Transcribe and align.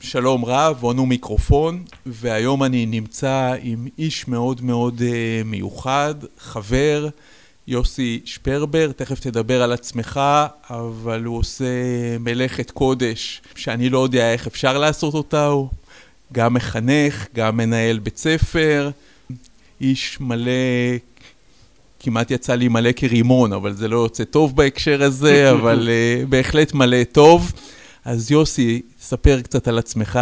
שלום 0.00 0.44
רב, 0.44 0.78
הונו 0.80 1.06
מיקרופון, 1.06 1.84
והיום 2.06 2.64
אני 2.64 2.86
נמצא 2.86 3.54
עם 3.62 3.86
איש 3.98 4.28
מאוד 4.28 4.62
מאוד 4.62 5.02
מיוחד, 5.44 6.14
חבר, 6.38 7.08
יוסי 7.66 8.20
שפרבר, 8.24 8.92
תכף 8.92 9.20
תדבר 9.20 9.62
על 9.62 9.72
עצמך, 9.72 10.20
אבל 10.70 11.24
הוא 11.24 11.38
עושה 11.38 11.64
מלאכת 12.20 12.70
קודש 12.70 13.42
שאני 13.54 13.90
לא 13.90 13.98
יודע 13.98 14.32
איך 14.32 14.46
אפשר 14.46 14.78
לעשות 14.78 15.14
אותה, 15.14 15.46
הוא 15.46 15.68
גם 16.32 16.54
מחנך, 16.54 17.26
גם 17.34 17.56
מנהל 17.56 17.98
בית 17.98 18.16
ספר, 18.16 18.90
איש 19.80 20.20
מלא, 20.20 20.52
כמעט 22.00 22.30
יצא 22.30 22.54
לי 22.54 22.68
מלא 22.68 22.92
כרימון, 22.92 23.52
אבל 23.52 23.72
זה 23.72 23.88
לא 23.88 23.96
יוצא 23.96 24.24
טוב 24.24 24.56
בהקשר 24.56 25.02
הזה, 25.02 25.50
אבל 25.52 25.88
uh, 25.88 26.26
בהחלט 26.26 26.74
מלא 26.74 27.04
טוב. 27.04 27.52
אז 28.04 28.30
יוסי, 28.30 28.82
ספר 29.00 29.40
קצת 29.40 29.68
על 29.68 29.78
עצמך. 29.78 30.18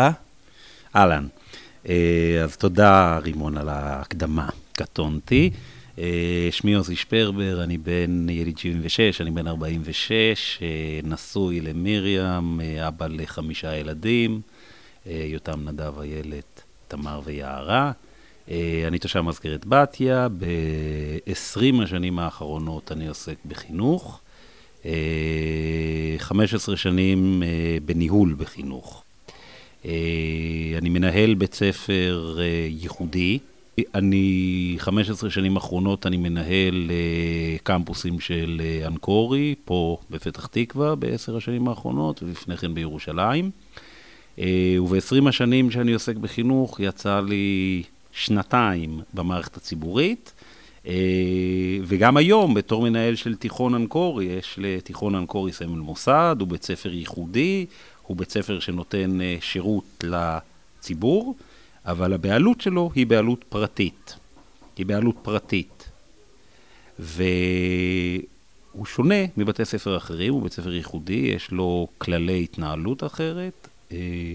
אהלן. 0.96 1.26
אה, 1.88 2.40
אז 2.44 2.56
תודה, 2.56 3.18
רימון, 3.18 3.56
על 3.58 3.68
ההקדמה. 3.68 4.48
קטונתי. 4.72 5.50
אה, 5.98 6.48
שמי 6.50 6.70
יוסי 6.70 6.96
שפרבר, 6.96 7.62
אני 7.62 7.78
בן 7.78 8.28
יליד 8.28 8.58
76, 8.58 9.20
אני 9.20 9.30
בן 9.30 9.46
46, 9.46 10.58
נשוי 11.04 11.60
למרים, 11.60 12.60
אבא 12.88 13.06
לחמישה 13.06 13.76
ילדים, 13.76 14.40
יותם, 15.06 15.68
נדב, 15.68 15.98
איילת, 16.00 16.62
תמר 16.88 17.20
ויערה. 17.24 17.92
אני 18.88 18.98
תושב 19.00 19.20
מזכרת 19.20 19.66
בתיה, 19.66 20.28
ב-20 20.28 21.82
השנים 21.82 22.18
האחרונות 22.18 22.92
אני 22.92 23.08
עוסק 23.08 23.36
בחינוך. 23.46 24.20
15 26.18 26.76
שנים 26.76 27.42
אה, 27.42 27.48
בניהול 27.84 28.34
בחינוך. 28.38 29.02
אה, 29.84 29.90
אני 30.78 30.88
מנהל 30.88 31.34
בית 31.34 31.54
ספר 31.54 32.36
אה, 32.38 32.44
ייחודי. 32.70 33.38
אני, 33.94 34.74
15 34.78 35.30
שנים 35.30 35.56
אחרונות 35.56 36.06
אני 36.06 36.16
מנהל 36.16 36.90
קמפוסים 37.62 38.20
של 38.20 38.62
אנקורי, 38.86 39.54
פה 39.64 39.98
בפתח 40.10 40.46
תקווה 40.46 40.94
בעשר 40.94 41.36
השנים 41.36 41.68
האחרונות, 41.68 42.22
ולפני 42.22 42.56
כן 42.56 42.74
בירושלים. 42.74 43.50
וב-20 44.38 45.28
השנים 45.28 45.70
שאני 45.70 45.92
עוסק 45.92 46.16
בחינוך 46.16 46.80
יצא 46.80 47.20
לי 47.20 47.82
שנתיים 48.12 49.00
במערכת 49.14 49.56
הציבורית, 49.56 50.32
אה, 50.35 50.35
וגם 51.84 52.16
היום, 52.16 52.54
בתור 52.54 52.82
מנהל 52.82 53.14
של 53.14 53.34
תיכון 53.34 53.74
אנקורי, 53.74 54.24
יש 54.24 54.54
לתיכון 54.58 55.14
אנקורי 55.14 55.52
סמל 55.52 55.78
מוסד, 55.78 56.36
הוא 56.40 56.48
בית 56.48 56.62
ספר 56.62 56.92
ייחודי, 56.92 57.66
הוא 58.02 58.16
בית 58.16 58.30
ספר 58.30 58.60
שנותן 58.60 59.20
אה, 59.20 59.36
שירות 59.40 60.04
לציבור, 60.04 61.36
אבל 61.84 62.12
הבעלות 62.12 62.60
שלו 62.60 62.90
היא 62.94 63.06
בעלות 63.06 63.44
פרטית. 63.48 64.16
היא 64.76 64.86
בעלות 64.86 65.16
פרטית. 65.22 65.88
והוא 66.98 68.86
שונה 68.86 69.24
מבתי 69.36 69.64
ספר 69.64 69.96
אחרים, 69.96 70.32
הוא 70.32 70.42
בית 70.42 70.52
ספר 70.52 70.72
ייחודי, 70.74 71.32
יש 71.36 71.50
לו 71.50 71.88
כללי 71.98 72.42
התנהלות 72.42 73.04
אחרת. 73.04 73.68
אה, 73.92 74.34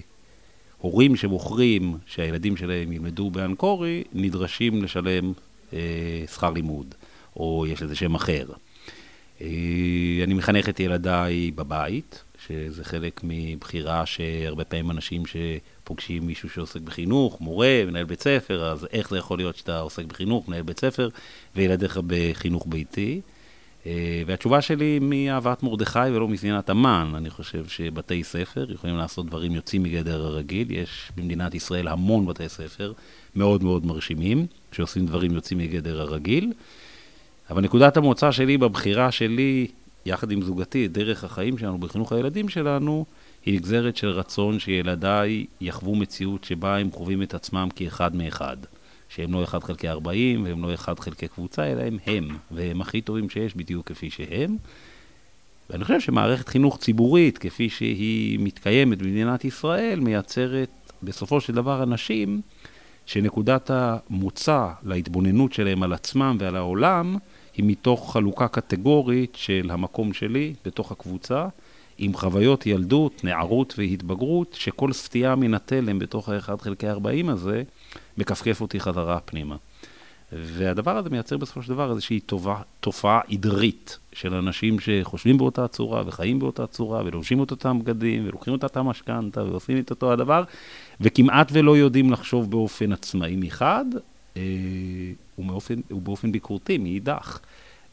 הורים 0.77 1.15
שבוחרים 1.15 1.97
שהילדים 2.05 2.57
שלהם 2.57 2.91
ילמדו 2.91 3.29
באנקורי, 3.29 4.03
נדרשים 4.13 4.83
לשלם 4.83 5.25
אה, 5.27 5.50
שכר 6.33 6.49
לימוד, 6.51 6.95
או 7.35 7.65
יש 7.67 7.81
לזה 7.81 7.95
שם 7.95 8.15
אחר. 8.15 8.45
אה, 9.41 10.23
אני 10.23 10.33
מחנך 10.33 10.69
את 10.69 10.79
ילדיי 10.79 11.51
בבית, 11.51 12.23
שזה 12.47 12.83
חלק 12.83 13.21
מבחירה 13.23 14.05
שהרבה 14.05 14.63
פעמים 14.63 14.91
אנשים 14.91 15.23
שפוגשים 15.25 16.27
מישהו 16.27 16.49
שעוסק 16.49 16.81
בחינוך, 16.81 17.41
מורה, 17.41 17.83
מנהל 17.87 18.05
בית 18.05 18.21
ספר, 18.21 18.65
אז 18.65 18.87
איך 18.91 19.09
זה 19.09 19.17
יכול 19.17 19.37
להיות 19.37 19.55
שאתה 19.55 19.79
עוסק 19.79 20.05
בחינוך, 20.05 20.47
מנהל 20.47 20.61
בית 20.61 20.79
ספר, 20.79 21.09
וילדיך 21.55 21.99
בחינוך 22.07 22.65
ביתי? 22.69 23.21
אה, 23.85 24.23
והתשובה 24.25 24.61
שלי 24.61 24.99
מאהבת 25.01 25.63
מרדכי 25.63 25.99
ולא 25.99 26.27
משנאת 26.27 26.69
המן. 26.69 27.11
אני 27.15 27.29
חושב 27.29 27.67
שבתי 27.67 28.23
ספר 28.23 28.71
יכולים 28.71 28.97
לעשות 28.97 29.25
דברים 29.25 29.51
יוצאים 29.51 29.83
מגדר 29.83 30.25
הרגיל. 30.25 30.71
יש 30.71 31.11
במדינת 31.15 31.55
ישראל 31.55 31.87
המון 31.87 32.25
בתי 32.25 32.49
ספר 32.49 32.93
מאוד 33.35 33.63
מאוד 33.63 33.85
מרשימים, 33.85 34.45
שעושים 34.71 35.05
דברים 35.05 35.31
יוצאים 35.31 35.59
מגדר 35.59 36.01
הרגיל. 36.01 36.53
אבל 37.49 37.61
נקודת 37.61 37.97
המוצא 37.97 38.31
שלי 38.31 38.57
בבחירה 38.57 39.11
שלי, 39.11 39.67
יחד 40.05 40.31
עם 40.31 40.41
זוגתי, 40.41 40.85
את 40.85 40.91
דרך 40.91 41.23
החיים 41.23 41.57
שלנו 41.57 41.77
בחינוך 41.77 42.11
הילדים 42.11 42.49
שלנו, 42.49 43.05
היא 43.45 43.55
נגזרת 43.55 43.97
של 43.97 44.09
רצון 44.09 44.59
שילדיי 44.59 45.45
יחוו 45.61 45.95
מציאות 45.95 46.43
שבה 46.43 46.77
הם 46.77 46.91
חווים 46.91 47.23
את 47.23 47.33
עצמם 47.33 47.69
כאחד 47.75 48.15
מאחד. 48.15 48.57
שהם 49.15 49.33
לא 49.33 49.43
1 49.43 49.63
חלקי 49.63 49.89
40 49.89 50.43
והם 50.43 50.63
לא 50.63 50.73
1 50.73 50.99
חלקי 50.99 51.27
קבוצה, 51.27 51.71
אלא 51.71 51.81
הם 51.81 51.97
הם, 52.05 52.37
והם 52.51 52.81
הכי 52.81 53.01
טובים 53.01 53.29
שיש 53.29 53.55
בדיוק 53.55 53.87
כפי 53.87 54.09
שהם. 54.09 54.57
ואני 55.69 55.83
חושב 55.83 55.99
שמערכת 55.99 56.47
חינוך 56.47 56.77
ציבורית, 56.77 57.37
כפי 57.37 57.69
שהיא 57.69 58.39
מתקיימת 58.39 58.97
במדינת 58.97 59.45
ישראל, 59.45 59.99
מייצרת 59.99 60.69
בסופו 61.03 61.41
של 61.41 61.53
דבר 61.53 61.83
אנשים 61.83 62.41
שנקודת 63.11 63.71
המוצא 63.73 64.67
להתבוננות 64.83 65.53
שלהם 65.53 65.83
על 65.83 65.93
עצמם 65.93 66.37
ועל 66.39 66.55
העולם 66.55 67.17
היא 67.53 67.65
מתוך 67.67 68.13
חלוקה 68.13 68.47
קטגורית 68.47 69.35
של 69.35 69.69
המקום 69.73 70.13
שלי 70.13 70.53
בתוך 70.65 70.91
הקבוצה, 70.91 71.47
עם 71.97 72.13
חוויות 72.13 72.65
ילדות, 72.65 73.23
נערות 73.23 73.73
והתבגרות, 73.77 74.53
שכל 74.59 74.93
סטייה 74.93 75.35
מן 75.35 75.53
התלם 75.53 75.99
בתוך 75.99 76.29
ה-1 76.29 76.57
חלקי 76.61 76.89
40 76.89 77.29
הזה, 77.29 77.63
מכפכף 78.17 78.61
אותי 78.61 78.79
חזרה 78.79 79.19
פנימה. 79.19 79.55
והדבר 80.31 80.97
הזה 80.97 81.09
מייצר 81.09 81.37
בסופו 81.37 81.63
של 81.63 81.69
דבר 81.69 81.91
איזושהי 81.91 82.19
תופעה, 82.19 82.61
תופעה 82.79 83.21
עדרית 83.31 83.97
של 84.13 84.33
אנשים 84.33 84.79
שחושבים 84.79 85.37
באותה 85.37 85.67
צורה 85.67 86.03
וחיים 86.05 86.39
באותה 86.39 86.67
צורה 86.67 87.01
ולובשים 87.05 87.43
את 87.43 87.51
אותם 87.51 87.79
בגדים 87.79 88.27
ולוקחים 88.27 88.55
את 88.55 88.63
אותה 88.63 88.83
משכנתה 88.83 89.43
ועושים 89.43 89.79
את 89.79 89.89
אותו 89.89 90.13
הדבר 90.13 90.43
וכמעט 91.01 91.49
ולא 91.51 91.77
יודעים 91.77 92.11
לחשוב 92.11 92.51
באופן 92.51 92.91
עצמאי 92.91 93.35
מחד 93.35 93.85
אה, 94.37 94.41
ובאופן, 95.91 96.31
ביקורתי 96.31 96.77
מאידך. 96.77 97.39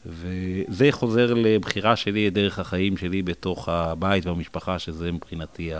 וזה 0.05 0.87
חוזר 0.91 1.33
לבחירה 1.33 1.95
שלי 1.95 2.27
את 2.27 2.33
דרך 2.33 2.59
החיים 2.59 2.97
שלי 2.97 3.21
בתוך 3.21 3.69
הבית 3.69 4.25
והמשפחה, 4.25 4.79
שזה 4.79 5.11
מבחינתי 5.11 5.71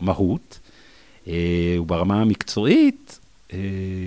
המהות. 0.00 0.60
אה, 1.28 1.76
וברמה 1.80 2.20
המקצועית, 2.20 3.20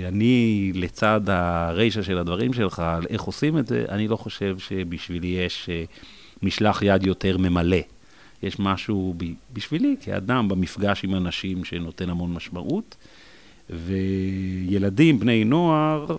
אני, 0.08 0.72
לצד 0.76 1.22
הרישה 1.28 2.04
של 2.04 2.18
הדברים 2.18 2.54
שלך, 2.54 2.80
על 2.80 3.04
איך 3.10 3.22
עושים 3.22 3.58
את 3.58 3.68
זה, 3.68 3.86
אני 3.90 4.08
לא 4.08 4.16
חושב 4.16 4.60
שבשבילי 4.60 5.28
יש 5.28 5.70
אה, 5.70 5.84
משלח 6.44 6.82
יד 6.82 7.06
יותר 7.06 7.38
ממלא. 7.38 7.78
יש 8.44 8.60
משהו 8.60 9.16
בשבילי, 9.54 9.96
כאדם, 10.02 10.48
במפגש 10.48 11.04
עם 11.04 11.16
אנשים 11.16 11.66
שנותן 11.66 12.10
המון 12.10 12.34
משמעות. 12.34 12.96
וילדים, 13.70 15.20
בני 15.20 15.44
נוער, 15.44 16.18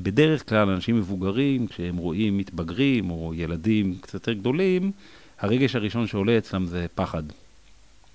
בדרך 0.00 0.48
כלל 0.48 0.70
אנשים 0.70 0.96
מבוגרים, 0.96 1.66
כשהם 1.66 1.96
רואים 1.96 2.38
מתבגרים 2.38 3.10
או 3.10 3.32
ילדים 3.34 3.94
קצת 4.00 4.14
יותר 4.14 4.32
גדולים, 4.32 4.92
הרגש 5.40 5.76
הראשון 5.76 6.06
שעולה 6.06 6.38
אצלם 6.38 6.66
זה 6.66 6.86
פחד. 6.94 7.22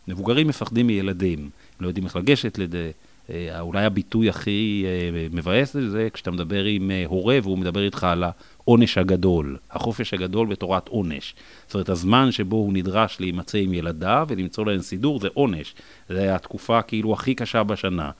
מבוגרים 0.08 0.48
מפחדים 0.48 0.88
מילדים, 0.88 1.50
לא 1.80 1.88
יודעים 1.88 2.06
איך 2.06 2.16
לגשת 2.16 2.58
לזה. 2.58 2.92
אה, 3.30 3.60
אולי 3.60 3.86
הביטוי 3.86 4.30
הכי 4.30 4.86
אה, 4.86 5.28
מבאס 5.32 5.74
זה 5.74 6.08
כשאתה 6.14 6.32
מדבר 6.32 6.64
עם 6.64 6.92
אה, 6.92 7.04
הורה 7.08 7.40
והוא 7.44 7.58
מדבר 7.58 7.84
איתך 7.84 8.04
על 8.04 8.24
העונש 8.24 8.98
הגדול, 8.98 9.58
החופש 9.72 10.14
הגדול 10.14 10.48
בתורת 10.48 10.88
עונש. 10.88 11.36
זאת 11.66 11.74
אומרת, 11.74 11.90
הזמן 11.90 12.32
שבו 12.32 12.56
הוא 12.56 12.74
נדרש 12.74 13.20
להימצא 13.20 13.58
עם 13.58 13.74
ילדיו 13.74 14.28
ולמצוא 14.30 14.66
להם 14.66 14.80
סידור 14.80 15.20
זה 15.20 15.28
עונש. 15.34 15.76
זה 16.10 16.36
התקופה 16.36 16.82
כאילו 16.82 17.14
הכי 17.14 17.36
קשה 17.36 17.64
בשנה. 17.64 18.12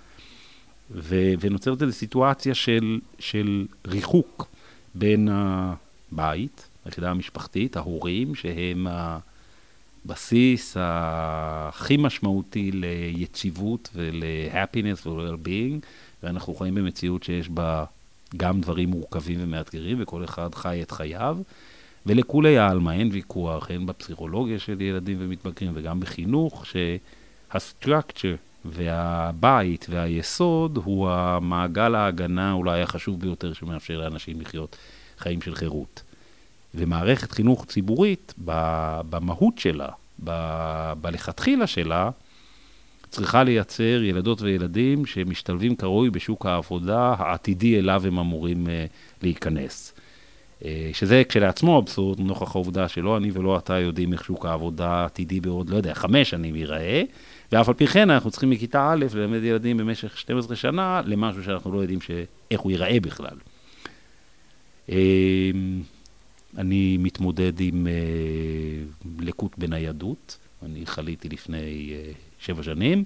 ו- 0.92 1.34
ונוצרת 1.40 1.82
איזו 1.82 1.94
סיטואציה 1.94 2.54
של, 2.54 3.00
של 3.20 3.66
ריחוק 3.88 4.48
בין 4.96 5.30
הבית, 5.32 6.68
היחידה 6.86 7.12
המשפחתית, 7.12 7.78
ההורים, 7.78 8.36
שהם 8.36 8.88
הבסיס 10.06 10.78
הכי 10.80 11.98
משמעותי 11.98 12.72
ליציבות 12.72 13.90
ול-happiness 13.96 15.08
ול-well-being, 15.08 15.86
ואנחנו 16.24 16.56
חיים 16.56 16.76
במציאות 16.76 17.24
שיש 17.24 17.50
בה 17.50 17.86
גם 18.38 18.62
דברים 18.62 18.90
מורכבים 18.90 19.40
ומאתגרים, 19.42 19.98
וכל 20.02 20.24
אחד 20.24 20.56
חי 20.56 20.80
את 20.82 20.92
חייו. 20.92 21.38
ולכולי 22.06 22.58
עלמא 22.58 22.92
אין 22.92 23.10
ויכוח, 23.12 23.72
הן 23.72 23.86
בפסיכולוגיה 23.86 24.60
של 24.60 24.82
ילדים 24.82 25.18
ומתבגרים 25.20 25.72
וגם 25.76 26.00
בחינוך, 26.00 26.66
שה-structure 26.66 28.38
והבית 28.66 29.86
והיסוד 29.90 30.80
הוא 30.84 31.10
המעגל 31.10 31.96
ההגנה 31.96 32.52
אולי 32.52 32.82
החשוב 32.82 33.20
ביותר 33.20 33.54
שמאפשר 33.54 33.98
לאנשים 33.98 34.42
לחיות 34.42 34.76
חיים 35.18 35.42
של 35.42 35.56
חירות. 35.56 36.04
ומערכת 36.76 37.32
חינוך 37.32 37.66
ציבורית, 37.66 38.34
במהות 39.10 39.58
שלה, 39.58 39.90
בלכתחילה 41.02 41.68
שלה, 41.68 42.10
צריכה 43.14 43.44
לייצר 43.44 44.04
ילדות 44.04 44.42
וילדים 44.42 45.06
שמשתלבים 45.06 45.76
כראוי 45.76 46.10
בשוק 46.10 46.46
העבודה 46.46 47.16
העתידי 47.18 47.80
אליו 47.80 48.04
הם 48.08 48.20
אמורים 48.20 48.70
אה, 48.70 48.86
להיכנס. 49.24 49.94
אה, 50.66 50.90
שזה 50.94 51.24
כשלעצמו 51.30 51.80
אבסורד, 51.80 52.20
נוכח 52.20 52.56
העובדה 52.56 52.88
שלא 52.88 53.18
אני 53.18 53.32
ולא 53.34 53.58
אתה 53.58 53.80
יודעים 53.80 54.14
איך 54.14 54.24
שוק 54.26 54.46
העבודה 54.46 54.90
העתידי 54.90 55.40
בעוד, 55.40 55.70
לא 55.70 55.78
יודע, 55.78 55.94
חמש 55.94 56.30
שנים 56.30 56.56
ייראה, 56.56 57.04
ואף 57.52 57.68
על 57.68 57.74
פי 57.74 57.88
כן 57.88 58.10
אנחנו 58.10 58.32
צריכים 58.32 58.50
מכיתה 58.50 58.92
א' 58.92 59.06
ללמד 59.14 59.44
ילדים 59.44 59.78
במשך 59.78 60.18
12 60.18 60.56
שנה 60.56 61.02
למשהו 61.06 61.44
שאנחנו 61.44 61.72
לא 61.72 61.80
יודעים 61.80 62.02
ש... 62.02 62.12
איך 62.52 62.62
הוא 62.62 62.72
ייראה 62.72 62.98
בכלל. 63.00 63.38
אה, 66.56 66.62
אני 66.62 66.98
מתמודד 66.98 67.60
עם 67.60 67.88
לקות 69.20 69.58
בניידות, 69.58 70.38
אני 70.64 70.86
חליתי 70.86 71.30
לפני 71.30 71.94
שבע 72.40 72.64
שנים. 72.64 73.04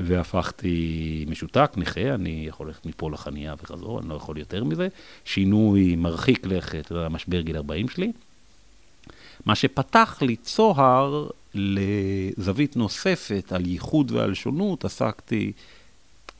והפכתי 0.00 1.24
משותק, 1.28 1.72
נכה, 1.76 2.14
אני 2.14 2.44
יכול 2.48 2.66
ללכת 2.66 2.86
מפה 2.86 3.10
לחניה 3.10 3.54
וחזור, 3.62 4.00
אני 4.00 4.08
לא 4.08 4.14
יכול 4.14 4.38
יותר 4.38 4.64
מזה. 4.64 4.88
שינוי 5.24 5.96
מרחיק 5.96 6.46
לכת, 6.46 6.86
זה 6.88 7.06
המשבר 7.06 7.40
גיל 7.40 7.56
40 7.56 7.88
שלי. 7.88 8.12
מה 9.46 9.54
שפתח 9.54 10.18
לי 10.22 10.36
צוהר 10.36 11.28
לזווית 11.54 12.76
נוספת 12.76 13.52
על 13.52 13.66
ייחוד 13.66 14.10
ועל 14.10 14.34
שונות, 14.34 14.84
עסקתי 14.84 15.52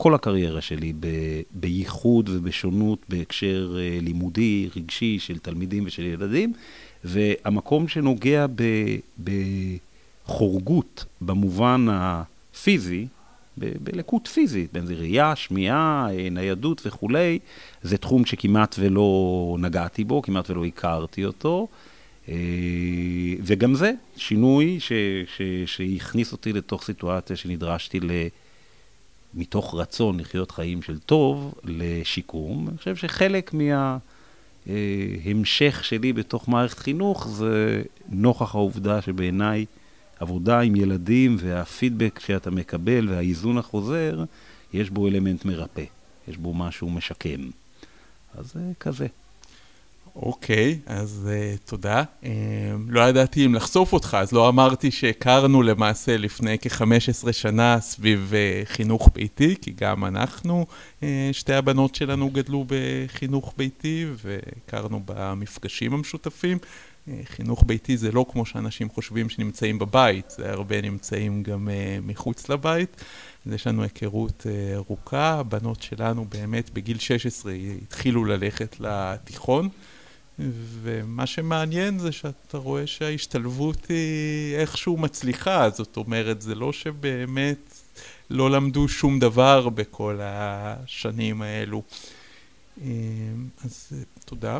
כל 0.03 0.15
הקריירה 0.15 0.61
שלי 0.61 0.93
ב- 0.99 1.41
בייחוד 1.51 2.29
ובשונות 2.29 2.99
בהקשר 3.09 3.75
אה, 3.79 3.97
לימודי, 4.01 4.69
רגשי, 4.75 5.19
של 5.19 5.37
תלמידים 5.37 5.83
ושל 5.85 6.03
ילדים, 6.03 6.53
והמקום 7.03 7.87
שנוגע 7.87 8.45
בחורגות 10.25 11.05
במובן 11.21 11.85
הפיזי, 11.91 13.07
בלקות 13.57 14.27
פיזית, 14.27 14.73
בין 14.73 14.85
זה 14.85 14.93
ראייה, 14.93 15.35
שמיעה, 15.35 16.07
אה, 16.11 16.27
ניידות 16.31 16.81
וכולי, 16.85 17.39
זה 17.81 17.97
תחום 17.97 18.25
שכמעט 18.25 18.75
ולא 18.79 19.57
נגעתי 19.59 20.03
בו, 20.03 20.21
כמעט 20.21 20.49
ולא 20.49 20.65
הכרתי 20.65 21.25
אותו. 21.25 21.67
אה, 22.29 22.35
וגם 23.43 23.75
זה 23.75 23.91
שינוי 24.17 24.79
ש, 24.79 24.91
ש, 25.37 25.41
שהכניס 25.65 26.31
אותי 26.31 26.53
לתוך 26.53 26.83
סיטואציה 26.83 27.35
שנדרשתי. 27.35 27.99
מתוך 29.35 29.75
רצון 29.75 30.19
לחיות 30.19 30.51
חיים 30.51 30.81
של 30.81 30.99
טוב 30.99 31.53
לשיקום. 31.63 32.67
אני 32.69 32.77
חושב 32.77 32.95
שחלק 32.95 33.53
מההמשך 34.67 35.75
אה, 35.77 35.83
שלי 35.83 36.13
בתוך 36.13 36.49
מערכת 36.49 36.79
חינוך 36.79 37.27
זה 37.27 37.81
נוכח 38.09 38.55
העובדה 38.55 39.01
שבעיניי 39.01 39.65
עבודה 40.19 40.59
עם 40.59 40.75
ילדים 40.75 41.37
והפידבק 41.39 42.19
שאתה 42.19 42.51
מקבל 42.51 43.09
והאיזון 43.09 43.57
החוזר, 43.57 44.23
יש 44.73 44.89
בו 44.89 45.07
אלמנט 45.07 45.45
מרפא, 45.45 45.83
יש 46.27 46.37
בו 46.37 46.53
משהו 46.53 46.89
משקם. 46.89 47.49
אז 48.37 48.51
זה 48.53 48.59
כזה. 48.79 49.07
אוקיי, 50.15 50.79
okay, 50.85 50.91
אז 50.91 51.29
uh, 51.29 51.69
תודה. 51.69 52.03
Uh, 52.23 52.25
לא 52.87 53.01
ידעתי 53.01 53.45
אם 53.45 53.55
לחשוף 53.55 53.93
אותך, 53.93 54.17
אז 54.19 54.31
לא 54.31 54.49
אמרתי 54.49 54.91
שהכרנו 54.91 55.61
למעשה 55.61 56.17
לפני 56.17 56.57
כ-15 56.61 57.31
שנה 57.31 57.79
סביב 57.79 58.33
uh, 58.33 58.69
חינוך 58.69 59.09
ביתי, 59.13 59.55
כי 59.61 59.73
גם 59.77 60.05
אנחנו, 60.05 60.65
uh, 60.99 61.03
שתי 61.31 61.53
הבנות 61.53 61.95
שלנו 61.95 62.29
גדלו 62.29 62.65
בחינוך 62.67 63.53
ביתי, 63.57 64.05
והכרנו 64.23 65.01
במפגשים 65.05 65.93
המשותפים. 65.93 66.57
אה, 67.07 67.19
חינוך 67.25 67.63
ביתי 67.67 67.97
זה 67.97 68.11
לא 68.11 68.25
כמו 68.31 68.45
שאנשים 68.45 68.89
חושבים 68.89 69.29
שנמצאים 69.29 69.79
בבית, 69.79 70.29
זה 70.37 70.51
הרבה 70.51 70.81
נמצאים 70.81 71.43
גם 71.43 71.67
uh, 71.67 71.71
מחוץ 72.07 72.49
לבית. 72.49 73.03
אז 73.45 73.53
יש 73.53 73.67
לנו 73.67 73.83
היכרות 73.83 74.45
uh, 74.45 74.75
ארוכה, 74.75 75.33
הבנות 75.39 75.81
שלנו 75.81 76.25
באמת 76.25 76.69
בגיל 76.69 76.99
16 76.99 77.53
התחילו 77.81 78.25
ללכת 78.25 78.75
לתיכון, 78.79 79.69
ומה 80.39 81.25
שמעניין 81.25 81.99
זה 81.99 82.11
שאתה 82.11 82.57
רואה 82.57 82.87
שההשתלבות 82.87 83.87
היא 83.89 84.55
איכשהו 84.55 84.97
מצליחה, 84.97 85.69
זאת 85.69 85.97
אומרת, 85.97 86.41
זה 86.41 86.55
לא 86.55 86.73
שבאמת 86.73 87.79
לא 88.29 88.51
למדו 88.51 88.87
שום 88.87 89.19
דבר 89.19 89.69
בכל 89.69 90.19
השנים 90.21 91.41
האלו. 91.41 91.83
אז 93.63 93.93
תודה. 94.25 94.59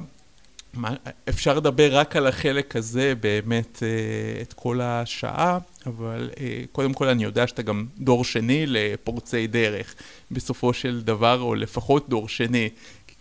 מה, 0.74 0.96
אפשר 1.30 1.58
לדבר 1.58 1.98
רק 1.98 2.16
על 2.16 2.28
החלק 2.28 2.76
הזה 2.76 3.14
באמת 3.20 3.84
אה, 3.84 4.42
את 4.42 4.54
כל 4.54 4.82
השעה, 4.82 5.58
אבל 5.86 6.30
אה, 6.40 6.64
קודם 6.72 6.94
כל 6.94 7.08
אני 7.08 7.24
יודע 7.24 7.48
שאתה 7.48 7.62
גם 7.62 7.86
דור 7.98 8.24
שני 8.24 8.66
לפורצי 8.68 9.48
דרך 9.48 9.96
בסופו 10.32 10.74
של 10.74 11.02
דבר, 11.02 11.42
או 11.42 11.56
לפחות 11.56 12.10
דור 12.10 12.30
שני, 12.30 12.70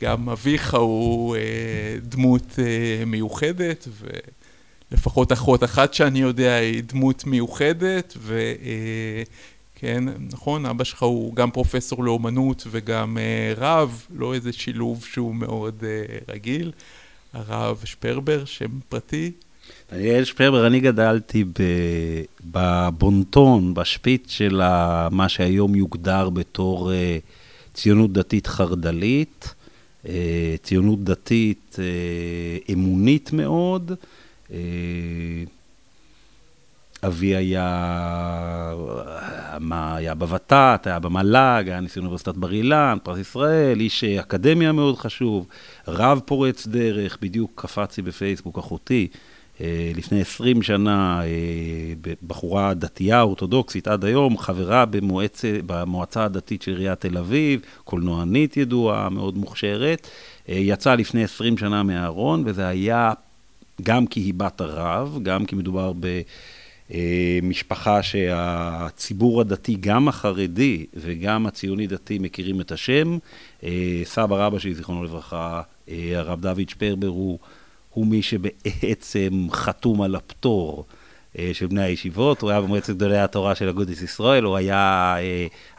גם 0.02 0.28
אביך 0.28 0.75
הוא 0.75 1.37
אה, 1.37 1.40
דמות 2.02 2.58
מיוחדת, 3.06 3.88
ולפחות 4.90 5.32
אחות 5.32 5.64
אחת 5.64 5.94
שאני 5.94 6.19
יודע 6.19 6.54
היא 6.54 6.82
דמות 6.82 7.26
מיוחדת, 7.26 8.14
ו... 8.19 8.40
כן, 9.75 10.04
נכון, 10.32 10.66
אבא 10.66 10.84
שלך 10.84 11.02
הוא 11.02 11.34
גם 11.34 11.50
פרופסור 11.50 12.04
לאומנות 12.04 12.66
וגם 12.70 13.19
רב, 13.56 14.06
לא 14.14 14.34
איזה 14.34 14.52
שילוב 14.52 15.04
שהוא 15.04 15.34
מאוד 15.34 15.84
רגיל. 16.28 16.72
הרב 17.32 17.82
שפרבר, 17.84 18.44
שם 18.44 18.78
פרטי. 18.88 19.32
דניאל 19.93 20.25
שפרבר, 20.25 20.66
אני 20.66 20.81
גדלתי 20.81 21.44
בבונטון, 22.44 23.75
בשפיץ 23.75 24.31
של 24.31 24.60
מה 25.10 25.28
שהיום 25.28 25.75
יוגדר 25.75 26.31
בתור 26.31 26.93
אה, 26.93 27.19
ציונות 27.75 28.12
דתית 28.12 28.46
חרד"לית, 28.46 29.44
אה, 29.49 29.62
ציונות 30.62 31.04
דתית 31.04 31.76
אה, 31.78 32.72
אמונית 32.72 33.32
מאוד. 33.32 33.93
אבי 37.06 37.37
היה, 37.37 38.75
מה, 39.60 39.96
היה 39.96 40.14
בוות"ת, 40.14 40.87
היה 40.87 40.99
במל"ג, 40.99 41.64
היה 41.66 41.81
נשיא 41.81 42.00
אוניברסיטת 42.00 42.34
בר 42.34 42.52
אילן, 42.52 42.99
פרס 43.02 43.19
ישראל, 43.19 43.81
איש 43.81 44.04
אקדמיה 44.04 44.72
מאוד 44.72 44.99
חשוב, 44.99 45.46
רב 45.88 46.20
פורץ 46.25 46.66
דרך, 46.66 47.19
בדיוק 47.22 47.52
קפצתי 47.54 48.02
בפייסבוק 48.02 48.58
אחותי. 48.58 49.08
אה, 49.62 49.93
לפני 49.94 50.20
20 50.20 50.62
שנה, 50.62 51.23
אה, 51.25 51.29
בחורה 52.26 52.75
דתייה 52.75 53.20
אורתודוקסית 53.20 53.88
עד 53.88 54.05
היום, 54.05 54.38
חברה 54.38 54.85
במועצ... 54.85 55.44
במועצה 55.67 56.25
הדתית 56.25 56.62
של 56.62 56.71
עיריית 56.71 57.00
תל 57.00 57.19
אביב, 57.19 57.61
קולנוענית 57.85 58.57
ידועה, 58.57 59.09
מאוד 59.09 59.38
מוכשרת. 59.38 60.09
אה, 60.49 60.54
יצאה 60.54 60.97
לפני 60.97 61.25
20 61.25 61.59
שנה 61.59 61.83
מהארון, 61.83 62.42
וזה 62.47 62.66
היה 62.66 63.12
גם 63.83 64.07
כי 64.07 64.21
היא 64.21 64.35
בת 64.37 64.61
הרב, 64.61 65.19
גם 65.23 65.47
כי 65.47 65.57
מדובר 65.57 65.92
ב... 66.00 66.21
משפחה 67.42 68.02
שהציבור 68.02 69.40
הדתי, 69.40 69.76
גם 69.81 70.09
החרדי 70.09 70.87
וגם 70.95 71.47
הציוני-דתי, 71.47 72.19
מכירים 72.19 72.61
את 72.61 72.73
השם. 72.73 73.19
סבא 74.04 74.47
רבא 74.47 74.59
שלי, 74.59 74.75
זיכרונו 74.75 75.04
לברכה, 75.04 75.62
הרב 75.88 76.40
דוד 76.40 76.69
שפרבר, 76.69 77.07
הוא, 77.07 77.38
הוא 77.92 78.06
מי 78.06 78.22
שבעצם 78.22 79.46
חתום 79.50 80.02
על 80.02 80.14
הפטור. 80.14 80.84
של 81.52 81.66
בני 81.66 81.82
הישיבות, 81.82 82.42
הוא 82.42 82.50
היה 82.50 82.61
במועצת 82.61 82.94
גדולי 82.94 83.18
התורה 83.18 83.54
של 83.54 83.68
אגודיס 83.68 84.02
ישראל, 84.02 84.44
הוא 84.44 84.56
היה 84.56 85.16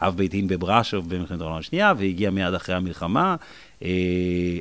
אב 0.02 0.16
בית 0.16 0.30
דין 0.30 0.48
בברשוב 0.48 1.14
במלחמת 1.14 1.40
העולם 1.40 1.56
השנייה, 1.56 1.92
והגיע 1.98 2.30
מיד 2.30 2.54
אחרי 2.54 2.74
המלחמה. 2.74 3.36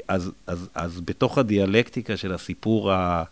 אז, 0.07 0.31
אז, 0.47 0.69
אז 0.75 1.01
בתוך 1.01 1.37
הדיאלקטיקה 1.37 2.17
של 2.17 2.33
הסיפור 2.33 2.91
ה... 2.91 3.23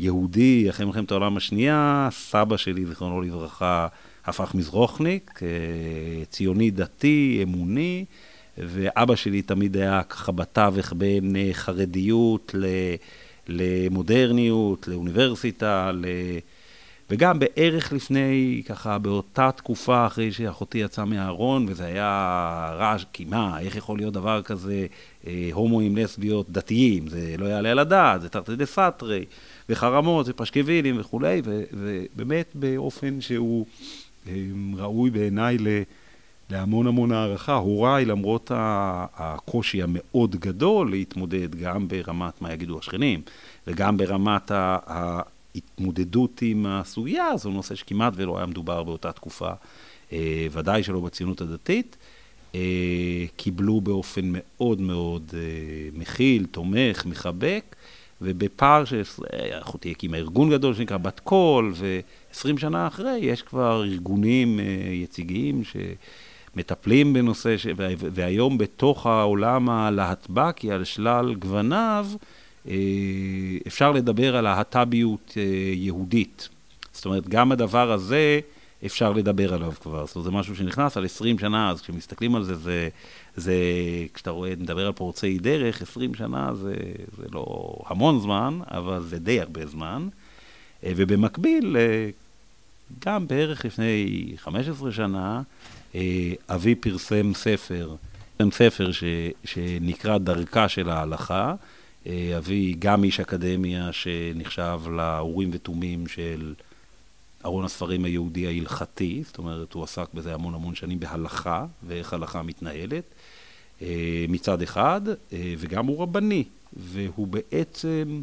יהודי 0.00 0.70
אחרי 0.70 0.86
מלחמת 0.86 1.10
העולם 1.10 1.36
השנייה, 1.36 2.08
סבא 2.10 2.56
שלי, 2.56 2.86
זיכרונו 2.86 3.20
לברכה, 3.20 3.86
הפך 4.24 4.54
מזרוחניק, 4.54 5.40
אה, 5.42 6.24
ציוני 6.30 6.70
דתי, 6.70 7.40
אמוני, 7.42 8.04
ואבא 8.58 9.16
שלי 9.16 9.42
תמיד 9.42 9.76
היה 9.76 10.02
ככה 10.02 10.32
בתווך 10.32 10.92
בין 10.96 11.36
אה, 11.36 11.48
חרדיות 11.52 12.54
למודרניות, 13.48 14.88
לאוניברסיטה, 14.88 15.90
ל... 15.94 16.06
וגם 17.10 17.38
בערך 17.38 17.92
לפני, 17.92 18.62
ככה, 18.68 18.98
באותה 18.98 19.50
תקופה 19.52 20.06
אחרי 20.06 20.32
שאחותי 20.32 20.78
יצאה 20.78 21.04
מהארון, 21.04 21.66
וזה 21.68 21.84
היה 21.84 22.70
רעש, 22.78 23.04
כי 23.12 23.24
מה, 23.24 23.60
איך 23.60 23.76
יכול 23.76 23.98
להיות 23.98 24.12
דבר 24.12 24.42
כזה, 24.42 24.86
אה, 25.26 25.48
הומואים, 25.52 25.96
לסביות, 25.96 26.50
דתיים, 26.50 27.08
זה 27.08 27.34
לא 27.38 27.46
יעלה 27.46 27.70
על 27.70 27.78
הדעת, 27.78 28.20
זה 28.20 28.28
תרתי 28.28 28.56
דה 28.56 28.66
סתרי. 28.66 29.24
וחרמות 29.68 30.26
ופשקווילים 30.28 31.00
וכולי, 31.00 31.42
ובאמת 31.44 32.50
באופן 32.54 33.20
שהוא 33.20 33.66
אמ, 34.26 34.74
ראוי 34.76 35.10
בעיניי 35.10 35.58
להמון 36.50 36.86
המון 36.86 37.12
הערכה. 37.12 37.54
הוריי, 37.54 38.04
למרות 38.04 38.50
הקושי 38.54 39.82
המאוד 39.82 40.36
גדול 40.36 40.90
להתמודד 40.90 41.54
גם 41.54 41.88
ברמת 41.88 42.42
מה 42.42 42.52
יגידו 42.52 42.78
השכנים, 42.78 43.22
וגם 43.66 43.96
ברמת 43.96 44.50
ההתמודדות 44.54 46.42
עם 46.42 46.66
הסוגיה, 46.66 47.36
זו 47.36 47.50
נושא 47.50 47.74
שכמעט 47.74 48.12
ולא 48.16 48.36
היה 48.36 48.46
מדובר 48.46 48.82
באותה 48.82 49.12
תקופה 49.12 49.50
אה, 50.12 50.46
ודאי 50.52 50.82
שלא 50.82 51.00
בציונות 51.00 51.40
הדתית, 51.40 51.96
אה, 52.54 52.60
קיבלו 53.36 53.80
באופן 53.80 54.32
מאוד 54.32 54.80
מאוד 54.80 55.32
אה, 55.34 55.40
מכיל, 55.92 56.46
תומך, 56.50 57.06
מחבק, 57.06 57.76
ובפער 58.22 58.84
שאחותי 58.84 59.90
הקימה 59.90 60.16
ארגון 60.16 60.50
גדול 60.50 60.74
שנקרא 60.74 60.96
בת 60.96 61.20
קול, 61.20 61.72
ו-20 61.76 62.60
שנה 62.60 62.86
אחרי 62.86 63.18
יש 63.22 63.42
כבר 63.42 63.84
ארגונים 63.84 64.60
יציגיים 64.92 65.62
שמטפלים 66.58 67.12
בנושא, 67.12 67.56
ש... 67.56 67.66
והיום 68.12 68.58
בתוך 68.58 69.06
העולם 69.06 69.68
הלהטב"קי 69.68 70.72
על 70.72 70.84
שלל 70.84 71.34
גווניו, 71.34 72.06
אפשר 73.66 73.92
לדבר 73.92 74.36
על 74.36 74.44
להט"ביות 74.44 75.36
יהודית. 75.74 76.48
זאת 76.92 77.04
אומרת, 77.04 77.28
גם 77.28 77.52
הדבר 77.52 77.92
הזה 77.92 78.40
אפשר 78.86 79.12
לדבר 79.12 79.54
עליו 79.54 79.72
כבר. 79.82 80.06
זאת 80.06 80.16
אומרת, 80.16 80.24
זה 80.24 80.30
משהו 80.30 80.56
שנכנס 80.56 80.96
על 80.96 81.04
20 81.04 81.38
שנה, 81.38 81.70
אז 81.70 81.80
כשמסתכלים 81.80 82.34
על 82.34 82.44
זה, 82.44 82.54
זה, 82.54 82.88
זה 83.36 83.54
כשאתה 84.14 84.30
רואה, 84.30 84.50
נדבר 84.50 84.86
על 84.86 84.92
פורצי 84.92 85.38
דרך, 85.38 85.82
20 85.82 86.14
שנה 86.14 86.54
זה, 86.54 86.74
זה 87.16 87.24
לא 87.32 87.74
המון 87.86 88.20
זמן, 88.20 88.58
אבל 88.70 89.02
זה 89.02 89.18
די 89.18 89.40
הרבה 89.40 89.66
זמן. 89.66 90.08
אה, 90.84 90.92
ובמקביל, 90.96 91.76
אה, 91.76 92.10
גם 93.06 93.28
בערך 93.28 93.64
לפני 93.64 94.32
15 94.36 94.92
שנה, 94.92 95.36
אה, 95.36 95.42
אבי 96.48 96.74
פרסם 96.74 97.34
ספר, 97.34 97.94
ספר 98.50 98.92
ש, 98.92 99.04
שנקרא 99.44 100.18
דרכה 100.18 100.68
של 100.68 100.90
ההלכה. 100.90 101.54
אבי 102.36 102.74
גם 102.78 103.04
איש 103.04 103.20
אקדמיה 103.20 103.92
שנחשב 103.92 104.80
לאורים 104.90 105.50
ותומים 105.52 106.08
של 106.08 106.54
ארון 107.44 107.64
הספרים 107.64 108.04
היהודי 108.04 108.46
ההלכתי, 108.46 109.22
זאת 109.26 109.38
אומרת, 109.38 109.72
הוא 109.72 109.84
עסק 109.84 110.06
בזה 110.14 110.34
המון 110.34 110.54
המון 110.54 110.74
שנים 110.74 111.00
בהלכה, 111.00 111.66
ואיך 111.86 112.12
הלכה 112.12 112.42
מתנהלת, 112.42 113.04
אה, 113.82 114.24
מצד 114.28 114.62
אחד, 114.62 115.00
אה, 115.08 115.54
וגם 115.58 115.86
הוא 115.86 116.02
רבני, 116.02 116.44
והוא 116.76 117.26
בעצם 117.26 118.22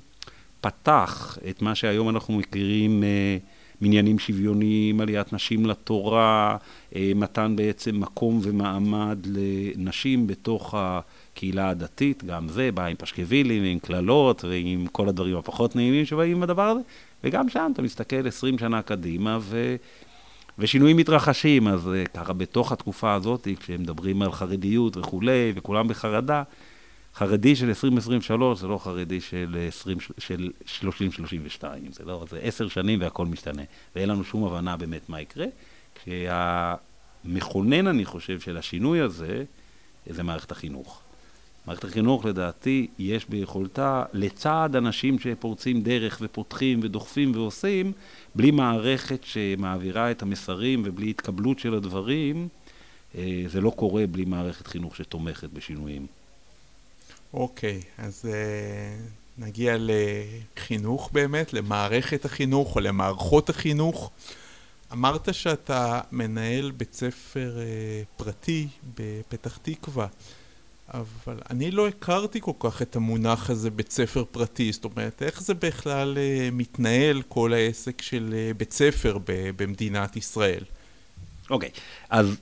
פתח 0.62 1.38
את 1.50 1.62
מה 1.62 1.76
שהיום 1.76 2.10
אנחנו 2.10 2.38
מכירים 2.38 3.04
אה, 3.04 3.38
מניינים 3.82 4.20
שוויוניים, 4.20 5.02
עליית 5.02 5.34
נשים 5.34 5.66
לתורה, 5.66 6.58
מתן 7.16 7.56
בעצם 7.56 8.00
מקום 8.00 8.40
ומעמד 8.44 9.18
לנשים 9.26 10.28
בתוך 10.28 10.76
הקהילה 10.78 11.70
הדתית, 11.70 12.24
גם 12.24 12.48
זה 12.50 12.70
בא 12.72 12.86
עם 12.86 12.96
פשקווילים 12.96 13.64
ועם 13.64 13.80
קללות 13.80 14.44
ועם 14.44 14.88
כל 14.92 15.10
הדברים 15.10 15.38
הפחות 15.38 15.76
נעימים 15.76 16.06
שבאים 16.06 16.38
עם 16.38 16.44
הדבר 16.44 16.68
הזה, 16.68 16.82
וגם 17.24 17.50
שם 17.50 17.72
אתה 17.74 17.82
מסתכל 17.82 18.28
20 18.28 18.58
שנה 18.58 18.82
קדימה, 18.82 19.38
ו... 19.42 19.76
ושינויים 20.60 20.98
מתרחשים, 20.98 21.68
אז 21.68 21.90
אה, 21.94 22.06
ככה 22.06 22.34
בתוך 22.34 22.72
התקופה 22.72 23.14
הזאת, 23.14 23.48
כשהם 23.60 23.82
מדברים 23.82 24.22
על 24.22 24.32
חרדיות 24.32 24.98
וכולי, 24.98 25.52
וכולם 25.56 25.88
בחרדה, 25.88 26.44
חרדי 27.16 27.56
של 27.56 27.68
2023 27.68 28.60
זה 28.60 28.68
לא 28.68 28.78
חרדי 28.78 29.22
של, 29.22 29.66
20, 29.68 29.98
של 30.18 30.50
30-32, 30.82 31.64
זה 31.92 32.06
לא, 32.06 32.26
זה 32.30 32.40
עשר 32.40 32.68
שנים 32.68 33.02
והכל 33.02 33.26
משתנה, 33.26 33.62
ואין 33.96 34.10
לנו 34.10 34.24
שום 34.24 34.44
הבנה 34.44 34.78
באמת 34.78 35.10
מה 35.10 35.22
יקרה. 35.22 35.46
כשהמכונן, 35.96 37.88
אני 37.88 38.06
חושב, 38.06 38.40
של 38.40 38.58
השינוי 38.58 39.02
הזה, 39.02 39.44
זה 40.10 40.24
מערכת 40.24 40.52
החינוך. 40.52 41.02
מערכת 41.68 41.84
החינוך 41.84 42.26
לדעתי 42.26 42.88
יש 43.00 43.26
ביכולתה 43.30 44.04
לצד 44.14 44.70
אנשים 44.76 45.20
שפורצים 45.20 45.82
דרך 45.82 46.18
ופותחים 46.22 46.80
ודוחפים 46.84 47.32
ועושים, 47.36 47.92
בלי 48.36 48.52
מערכת 48.52 49.24
שמעבירה 49.24 50.12
את 50.12 50.22
המסרים 50.22 50.82
ובלי 50.86 51.10
התקבלות 51.10 51.60
של 51.60 51.74
הדברים, 51.74 52.48
אה, 53.16 53.44
זה 53.48 53.62
לא 53.62 53.70
קורה 53.70 54.08
בלי 54.08 54.26
מערכת 54.26 54.68
חינוך 54.68 54.96
שתומכת 54.96 55.50
בשינויים. 55.54 56.08
אוקיי, 57.36 57.82
okay, 57.82 58.02
אז 58.02 58.26
uh, 58.26 59.42
נגיע 59.42 59.76
לחינוך 59.80 61.10
באמת, 61.14 61.54
למערכת 61.54 62.26
החינוך 62.26 62.76
או 62.76 62.82
למערכות 62.82 63.50
החינוך. 63.50 64.12
אמרת 64.92 65.34
שאתה 65.34 66.02
מנהל 66.12 66.72
בית 66.72 66.94
ספר 66.94 67.58
uh, 67.58 68.24
פרטי 68.24 68.68
בפתח 68.96 69.58
תקווה. 69.62 70.08
אבל 70.94 71.40
אני 71.50 71.72
לא 71.72 71.88
הכרתי 71.88 72.40
כל 72.42 72.52
כך 72.60 72.82
את 72.82 72.96
המונח 72.96 73.50
הזה 73.50 73.70
בית 73.70 73.92
ספר 73.92 74.24
פרטי, 74.32 74.72
זאת 74.72 74.86
אומרת, 74.86 75.24
איך 75.24 75.42
זה 75.42 75.54
בכלל 75.54 76.18
uh, 76.18 76.54
מתנהל 76.54 77.22
כל 77.28 77.54
העסק 77.54 78.02
של 78.02 78.34
uh, 78.34 78.58
בית 78.58 78.74
ספר 78.74 79.18
ב- 79.18 79.50
במדינת 79.64 80.16
ישראל? 80.16 80.64
אוקיי, 81.50 81.70
okay, 81.74 81.80
אז 82.10 82.36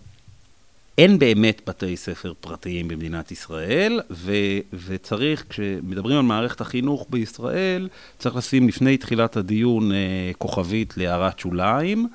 אין 0.97 1.19
באמת 1.19 1.61
בתי 1.67 1.97
ספר 1.97 2.33
פרטיים 2.39 2.87
במדינת 2.87 3.31
ישראל, 3.31 3.99
ו- 4.11 4.59
וצריך, 4.85 5.45
כשמדברים 5.49 6.17
על 6.17 6.23
מערכת 6.23 6.61
החינוך 6.61 7.05
בישראל, 7.09 7.89
צריך 8.17 8.35
לשים 8.35 8.67
לפני 8.67 8.97
תחילת 8.97 9.37
הדיון 9.37 9.91
uh, 9.91 9.95
כוכבית 10.37 10.97
להערת 10.97 11.39
שוליים, 11.39 12.07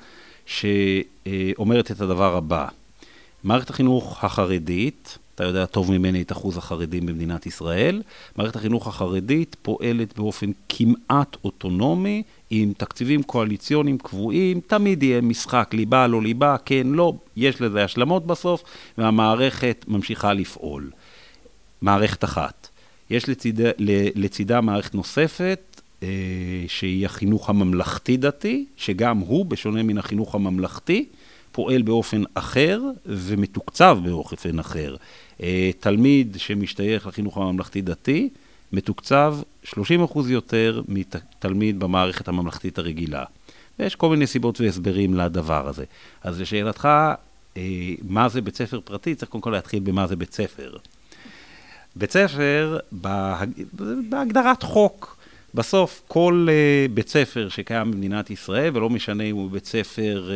שאומרת 0.45 1.91
את 1.91 2.01
הדבר 2.01 2.37
הבא: 2.37 2.67
מערכת 3.43 3.69
החינוך 3.69 4.23
החרדית, 4.23 5.17
אתה 5.39 5.47
יודע 5.47 5.65
טוב 5.65 5.91
ממני 5.91 6.21
את 6.21 6.31
אחוז 6.31 6.57
החרדים 6.57 7.05
במדינת 7.05 7.45
ישראל. 7.45 8.01
מערכת 8.35 8.55
החינוך 8.55 8.87
החרדית 8.87 9.55
פועלת 9.61 10.17
באופן 10.17 10.51
כמעט 10.69 11.37
אוטונומי, 11.43 12.23
עם 12.49 12.73
תקציבים 12.77 13.23
קואליציוניים 13.23 13.97
קבועים, 13.97 14.59
תמיד 14.67 15.03
יהיה 15.03 15.21
משחק 15.21 15.69
ליבה, 15.73 16.07
לא 16.07 16.21
ליבה, 16.21 16.55
כן, 16.65 16.87
לא, 16.87 17.13
יש 17.35 17.61
לזה 17.61 17.83
השלמות 17.83 18.27
בסוף, 18.27 18.63
והמערכת 18.97 19.85
ממשיכה 19.87 20.33
לפעול. 20.33 20.91
מערכת 21.81 22.23
אחת. 22.23 22.67
יש 23.09 23.29
לציד, 23.29 23.59
לצידה 24.15 24.61
מערכת 24.61 24.95
נוספת, 24.95 25.81
אה, 26.03 26.07
שהיא 26.67 27.05
החינוך 27.05 27.49
הממלכתי-דתי, 27.49 28.65
שגם 28.77 29.17
הוא, 29.17 29.45
בשונה 29.45 29.83
מן 29.83 29.97
החינוך 29.97 30.35
הממלכתי, 30.35 31.05
פועל 31.51 31.81
באופן 31.81 32.23
אחר 32.33 32.81
ומתוקצב 33.05 33.99
באופן 34.03 34.59
אחר. 34.59 34.95
אה, 35.43 35.71
תלמיד 35.79 36.35
שמשתייך 36.39 37.07
לחינוך 37.07 37.37
הממלכתי-דתי, 37.37 38.29
מתוקצב 38.73 39.35
30% 39.65 39.69
יותר 40.29 40.81
מתלמיד 40.87 41.79
במערכת 41.79 42.27
הממלכתית 42.27 42.77
הרגילה. 42.77 43.23
ויש 43.79 43.95
כל 43.95 44.09
מיני 44.09 44.27
סיבות 44.27 44.61
והסברים 44.61 45.13
לדבר 45.13 45.67
הזה. 45.67 45.83
אז 46.23 46.41
לשאלתך, 46.41 46.87
אה, 47.57 47.61
מה 48.09 48.29
זה 48.29 48.41
בית 48.41 48.55
ספר 48.55 48.79
פרטי? 48.79 49.15
צריך 49.15 49.31
קודם 49.31 49.41
כל 49.41 49.49
להתחיל 49.49 49.79
במה 49.79 50.07
זה 50.07 50.15
בית 50.15 50.33
ספר. 50.33 50.77
בית 51.95 52.11
ספר, 52.11 52.79
בהגדרת 54.09 54.63
חוק, 54.63 55.19
בסוף 55.53 56.01
כל 56.07 56.47
uh, 56.49 56.91
בית 56.91 57.09
ספר 57.09 57.49
שקיים 57.49 57.91
במדינת 57.91 58.29
ישראל, 58.29 58.77
ולא 58.77 58.89
משנה 58.89 59.23
אם 59.23 59.35
הוא 59.35 59.51
בית 59.51 59.65
ספר 59.65 60.29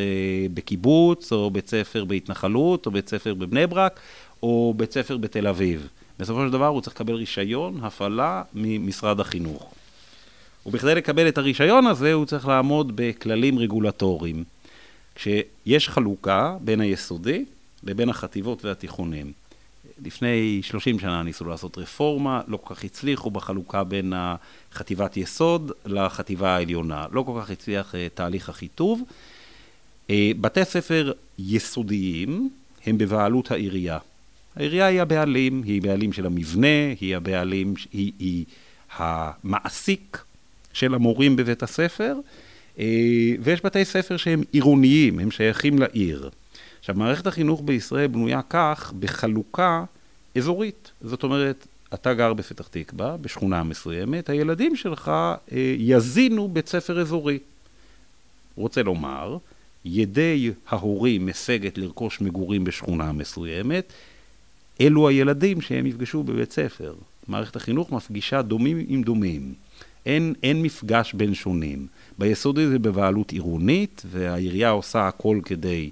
בקיבוץ, 0.54 1.32
או 1.32 1.52
בית 1.52 1.68
ספר 1.70 2.06
בהתנחלות, 2.06 2.86
או 2.86 2.92
בית 2.92 3.10
ספר 3.10 3.34
בבני 3.34 3.68
ברק, 3.68 4.00
או 4.44 4.74
בית 4.78 4.92
ספר 4.92 5.18
בתל 5.18 5.48
אביב. 5.48 5.88
בסופו 6.20 6.46
של 6.46 6.52
דבר 6.52 6.68
הוא 6.68 6.82
צריך 6.82 6.96
לקבל 6.96 7.14
רישיון 7.14 7.80
הפעלה 7.84 8.44
ממשרד 8.54 9.20
החינוך. 9.20 9.74
ובכדי 10.66 10.96
לקבל 10.96 11.28
את 11.28 11.38
הרישיון 11.38 11.88
הזה 11.88 12.14
הוא 12.14 12.26
צריך 12.26 12.48
לעמוד 12.48 12.92
בכללים 12.96 13.60
רגולטוריים. 13.60 14.44
כשיש 15.16 15.90
חלוקה 15.90 16.58
בין 16.62 16.82
היסודי 16.82 17.46
לבין 17.84 18.10
החטיבות 18.10 18.66
והתיכונים. 18.66 19.32
לפני 20.06 20.60
30 20.64 21.00
שנה 21.00 21.24
ניסו 21.24 21.46
לעשות 21.46 21.78
רפורמה, 21.78 22.42
לא 22.48 22.58
כל 22.58 22.76
כך 22.76 22.84
הצליחו 22.84 23.32
בחלוקה 23.32 23.84
בין 23.84 24.14
החטיבת 24.16 25.18
יסוד 25.18 25.72
לחטיבה 25.86 26.56
העליונה. 26.56 27.06
לא 27.12 27.22
כל 27.22 27.40
כך 27.42 27.50
הצליח 27.50 27.96
uh, 27.96 27.98
תהליך 28.14 28.50
החיטוב. 28.50 29.02
Uh, 30.08 30.12
בתי 30.42 30.66
ספר 30.66 31.12
יסודיים 31.40 32.50
הם 32.86 32.98
בבעלות 32.98 33.52
העירייה. 33.52 34.00
העירייה 34.56 34.86
היא 34.86 35.02
הבעלים, 35.02 35.64
היא 35.64 35.82
בעלים 35.82 36.14
של 36.14 36.26
המבנה, 36.26 36.94
היא 37.00 37.16
הבעלים, 37.16 37.74
היא, 37.92 38.12
היא 38.20 38.46
המעסיק 38.96 40.24
של 40.74 40.94
המורים 40.94 41.36
בבית 41.36 41.64
הספר, 41.64 42.16
אה, 42.80 42.86
ויש 43.42 43.66
בתי 43.66 43.86
ספר 43.86 44.18
שהם 44.18 44.42
עירוניים, 44.52 45.20
הם 45.20 45.32
שייכים 45.32 45.80
לעיר. 45.80 46.30
עכשיו, 46.80 46.96
מערכת 46.96 47.28
החינוך 47.28 47.62
בישראל 47.66 48.08
בנויה 48.08 48.42
כך 48.50 48.94
בחלוקה 49.00 49.84
אזורית. 50.38 50.92
זאת 51.02 51.24
אומרת, 51.24 51.68
אתה 51.94 52.14
גר 52.14 52.34
בפתח 52.34 52.68
תקווה, 52.68 53.18
בשכונה 53.18 53.64
מסוימת, 53.64 54.30
הילדים 54.30 54.76
שלך 54.76 55.08
אה, 55.52 55.76
יזינו 55.78 56.48
בית 56.48 56.68
ספר 56.68 57.02
אזורי. 57.02 57.40
רוצה 58.56 58.84
לומר, 58.84 59.38
ידי 59.86 60.52
ההורים 60.70 61.28
משגת 61.28 61.78
לרכוש 61.78 62.22
מגורים 62.22 62.64
בשכונה 62.64 63.12
מסוימת, 63.12 63.94
אלו 64.82 65.10
הילדים 65.10 65.62
שהם 65.62 65.86
יפגשו 65.86 66.24
בבית 66.24 66.52
ספר. 66.52 66.94
מערכת 67.28 67.56
החינוך 67.56 67.92
מפגישה 67.92 68.42
דומים 68.42 68.86
עם 68.88 69.04
דומים. 69.04 69.54
אין, 70.06 70.34
אין 70.44 70.62
מפגש 70.62 71.14
בין 71.14 71.34
שונים. 71.34 71.88
ביסודי 72.18 72.68
זה 72.68 72.80
בבעלות 72.80 73.32
עירונית, 73.32 74.02
והעירייה 74.06 74.70
עושה 74.70 75.08
הכל 75.08 75.40
כדי 75.46 75.90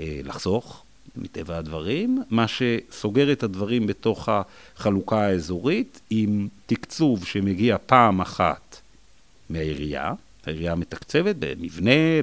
אה, 0.00 0.20
לחסוך, 0.24 0.84
מטבע 1.16 1.58
הדברים, 1.58 2.22
מה 2.30 2.46
שסוגר 2.48 3.32
את 3.32 3.42
הדברים 3.42 3.86
בתוך 3.86 4.28
החלוקה 4.28 5.22
האזורית 5.22 6.00
עם 6.10 6.48
תקצוב 6.66 7.24
שמגיע 7.24 7.76
פעם 7.86 8.20
אחת 8.20 8.80
מהעירייה, 9.50 10.12
העירייה 10.48 10.74
מתקצבת 10.74 11.36
במבנה, 11.38 12.22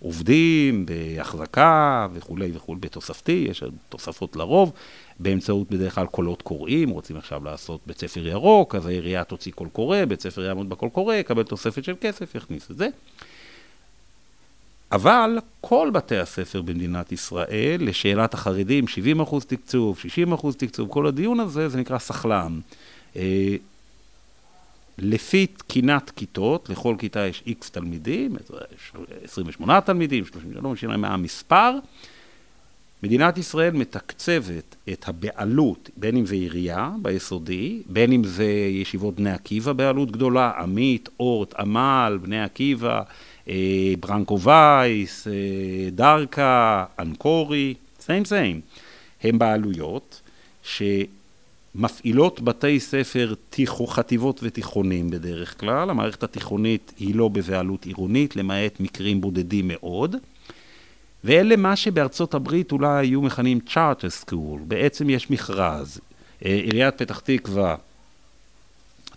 בעובדים, 0.00 0.86
בהחזקה 0.86 2.08
וכולי 2.12 2.50
וכולי, 2.54 2.80
בתוספתי, 2.80 3.46
יש 3.50 3.62
תוספות 3.88 4.36
לרוב, 4.36 4.72
באמצעות 5.18 5.70
בדרך 5.70 5.94
כלל 5.94 6.06
קולות 6.06 6.42
קוראים, 6.42 6.90
רוצים 6.90 7.16
עכשיו 7.16 7.44
לעשות 7.44 7.80
בית 7.86 7.98
ספר 7.98 8.26
ירוק, 8.26 8.74
אז 8.74 8.86
העירייה 8.86 9.24
תוציא 9.24 9.52
קול 9.52 9.68
קורא, 9.68 10.04
בית 10.04 10.20
ספר 10.20 10.42
יעמוד 10.44 10.68
בקול 10.68 10.88
קורא, 10.88 11.14
יקבל 11.14 11.42
תוספת 11.42 11.84
של 11.84 11.94
כסף, 12.00 12.34
יכניס 12.34 12.70
את 12.70 12.76
זה. 12.76 12.88
אבל 14.92 15.38
כל 15.60 15.90
בתי 15.92 16.16
הספר 16.16 16.62
במדינת 16.62 17.12
ישראל, 17.12 17.76
לשאלת 17.80 18.34
החרדים, 18.34 18.88
70 18.88 19.20
אחוז 19.20 19.44
תקצוב, 19.44 19.98
60 19.98 20.32
אחוז 20.32 20.56
תקצוב, 20.56 20.88
כל 20.88 21.06
הדיון 21.06 21.40
הזה, 21.40 21.68
זה 21.68 21.78
נקרא 21.78 21.98
סחל"ם. 21.98 22.60
לפי 24.98 25.46
תקינת 25.46 26.10
כיתות, 26.10 26.70
לכל 26.70 26.94
כיתה 26.98 27.26
יש 27.26 27.42
איקס 27.46 27.70
תלמידים, 27.70 28.36
28 29.24 29.80
תלמידים, 29.80 30.24
30, 30.24 30.50
לא 30.52 30.70
משנה 30.70 30.96
מה 30.96 31.08
המספר. 31.08 31.78
מדינת 33.02 33.38
ישראל 33.38 33.72
מתקצבת 33.72 34.76
את 34.92 35.08
הבעלות, 35.08 35.90
בין 35.96 36.16
אם 36.16 36.26
זה 36.26 36.34
עירייה 36.34 36.90
ביסודי, 37.02 37.82
בין 37.86 38.12
אם 38.12 38.24
זה 38.24 38.44
ישיבות 38.70 39.14
בני 39.14 39.30
עקיבא 39.30 39.72
בעלות 39.72 40.10
גדולה, 40.10 40.52
עמית, 40.58 41.08
אורט, 41.20 41.54
עמל, 41.54 42.18
בני 42.22 42.42
עקיבא, 42.42 43.02
אה, 43.48 43.92
ברנקו 44.00 44.40
וייס, 44.40 45.26
אה, 45.26 45.32
דרכה, 45.92 46.84
אנקורי, 46.98 47.74
סיים 48.00 48.24
סיים, 48.24 48.60
הם 49.22 49.38
בעלויות 49.38 50.20
שמפעילות 51.76 52.40
בתי 52.40 52.80
ספר, 52.80 53.34
תיכו, 53.50 53.86
חטיבות 53.86 54.40
ותיכונים 54.42 55.10
בדרך 55.10 55.60
כלל, 55.60 55.90
המערכת 55.90 56.22
התיכונית 56.22 56.92
היא 56.98 57.14
לא 57.14 57.28
בבעלות 57.28 57.86
עירונית, 57.86 58.36
למעט 58.36 58.80
מקרים 58.80 59.20
בודדים 59.20 59.68
מאוד. 59.68 60.16
ואלה 61.24 61.56
מה 61.56 61.76
שבארצות 61.76 62.34
הברית 62.34 62.72
אולי 62.72 63.06
היו 63.06 63.22
מכנים 63.22 63.58
Charter 63.68 64.24
School, 64.24 64.58
בעצם 64.66 65.10
יש 65.10 65.30
מכרז. 65.30 66.00
אה, 66.44 66.54
עיריית 66.54 66.98
פתח 66.98 67.20
תקווה 67.20 67.76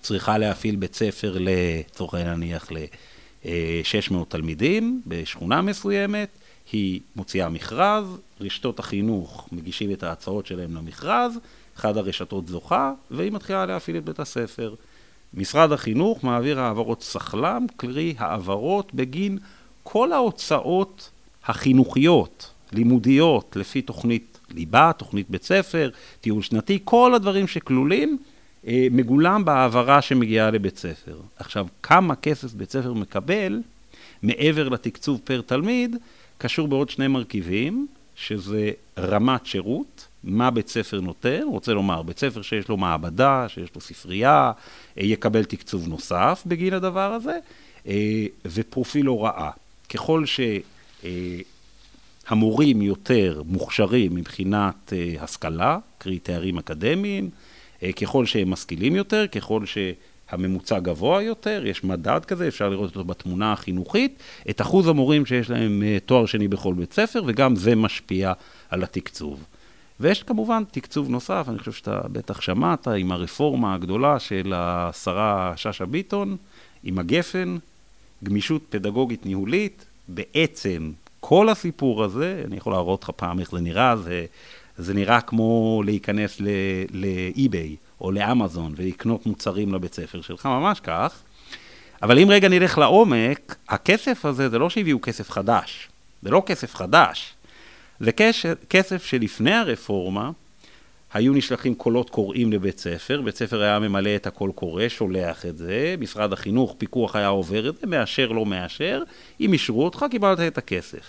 צריכה 0.02 0.38
להפעיל 0.38 0.76
בית 0.76 0.96
ספר 0.96 1.38
לצורך 1.40 2.14
העניין 2.14 2.36
נניח 2.36 2.72
ל-600 2.72 4.16
תלמידים 4.30 5.02
בשכונה 5.08 5.62
מסוימת, 5.62 6.30
היא 6.72 7.00
מוציאה 7.16 7.50
מכרז, 7.50 8.06
רשתות 8.42 8.80
החינוך 8.80 9.50
מגישים 9.52 9.92
את 9.92 10.04
ההצעות 10.04 10.46
שלהם 10.46 10.76
למכרז, 10.76 11.40
אחת 11.82 11.98
הרשתות 11.98 12.48
זוכה, 12.48 12.94
והיא 13.12 13.32
מתחילה 13.32 13.66
להפעיל 13.66 13.98
את 13.98 14.06
בית 14.06 14.20
הספר. 14.20 14.76
משרד 15.34 15.72
החינוך 15.72 16.24
מעביר 16.24 16.60
העברות 16.60 17.02
סחל"ם, 17.02 17.66
קרי 17.78 18.16
העברות 18.18 18.94
בגין 18.94 19.38
כל 19.84 20.12
ההוצאות 20.12 21.10
החינוכיות, 21.46 22.52
לימודיות, 22.72 23.56
לפי 23.56 23.82
תוכנית 23.82 24.40
ליבה, 24.54 24.92
תוכנית 24.98 25.30
בית 25.30 25.44
ספר, 25.44 25.90
טיול 26.22 26.42
שנתי, 26.42 26.80
כל 26.84 27.14
הדברים 27.16 27.48
שכלולים, 27.48 28.18
אה, 28.68 28.88
מגולם 28.92 29.46
בהעברה 29.46 30.02
שמגיעה 30.02 30.52
לבית 30.52 30.78
ספר. 30.78 31.18
עכשיו, 31.38 31.68
כמה 31.84 32.16
כסף 32.16 32.54
בית 32.54 32.72
ספר 32.72 32.94
מקבל, 32.94 33.62
מעבר 34.24 34.70
לתקצוב 34.70 35.22
פר 35.24 35.42
תלמיד, 35.42 35.96
קשור 36.38 36.68
בעוד 36.68 36.90
שני 36.90 37.08
מרכיבים, 37.08 37.88
שזה 38.16 38.72
רמת 38.98 39.46
שירות, 39.46 40.08
מה 40.24 40.52
בית 40.52 40.68
ספר 40.68 41.02
נותן, 41.02 41.42
רוצה 41.46 41.74
לומר, 41.74 42.02
בית 42.02 42.20
ספר 42.20 42.42
שיש 42.42 42.70
לו 42.70 42.78
מעבדה, 42.78 43.46
שיש 43.50 43.70
לו 43.76 43.82
ספרייה, 43.82 44.52
אה, 44.98 45.04
יקבל 45.04 45.44
תקצוב 45.44 45.88
נוסף 45.88 46.44
בגין 46.46 46.74
הדבר 46.74 47.14
הזה, 47.14 47.38
אה, 47.88 48.26
ופרופיל 48.46 49.06
הוראה. 49.06 49.50
ככל 49.90 50.26
ש... 50.26 50.40
אה, 51.04 51.40
יותר 52.82 53.42
מוכשרים 53.46 54.16
מבחינת 54.16 54.94
השכלה, 55.20 55.78
קרי 55.98 56.20
תארים 56.20 56.58
אקדמיים, 56.58 57.30
ככל 58.02 58.26
שהם 58.26 58.50
משכילים 58.50 58.96
יותר, 58.96 59.28
ככל 59.28 59.64
שהממוצע 59.66 60.80
גבוה 60.80 61.22
יותר, 61.22 61.64
יש 61.66 61.84
מדד 61.84 62.26
כזה, 62.26 62.48
אפשר 62.48 62.70
לראות 62.70 62.90
אותו 62.90 63.04
בתמונה 63.04 63.54
החינוכית, 63.54 64.20
את 64.50 64.62
אחוז 64.62 64.88
המורים 64.88 65.26
שיש 65.26 65.50
להם 65.50 65.84
תואר 66.06 66.26
שני 66.26 66.48
בכל 66.48 66.74
בית 66.74 66.94
ספר, 66.94 67.24
וגם 67.28 67.56
זה 67.56 67.76
משפיע 67.76 68.34
על 68.70 68.84
התקצוב. 68.84 69.44
ויש 70.02 70.24
כמובן 70.24 70.64
תקצוב 70.72 71.10
נוסף, 71.10 71.46
אני 71.50 71.60
חושב 71.60 71.72
שאתה 71.72 72.02
בטח 72.12 72.42
שמעת, 72.42 72.88
עם 72.88 73.12
הרפורמה 73.12 73.74
הגדולה 73.74 74.20
של 74.20 74.54
השרה 74.56 75.54
שאשא 75.56 75.86
ביטון, 75.86 76.38
עם 76.84 77.00
הגפן, 77.00 77.58
גמישות 78.24 78.62
פדגוגית 78.70 79.26
ניהולית, 79.26 79.86
בעצם 80.08 80.92
כל 81.20 81.50
הסיפור 81.50 82.04
הזה, 82.04 82.44
אני 82.48 82.58
יכול 82.58 82.74
להראות 82.74 83.04
לך 83.04 83.10
פעם 83.10 83.40
איך 83.40 83.52
זה 83.52 83.62
נראה, 83.62 83.98
זה, 83.98 84.26
זה 84.78 84.94
נראה 84.94 85.22
כמו 85.22 85.82
להיכנס 85.86 86.42
לאי-ביי 86.92 87.76
או 88.02 88.12
לאמזון 88.12 88.74
ולקנות 88.76 89.26
מוצרים 89.26 89.74
לבית 89.74 89.94
ספר 89.94 90.22
שלך, 90.22 90.46
ממש 90.46 90.80
כך. 90.80 91.22
אבל 92.02 92.20
אם 92.20 92.28
רגע 92.30 92.50
נלך 92.50 92.78
לעומק, 92.78 93.56
הכסף 93.70 94.26
הזה 94.26 94.50
זה 94.50 94.60
לא 94.60 94.70
שהביאו 94.70 95.02
כסף 95.02 95.30
חדש, 95.30 95.90
זה 96.22 96.32
לא 96.32 96.44
כסף 96.46 96.76
חדש, 96.76 97.34
זה 98.02 98.12
כסף 98.70 99.06
שלפני 99.06 99.54
הרפורמה 99.54 100.32
היו 101.14 101.34
נשלחים 101.34 101.76
קולות 101.76 102.10
קוראים 102.10 102.54
לבית 102.54 102.80
ספר, 102.80 103.22
בית 103.22 103.36
ספר 103.36 103.62
היה 103.62 103.80
ממלא 103.80 104.16
את 104.16 104.28
הקול 104.28 104.52
קורא, 104.52 104.90
שולח 104.90 105.46
את 105.46 105.58
זה, 105.58 105.96
משרד 106.00 106.34
החינוך, 106.34 106.76
פיקוח 106.78 107.16
היה 107.16 107.28
עובר 107.28 107.70
את 107.70 107.78
זה, 107.78 107.88
מאשר, 107.88 108.32
לא 108.32 108.46
מאשר, 108.46 109.04
אם 109.40 109.54
אישרו 109.54 109.86
אותך, 109.86 110.06
קיבלת 110.12 110.40
את 110.40 110.58
הכסף. 110.58 111.06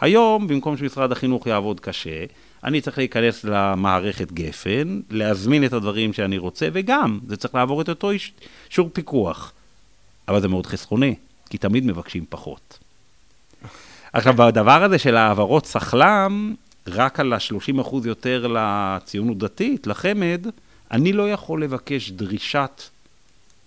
היום, 0.00 0.48
במקום 0.48 0.76
שמשרד 0.76 1.12
החינוך 1.12 1.46
יעבוד 1.46 1.80
קשה, 1.80 2.24
אני 2.64 2.80
צריך 2.80 2.98
להיכנס 2.98 3.44
למערכת 3.44 4.32
גפן, 4.32 5.00
להזמין 5.10 5.64
את 5.64 5.72
הדברים 5.72 6.12
שאני 6.12 6.38
רוצה, 6.38 6.68
וגם, 6.72 7.20
זה 7.28 7.36
צריך 7.36 7.54
לעבור 7.54 7.80
את 7.80 7.88
אותו 7.88 8.10
אישור 8.10 8.90
פיקוח. 8.92 9.52
אבל 10.28 10.40
זה 10.40 10.48
מאוד 10.48 10.66
חסכוני, 10.66 11.14
כי 11.50 11.58
תמיד 11.58 11.86
מבקשים 11.86 12.24
פחות. 12.28 12.83
עכשיו, 14.14 14.34
בדבר 14.34 14.82
הזה 14.82 14.98
של 14.98 15.16
העברות 15.16 15.66
סחל"ם, 15.66 16.54
רק 16.86 17.20
על 17.20 17.32
ה-30% 17.32 17.94
יותר 18.04 18.46
לציונות 18.46 19.38
דתית, 19.38 19.86
לחמ"ד, 19.86 20.46
אני 20.90 21.12
לא 21.12 21.30
יכול 21.30 21.62
לבקש 21.62 22.10
דרישת 22.10 22.82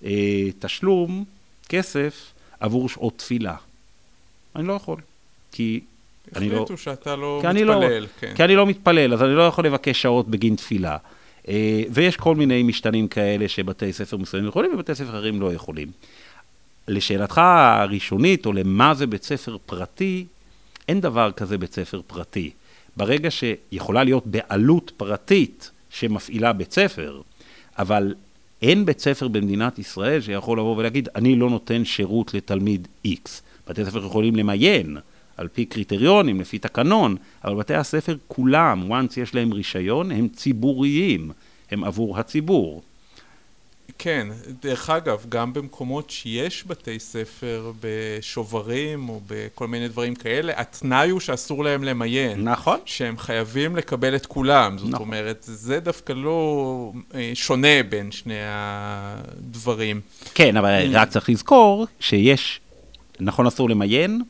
אה, 0.04 0.12
תשלום, 0.60 1.24
כסף, 1.70 2.32
עבור 2.60 2.90
שעות 2.90 3.18
תפילה. 3.18 3.56
אני 4.56 4.68
לא 4.68 4.74
יכול. 4.74 4.98
כי 5.52 5.80
אני 6.36 6.50
לא... 6.50 6.56
החליטו 6.56 6.78
שאתה 6.78 7.16
לא 7.16 7.42
מתפלל, 7.44 8.00
לא, 8.00 8.08
כן. 8.20 8.34
כי 8.36 8.44
אני 8.44 8.56
לא 8.56 8.66
מתפלל, 8.66 9.14
אז 9.14 9.24
אני 9.24 9.36
לא 9.36 9.48
יכול 9.48 9.66
לבקש 9.66 10.02
שעות 10.02 10.28
בגין 10.28 10.56
תפילה. 10.56 10.98
אה, 11.48 11.84
ויש 11.90 12.18
כל 12.18 12.36
מיני 12.36 12.64
משתנים 12.64 13.08
כאלה 13.08 13.48
שבתי 13.48 13.94
ספר 13.94 14.18
מסוימים 14.18 14.50
יכולים 14.50 14.74
ובתי 14.74 14.96
ספר 14.96 15.10
אחרים 15.10 15.42
לא 15.42 15.54
יכולים. 15.54 15.88
לשאלתך 16.88 17.38
הראשונית, 17.38 18.46
או 18.46 18.54
למה 18.54 18.94
זה 18.94 19.08
בית 19.08 19.24
ספר 19.24 19.58
פרטי, 19.66 20.26
אין 20.88 21.02
דבר 21.02 21.32
כזה 21.32 21.58
בית 21.58 21.74
ספר 21.74 22.02
פרטי. 22.08 22.52
ברגע 22.98 23.32
שיכולה 23.32 24.04
להיות 24.04 24.28
בעלות 24.28 24.92
פרטית 24.98 25.72
שמפעילה 25.90 26.54
בית 26.54 26.72
ספר, 26.72 27.22
אבל 27.80 28.16
אין 28.62 28.86
בית 28.86 29.00
ספר 29.00 29.28
במדינת 29.28 29.80
ישראל 29.80 30.22
שיכול 30.22 30.60
לבוא 30.60 30.78
ולהגיד, 30.78 31.10
אני 31.16 31.36
לא 31.36 31.50
נותן 31.50 31.86
שירות 31.86 32.34
לתלמיד 32.34 32.88
X. 33.08 33.30
בתי 33.68 33.86
ספר 33.86 34.06
יכולים 34.06 34.36
למיין 34.36 34.98
על 35.38 35.48
פי 35.48 35.66
קריטריונים, 35.66 36.42
לפי 36.42 36.60
תקנון, 36.60 37.16
אבל 37.44 37.56
בתי 37.56 37.74
הספר 37.74 38.18
כולם, 38.28 38.92
once 38.92 39.20
יש 39.20 39.36
להם 39.36 39.54
רישיון, 39.54 40.12
הם 40.12 40.28
ציבוריים, 40.28 41.32
הם 41.72 41.84
עבור 41.84 42.20
הציבור. 42.20 42.84
כן, 44.00 44.28
דרך 44.62 44.90
אגב, 44.90 45.26
גם 45.30 45.54
במקומות 45.54 46.10
שיש 46.10 46.64
בתי 46.68 47.00
ספר 47.00 47.72
בשוברים 47.82 49.10
או 49.10 49.22
בכל 49.28 49.68
מיני 49.68 49.88
דברים 49.88 50.16
כאלה, 50.16 50.54
התנאי 50.56 51.10
הוא 51.10 51.20
שאסור 51.20 51.64
להם 51.64 51.84
למיין. 51.84 52.44
נכון. 52.50 52.80
שהם 52.86 53.18
חייבים 53.18 53.76
לקבל 53.76 54.16
את 54.16 54.26
כולם. 54.26 54.78
זאת 54.78 54.90
נכון. 54.90 55.08
אומרת, 55.08 55.38
זה 55.42 55.80
דווקא 55.80 56.14
לא 56.14 56.92
אה, 57.16 57.32
שונה 57.34 57.84
בין 57.90 58.12
שני 58.12 58.40
הדברים. 58.48 60.02
כן, 60.34 60.58
אבל. 60.58 60.96
רק 60.96 61.10
צריך 61.10 61.30
לזכור 61.30 61.88
שיש, 62.00 62.60
נכון 63.20 63.48
אסור 63.48 63.70
למיין, 63.70 64.22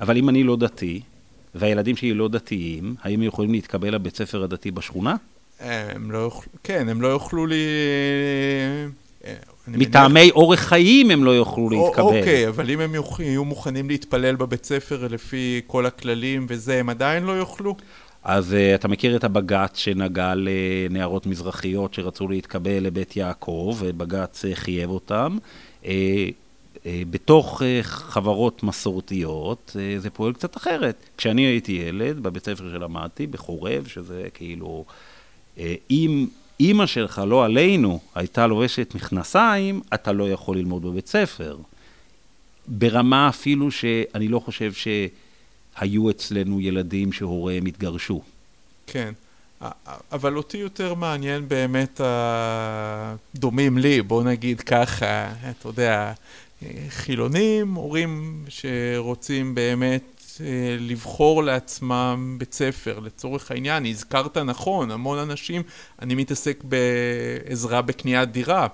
אבל 0.00 0.16
אם 0.16 0.28
אני 0.28 0.42
לא 0.42 0.56
דתי, 0.56 1.00
והילדים 1.54 1.96
שלי 1.96 2.14
לא 2.14 2.28
דתיים, 2.28 2.94
האם 3.02 3.14
הם 3.14 3.22
יכולים 3.22 3.52
להתקבל 3.52 3.94
לבית 3.94 4.16
ספר 4.16 4.42
הדתי 4.42 4.70
בשכונה? 4.70 5.16
הם 5.60 6.10
לא 6.10 6.18
יוכלו, 6.18 6.52
כן, 6.64 6.88
הם 6.88 7.02
לא 7.02 7.08
יוכלו 7.08 7.46
לי... 7.46 7.64
אה, 9.24 9.32
אני 9.68 9.76
מניח- 9.76 9.88
מטעמי 9.88 10.30
אורך 10.30 10.60
חיים 10.60 11.10
הם 11.10 11.24
לא 11.24 11.30
יוכלו 11.30 11.70
להתקבל. 11.70 12.02
אוקיי, 12.02 12.48
אבל 12.48 12.70
אם 12.70 12.80
הם 12.80 12.94
יוכ- 12.94 13.20
יהיו 13.22 13.44
מוכנים 13.44 13.88
להתפלל 13.88 14.36
בבית 14.36 14.64
ספר 14.64 15.06
לפי 15.10 15.60
כל 15.66 15.86
הכללים 15.86 16.46
וזה, 16.48 16.80
הם 16.80 16.88
עדיין 16.88 17.24
לא 17.24 17.32
יוכלו? 17.32 17.76
אז 18.24 18.52
uh, 18.52 18.74
אתה 18.74 18.88
מכיר 18.88 19.16
את 19.16 19.24
הבג"ץ 19.24 19.76
שנגע 19.78 20.32
לנערות 20.36 21.26
מזרחיות 21.26 21.94
שרצו 21.94 22.28
להתקבל 22.28 22.78
לבית 22.80 23.16
יעקב, 23.16 23.76
ובג"ץ 23.78 24.44
uh, 24.44 24.54
חייב 24.54 24.90
אותם. 24.90 25.36
Uh, 25.82 25.86
uh, 25.86 26.78
בתוך 27.10 27.62
uh, 27.62 27.64
חברות 27.82 28.62
מסורתיות 28.62 29.76
uh, 29.76 30.00
זה 30.02 30.10
פועל 30.10 30.32
קצת 30.32 30.56
אחרת. 30.56 30.96
כשאני 31.16 31.42
הייתי 31.42 31.72
ילד, 31.72 32.20
בבית 32.22 32.44
ספר 32.44 32.70
שלמדתי, 32.72 33.26
בחורב, 33.26 33.86
שזה 33.86 34.22
כאילו, 34.34 34.84
uh, 34.88 34.92
אם 35.90 36.26
אימא 36.60 36.86
שלך, 36.86 37.22
לא 37.26 37.44
עלינו, 37.44 38.00
הייתה 38.14 38.46
לובשת 38.46 38.94
מכנסיים, 38.94 39.80
אתה 39.94 40.12
לא 40.12 40.30
יכול 40.30 40.56
ללמוד 40.56 40.82
בבית 40.82 41.06
ספר. 41.06 41.56
ברמה 42.66 43.28
אפילו 43.28 43.70
שאני 43.70 44.28
לא 44.28 44.38
חושב 44.38 44.72
שהיו 44.72 46.10
אצלנו 46.10 46.60
ילדים 46.60 47.12
שהוריהם 47.12 47.66
התגרשו. 47.66 48.22
כן. 48.86 49.12
אבל 50.12 50.36
אותי 50.36 50.58
יותר 50.58 50.94
מעניין 50.94 51.48
באמת 51.48 52.00
הדומים 52.04 53.78
לי, 53.78 54.02
בוא 54.02 54.22
נגיד 54.22 54.60
ככה, 54.60 55.32
אתה 55.50 55.68
יודע, 55.68 56.12
חילונים, 56.88 57.74
הורים 57.74 58.44
שרוצים 58.48 59.54
באמת 59.54 60.02
אה, 60.02 60.17
לבחור 60.78 61.42
לעצמם 61.42 62.36
בית 62.38 62.52
ספר, 62.52 62.98
לצורך 62.98 63.50
העניין, 63.50 63.86
הזכרת 63.86 64.36
נכון, 64.36 64.90
המון 64.90 65.18
אנשים, 65.18 65.62
אני 66.02 66.14
מתעסק 66.14 66.64
בעזרה 66.64 67.82
בקניית 67.82 68.32
דירה. 68.32 68.66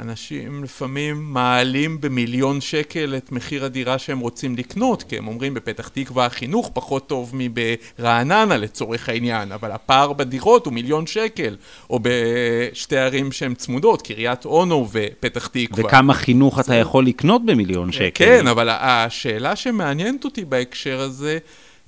אנשים 0.00 0.64
לפעמים 0.64 1.32
מעלים 1.32 2.00
במיליון 2.00 2.60
שקל 2.60 3.14
את 3.16 3.32
מחיר 3.32 3.64
הדירה 3.64 3.98
שהם 3.98 4.18
רוצים 4.18 4.56
לקנות, 4.56 5.02
כי 5.02 5.18
הם 5.18 5.28
אומרים 5.28 5.54
בפתח 5.54 5.88
תקווה 5.88 6.26
החינוך 6.26 6.70
פחות 6.74 7.08
טוב 7.08 7.32
מברעננה 7.34 8.56
לצורך 8.56 9.08
העניין, 9.08 9.52
אבל 9.52 9.72
הפער 9.72 10.12
בדירות 10.12 10.66
הוא 10.66 10.74
מיליון 10.74 11.06
שקל, 11.06 11.56
או 11.90 12.00
בשתי 12.02 12.96
ערים 12.96 13.32
שהן 13.32 13.54
צמודות, 13.54 14.02
קריית 14.02 14.44
אונו 14.44 14.88
ופתח 14.92 15.46
תקווה. 15.46 15.84
וכמה 15.84 16.14
חינוך 16.14 16.60
אתה 16.60 16.74
יכול 16.74 17.06
לקנות 17.06 17.46
במיליון 17.46 17.92
שקל. 17.92 18.24
כן, 18.24 18.46
אבל 18.46 18.68
השאלה 18.70 19.56
שמעניינת 19.56 20.24
אותי 20.24 20.44
בהקשר 20.44 21.00
הזה, 21.00 21.38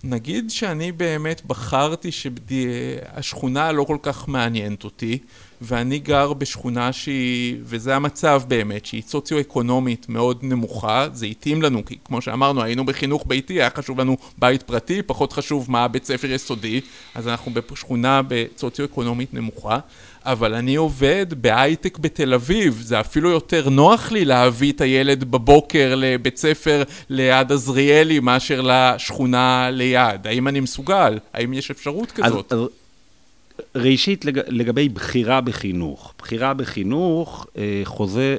נגיד 0.04 0.50
שאני 0.50 0.92
באמת 0.92 1.42
בחרתי 1.46 2.10
שהשכונה 2.12 3.72
לא 3.72 3.84
כל 3.84 3.96
כך 4.02 4.28
מעניינת 4.28 4.84
אותי, 4.84 5.18
ואני 5.60 5.98
גר 5.98 6.32
בשכונה 6.32 6.92
שהיא, 6.92 7.56
וזה 7.62 7.96
המצב 7.96 8.42
באמת, 8.48 8.86
שהיא 8.86 9.02
סוציו-אקונומית 9.02 10.06
מאוד 10.08 10.38
נמוכה, 10.42 11.06
זה 11.12 11.26
התאים 11.26 11.62
לנו, 11.62 11.84
כי 11.84 11.98
כמו 12.04 12.22
שאמרנו, 12.22 12.62
היינו 12.62 12.86
בחינוך 12.86 13.24
ביתי, 13.26 13.52
היה 13.52 13.70
חשוב 13.76 14.00
לנו 14.00 14.16
בית 14.38 14.62
פרטי, 14.62 15.02
פחות 15.02 15.32
חשוב 15.32 15.70
מה 15.70 15.88
בית 15.88 16.04
ספר 16.04 16.30
יסודי, 16.30 16.80
אז 17.14 17.28
אנחנו 17.28 17.52
בשכונה 17.54 18.20
בסוציו-אקונומית 18.28 19.34
נמוכה. 19.34 19.78
אבל 20.24 20.54
אני 20.54 20.76
עובד 20.76 21.26
בהייטק 21.42 21.98
בתל 21.98 22.34
אביב, 22.34 22.80
זה 22.80 23.00
אפילו 23.00 23.30
יותר 23.30 23.68
נוח 23.68 24.12
לי 24.12 24.24
להביא 24.24 24.72
את 24.72 24.80
הילד 24.80 25.24
בבוקר 25.24 25.94
לבית 25.96 26.36
ספר 26.36 26.82
ליד 27.08 27.52
עזריאלי 27.52 28.20
מאשר 28.20 28.60
לשכונה 28.64 29.70
ליד. 29.70 30.26
האם 30.26 30.48
אני 30.48 30.60
מסוגל? 30.60 31.18
האם 31.32 31.52
יש 31.52 31.70
אפשרות 31.70 32.12
אז, 32.22 32.24
כזאת? 32.24 32.52
אז 32.52 32.58
ראשית, 33.74 34.24
לג, 34.24 34.40
לגבי 34.46 34.88
בחירה 34.88 35.40
בחינוך. 35.40 36.14
בחירה 36.18 36.54
בחינוך, 36.54 37.46
אה, 37.56 37.80
חוזר, 37.84 38.36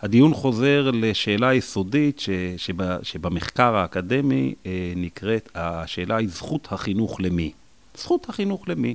הדיון 0.00 0.34
חוזר 0.34 0.90
לשאלה 0.94 1.54
יסודית 1.54 2.20
ש, 2.20 2.30
שבה, 2.56 2.96
שבמחקר 3.02 3.76
האקדמי 3.76 4.54
אה, 4.66 4.92
נקראת, 4.96 5.48
השאלה 5.54 6.16
היא 6.16 6.28
זכות 6.28 6.68
החינוך 6.70 7.20
למי. 7.20 7.52
זכות 7.96 8.28
החינוך 8.28 8.68
למי. 8.68 8.94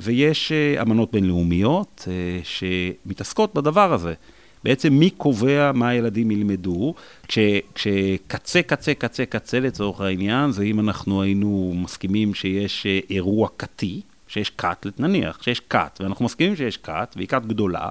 ויש 0.00 0.52
אה, 0.52 0.82
אמנות 0.82 1.12
בינלאומיות 1.12 2.08
אה, 2.08 2.40
שמתעסקות 2.44 3.54
בדבר 3.54 3.92
הזה. 3.92 4.14
בעצם 4.64 4.92
מי 4.92 5.10
קובע 5.10 5.72
מה 5.74 5.88
הילדים 5.88 6.30
ילמדו, 6.30 6.94
כש, 7.28 7.38
כשקצה, 7.74 8.62
קצה, 8.62 8.94
קצה, 8.94 9.26
קצה 9.26 9.60
לצורך 9.60 10.00
העניין, 10.00 10.52
זה 10.52 10.62
אם 10.62 10.80
אנחנו 10.80 11.22
היינו 11.22 11.72
מסכימים 11.76 12.34
שיש 12.34 12.86
אה, 12.86 13.00
אירוע 13.10 13.48
כתי, 13.58 14.00
שיש 14.28 14.50
כת, 14.50 14.86
נניח, 14.98 15.42
שיש 15.42 15.60
כת, 15.60 15.98
ואנחנו 16.00 16.24
מסכימים 16.24 16.56
שיש 16.56 16.76
כת, 16.76 17.14
והיא 17.16 17.28
כת 17.28 17.42
גדולה, 17.46 17.88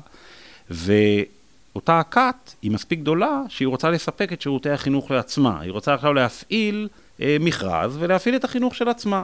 ואותה 0.69 2.00
הכת 2.00 2.54
היא 2.62 2.71
מספיק 2.71 3.00
גדולה 3.00 3.41
שהיא 3.50 3.67
רוצה 3.67 3.89
לספק 3.89 4.34
את 4.34 4.41
שירותי 4.41 4.69
החינוך 4.69 5.12
לעצמה. 5.12 5.62
היא 5.62 5.71
רוצה 5.71 5.93
עכשיו 5.93 6.13
להפעיל 6.13 6.88
אה, 7.21 7.38
מכרז 7.39 7.97
ולהפעיל 8.00 8.36
את 8.36 8.43
החינוך 8.43 8.76
של 8.76 8.89
עצמה. 8.89 9.23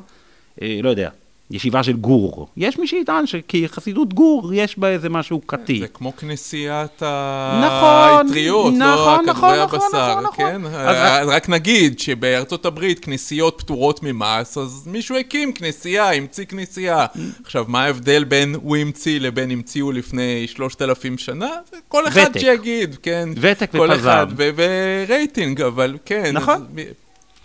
אה, 0.61 0.79
לא 0.83 0.89
יודע, 0.89 1.09
ישיבה 1.53 1.83
של 1.83 1.93
גור. 1.93 2.47
יש 2.57 2.79
מי 2.79 2.87
שיטען 2.87 3.25
שכחסידות 3.27 4.13
גור 4.13 4.53
יש 4.53 4.79
בה 4.79 4.87
איזה 4.87 5.09
משהו 5.09 5.47
כתי. 5.47 5.79
זה 5.79 5.87
כמו 5.87 6.15
כנסיית 6.17 7.03
נכון, 7.03 8.27
האטריות, 8.27 8.73
לא 8.77 8.93
נכון, 8.93 9.29
הכדורי 9.29 9.63
נכון, 9.63 9.79
הבשר, 9.93 10.21
נכון, 10.21 10.45
כן? 10.45 10.61
נכון. 10.61 10.79
אז 10.79 10.95
אז- 10.97 11.27
רק 11.29 11.49
נגיד 11.49 11.99
שבארצות 11.99 12.65
הברית 12.65 12.99
כנסיות 12.99 13.55
פטורות 13.57 13.99
ממס, 14.03 14.57
אז 14.57 14.87
מישהו 14.87 15.17
הקים 15.17 15.53
כנסייה, 15.53 16.11
המציא 16.13 16.45
כנסייה. 16.45 17.05
עכשיו, 17.43 17.65
מה 17.67 17.83
ההבדל 17.83 18.23
בין 18.23 18.55
הוא 18.63 18.77
המציא 18.77 19.19
לבין 19.19 19.51
המציאו 19.51 19.91
לפני 19.91 20.47
שלושת 20.47 20.81
אלפים 20.81 21.17
שנה? 21.17 21.49
זה 21.71 21.77
כל 21.87 22.07
אחד. 22.07 22.37
שיגיד, 22.39 22.95
כן? 23.03 23.29
ותק 23.41 23.71
כל 23.71 23.89
ופזם. 23.91 24.09
אחד, 24.09 24.27
ו- 24.37 24.49
ורייטינג, 24.55 25.61
אבל 25.61 25.97
כן. 26.05 26.31
נכון. 26.33 26.65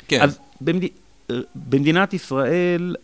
כן. 0.09 0.21
אז 0.21 0.39
במד... 0.61 0.85
במדינת 1.55 2.15
ישראל 2.15 2.95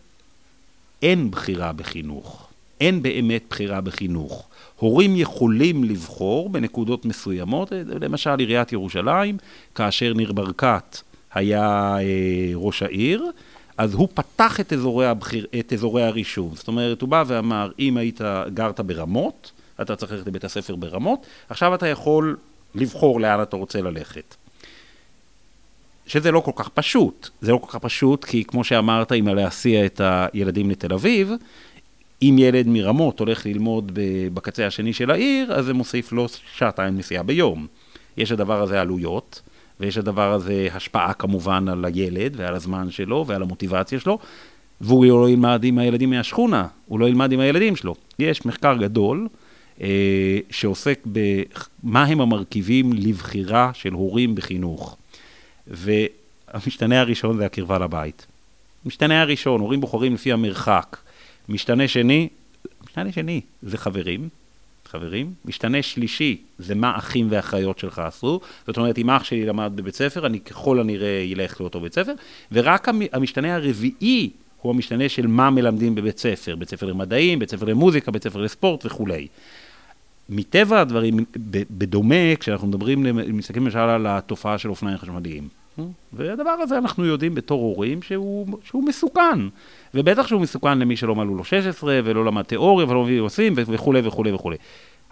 אין 1.01 1.31
בחירה 1.31 1.73
בחינוך. 1.73 2.47
אין 2.81 3.01
באמת 3.01 3.43
בחירה 3.49 3.81
בחינוך. 3.81 4.47
הורים 4.79 5.15
יכולים 5.15 5.83
לבחור 5.83 6.49
בנקודות 6.49 7.05
מסוימות, 7.05 7.71
למשל 8.01 8.39
עיריית 8.39 8.71
ירושלים, 8.71 9.37
כאשר 9.75 10.13
ניר 10.13 10.31
ברקת 10.31 10.97
היה 11.33 11.97
אה, 11.99 12.51
ראש 12.55 12.83
העיר, 12.83 13.25
אז 13.77 13.93
הוא 13.93 14.07
פתח 14.13 14.59
את 14.59 14.73
אזורי, 14.73 15.05
הבחיר, 15.05 15.47
את 15.59 15.73
אזורי 15.73 16.03
הרישום. 16.03 16.55
זאת 16.55 16.67
אומרת, 16.67 17.01
הוא 17.01 17.09
בא 17.09 17.23
ואמר, 17.27 17.71
אם 17.79 17.97
היית, 17.97 18.21
גרת 18.53 18.79
ברמות, 18.79 19.51
אתה 19.81 19.95
צריך 19.95 20.11
ללכת 20.11 20.27
לבית 20.27 20.43
הספר 20.43 20.75
ברמות, 20.75 21.25
עכשיו 21.49 21.75
אתה 21.75 21.87
יכול 21.87 22.37
לבחור 22.75 23.21
לאן 23.21 23.41
אתה 23.41 23.57
רוצה 23.57 23.81
ללכת. 23.81 24.35
שזה 26.07 26.31
לא 26.31 26.39
כל 26.39 26.51
כך 26.55 26.69
פשוט. 26.69 27.29
זה 27.41 27.51
לא 27.51 27.57
כל 27.57 27.71
כך 27.71 27.75
פשוט, 27.75 28.25
כי 28.25 28.43
כמו 28.43 28.63
שאמרת, 28.63 29.11
אם 29.11 29.27
להסיע 29.27 29.85
את 29.85 30.01
הילדים 30.03 30.69
לתל 30.69 30.93
אביב, 30.93 31.31
אם 32.21 32.35
ילד 32.39 32.67
מרמות 32.67 33.19
הולך 33.19 33.45
ללמוד 33.45 33.91
בקצה 34.33 34.67
השני 34.67 34.93
של 34.93 35.11
העיר, 35.11 35.53
אז 35.53 35.65
זה 35.65 35.73
מוסיף 35.73 36.11
לו 36.11 36.25
שעתיים 36.55 36.97
נסיעה 36.97 37.23
ביום. 37.23 37.67
יש 38.17 38.31
לדבר 38.31 38.61
הזה 38.61 38.81
עלויות, 38.81 39.41
ויש 39.79 39.97
לדבר 39.97 40.33
הזה 40.33 40.67
השפעה 40.73 41.13
כמובן 41.13 41.67
על 41.69 41.85
הילד 41.85 42.33
ועל 42.35 42.55
הזמן 42.55 42.91
שלו 42.91 43.25
ועל 43.27 43.41
המוטיבציה 43.41 43.99
שלו, 43.99 44.19
והוא 44.81 45.05
לא 45.05 45.29
ילמד 45.29 45.63
עם 45.63 45.77
הילדים 45.77 46.09
מהשכונה, 46.09 46.67
הוא 46.85 46.99
לא 46.99 47.05
ילמד 47.05 47.31
עם 47.31 47.39
הילדים 47.39 47.75
שלו. 47.75 47.95
יש 48.19 48.45
מחקר 48.45 48.77
גדול 48.77 49.27
אה, 49.81 49.87
שעוסק 50.49 50.99
במה 51.05 52.03
הם 52.03 52.21
המרכיבים 52.21 52.93
לבחירה 52.93 53.71
של 53.73 53.93
הורים 53.93 54.35
בחינוך. 54.35 54.97
והמשתנה 55.67 56.99
הראשון 56.99 57.37
זה 57.37 57.45
הקרבה 57.45 57.79
לבית. 57.79 58.25
המשתנה 58.85 59.21
הראשון, 59.21 59.61
הורים 59.61 59.81
בוחרים 59.81 60.13
לפי 60.13 60.31
המרחק. 60.31 60.97
משתנה 61.49 61.87
שני, 61.87 62.27
משתנה 62.85 63.11
שני 63.11 63.41
זה 63.63 63.77
חברים, 63.77 64.29
חברים. 64.85 65.33
משתנה 65.45 65.81
שלישי 65.81 66.37
זה 66.59 66.75
מה 66.75 66.97
אחים 66.97 67.27
ואחיות 67.29 67.79
שלך 67.79 67.99
עשו. 67.99 68.39
זאת 68.67 68.77
אומרת, 68.77 68.97
אם 68.97 69.09
אח 69.09 69.23
שלי 69.23 69.45
למד 69.45 69.71
בבית 69.75 69.95
ספר, 69.95 70.25
אני 70.25 70.39
ככל 70.39 70.79
הנראה 70.79 71.23
ילך 71.25 71.61
לאותו 71.61 71.79
בית 71.79 71.93
ספר. 71.93 72.13
ורק 72.51 72.89
המ- 72.89 73.01
המשתנה 73.13 73.55
הרביעי 73.55 74.29
הוא 74.61 74.73
המשתנה 74.73 75.09
של 75.09 75.27
מה 75.27 75.49
מלמדים 75.49 75.95
בבית 75.95 76.17
ספר. 76.17 76.55
בית 76.55 76.69
ספר 76.69 76.85
למדעים, 76.85 77.39
בית 77.39 77.51
ספר 77.51 77.65
למוזיקה, 77.65 78.11
בית 78.11 78.23
ספר 78.23 78.41
לספורט 78.41 78.85
וכולי. 78.85 79.27
מטבע 80.29 80.81
הדברים, 80.81 81.17
בדומה, 81.71 82.35
כשאנחנו 82.39 82.67
מדברים, 82.67 83.05
מסתכלים 83.33 83.63
למשל 83.65 83.79
על 83.79 84.07
התופעה 84.07 84.57
של 84.57 84.69
אופניים 84.69 84.97
חשמליים. 84.97 85.47
והדבר 86.13 86.49
הזה 86.49 86.77
אנחנו 86.77 87.05
יודעים 87.05 87.35
בתור 87.35 87.61
הורים 87.61 88.01
שהוא, 88.01 88.47
שהוא 88.63 88.83
מסוכן. 88.83 89.39
ובטח 89.93 90.27
שהוא 90.27 90.41
מסוכן 90.41 90.79
למי 90.79 90.95
שלא 90.95 91.15
מלאו 91.15 91.35
לו 91.35 91.43
16 91.43 91.99
ולא 92.03 92.25
למד 92.25 92.41
תיאוריה 92.41 92.87
ולא 92.89 93.03
מבין 93.03 93.19
עושים 93.19 93.53
וכולי 93.55 94.01
וכולי 94.03 94.31
וכולי. 94.31 94.57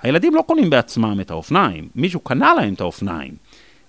הילדים 0.01 0.35
לא 0.35 0.41
קונים 0.41 0.69
בעצמם 0.69 1.17
את 1.21 1.31
האופניים, 1.31 1.89
מישהו 1.95 2.19
קנה 2.19 2.53
להם 2.53 2.73
את 2.73 2.81
האופניים. 2.81 3.33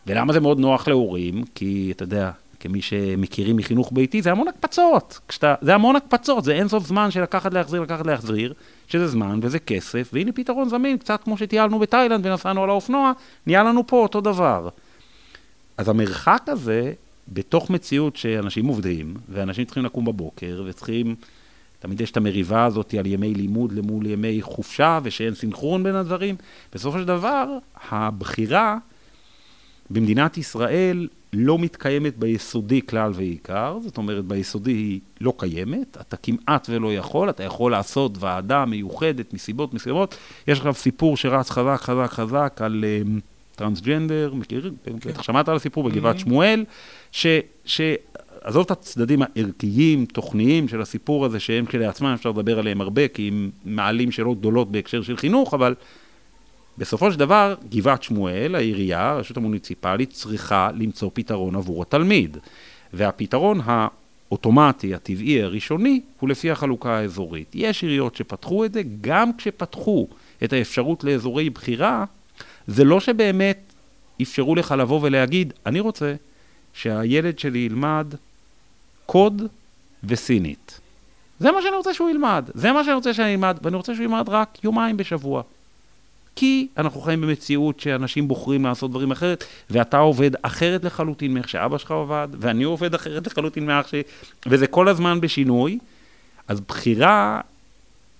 ולמה 0.06 0.32
זה 0.32 0.40
מאוד 0.40 0.58
נוח 0.60 0.88
להורים? 0.88 1.44
כי 1.54 1.92
אתה 1.96 2.02
יודע, 2.02 2.30
כמי 2.64 2.82
שמכירים 2.82 3.56
מחינוך 3.56 3.90
ביתי, 3.92 4.22
זה 4.22 4.30
המון 4.30 4.48
הקפצות. 4.48 5.20
כשאתה, 5.28 5.54
זה 5.60 5.74
המון 5.74 5.96
הקפצות, 5.96 6.44
זה 6.44 6.52
אין 6.52 6.68
סוף 6.68 6.86
זמן 6.86 7.10
של 7.10 7.22
לקחת 7.22 7.54
להחזיר, 7.54 7.80
לקחת 7.80 8.06
להחזיר, 8.06 8.54
שזה 8.88 9.08
זמן 9.08 9.40
וזה 9.42 9.58
כסף, 9.58 10.10
והנה 10.12 10.32
פתרון 10.32 10.68
זמין, 10.68 10.98
קצת 10.98 11.20
כמו 11.24 11.38
שטיילנו 11.38 11.78
בתאילנד 11.78 12.26
ונסענו 12.26 12.62
על 12.62 12.70
האופנוע, 12.70 13.12
נהיה 13.46 13.62
לנו 13.62 13.86
פה 13.86 13.96
אותו 13.96 14.20
דבר. 14.20 14.68
אז 15.78 15.88
המרחק 15.88 16.42
הזה, 16.46 16.92
בתוך 17.28 17.70
מציאות 17.70 18.16
שאנשים 18.16 18.66
עובדים, 18.66 19.14
ואנשים 19.28 19.64
צריכים 19.64 19.84
לקום 19.84 20.04
בבוקר, 20.04 20.62
וצריכים, 20.66 21.14
תמיד 21.78 22.00
יש 22.00 22.10
את 22.10 22.16
המריבה 22.16 22.64
הזאת 22.64 22.94
על 22.98 23.06
ימי 23.06 23.34
לימוד 23.34 23.72
למול 23.72 24.06
ימי 24.06 24.42
חופשה, 24.42 24.98
ושאין 25.02 25.34
סינכרון 25.34 25.82
בין 25.82 25.94
הדברים, 25.94 26.36
בסופו 26.74 26.98
של 26.98 27.04
דבר, 27.04 27.46
הבחירה 27.90 28.78
במדינת 29.90 30.38
ישראל 30.38 31.08
לא 31.34 31.58
מתקיימת 31.58 32.16
ביסודי 32.18 32.82
כלל 32.86 33.12
ועיקר, 33.14 33.78
זאת 33.82 33.98
אומרת 33.98 34.24
ביסודי 34.24 34.72
היא 34.72 35.00
לא 35.20 35.32
קיימת, 35.36 35.96
אתה 36.00 36.16
כמעט 36.16 36.66
ולא 36.70 36.94
יכול, 36.94 37.30
אתה 37.30 37.42
יכול 37.42 37.72
לעשות 37.72 38.12
ועדה 38.20 38.64
מיוחדת 38.64 39.34
מסיבות 39.34 39.74
מסוימות, 39.74 40.16
יש 40.48 40.58
עכשיו 40.58 40.74
סיפור 40.74 41.16
שרץ 41.16 41.50
חזק 41.50 41.80
חזק 41.80 42.10
חזק 42.10 42.60
על 42.64 42.84
um, 42.84 43.20
טרנסג'נדר, 43.56 44.34
מכיר? 44.34 44.72
כן. 44.84 44.92
בטח 45.10 45.22
שמעת 45.22 45.48
על 45.48 45.56
הסיפור 45.56 45.84
בגבעת 45.84 46.16
mm-hmm. 46.16 46.20
שמואל, 46.20 46.64
ש... 47.12 47.26
ש... 47.64 47.80
עזוב 48.44 48.64
את 48.64 48.70
הצדדים 48.70 49.20
הערכיים, 49.22 50.06
תוכניים 50.06 50.68
של 50.68 50.80
הסיפור 50.80 51.24
הזה, 51.24 51.40
שהם 51.40 51.66
כשלעצמם 51.66 52.08
אפשר 52.14 52.30
לדבר 52.30 52.58
עליהם 52.58 52.80
הרבה, 52.80 53.08
כי 53.08 53.28
הם 53.28 53.50
מעלים 53.64 54.10
שאלות 54.10 54.38
גדולות 54.38 54.72
בהקשר 54.72 55.02
של 55.02 55.16
חינוך, 55.16 55.54
אבל 55.54 55.74
בסופו 56.78 57.12
של 57.12 57.18
דבר, 57.18 57.54
גבעת 57.68 58.02
שמואל, 58.02 58.54
העירייה, 58.54 59.10
הרשות 59.10 59.36
המוניציפלית, 59.36 60.10
צריכה 60.10 60.70
למצוא 60.74 61.10
פתרון 61.14 61.56
עבור 61.56 61.82
התלמיד. 61.82 62.36
והפתרון 62.92 63.60
האוטומטי, 63.64 64.94
הטבעי, 64.94 65.42
הראשוני, 65.42 66.00
הוא 66.20 66.28
לפי 66.28 66.50
החלוקה 66.50 66.98
האזורית. 66.98 67.50
יש 67.54 67.82
עיריות 67.82 68.16
שפתחו 68.16 68.64
את 68.64 68.72
זה, 68.72 68.82
גם 69.00 69.36
כשפתחו 69.36 70.08
את 70.44 70.52
האפשרות 70.52 71.04
לאזורי 71.04 71.50
בחירה, 71.50 72.04
זה 72.66 72.84
לא 72.84 73.00
שבאמת 73.00 73.58
אפשרו 74.22 74.54
לך 74.54 74.74
לבוא 74.78 75.00
ולהגיד, 75.02 75.52
אני 75.66 75.80
רוצה 75.80 76.14
שהילד 76.72 77.38
שלי 77.38 77.58
ילמד 77.58 78.14
קוד 79.06 79.42
וסינית. 80.04 80.80
זה 81.38 81.52
מה 81.52 81.62
שאני 81.62 81.76
רוצה 81.76 81.94
שהוא 81.94 82.10
ילמד, 82.10 82.50
זה 82.54 82.72
מה 82.72 82.84
שאני 82.84 82.94
רוצה 82.94 83.14
שאני 83.14 83.28
ילמד, 83.28 83.58
ואני 83.62 83.76
רוצה 83.76 83.94
שהוא 83.94 84.04
ילמד 84.04 84.28
רק 84.28 84.64
יומיים 84.64 84.96
בשבוע. 84.96 85.42
כי 86.36 86.68
אנחנו 86.76 87.00
חיים 87.00 87.20
במציאות 87.20 87.80
שאנשים 87.80 88.28
בוחרים 88.28 88.64
לעשות 88.64 88.90
דברים 88.90 89.10
אחרת, 89.10 89.44
ואתה 89.70 89.98
עובד 89.98 90.30
אחרת 90.42 90.84
לחלוטין 90.84 91.34
מאיך 91.34 91.48
שאבא 91.48 91.78
שלך 91.78 91.90
עובד, 91.90 92.28
ואני 92.32 92.64
עובד 92.64 92.94
אחרת 92.94 93.26
לחלוטין 93.26 93.66
מאיך 93.66 93.88
ש... 93.88 93.94
וזה 94.46 94.66
כל 94.66 94.88
הזמן 94.88 95.20
בשינוי. 95.20 95.78
אז 96.48 96.60
בחירה, 96.60 97.40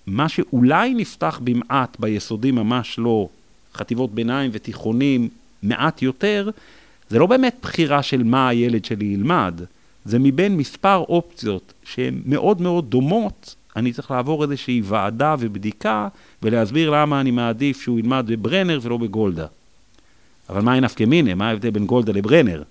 מה 0.07 0.29
שאולי 0.29 0.93
נפתח 0.93 1.39
במעט 1.43 1.99
ביסודי, 1.99 2.51
ממש 2.51 2.99
לא, 2.99 3.27
חטיבות 3.73 4.11
ביניים 4.11 4.51
ותיכונים, 4.53 5.29
מעט 5.63 6.01
יותר, 6.01 6.49
זה 7.09 7.19
לא 7.19 7.25
באמת 7.25 7.55
בחירה 7.61 8.03
של 8.03 8.23
מה 8.23 8.49
הילד 8.49 8.85
שלי 8.85 9.05
ילמד, 9.05 9.61
זה 10.05 10.19
מבין 10.19 10.57
מספר 10.57 10.97
אופציות 10.97 11.73
שהן 11.83 12.21
מאוד 12.25 12.61
מאוד 12.61 12.89
דומות, 12.89 13.55
אני 13.75 13.93
צריך 13.93 14.11
לעבור 14.11 14.43
איזושהי 14.43 14.81
ועדה 14.83 15.35
ובדיקה 15.39 16.07
ולהסביר 16.41 16.89
למה 16.89 17.21
אני 17.21 17.31
מעדיף 17.31 17.81
שהוא 17.81 17.99
ילמד 17.99 18.25
בברנר 18.27 18.79
ולא 18.81 18.97
בגולדה. 18.97 19.45
אבל 20.49 20.61
מה 20.61 20.79
נפקא 20.79 21.03
מינה? 21.03 21.35
מה 21.35 21.49
ההבדל 21.49 21.69
בין 21.69 21.85
גולדה 21.85 22.13
לברנר? 22.13 22.63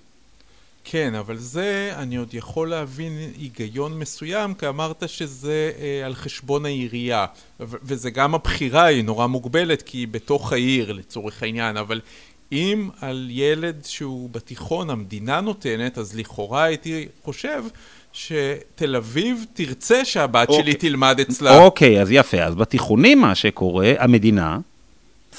כן, 0.84 1.14
אבל 1.14 1.36
זה, 1.36 1.92
אני 1.96 2.16
עוד 2.16 2.34
יכול 2.34 2.70
להבין 2.70 3.12
היגיון 3.38 3.98
מסוים, 3.98 4.54
כי 4.54 4.68
אמרת 4.68 5.02
שזה 5.06 5.72
אה, 5.78 6.06
על 6.06 6.14
חשבון 6.14 6.64
העירייה, 6.64 7.26
ו- 7.60 7.76
וזה 7.82 8.10
גם 8.10 8.34
הבחירה 8.34 8.84
היא 8.84 9.04
נורא 9.04 9.26
מוגבלת, 9.26 9.82
כי 9.82 9.98
היא 9.98 10.08
בתוך 10.08 10.52
העיר 10.52 10.92
לצורך 10.92 11.42
העניין, 11.42 11.76
אבל 11.76 12.00
אם 12.52 12.90
על 13.00 13.26
ילד 13.30 13.84
שהוא 13.84 14.30
בתיכון 14.30 14.90
המדינה 14.90 15.40
נותנת, 15.40 15.98
אז 15.98 16.16
לכאורה 16.16 16.62
הייתי 16.62 17.08
חושב 17.24 17.64
שתל 18.14 18.96
אביב 18.96 19.46
תרצה 19.52 20.04
שהבת 20.04 20.48
אוקיי. 20.48 20.62
שלי 20.62 20.74
תלמד 20.74 21.20
אצלה. 21.20 21.58
אוקיי, 21.58 22.02
אז 22.02 22.10
יפה. 22.10 22.42
אז 22.42 22.54
בתיכונים 22.54 23.20
מה 23.20 23.34
שקורה, 23.34 23.92
המדינה 23.98 24.58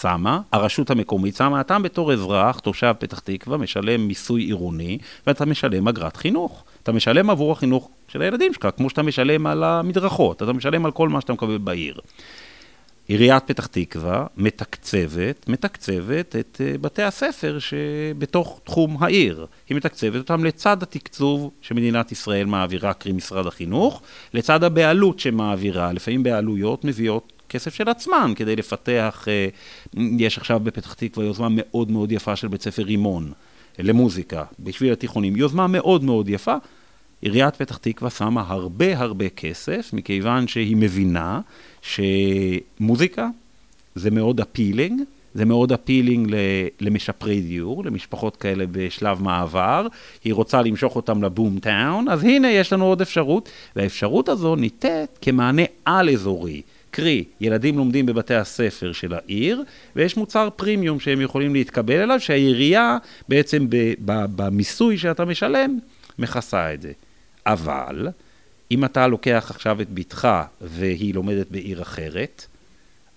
שמה, 0.02 0.40
הרשות 0.52 0.90
המקומית 0.90 1.36
שמה, 1.36 1.62
אתה 1.62 1.80
בתור 1.80 2.14
אזרח, 2.14 2.60
תושב 2.60 2.94
פתח 3.00 3.20
תקווה, 3.20 3.58
משלם 3.58 4.08
מיסוי 4.08 4.44
עירוני, 4.44 4.98
ואתה 5.28 5.46
משלם 5.46 5.88
אגרת 5.88 6.18
חינוך. 6.18 6.64
אתה 6.84 6.92
משלם 6.92 7.30
עבור 7.30 7.52
החינוך 7.52 7.90
של 8.08 8.22
הילדים 8.22 8.54
שלך, 8.54 8.68
כמו 8.78 8.90
שאתה 8.90 9.04
משלם 9.04 9.48
על 9.48 9.64
המדרכות, 9.64 10.44
אתה 10.44 10.54
משלם 10.54 10.86
על 10.86 10.92
כל 10.92 11.10
מה 11.10 11.22
שאתה 11.22 11.34
מקבל 11.34 11.58
בעיר. 11.58 12.00
עיריית 13.08 13.44
פתח 13.44 13.66
תקווה 13.66 14.26
מתקצבת, 14.38 15.50
מתקצבת 15.50 16.36
את 16.36 16.62
אה, 16.66 16.78
בתי 16.78 17.04
הספר 17.04 17.60
שבתוך 17.60 18.62
תחום 18.64 19.04
העיר. 19.04 19.46
היא 19.70 19.78
מתקצבת 19.78 20.16
אותם 20.16 20.46
לצד 20.46 20.84
התקצוב 20.84 21.52
שמדינת 21.62 22.12
ישראל 22.12 22.46
מעבירה, 22.46 22.94
קרי 22.94 23.12
משרד 23.12 23.48
החינוך, 23.48 24.02
לצד 24.34 24.64
הבעלות 24.64 25.20
שמעבירה, 25.20 25.94
לפעמים 25.94 26.24
בעלויות 26.24 26.86
מביאות 26.86 27.44
כסף 27.50 27.74
של 27.74 27.90
עצמן 27.90 28.34
כדי 28.36 28.56
לפתח, 28.56 29.28
אה, 29.28 29.48
יש 30.20 30.38
עכשיו 30.38 30.60
בפתח 30.60 30.94
תקווה 30.94 31.26
יוזמה 31.26 31.48
מאוד 31.52 31.92
מאוד 31.92 32.12
יפה 32.12 32.36
של 32.36 32.48
בית 32.48 32.62
ספר 32.62 32.84
רימון 32.84 33.32
למוזיקה, 33.80 34.44
בשביל 34.60 34.94
התיכונים, 34.94 35.36
יוזמה 35.36 35.68
מאוד 35.68 36.04
מאוד 36.04 36.30
יפה. 36.30 36.56
עיריית 37.22 37.56
פתח 37.56 37.78
תקווה 37.78 38.10
שמה 38.10 38.44
הרבה 38.48 38.98
הרבה 39.00 39.30
כסף, 39.30 39.90
מכיוון 39.94 40.48
שהיא 40.48 40.76
מבינה 40.76 41.42
שמוזיקה 41.86 43.28
זה 43.96 44.12
מאוד 44.12 44.42
אפילינג, 44.42 45.02
זה 45.34 45.46
מאוד 45.46 45.72
אפילינג 45.72 46.36
למשפרי 46.82 47.42
דיור, 47.42 47.86
למשפחות 47.86 48.36
כאלה 48.36 48.66
בשלב 48.72 49.24
מעבר, 49.24 49.88
היא 50.24 50.34
רוצה 50.34 50.62
למשוך 50.62 50.96
אותם 50.96 51.24
לבום 51.24 51.60
טאון, 51.60 52.10
אז 52.10 52.24
הנה 52.24 52.52
יש 52.52 52.74
לנו 52.74 52.86
עוד 52.86 53.02
אפשרות, 53.02 53.50
והאפשרות 53.76 54.30
הזו 54.30 54.56
ניתנת 54.56 55.18
כמענה 55.22 55.62
על-אזורי. 55.86 56.62
קרי, 56.92 57.24
ילדים 57.42 57.78
לומדים 57.78 58.06
בבתי 58.06 58.36
הספר 58.36 58.92
של 58.92 59.14
העיר, 59.14 59.64
ויש 59.96 60.18
מוצר 60.18 60.50
פרימיום 60.56 61.00
שהם 61.00 61.22
יכולים 61.22 61.54
להתקבל 61.54 62.02
אליו, 62.02 62.20
שהעירייה 62.20 62.98
בעצם 63.30 63.68
במיסוי 64.06 64.98
שאתה 64.98 65.26
משלם, 65.26 65.80
מכסה 66.20 66.74
את 66.74 66.82
זה. 66.82 66.92
אבל, 67.46 68.08
אם 68.72 68.86
אתה 68.86 69.08
לוקח 69.08 69.48
עכשיו 69.50 69.82
את 69.82 69.94
בתך 69.94 70.28
והיא 70.62 71.14
לומדת 71.14 71.48
בעיר 71.52 71.82
אחרת, 71.82 72.46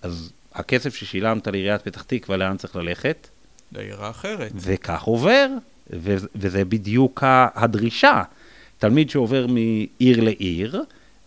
אז 0.01 0.31
הכסף 0.53 0.95
ששילמת 0.95 1.47
לעיריית 1.47 1.81
פתח 1.81 2.01
תקווה, 2.01 2.37
לאן 2.37 2.57
צריך 2.57 2.75
ללכת? 2.75 3.27
לעיר 3.71 4.03
האחרת. 4.03 4.51
וכך 4.55 5.03
עובר, 5.03 5.47
ו- 5.93 6.15
וזה 6.35 6.65
בדיוק 6.65 7.23
הדרישה. 7.55 8.23
תלמיד 8.77 9.09
שעובר 9.09 9.47
מעיר 9.47 10.21
לעיר, 10.21 10.83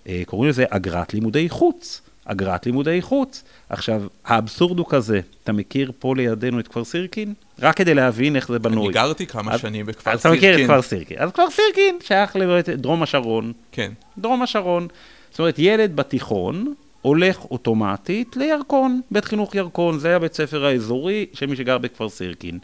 אה, 0.06 0.22
קוראים 0.26 0.50
לזה 0.50 0.64
אגרת 0.68 1.14
לימודי 1.14 1.48
חוץ. 1.48 2.00
אגרת 2.24 2.66
לימודי 2.66 3.02
חוץ. 3.02 3.44
עכשיו, 3.72 4.02
האבסורד 4.24 4.78
הוא 4.78 4.86
כזה, 4.88 5.20
אתה 5.44 5.52
מכיר 5.52 5.92
פה 5.98 6.14
לידינו 6.16 6.60
את 6.60 6.68
כפר 6.68 6.84
סירקין? 6.84 7.34
רק 7.58 7.76
כדי 7.76 7.94
להבין 7.94 8.36
איך 8.36 8.48
זה 8.48 8.58
בנוי. 8.58 8.86
אני 8.86 8.94
גרתי 8.94 9.26
כמה 9.26 9.52
אז, 9.52 9.60
שנים 9.60 9.86
בכפר 9.86 10.10
אז 10.10 10.20
סירקין. 10.20 10.38
אז 10.38 10.44
אתה 10.44 10.54
מכיר 10.54 10.64
את 10.64 10.70
כפר 10.70 10.82
סירקין. 10.82 11.16
אז 11.20 11.30
כפר 11.32 11.50
סירקין 11.50 11.98
שייך 12.00 12.36
לדרום 12.36 13.02
השרון. 13.02 13.52
כן. 13.72 13.92
דרום 14.18 14.42
השרון. 14.42 14.88
זאת 15.30 15.38
אומרת, 15.38 15.58
ילד 15.58 15.96
בתיכון 15.96 16.74
הולך 17.02 17.44
אוטומטית 17.44 18.36
לירקון, 18.36 19.00
בית 19.10 19.24
חינוך 19.24 19.54
ירקון, 19.54 19.98
זה 19.98 20.16
הבית 20.16 20.34
ספר 20.34 20.64
האזורי 20.64 21.26
של 21.32 21.46
מי 21.46 21.56
שגר 21.56 21.78
בכפר 21.78 22.08
סירקין. 22.08 22.58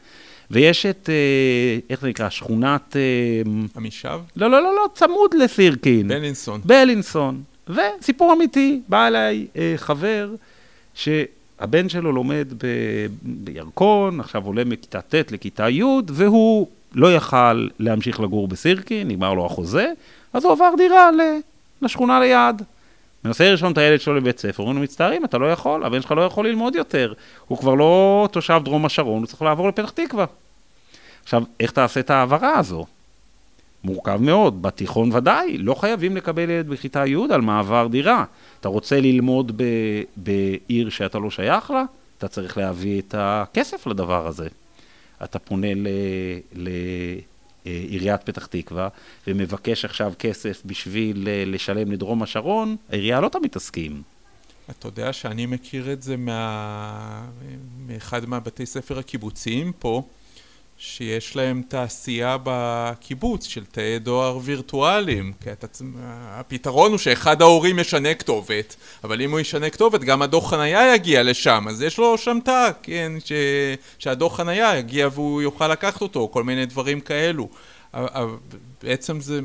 ויש 0.50 0.86
את, 0.86 1.10
אה, 1.12 1.78
איך 1.90 2.00
זה 2.00 2.08
נקרא, 2.08 2.28
שכונת... 2.28 2.96
אה, 2.96 3.50
עמישב? 3.76 4.20
לא, 4.36 4.50
לא, 4.50 4.62
לא, 4.62 4.74
לא, 4.76 4.88
צמוד 4.94 5.34
לסירקין. 5.34 6.08
בלינסון. 6.08 6.60
בלינסון. 6.64 7.42
וסיפור 7.68 8.32
אמיתי, 8.32 8.80
בא 8.88 9.06
אליי 9.06 9.46
אה, 9.56 9.72
חבר 9.76 10.34
שהבן 10.98 11.88
שלו 11.88 12.12
לומד 12.12 12.46
ב, 12.58 12.66
בירקון, 13.22 14.20
עכשיו 14.20 14.44
עולה 14.44 14.64
מכיתה 14.64 15.00
ט' 15.00 15.32
לכיתה 15.32 15.68
י', 15.68 15.82
והוא 16.08 16.68
לא 16.94 17.14
יכל 17.14 17.68
להמשיך 17.78 18.20
לגור 18.20 18.48
בסירקי, 18.48 19.04
נגמר 19.04 19.34
לו 19.34 19.46
החוזה, 19.46 19.92
אז 20.32 20.44
הוא 20.44 20.52
עבר 20.52 20.70
דירה 20.76 21.10
לשכונה 21.82 22.20
ליד. 22.20 22.62
מנסה 23.24 23.50
לרשום 23.50 23.72
את 23.72 23.78
הילד 23.78 24.00
שלו 24.00 24.14
לבית 24.14 24.38
ספר, 24.38 24.62
אומרים 24.62 24.76
לו, 24.76 24.82
מצטערים, 24.82 25.24
אתה 25.24 25.38
לא 25.38 25.52
יכול, 25.52 25.84
הבן 25.84 26.02
שלך 26.02 26.12
לא 26.12 26.20
יכול 26.20 26.46
ללמוד 26.46 26.74
יותר. 26.74 27.12
הוא 27.48 27.58
כבר 27.58 27.74
לא 27.74 28.28
תושב 28.32 28.60
דרום 28.64 28.86
השרון, 28.86 29.18
הוא 29.18 29.26
צריך 29.26 29.42
לעבור 29.42 29.68
לפתח 29.68 29.90
תקווה. 29.90 30.24
עכשיו, 31.22 31.42
איך 31.60 31.70
תעשה 31.70 32.00
את 32.00 32.10
ההעברה 32.10 32.58
הזו? 32.58 32.86
מורכב 33.84 34.18
מאוד, 34.22 34.62
בתיכון 34.62 35.12
ודאי, 35.12 35.58
לא 35.58 35.74
חייבים 35.74 36.16
לקבל 36.16 36.50
ילד 36.50 36.68
בכיתה 36.68 37.06
י' 37.06 37.16
על 37.30 37.40
מעבר 37.40 37.86
דירה. 37.86 38.24
אתה 38.60 38.68
רוצה 38.68 39.00
ללמוד 39.00 39.52
ב, 39.56 39.64
בעיר 40.16 40.90
שאתה 40.90 41.18
לא 41.18 41.30
שייך 41.30 41.70
לה, 41.70 41.84
אתה 42.18 42.28
צריך 42.28 42.58
להביא 42.58 43.00
את 43.00 43.14
הכסף 43.18 43.86
לדבר 43.86 44.26
הזה. 44.26 44.48
אתה 45.24 45.38
פונה 45.38 45.74
ל, 45.74 45.88
ל, 46.54 46.68
עיריית 47.64 48.22
פתח 48.22 48.46
תקווה, 48.46 48.88
ומבקש 49.26 49.84
עכשיו 49.84 50.12
כסף 50.18 50.62
בשביל 50.66 51.28
לשלם 51.46 51.92
לדרום 51.92 52.22
השרון, 52.22 52.76
העירייה 52.90 53.20
לא 53.20 53.28
תמיד 53.28 53.50
תסכים. 53.50 54.02
אתה 54.70 54.88
יודע 54.88 55.12
שאני 55.12 55.46
מכיר 55.46 55.92
את 55.92 56.02
זה 56.02 56.16
מה... 56.16 57.24
מאחד 57.86 58.28
מהבתי 58.28 58.66
ספר 58.66 58.98
הקיבוציים 58.98 59.72
פה, 59.78 60.02
שיש 60.80 61.36
להם 61.36 61.62
תעשייה 61.68 62.36
בקיבוץ 62.42 63.46
של 63.46 63.64
תאי 63.64 63.98
דואר 63.98 64.38
וירטואליים. 64.42 65.32
כי 65.40 65.52
אתה... 65.52 65.66
הפתרון 66.28 66.90
הוא 66.90 66.98
שאחד 66.98 67.42
ההורים 67.42 67.78
ישנה 67.78 68.14
כתובת, 68.14 68.76
אבל 69.04 69.20
אם 69.20 69.30
הוא 69.30 69.40
ישנה 69.40 69.70
כתובת 69.70 70.00
גם 70.00 70.22
הדוח 70.22 70.50
חנייה 70.50 70.94
יגיע 70.94 71.22
לשם, 71.22 71.64
אז 71.68 71.82
יש 71.82 71.98
לו 71.98 72.18
שם 72.18 72.38
תא, 72.44 72.70
כן, 72.82 73.12
ש... 73.24 73.32
שהדוח 73.98 74.36
חנייה 74.36 74.76
יגיע 74.76 75.08
והוא 75.12 75.42
יוכל 75.42 75.68
לקחת 75.68 76.00
אותו, 76.00 76.28
כל 76.32 76.44
מיני 76.44 76.66
דברים 76.66 77.00
כאלו. 77.00 77.48
בעצם 78.82 79.20
זה 79.20 79.40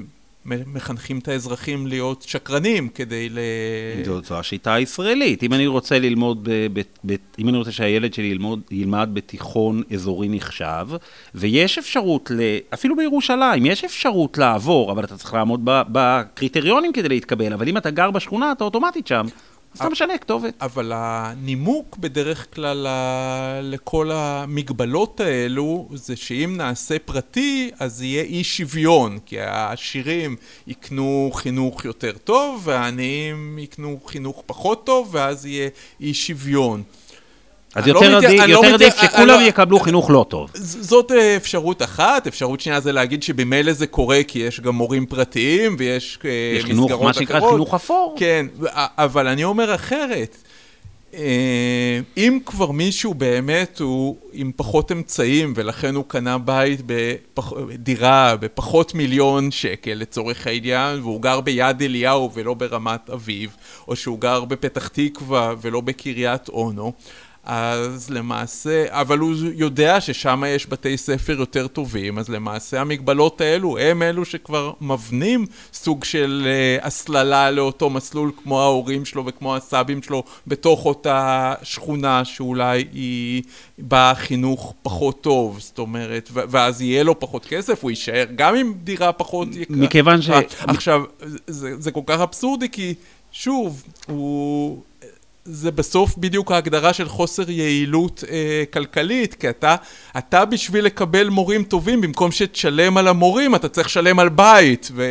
מחנכים 0.45 1.19
את 1.19 1.27
האזרחים 1.27 1.87
להיות 1.87 2.21
שקרנים 2.21 2.89
כדי 2.89 3.29
ל... 3.29 3.39
זו 4.23 4.39
השיטה 4.39 4.73
הישראלית. 4.73 5.43
אם 5.43 5.53
אני 5.53 5.67
רוצה 5.67 5.99
ללמוד, 5.99 6.49
ב, 6.73 6.81
ב, 7.05 7.15
אם 7.39 7.49
אני 7.49 7.57
רוצה 7.57 7.71
שהילד 7.71 8.13
שלי 8.13 8.25
ילמוד, 8.27 8.61
ילמד 8.71 9.09
בתיכון 9.13 9.83
אזורי 9.93 10.27
נחשב, 10.29 10.87
ויש 11.35 11.77
אפשרות, 11.77 12.31
ל, 12.31 12.41
אפילו 12.73 12.95
בירושלים, 12.95 13.65
יש 13.65 13.83
אפשרות 13.83 14.37
לעבור, 14.37 14.91
אבל 14.91 15.03
אתה 15.03 15.17
צריך 15.17 15.33
לעמוד 15.33 15.61
בקריטריונים 15.65 16.93
כדי 16.93 17.09
להתקבל, 17.09 17.53
אבל 17.53 17.67
אם 17.67 17.77
אתה 17.77 17.89
גר 17.89 18.11
בשכונה, 18.11 18.51
אתה 18.51 18.63
אוטומטית 18.63 19.07
שם. 19.07 19.25
אז 19.73 19.79
אתה 19.79 19.89
משנה 19.89 20.17
כתובת. 20.17 20.53
אבל 20.61 20.91
הנימוק 20.95 21.97
בדרך 21.97 22.55
כלל 22.55 22.87
לכל 23.61 24.11
המגבלות 24.13 25.19
האלו 25.19 25.87
זה 25.93 26.15
שאם 26.15 26.53
נעשה 26.57 26.99
פרטי 26.99 27.71
אז 27.79 28.01
יהיה 28.01 28.23
אי 28.23 28.43
שוויון 28.43 29.19
כי 29.25 29.39
העשירים 29.39 30.35
יקנו 30.67 31.31
חינוך 31.33 31.85
יותר 31.85 32.11
טוב 32.23 32.61
והעניים 32.63 33.59
יקנו 33.59 33.99
חינוך 34.05 34.43
פחות 34.45 34.85
טוב 34.85 35.09
ואז 35.11 35.45
יהיה 35.45 35.69
אי 36.01 36.13
שוויון. 36.13 36.83
אז 37.75 37.87
יותר 37.87 38.09
לא 38.09 38.17
עדיף 38.17 38.41
לא 38.47 38.61
מת... 38.73 38.81
שכולם 39.01 39.27
לא... 39.27 39.47
יקבלו 39.47 39.79
חינוך 39.79 40.09
לא 40.09 40.25
טוב. 40.29 40.49
זאת 40.53 41.11
אה, 41.11 41.35
אפשרות 41.35 41.81
אחת, 41.81 42.27
אפשרות 42.27 42.61
שנייה 42.61 42.79
זה 42.79 42.91
להגיד 42.91 43.23
שבמילא 43.23 43.73
זה 43.73 43.87
קורה 43.87 44.19
כי 44.27 44.39
יש 44.39 44.59
גם 44.59 44.75
מורים 44.75 45.05
פרטיים 45.05 45.75
ויש 45.79 46.19
אה, 46.25 46.29
יש 46.57 46.63
מסגרות 46.63 46.89
חינוך, 46.89 47.03
מה 47.03 47.13
שנקרא 47.13 47.49
חינוך 47.49 47.73
אפור. 47.73 48.15
כן, 48.19 48.45
אבל 48.97 49.27
אני 49.27 49.43
אומר 49.43 49.75
אחרת. 49.75 50.37
אה, 51.13 51.99
אם 52.17 52.39
כבר 52.45 52.71
מישהו 52.71 53.13
באמת 53.13 53.79
הוא 53.79 54.17
עם 54.33 54.51
פחות 54.55 54.91
אמצעים 54.91 55.53
ולכן 55.55 55.95
הוא 55.95 56.03
קנה 56.07 56.37
בית, 56.37 56.79
בפח... 56.85 57.53
דירה 57.77 58.35
בפחות 58.35 58.95
מיליון 58.95 59.51
שקל 59.51 59.93
לצורך 59.93 60.47
העניין 60.47 60.99
והוא 60.99 61.21
גר 61.21 61.41
ביד 61.41 61.81
אליהו 61.81 62.31
ולא 62.33 62.53
ברמת 62.53 63.09
אביב 63.09 63.55
או 63.87 63.95
שהוא 63.95 64.19
גר 64.19 64.45
בפתח 64.45 64.87
תקווה 64.87 65.53
ולא 65.61 65.81
בקריית 65.81 66.49
אונו 66.49 66.93
אז 67.43 68.09
למעשה, 68.09 68.85
אבל 68.89 69.19
הוא 69.19 69.33
יודע 69.55 70.01
ששם 70.01 70.43
יש 70.47 70.69
בתי 70.69 70.97
ספר 70.97 71.33
יותר 71.39 71.67
טובים, 71.67 72.19
אז 72.19 72.29
למעשה 72.29 72.81
המגבלות 72.81 73.41
האלו 73.41 73.77
הם 73.77 74.03
אלו 74.03 74.25
שכבר 74.25 74.71
מבנים 74.81 75.45
סוג 75.73 76.03
של 76.03 76.47
uh, 76.81 76.85
הסללה 76.85 77.51
לאותו 77.51 77.89
מסלול 77.89 78.31
כמו 78.43 78.61
ההורים 78.61 79.05
שלו 79.05 79.25
וכמו 79.25 79.55
הסבים 79.55 80.03
שלו 80.03 80.23
בתוך 80.47 80.85
אותה 80.85 81.53
שכונה 81.63 82.25
שאולי 82.25 82.85
היא 82.93 83.43
באה 83.77 84.15
חינוך 84.15 84.73
פחות 84.81 85.21
טוב, 85.21 85.59
זאת 85.59 85.79
אומרת, 85.79 86.29
ואז 86.33 86.81
יהיה 86.81 87.03
לו 87.03 87.19
פחות 87.19 87.45
כסף, 87.45 87.83
הוא 87.83 87.91
יישאר 87.91 88.25
גם 88.35 88.55
עם 88.55 88.73
דירה 88.83 89.11
פחות 89.11 89.47
יקרה. 89.51 89.77
מכיוון 89.77 90.21
ש... 90.21 90.29
עכשיו, 90.59 91.03
זה, 91.47 91.81
זה 91.81 91.91
כל 91.91 92.01
כך 92.05 92.19
אבסורדי 92.19 92.69
כי 92.69 92.93
שוב, 93.31 93.83
הוא... 94.07 94.83
זה 95.45 95.71
בסוף 95.71 96.17
בדיוק 96.17 96.51
ההגדרה 96.51 96.93
של 96.93 97.07
חוסר 97.09 97.49
יעילות 97.49 98.23
אה, 98.29 98.63
כלכלית, 98.73 99.33
כי 99.33 99.49
אתה, 99.49 99.75
אתה 100.17 100.45
בשביל 100.45 100.85
לקבל 100.85 101.29
מורים 101.29 101.63
טובים, 101.63 102.01
במקום 102.01 102.31
שתשלם 102.31 102.97
על 102.97 103.07
המורים, 103.07 103.55
אתה 103.55 103.69
צריך 103.69 103.87
לשלם 103.87 104.19
על 104.19 104.29
בית, 104.29 104.91
ו, 104.93 105.03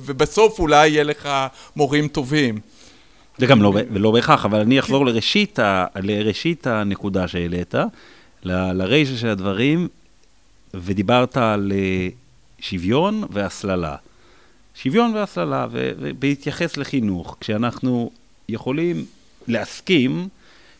ובסוף 0.00 0.58
אולי 0.58 0.88
יהיה 0.88 1.04
לך 1.04 1.28
מורים 1.76 2.08
טובים. 2.08 2.58
זה 3.38 3.46
גם 3.46 3.62
לא, 3.62 3.74
לא 3.90 4.10
בהכרח, 4.10 4.44
אבל 4.44 4.60
אני 4.60 4.78
אחזור 4.78 5.06
לראשית, 5.06 5.58
ה, 5.58 5.86
לראשית 5.96 6.66
הנקודה 6.66 7.28
שהעלית, 7.28 7.74
ל, 8.44 8.72
לרישה 8.72 9.16
של 9.16 9.28
הדברים, 9.28 9.88
ודיברת 10.74 11.36
על 11.36 11.72
אה, 11.74 12.08
שוויון 12.60 13.24
והסללה. 13.30 13.96
שוויון 14.74 15.14
והסללה, 15.14 15.66
ובהתייחס 15.70 16.76
לחינוך, 16.76 17.36
כשאנחנו 17.40 18.10
יכולים 18.48 19.04
להסכים 19.48 20.28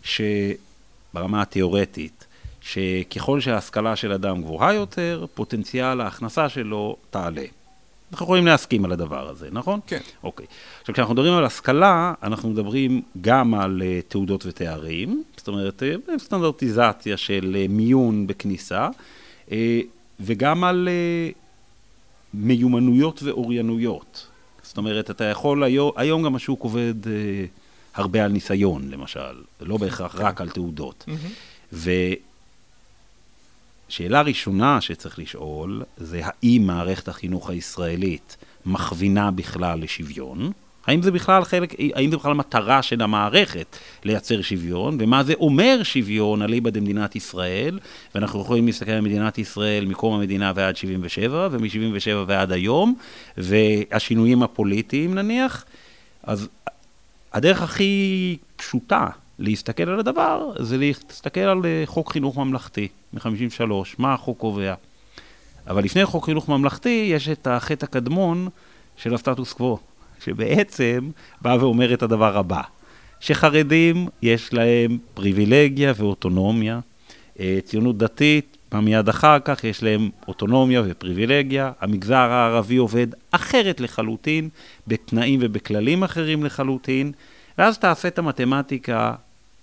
שברמה 0.02 1.42
התיאורטית, 1.42 2.26
שככל 2.61 3.40
שההשכלה 3.40 3.96
של 3.96 4.12
אדם 4.12 4.42
גבוהה 4.42 4.74
יותר, 4.74 5.26
פוטנציאל 5.35 6.00
ההכנסה 6.00 6.48
שלו 6.48 6.96
תעלה. 7.11 7.44
אנחנו 8.12 8.24
יכולים 8.24 8.46
להסכים 8.46 8.85
על 8.85 8.92
הדבר 8.92 9.29
הזה, 9.29 9.48
נכון? 9.52 9.81
כן. 9.87 10.00
אוקיי. 10.22 10.46
עכשיו, 10.81 10.94
כשאנחנו 10.94 11.14
מדברים 11.14 11.33
על 11.33 11.44
השכלה, 11.44 12.14
אנחנו 12.22 12.50
מדברים 12.50 13.02
גם 13.20 13.55
על 13.55 13.83
uh, 13.83 14.11
תעודות 14.11 14.46
ותארים, 14.46 15.22
זאת 15.37 15.48
אומרת, 15.48 15.83
uh, 15.83 16.11
סטנדרטיזציה 16.18 17.16
של 17.16 17.57
uh, 17.57 17.72
מיון 17.72 18.26
בכניסה, 18.26 18.88
uh, 19.48 19.52
וגם 20.20 20.64
על 20.64 20.88
uh, 20.88 21.37
מיומנויות 22.35 23.22
ואוריינויות. 23.22 24.26
זאת 24.62 24.76
אומרת, 24.76 25.11
אתה 25.11 25.24
יכול, 25.24 25.64
היום, 25.64 25.92
היום 25.96 26.22
גם 26.22 26.37
השוק 26.37 26.62
עובד... 26.62 26.94
Uh, 27.05 27.09
הרבה 27.96 28.24
על 28.24 28.32
ניסיון, 28.32 28.90
למשל, 28.90 29.42
לא 29.61 29.76
בהכרח. 29.76 30.14
רק 30.14 30.40
על 30.40 30.48
תעודות. 30.48 31.06
ושאלה 33.88 34.22
ראשונה 34.22 34.80
שצריך 34.80 35.18
לשאול, 35.18 35.82
זה 35.96 36.20
האם 36.24 36.62
מערכת 36.66 37.09
החינוך 37.09 37.50
הישראלית 37.50 38.37
מכווינה 38.66 39.30
בכלל 39.30 39.80
לשוויון? 39.80 40.52
האם 40.87 41.02
זה 41.02 41.11
בכלל 41.11 41.44
חלק, 41.44 41.74
האם 41.94 42.11
זה 42.11 42.16
בכלל 42.16 42.35
מטרה 42.35 42.82
של 42.82 43.02
המערכת 43.02 43.76
לייצר 44.04 44.42
שוויון, 44.42 44.96
ומה 45.00 45.24
זה 45.24 45.35
אומר 45.35 45.80
שוויון 45.82 46.42
אליבא 46.42 46.70
דמדינת 46.70 47.16
ישראל, 47.16 47.78
ואנחנו 48.14 48.40
יכולים 48.40 48.66
להסתכל 48.66 48.90
על 48.90 49.00
מדינת 49.00 49.38
ישראל 49.38 49.85
מקום 49.85 50.14
המדינה 50.14 50.52
ועד 50.54 50.76
77, 50.76 51.48
ומ-77 51.50 52.09
ועד 52.26 52.52
היום, 52.52 52.94
והשינויים 53.37 54.42
הפוליטיים 54.42 55.14
נניח, 55.14 55.64
אז 56.22 56.48
הדרך 57.37 57.62
הכי 57.62 58.37
פשוטה 58.57 59.07
להסתכל 59.38 59.83
על 59.83 60.01
הדבר 60.01 60.53
זה 60.59 60.77
להסתכל 60.77 61.40
על 61.40 61.61
אה, 61.64 61.83
חוק 61.87 62.12
חינוך 62.12 62.38
ממלכתי 62.38 62.88
מ-53, 63.12 63.61
מה 63.99 64.14
החוק 64.14 64.38
קובע. 64.38 64.75
אבל 65.66 65.85
לפני 65.85 66.05
חוק 66.05 66.25
חינוך 66.25 66.49
ממלכתי 66.49 67.09
יש 67.12 67.29
את 67.29 67.46
החטא 67.46 67.85
הקדמון 67.85 68.49
של 68.96 69.14
הסטטוס 69.14 69.53
קוו, 69.53 69.79
שבעצם 70.25 71.11
בא 71.42 71.57
ואומר 71.61 71.94
את 71.94 72.03
הדבר 72.03 72.37
הבא, 72.37 72.62
שחרדים 73.20 74.09
יש 74.22 74.53
להם 74.53 74.99
פריבילגיה 75.14 75.92
ואוטונומיה, 75.96 76.81
אה, 77.40 77.59
ציונות 77.64 77.99
דתית 77.99 78.56
מיד 78.74 79.09
אחר 79.09 79.38
כך 79.44 79.64
יש 79.64 79.83
להם 79.83 80.11
אוטונומיה 80.29 80.83
ופריבילגיה, 80.87 81.72
המגזר 81.81 82.14
הערבי 82.14 82.76
עובד 82.76 83.07
אחרת 83.31 83.81
לחלוטין, 83.81 84.48
בתנאים 84.87 85.40
ובכללים 85.42 86.05
אחרים 86.05 86.44
לחלוטין, 86.44 87.12
ואז 87.59 87.79
תעשה 87.79 88.09
את 88.09 88.18
המתמטיקה 88.18 89.14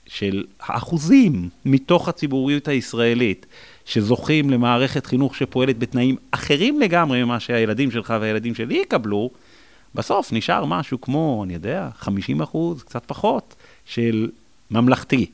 של 0.07 0.43
האחוזים 0.61 1.49
מתוך 1.65 2.09
הציבוריות 2.09 2.67
הישראלית 2.67 3.45
שזוכים 3.85 4.49
למערכת 4.49 5.05
חינוך 5.05 5.35
שפועלת 5.35 5.79
בתנאים 5.79 6.15
אחרים 6.31 6.79
לגמרי 6.79 7.23
ממה 7.23 7.39
שהילדים 7.39 7.91
שלך 7.91 8.13
והילדים 8.21 8.55
שלי 8.55 8.75
יקבלו, 8.75 9.29
בסוף 9.95 10.33
נשאר 10.33 10.65
משהו 10.65 11.01
כמו, 11.01 11.41
אני 11.45 11.53
יודע, 11.53 11.89
50 11.97 12.41
אחוז, 12.41 12.83
קצת 12.83 13.03
פחות, 13.05 13.55
של 13.85 14.29
ממלכתי. 14.71 15.25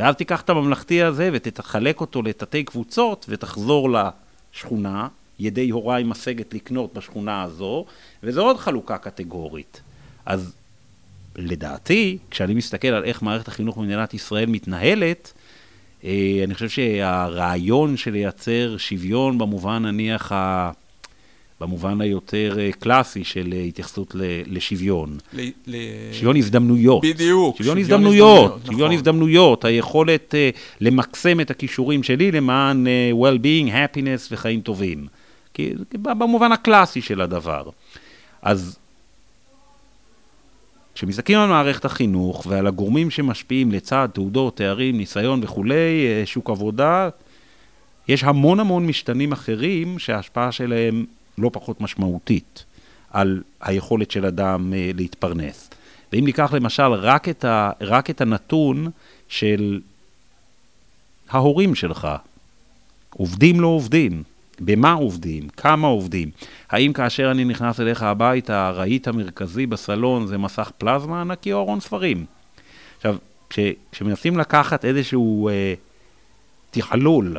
ואז 0.00 0.14
תיקח 0.14 0.40
את 0.40 0.50
הממלכתי 0.50 1.02
הזה 1.02 1.30
ותחלק 1.32 2.00
אותו 2.00 2.22
לתתי 2.22 2.64
קבוצות 2.64 3.26
ותחזור 3.28 3.88
לשכונה, 3.90 5.08
ידי 5.38 5.70
הוריי 5.70 6.04
משגת 6.04 6.54
לקנות 6.54 6.94
בשכונה 6.94 7.42
הזו, 7.42 7.84
וזו 8.22 8.42
עוד 8.42 8.56
חלוקה 8.56 8.98
קטגורית. 8.98 9.80
אז 10.26 10.52
לדעתי, 11.36 12.18
כשאני 12.30 12.54
מסתכל 12.54 12.88
על 12.88 13.04
איך 13.04 13.22
מערכת 13.22 13.48
החינוך 13.48 13.78
במדינת 13.78 14.14
ישראל 14.14 14.46
מתנהלת, 14.46 15.32
אה, 16.04 16.40
אני 16.44 16.54
חושב 16.54 16.68
שהרעיון 16.68 17.96
של 17.96 18.10
לייצר 18.10 18.76
שוויון 18.76 19.38
במובן 19.38 19.82
נניח 19.82 20.32
ה... 20.32 20.70
במובן 21.60 22.00
היותר 22.00 22.56
אה, 22.58 22.70
קלאסי 22.72 23.24
של 23.24 23.52
אה, 23.52 23.60
התייחסות 23.62 24.16
לשוויון. 24.46 25.18
ל, 25.32 25.48
ל... 25.66 25.76
שוויון 26.12 26.36
הזדמנויות. 26.36 27.02
בדיוק. 27.02 27.56
שוויון 27.56 27.78
הזדמנויות. 27.78 28.56
נכון. 28.62 28.72
שוויון 28.72 28.92
הזדמנויות, 28.92 29.64
היכולת 29.64 30.34
uh, 30.34 30.58
למקסם 30.80 31.40
את 31.40 31.50
הכישורים 31.50 32.02
שלי 32.02 32.32
למען 32.32 32.86
uh, 32.86 33.16
well-being, 33.16 33.70
happiness 33.70 34.28
וחיים 34.30 34.60
טובים. 34.60 35.06
כי 35.54 35.72
במובן 35.92 36.52
הקלאסי 36.52 37.02
של 37.02 37.20
הדבר. 37.20 37.70
אז 38.42 38.78
כשמסתכלים 40.94 41.38
על 41.38 41.48
מערכת 41.48 41.84
החינוך 41.84 42.46
ועל 42.48 42.66
הגורמים 42.66 43.10
שמשפיעים 43.10 43.72
לצד 43.72 44.08
תעודות, 44.12 44.56
תארים, 44.56 44.96
ניסיון 44.96 45.40
וכולי, 45.42 46.06
אה, 46.06 46.22
שוק 46.26 46.50
עבודה, 46.50 47.08
יש 48.08 48.24
המון 48.24 48.60
המון 48.60 48.86
משתנים 48.86 49.32
אחרים 49.32 49.98
שההשפעה 49.98 50.52
שלהם 50.52 51.04
לא 51.40 51.50
פחות 51.52 51.80
משמעותית 51.80 52.64
על 53.10 53.42
היכולת 53.60 54.10
של 54.10 54.26
אדם 54.26 54.72
אה, 54.74 54.90
להתפרנס. 54.94 55.70
ואם 56.12 56.24
ניקח 56.24 56.52
למשל 56.52 56.92
רק 56.92 57.28
את, 57.28 57.44
ה, 57.44 57.70
רק 57.80 58.10
את 58.10 58.20
הנתון 58.20 58.90
של 59.28 59.80
ההורים 61.30 61.74
שלך, 61.74 62.08
עובדים 63.10 63.60
לא 63.60 63.66
עובדים, 63.66 64.22
במה 64.60 64.92
עובדים, 64.92 65.48
כמה 65.48 65.86
עובדים, 65.86 66.30
האם 66.70 66.92
כאשר 66.92 67.30
אני 67.30 67.44
נכנס 67.44 67.80
אליך 67.80 68.02
הביתה, 68.02 68.66
הרהיט 68.66 69.08
המרכזי 69.08 69.66
בסלון 69.66 70.26
זה 70.26 70.38
מסך 70.38 70.70
פלזמה 70.78 71.20
ענקי 71.20 71.52
או 71.52 71.58
ארון 71.58 71.80
ספרים? 71.80 72.24
עכשיו, 72.96 73.16
כש, 73.50 73.58
כשמנסים 73.92 74.36
לקחת 74.38 74.84
איזשהו 74.84 75.48
אה, 75.48 75.74
תכלול 76.70 77.36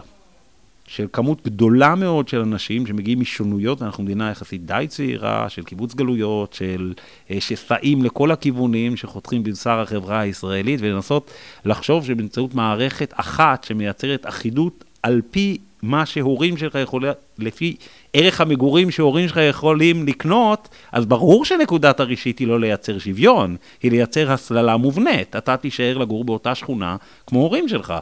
של 0.95 1.07
כמות 1.13 1.45
גדולה 1.45 1.95
מאוד 1.95 2.27
של 2.27 2.39
אנשים 2.39 2.87
שמגיעים 2.87 3.19
משונויות, 3.19 3.81
אנחנו 3.81 4.03
מדינה 4.03 4.31
יחסית 4.31 4.65
די 4.65 4.85
צעירה, 4.89 5.49
של 5.49 5.63
קיבוץ 5.63 5.95
גלויות, 5.95 6.53
של 6.53 6.93
אה, 7.31 7.41
שסעים 7.41 8.03
לכל 8.03 8.31
הכיוונים, 8.31 8.97
שחותכים 8.97 9.43
בבשר 9.43 9.79
החברה 9.79 10.19
הישראלית, 10.19 10.79
ולנסות 10.83 11.31
לחשוב 11.65 12.05
שבאמצעות 12.05 12.55
מערכת 12.55 13.13
אחת 13.15 13.63
שמייצרת 13.63 14.25
אחידות 14.25 14.83
על 15.03 15.21
פי 15.31 15.57
מה 15.81 16.05
שהורים 16.05 16.57
שלך 16.57 16.75
יכולים, 16.75 17.11
לפי 17.37 17.75
ערך 18.13 18.41
המגורים 18.41 18.91
שהורים 18.91 19.27
שלך 19.27 19.39
יכולים 19.49 20.07
לקנות, 20.07 20.69
אז 20.91 21.05
ברור 21.05 21.45
שנקודת 21.45 21.99
הראשית 21.99 22.39
היא 22.39 22.47
לא 22.47 22.59
לייצר 22.59 22.99
שוויון, 22.99 23.55
היא 23.83 23.91
לייצר 23.91 24.31
הסללה 24.31 24.77
מובנית. 24.77 25.35
אתה 25.35 25.57
תישאר 25.57 25.97
לגור 25.97 26.23
באותה 26.23 26.55
שכונה 26.55 26.95
כמו 27.27 27.39
הורים 27.39 27.67
שלך. 27.67 27.93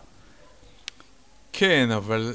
כן, 1.53 1.89
אבל 1.91 2.33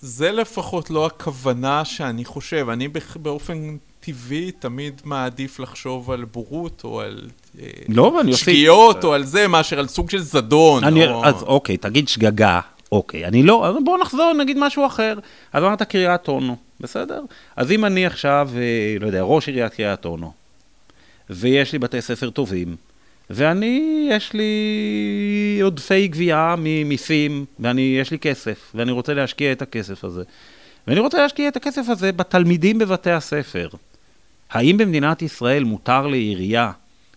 זה 0.00 0.32
לפחות 0.32 0.90
לא 0.90 1.06
הכוונה 1.06 1.84
שאני 1.84 2.24
חושב. 2.24 2.68
אני 2.68 2.88
באופן 3.16 3.76
טבעי 4.00 4.50
תמיד 4.52 5.00
מעדיף 5.04 5.60
לחשוב 5.60 6.10
על 6.10 6.24
בורות 6.24 6.80
או 6.84 7.00
על 7.00 7.28
אה, 7.60 7.66
לא, 7.88 8.22
שגיאות 8.32 9.04
או 9.04 9.14
על 9.14 9.24
זה, 9.24 9.48
מאשר 9.48 9.78
על 9.78 9.88
סוג 9.88 10.10
של 10.10 10.18
זדון. 10.18 10.84
אני, 10.84 11.08
או... 11.08 11.24
אז 11.24 11.42
אוקיי, 11.42 11.76
תגיד 11.76 12.08
שגגה. 12.08 12.60
אוקיי, 12.92 13.24
אני 13.24 13.42
לא, 13.42 13.78
בוא 13.84 13.98
נחזור, 13.98 14.32
נגיד 14.32 14.56
משהו 14.60 14.86
אחר. 14.86 15.18
אז 15.52 15.64
אמרת 15.64 15.82
קריית 15.82 16.28
אונו, 16.28 16.56
בסדר? 16.80 17.22
אז 17.56 17.72
אם 17.72 17.84
אני 17.84 18.06
עכשיו, 18.06 18.50
אה, 18.56 18.96
לא 19.00 19.06
יודע, 19.06 19.22
ראש 19.22 19.48
עיריית 19.48 19.74
קריית 19.74 20.04
אונו, 20.04 20.32
ויש 21.30 21.72
לי 21.72 21.78
בתי 21.78 22.02
ספר 22.02 22.30
טובים, 22.30 22.76
ואני, 23.30 24.08
יש 24.10 24.32
לי 24.32 25.60
עודפי 25.62 26.08
גבייה 26.08 26.54
ממיסים, 26.58 27.44
ואני, 27.60 27.96
יש 28.00 28.10
לי 28.10 28.18
כסף, 28.18 28.72
ואני 28.74 28.92
רוצה 28.92 29.14
להשקיע 29.14 29.52
את 29.52 29.62
הכסף 29.62 30.04
הזה. 30.04 30.22
ואני 30.86 31.00
רוצה 31.00 31.18
להשקיע 31.18 31.48
את 31.48 31.56
הכסף 31.56 31.88
הזה 31.88 32.12
בתלמידים 32.12 32.78
בבתי 32.78 33.10
הספר. 33.10 33.68
האם 34.50 34.76
במדינת 34.76 35.22
ישראל 35.22 35.64
מותר 35.64 36.06
לעירייה 36.06 36.72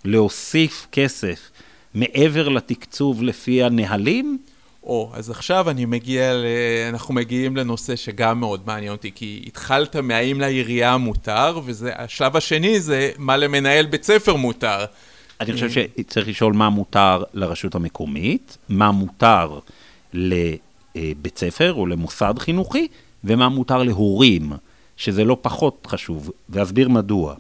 להוסיף 0.06 0.88
כסף 0.92 1.52
מעבר 1.94 2.50
לתקצוב 2.50 3.24
לפי 3.24 3.64
הנהלים? 3.64 4.38
או, 4.84 5.12
אז 5.14 5.30
עכשיו 5.30 5.70
אני 5.70 5.86
מגיע, 5.86 6.34
ל... 6.34 6.46
אנחנו 6.90 7.14
מגיעים 7.14 7.58
לנושא 7.58 7.96
שגם 7.96 8.40
מאוד 8.40 8.62
מעניין 8.66 8.92
אותי, 8.92 9.12
כי 9.16 9.44
התחלת 9.48 9.96
מהאם 9.96 10.40
לעירייה 10.40 10.98
מותר, 10.98 11.60
והשלב 11.66 12.38
השני 12.38 12.80
זה 12.80 13.12
מה 13.18 13.38
למנהל 13.38 13.86
בית 13.86 14.04
ספר 14.04 14.36
מותר. 14.36 14.86
אני 15.42 15.54
חושב 15.54 15.70
שצריך 15.70 16.28
לשאול 16.28 16.54
מה 16.54 16.70
מותר 16.70 17.24
לרשות 17.34 17.76
המקומית, 17.76 18.58
מה 18.70 18.92
מותר 18.92 19.60
לבית 20.14 21.38
ספר 21.38 21.74
או 21.74 21.86
למוסד 21.86 22.34
חינוכי, 22.40 22.88
ומה 23.24 23.50
מותר 23.50 23.84
להורים, 23.84 24.52
שזה 24.98 25.24
לא 25.24 25.38
פחות 25.42 25.88
חשוב, 25.90 26.32
ואסביר 26.50 26.90
מדוע. 26.90 27.36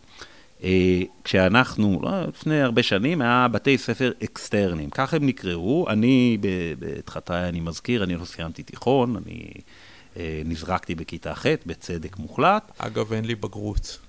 אה, 0.63 1.01
כשאנחנו, 1.23 1.99
לא, 2.03 2.21
לפני 2.21 2.61
הרבה 2.61 2.83
שנים, 2.83 3.21
היה 3.21 3.47
בתי 3.51 3.77
ספר 3.77 4.11
אקסטרניים, 4.23 4.89
כך 4.89 5.13
הם 5.13 5.25
נקראו. 5.25 5.85
אני, 5.89 6.37
בתחתיי 6.79 7.49
אני 7.49 7.59
מזכיר, 7.59 8.03
אני 8.03 8.15
לא 8.15 8.25
סיימתי 8.25 8.63
תיכון, 8.63 9.15
אני 9.25 9.51
אה, 10.17 10.41
נזרקתי 10.45 10.95
בכיתה 10.95 11.35
ח', 11.35 11.45
בצדק 11.65 12.17
מוחלט. 12.17 12.71
אגב, 12.77 13.13
אין 13.13 13.25
לי 13.25 13.35
בגרות. 13.35 13.99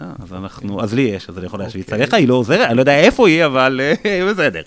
אה, 0.00 0.12
אז 0.22 0.32
אנחנו, 0.32 0.82
אז 0.82 0.94
לי 0.94 1.02
יש, 1.02 1.28
אז 1.28 1.38
אני 1.38 1.46
יכול 1.46 1.60
להשוויץ. 1.60 1.92
עליך, 1.92 2.14
היא 2.14 2.28
לא 2.28 2.34
עוזרת, 2.34 2.68
אני 2.68 2.76
לא 2.76 2.82
יודע 2.82 2.98
איפה 3.00 3.28
היא, 3.28 3.44
אבל 3.44 3.80
בסדר. 4.30 4.62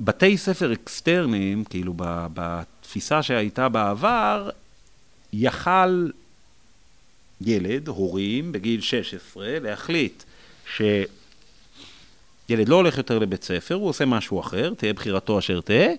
ובתי 0.00 0.36
ספר 0.36 0.72
אקסטרניים, 0.72 1.64
כאילו 1.64 1.94
בתפיסה 2.34 3.22
שהייתה 3.22 3.68
בעבר, 3.68 4.50
יכל 5.32 6.08
ילד, 7.40 7.88
הורים, 7.88 8.52
בגיל 8.52 8.80
16, 8.80 9.58
להחליט 9.60 10.22
שילד 10.76 12.68
לא 12.68 12.76
הולך 12.76 12.98
יותר 12.98 13.18
לבית 13.18 13.44
ספר, 13.44 13.74
הוא 13.74 13.88
עושה 13.88 14.04
משהו 14.04 14.40
אחר, 14.40 14.74
תהיה 14.74 14.92
בחירתו 14.92 15.38
אשר 15.38 15.60
תהיה, 15.60 15.92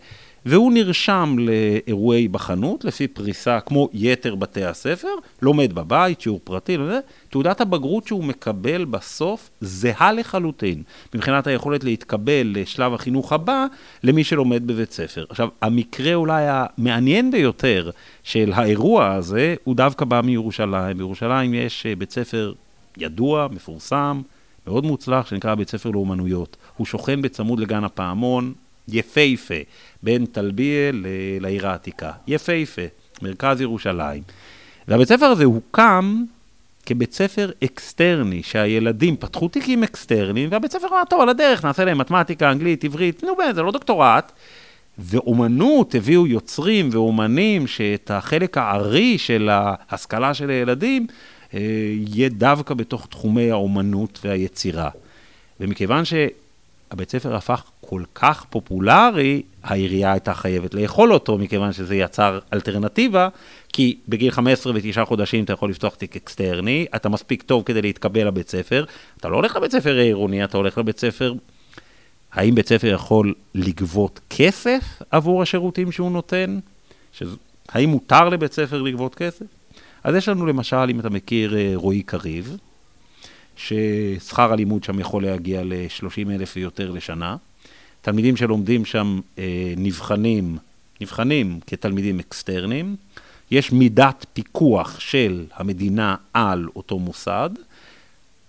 והוא 0.45 0.73
נרשם 0.73 1.35
לאירועי 1.39 2.27
בחנות 2.27 2.85
לפי 2.85 3.07
פריסה 3.07 3.59
כמו 3.59 3.89
יתר 3.93 4.35
בתי 4.35 4.63
הספר, 4.65 5.07
לומד 5.41 5.73
בבית, 5.73 6.21
שיעור 6.21 6.39
פרטי, 6.43 6.77
וזה, 6.77 6.99
תעודת 7.29 7.61
הבגרות 7.61 8.07
שהוא 8.07 8.23
מקבל 8.23 8.85
בסוף 8.85 9.49
זהה 9.61 10.11
לחלוטין, 10.11 10.83
מבחינת 11.15 11.47
היכולת 11.47 11.83
להתקבל 11.83 12.53
לשלב 12.55 12.93
החינוך 12.93 13.33
הבא 13.33 13.65
למי 14.03 14.23
שלומד 14.23 14.67
בבית 14.67 14.91
ספר. 14.91 15.25
עכשיו, 15.29 15.49
המקרה 15.61 16.13
אולי 16.13 16.45
המעניין 16.47 17.31
ביותר 17.31 17.89
של 18.23 18.51
האירוע 18.53 19.11
הזה, 19.11 19.55
הוא 19.63 19.75
דווקא 19.75 20.05
בא 20.05 20.21
מירושלים. 20.21 20.97
בירושלים 20.97 21.53
יש 21.53 21.85
אה, 21.85 21.95
בית 21.95 22.11
ספר 22.11 22.53
ידוע, 22.97 23.47
מפורסם, 23.51 24.21
מאוד 24.67 24.85
מוצלח, 24.85 25.27
שנקרא 25.27 25.55
בית 25.55 25.69
ספר 25.69 25.89
לאומנויות. 25.89 26.57
הוא 26.77 26.85
שוכן 26.85 27.21
בצמוד 27.21 27.59
לגן 27.59 27.83
הפעמון, 27.83 28.53
יפהפה, 28.87 29.55
בין 30.03 30.25
טלביה 30.25 30.91
לעיר 31.39 31.67
העתיקה. 31.67 32.11
יפהפה, 32.27 32.81
מרכז 33.21 33.61
ירושלים. 33.61 34.23
והבית 34.87 35.07
ספר 35.07 35.25
הזה 35.25 35.43
הוקם 35.43 36.23
כבית 36.85 37.13
ספר 37.13 37.51
אקסטרני, 37.63 38.43
שהילדים 38.43 39.17
פתחו 39.17 39.47
תיקים 39.47 39.83
אקסטרניים, 39.83 40.49
והבית 40.51 40.71
ספר 40.71 40.87
אמר, 40.87 41.03
טוב, 41.09 41.21
על 41.21 41.29
הדרך, 41.29 41.65
נעשה 41.65 41.85
להם 41.85 41.97
מתמטיקה, 41.97 42.51
אנגלית, 42.51 42.83
עברית, 42.83 43.23
נו, 43.23 43.35
זה 43.55 43.61
לא 43.61 43.71
דוקטורט. 43.71 44.31
ואומנות, 44.97 45.95
הביאו 45.95 46.27
יוצרים 46.27 46.89
ואומנים 46.91 47.67
שאת 47.67 48.11
החלק 48.11 48.57
הארי 48.57 49.17
של 49.17 49.49
ההשכלה 49.51 50.33
של 50.33 50.49
הילדים 50.49 51.07
אה, 51.53 51.59
יהיה 52.07 52.29
דווקא 52.29 52.73
בתוך 52.73 53.07
תחומי 53.07 53.51
האומנות 53.51 54.19
והיצירה. 54.23 54.89
ומכיוון 55.59 56.05
ש... 56.05 56.13
הבית 56.91 57.11
ספר 57.11 57.35
הפך 57.35 57.63
כל 57.81 58.03
כך 58.15 58.45
פופולרי, 58.49 59.41
העירייה 59.63 60.11
הייתה 60.11 60.33
חייבת 60.33 60.73
לאכול 60.73 61.13
אותו, 61.13 61.37
מכיוון 61.37 61.73
שזה 61.73 61.95
יצר 61.95 62.39
אלטרנטיבה, 62.53 63.29
כי 63.73 63.97
בגיל 64.07 64.31
15 64.31 64.73
ותשעה 64.75 65.05
חודשים 65.05 65.43
אתה 65.43 65.53
יכול 65.53 65.69
לפתוח 65.69 65.95
תיק 65.95 66.15
אקסטרני, 66.15 66.85
אתה 66.95 67.09
מספיק 67.09 67.41
טוב 67.41 67.63
כדי 67.63 67.81
להתקבל 67.81 68.27
לבית 68.27 68.49
ספר, 68.49 68.85
אתה 69.17 69.29
לא 69.29 69.35
הולך 69.35 69.55
לבית 69.55 69.71
ספר 69.71 69.95
עירוני, 69.97 70.43
אתה 70.43 70.57
הולך 70.57 70.77
לבית 70.77 70.99
ספר... 70.99 71.33
האם 72.33 72.55
בית 72.55 72.67
ספר 72.67 72.87
יכול 72.87 73.33
לגבות 73.55 74.19
כסף 74.29 75.01
עבור 75.11 75.41
השירותים 75.41 75.91
שהוא 75.91 76.11
נותן? 76.11 76.59
שזה... 77.11 77.35
האם 77.69 77.89
מותר 77.89 78.29
לבית 78.29 78.53
ספר 78.53 78.81
לגבות 78.81 79.15
כסף? 79.15 79.45
אז 80.03 80.15
יש 80.15 80.29
לנו 80.29 80.45
למשל, 80.45 80.87
אם 80.89 80.99
אתה 80.99 81.09
מכיר, 81.09 81.57
אה, 81.57 81.71
רועי 81.75 82.03
קריב, 82.03 82.57
ששכר 83.57 84.53
הלימוד 84.53 84.83
שם 84.83 84.99
יכול 84.99 85.23
להגיע 85.23 85.63
ל-30 85.63 86.31
אלף 86.31 86.53
ויותר 86.55 86.91
לשנה. 86.91 87.35
תלמידים 88.01 88.37
שלומדים 88.37 88.85
שם 88.85 89.19
אה, 89.37 89.73
נבחנים, 89.77 90.57
נבחנים 91.01 91.59
כתלמידים 91.67 92.19
אקסטרניים. 92.19 92.95
יש 93.51 93.71
מידת 93.71 94.25
פיקוח 94.33 94.99
של 94.99 95.45
המדינה 95.55 96.15
על 96.33 96.67
אותו 96.75 96.99
מוסד, 96.99 97.49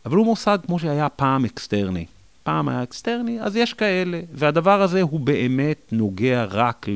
אבל 0.06 0.16
הוא 0.16 0.26
מוסד 0.26 0.58
כמו 0.66 0.78
שהיה 0.78 1.08
פעם 1.08 1.44
אקסטרני. 1.44 2.06
פעם 2.42 2.68
היה 2.68 2.82
אקסטרני, 2.82 3.40
אז 3.40 3.56
יש 3.56 3.74
כאלה, 3.74 4.20
והדבר 4.32 4.82
הזה 4.82 5.02
הוא 5.02 5.20
באמת 5.20 5.92
נוגע 5.92 6.44
רק 6.50 6.86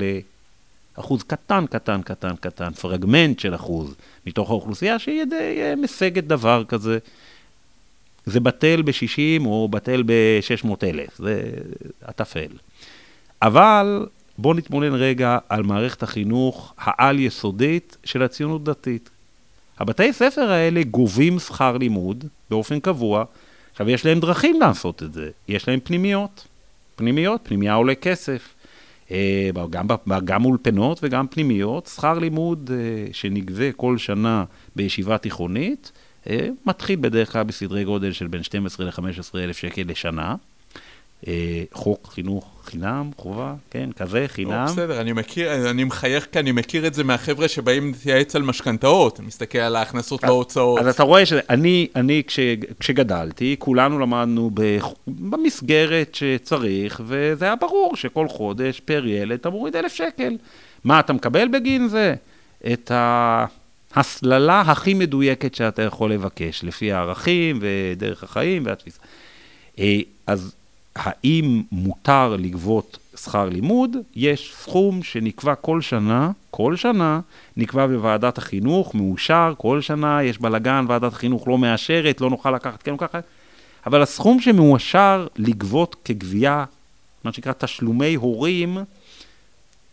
לאחוז 0.97 1.23
קטן, 1.23 1.67
קטן, 1.67 2.03
קטן, 2.03 2.37
קטן, 2.41 2.73
פרגמנט 2.73 3.39
של 3.39 3.55
אחוז 3.55 3.95
מתוך 4.27 4.51
האוכלוסייה, 4.51 4.99
שהיא 4.99 5.25
די 5.25 5.59
אה, 5.61 5.75
משגת 5.77 6.25
דבר 6.25 6.65
כזה. 6.69 6.99
זה 8.27 8.41
בטל 8.41 8.83
ב-60 8.83 9.47
או 9.47 9.69
בטל 9.69 10.03
ב-600 10.07 10.69
אלף, 10.83 11.19
זה 11.19 11.43
הטפל. 12.03 12.49
אבל 13.43 14.07
בואו 14.39 14.55
נתמונן 14.55 14.95
רגע 14.95 15.39
על 15.49 15.63
מערכת 15.63 16.03
החינוך 16.03 16.75
העל-יסודית 16.79 17.97
של 18.05 18.23
הציונות 18.23 18.65
דתית. 18.65 19.11
הבתי 19.79 20.13
ספר 20.13 20.51
האלה 20.51 20.83
גובים 20.83 21.39
שכר 21.39 21.77
לימוד 21.77 22.25
באופן 22.51 22.81
קבוע. 22.81 23.25
עכשיו, 23.71 23.91
יש 23.91 24.07
להם 24.07 24.21
דרכים 24.21 24.61
לעשות 24.61 25.03
את 25.03 25.13
זה. 25.13 25.31
יש 25.49 25.69
להם 25.69 25.81
פנימיות. 25.85 26.47
פנימיות, 26.97 27.41
פנימייה 27.43 27.75
עולה 27.75 27.95
כסף. 27.95 28.55
אה, 29.11 29.51
גם, 29.71 29.87
גם 30.25 30.45
אולפנות 30.45 31.01
וגם 31.03 31.27
פנימיות. 31.27 31.87
שכר 31.87 32.19
לימוד 32.19 32.71
אה, 32.75 33.13
שנגבה 33.13 33.73
כל 33.73 33.99
שנה 33.99 34.45
בישיבה 34.77 35.19
תיכונית, 35.19 35.93
מתחיל 36.67 36.99
בדרך 37.01 37.33
כלל 37.33 37.43
בסדרי 37.43 37.85
גודל 37.85 38.13
של 38.13 38.27
בין 38.27 38.43
12 38.43 38.87
ל-15 38.87 39.39
אלף 39.39 39.57
שקל 39.57 39.83
לשנה. 39.87 40.35
אה, 41.29 41.63
חוק 41.73 42.07
חינוך 42.15 42.61
חינם, 42.65 43.11
חובה, 43.17 43.55
כן, 43.71 43.91
כזה, 43.93 44.25
חינם. 44.29 44.51
לא, 44.51 44.65
בסדר, 44.65 45.01
אני 45.01 45.13
מכיר, 45.13 45.71
אני 45.71 45.85
מחייך 45.85 46.27
כי 46.33 46.39
אני 46.39 46.53
מכיר 46.53 46.87
את 46.87 46.95
זה 46.95 47.05
מהחבר'ה 47.05 47.49
שבאים 47.49 47.87
להתייעץ 47.87 48.37
על 48.37 48.43
משכנתאות, 48.43 49.21
מסתכל 49.21 49.59
על 49.59 49.77
ההכנסות 49.77 50.25
וההוצאות. 50.25 50.81
אז 50.81 50.87
אתה 50.87 51.03
רואה 51.03 51.27
שאני, 51.27 51.87
אני, 51.97 52.23
כש, 52.27 52.39
כשגדלתי, 52.81 53.57
כולנו 53.59 53.99
למדנו 53.99 54.51
במסגרת 55.07 56.15
שצריך, 56.15 57.01
וזה 57.07 57.45
היה 57.45 57.57
ברור 57.57 57.97
שכל 57.97 58.29
חודש 58.29 58.81
פר 58.81 59.07
ילד 59.07 59.39
אתה 59.41 59.51
מוריד 59.51 59.77
אלף 59.77 59.93
שקל. 59.93 60.37
מה 60.85 61.01
אתה 61.01 61.13
מקבל 61.13 61.49
בגין 61.49 61.89
זה? 61.89 62.15
את 62.73 62.91
ההסללה 63.95 64.61
הכי 64.61 64.95
מדויקת 64.95 65.55
שאתה 65.55 65.83
יכול 65.83 66.13
לבקש, 66.13 66.65
לפי 66.65 66.93
הערכים 66.93 67.59
ודרך 67.61 68.25
החיים 68.25 68.67
והתפיסה. 68.67 69.01
אה, 69.79 70.01
אז 70.27 70.55
האם 70.97 71.63
מותר 71.73 72.37
לגבות 72.39 72.99
שכר 73.17 73.49
לימוד, 73.49 73.97
יש 74.15 74.55
סכום 74.57 75.03
שנקבע 75.03 75.55
כל 75.55 75.81
שנה, 75.81 76.31
כל 76.51 76.77
שנה, 76.77 77.21
נקבע 77.57 77.87
בוועדת 77.87 78.39
החינוך, 78.39 78.95
מאושר, 78.95 79.55
כל 79.59 79.81
שנה 79.81 80.23
יש 80.23 80.39
בלאגן, 80.39 80.85
ועדת 80.89 81.13
החינוך 81.13 81.49
לא 81.49 81.59
מאשרת, 81.59 82.21
לא 82.21 82.31
נוכל 82.31 82.51
לקחת 82.51 82.83
כן 82.83 82.91
או 82.91 82.99
ככה, 82.99 83.19
אבל 83.87 84.03
הסכום 84.03 84.41
שמאושר 84.41 85.27
לגבות 85.37 85.97
כגבייה, 86.05 86.65
מה 87.25 87.33
שנקרא 87.33 87.53
תשלומי 87.59 88.15
הורים, 88.15 88.79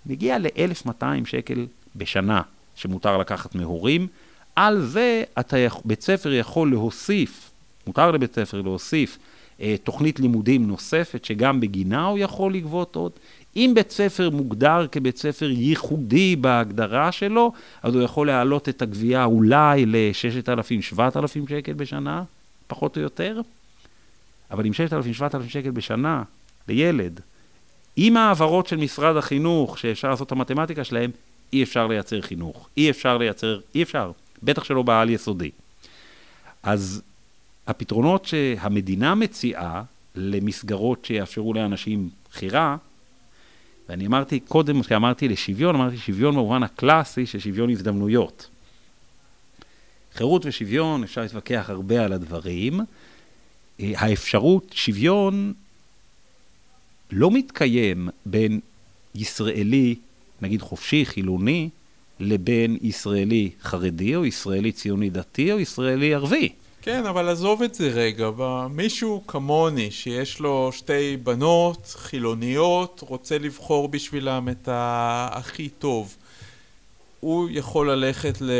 מגיע 0.06 0.38
ל-1,200 0.40 1.26
שקל 1.26 1.66
בשנה 1.96 2.42
שמותר 2.78 3.18
לקחת 3.18 3.56
מהורים. 3.56 4.08
על 4.56 4.82
זה 4.82 5.24
אתה, 5.40 5.58
בית 5.86 6.02
ספר 6.02 6.34
יכול 6.34 6.72
להוסיף, 6.72 7.52
מותר 7.88 8.12
לבית 8.12 8.36
ספר 8.36 8.62
להוסיף 8.62 9.18
אה, 9.62 9.76
תוכנית 9.84 10.20
לימודים 10.20 10.68
נוספת, 10.68 11.26
שגם 11.26 11.60
בגינה 11.60 12.06
הוא 12.06 12.20
יכול 12.20 12.54
לגבות 12.54 12.96
עוד. 12.96 13.12
אם 13.56 13.72
בית 13.76 13.92
ספר 13.92 14.30
מוגדר 14.30 14.88
כבית 14.92 15.18
ספר 15.18 15.50
ייחודי 15.50 16.36
בהגדרה 16.36 17.12
שלו, 17.12 17.52
אז 17.84 17.96
הוא 17.96 18.04
יכול 18.04 18.28
להעלות 18.28 18.70
את 18.70 18.82
הגבייה 18.82 19.26
אולי 19.26 19.86
ל-6,000-7,000 19.86 21.50
שקל 21.50 21.74
בשנה, 21.74 22.24
פחות 22.68 22.98
או 22.98 23.02
יותר. 23.02 23.42
אבל 24.52 24.66
עם 24.66 24.72
6,000-7,000 24.74 25.50
שקל 25.50 25.72
בשנה 25.72 26.24
לילד, 26.68 27.20
עם 27.96 28.18
העברות 28.18 28.68
של 28.68 28.78
משרד 28.78 29.18
החינוך, 29.18 29.78
שאפשר 29.78 30.10
לעשות 30.10 30.28
את 30.28 30.32
המתמטיקה 30.32 30.84
שלהם, 30.84 31.12
אי 31.54 31.64
אפשר 31.64 31.88
לייצר 31.88 32.22
חינוך. 32.22 32.70
אי 32.78 32.90
אפשר 32.90 33.18
לייצר, 33.18 33.60
אי 33.76 33.84
אפשר. 33.84 34.12
בטח 34.44 34.64
שלא 34.64 34.82
בעל 34.82 35.10
יסודי. 35.10 35.52
אז 36.64 37.02
הפתרונות 37.68 38.26
שהמדינה 38.26 39.16
מציעה 39.16 39.84
למסגרות 40.16 41.06
שיאפשרו 41.06 41.54
לאנשים 41.54 42.10
בחירה, 42.32 42.78
ואני 43.90 44.08
אמרתי 44.08 44.40
קודם, 44.40 44.82
כשאמרתי 44.82 45.28
לשוויון, 45.28 45.76
אמרתי 45.76 45.98
שוויון 45.98 46.36
במובן 46.36 46.64
הקלאסי 46.64 47.26
של 47.26 47.40
שוויון 47.40 47.70
הזדמנויות. 47.70 48.50
חירות 50.14 50.46
ושוויון, 50.46 51.04
אפשר 51.04 51.22
להתווכח 51.22 51.66
הרבה 51.70 52.06
על 52.06 52.14
הדברים. 52.14 52.80
אה, 53.80 53.92
האפשרות, 53.96 54.72
שוויון 54.74 55.54
לא 57.12 57.32
מתקיים 57.32 58.10
בין 58.26 58.60
ישראלי, 59.16 59.96
נגיד 60.42 60.62
חופשי, 60.62 61.06
חילוני, 61.06 61.70
לבין 62.20 62.78
ישראלי 62.82 63.50
חרדי, 63.62 64.16
או 64.16 64.26
ישראלי 64.26 64.72
ציוני 64.72 65.10
דתי, 65.10 65.52
או 65.52 65.60
ישראלי 65.60 66.14
ערבי. 66.14 66.50
כן, 66.82 67.06
אבל 67.06 67.30
עזוב 67.30 67.62
את 67.62 67.76
זה 67.76 67.88
רגע. 67.88 68.30
מישהו 68.70 69.24
כמוני, 69.28 69.92
שיש 69.92 70.40
לו 70.40 70.70
שתי 70.74 71.18
בנות 71.24 71.96
חילוניות, 71.98 73.04
רוצה 73.08 73.38
לבחור 73.38 73.88
בשבילם 73.88 74.50
את 74.50 74.70
הכי 74.72 75.70
טוב. 75.70 76.16
הוא 77.20 77.50
יכול 77.52 77.92
ללכת 77.92 78.38
ל... 78.42 78.52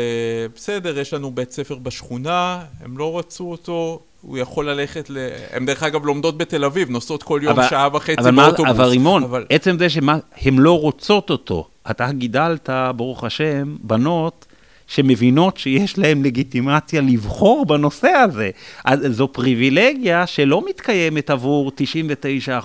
בסדר, 0.54 0.98
יש 0.98 1.14
לנו 1.14 1.30
בית 1.30 1.52
ספר 1.52 1.74
בשכונה, 1.74 2.64
הם 2.80 2.98
לא 2.98 3.18
רצו 3.18 3.50
אותו, 3.50 4.00
הוא 4.22 4.38
יכול 4.38 4.70
ללכת 4.70 5.10
ל... 5.10 5.16
הם 5.52 5.66
דרך 5.66 5.82
אגב 5.82 6.04
לומדות 6.04 6.38
בתל 6.38 6.64
אביב, 6.64 6.90
נוסעות 6.90 7.22
כל 7.22 7.40
יום 7.42 7.52
אבל, 7.52 7.68
שעה 7.68 7.88
וחצי 7.92 8.20
אבל 8.20 8.36
באוטובוס. 8.36 8.70
אבל 8.70 8.84
רימון, 8.84 9.22
אבל... 9.22 9.46
עצם 9.50 9.78
זה 9.78 9.90
שהן 9.90 10.58
לא 10.58 10.80
רוצות 10.80 11.30
אותו, 11.30 11.68
אתה 11.90 12.12
גידלת, 12.12 12.70
ברוך 12.96 13.24
השם, 13.24 13.76
בנות 13.82 14.46
שמבינות 14.88 15.56
שיש 15.56 15.98
להן 15.98 16.22
לגיטימציה 16.22 17.00
לבחור 17.00 17.66
בנושא 17.66 18.08
הזה. 18.08 18.50
אז 18.84 19.00
זו 19.10 19.28
פריבילגיה 19.32 20.26
שלא 20.26 20.62
מתקיימת 20.68 21.30
עבור 21.30 21.72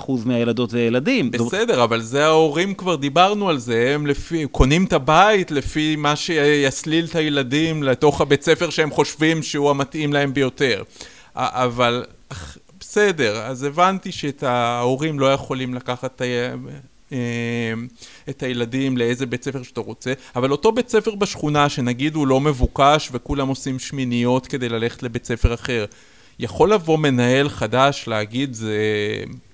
99% 0.07 0.11
מהילדות 0.25 0.73
והילדים. 0.73 1.31
בסדר, 1.31 1.75
זו... 1.75 1.83
אבל 1.83 2.01
זה 2.01 2.25
ההורים 2.25 2.73
כבר 2.73 2.95
דיברנו 2.95 3.49
על 3.49 3.57
זה, 3.57 3.91
הם 3.95 4.07
לפי, 4.07 4.45
קונים 4.51 4.85
את 4.85 4.93
הבית 4.93 5.51
לפי 5.51 5.95
מה 5.95 6.15
שיסליל 6.15 7.05
את 7.05 7.15
הילדים 7.15 7.83
לתוך 7.83 8.21
הבית 8.21 8.43
ספר 8.43 8.69
שהם 8.69 8.91
חושבים 8.91 9.43
שהוא 9.43 9.69
המתאים 9.69 10.13
להם 10.13 10.33
ביותר. 10.33 10.83
אבל 11.35 12.05
בסדר, 12.79 13.41
אז 13.41 13.63
הבנתי 13.63 14.11
שאת 14.11 14.43
ההורים 14.43 15.19
לא 15.19 15.33
יכולים 15.33 15.73
לקחת 15.73 16.21
אה, 17.11 17.17
את 18.29 18.43
הילדים 18.43 18.97
לאיזה 18.97 19.25
בית 19.25 19.43
ספר 19.43 19.63
שאתה 19.63 19.81
רוצה, 19.81 20.13
אבל 20.35 20.51
אותו 20.51 20.71
בית 20.71 20.89
ספר 20.89 21.15
בשכונה 21.15 21.69
שנגיד 21.69 22.15
הוא 22.15 22.27
לא 22.27 22.39
מבוקש 22.39 23.09
וכולם 23.11 23.47
עושים 23.47 23.79
שמיניות 23.79 24.47
כדי 24.47 24.69
ללכת 24.69 25.03
לבית 25.03 25.25
ספר 25.25 25.53
אחר, 25.53 25.85
יכול 26.39 26.73
לבוא 26.73 26.97
מנהל 26.97 27.49
חדש 27.49 28.03
להגיד 28.07 28.53
זה 28.53 28.77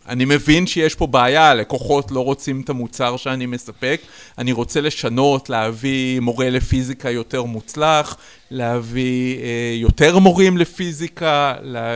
אני 0.10 0.26
מבין 0.26 0.68
שיש 0.68 0.96
פה 0.96 1.08
בעיה, 1.08 1.50
הלקוחות 1.50 2.12
לא 2.12 2.24
רוצים 2.24 2.62
את 2.62 2.70
המוצר 2.70 3.18
שאני 3.18 3.46
מספק, 3.46 4.02
אני 4.38 4.52
רוצה 4.52 4.82
לשנות, 4.82 5.50
להביא 5.50 6.20
מורה 6.20 6.50
לפיזיקה 6.50 7.12
יותר 7.12 7.44
מוצלח, 7.44 8.18
להביא 8.52 9.38
אה, 9.38 9.74
יותר 9.76 10.20
מורים 10.20 10.58
לפיזיקה, 10.58 11.54
לה, 11.62 11.92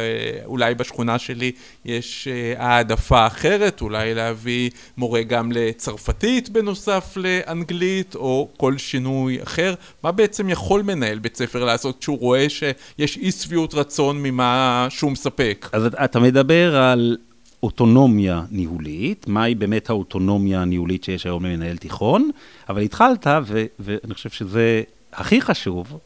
אולי 0.45 0.75
בשכונה 0.75 1.19
שלי 1.19 1.51
יש 1.85 2.27
אה, 2.27 2.53
העדפה 2.65 3.27
אחרת, 3.27 3.81
אולי 3.81 4.13
להביא 4.13 4.69
מורה 4.97 5.23
גם 5.23 5.51
לצרפתית 5.51 6.49
בנוסף 6.49 7.13
לאנגלית, 7.15 8.15
או 8.15 8.49
כל 8.57 8.77
שינוי 8.77 9.43
אחר. 9.43 9.73
מה 10.03 10.11
בעצם 10.11 10.49
יכול 10.49 10.81
מנהל 10.81 11.19
בית 11.19 11.37
ספר 11.37 11.63
לעשות 11.63 11.99
כשהוא 11.99 12.19
רואה 12.19 12.49
שיש 12.49 13.17
אי 13.17 13.31
שביעות 13.31 13.73
רצון 13.73 14.23
ממה 14.23 14.87
שהוא 14.89 15.11
מספק? 15.11 15.69
אז 15.73 15.85
אתה 16.03 16.19
מדבר 16.19 16.75
על 16.75 17.17
אוטונומיה 17.63 18.41
ניהולית, 18.51 19.27
מהי 19.27 19.55
באמת 19.55 19.89
האוטונומיה 19.89 20.61
הניהולית 20.61 21.03
שיש 21.03 21.25
היום 21.25 21.45
למנהל 21.45 21.77
תיכון, 21.77 22.29
אבל 22.69 22.81
התחלת, 22.81 23.27
ו- 23.43 23.65
ואני 23.79 24.13
חושב 24.13 24.29
שזה 24.29 24.83
הכי 25.13 25.41
חשוב, 25.41 25.99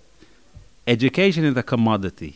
education 0.90 1.56
is 1.56 1.70
a 1.70 1.74
commodity. 1.74 2.32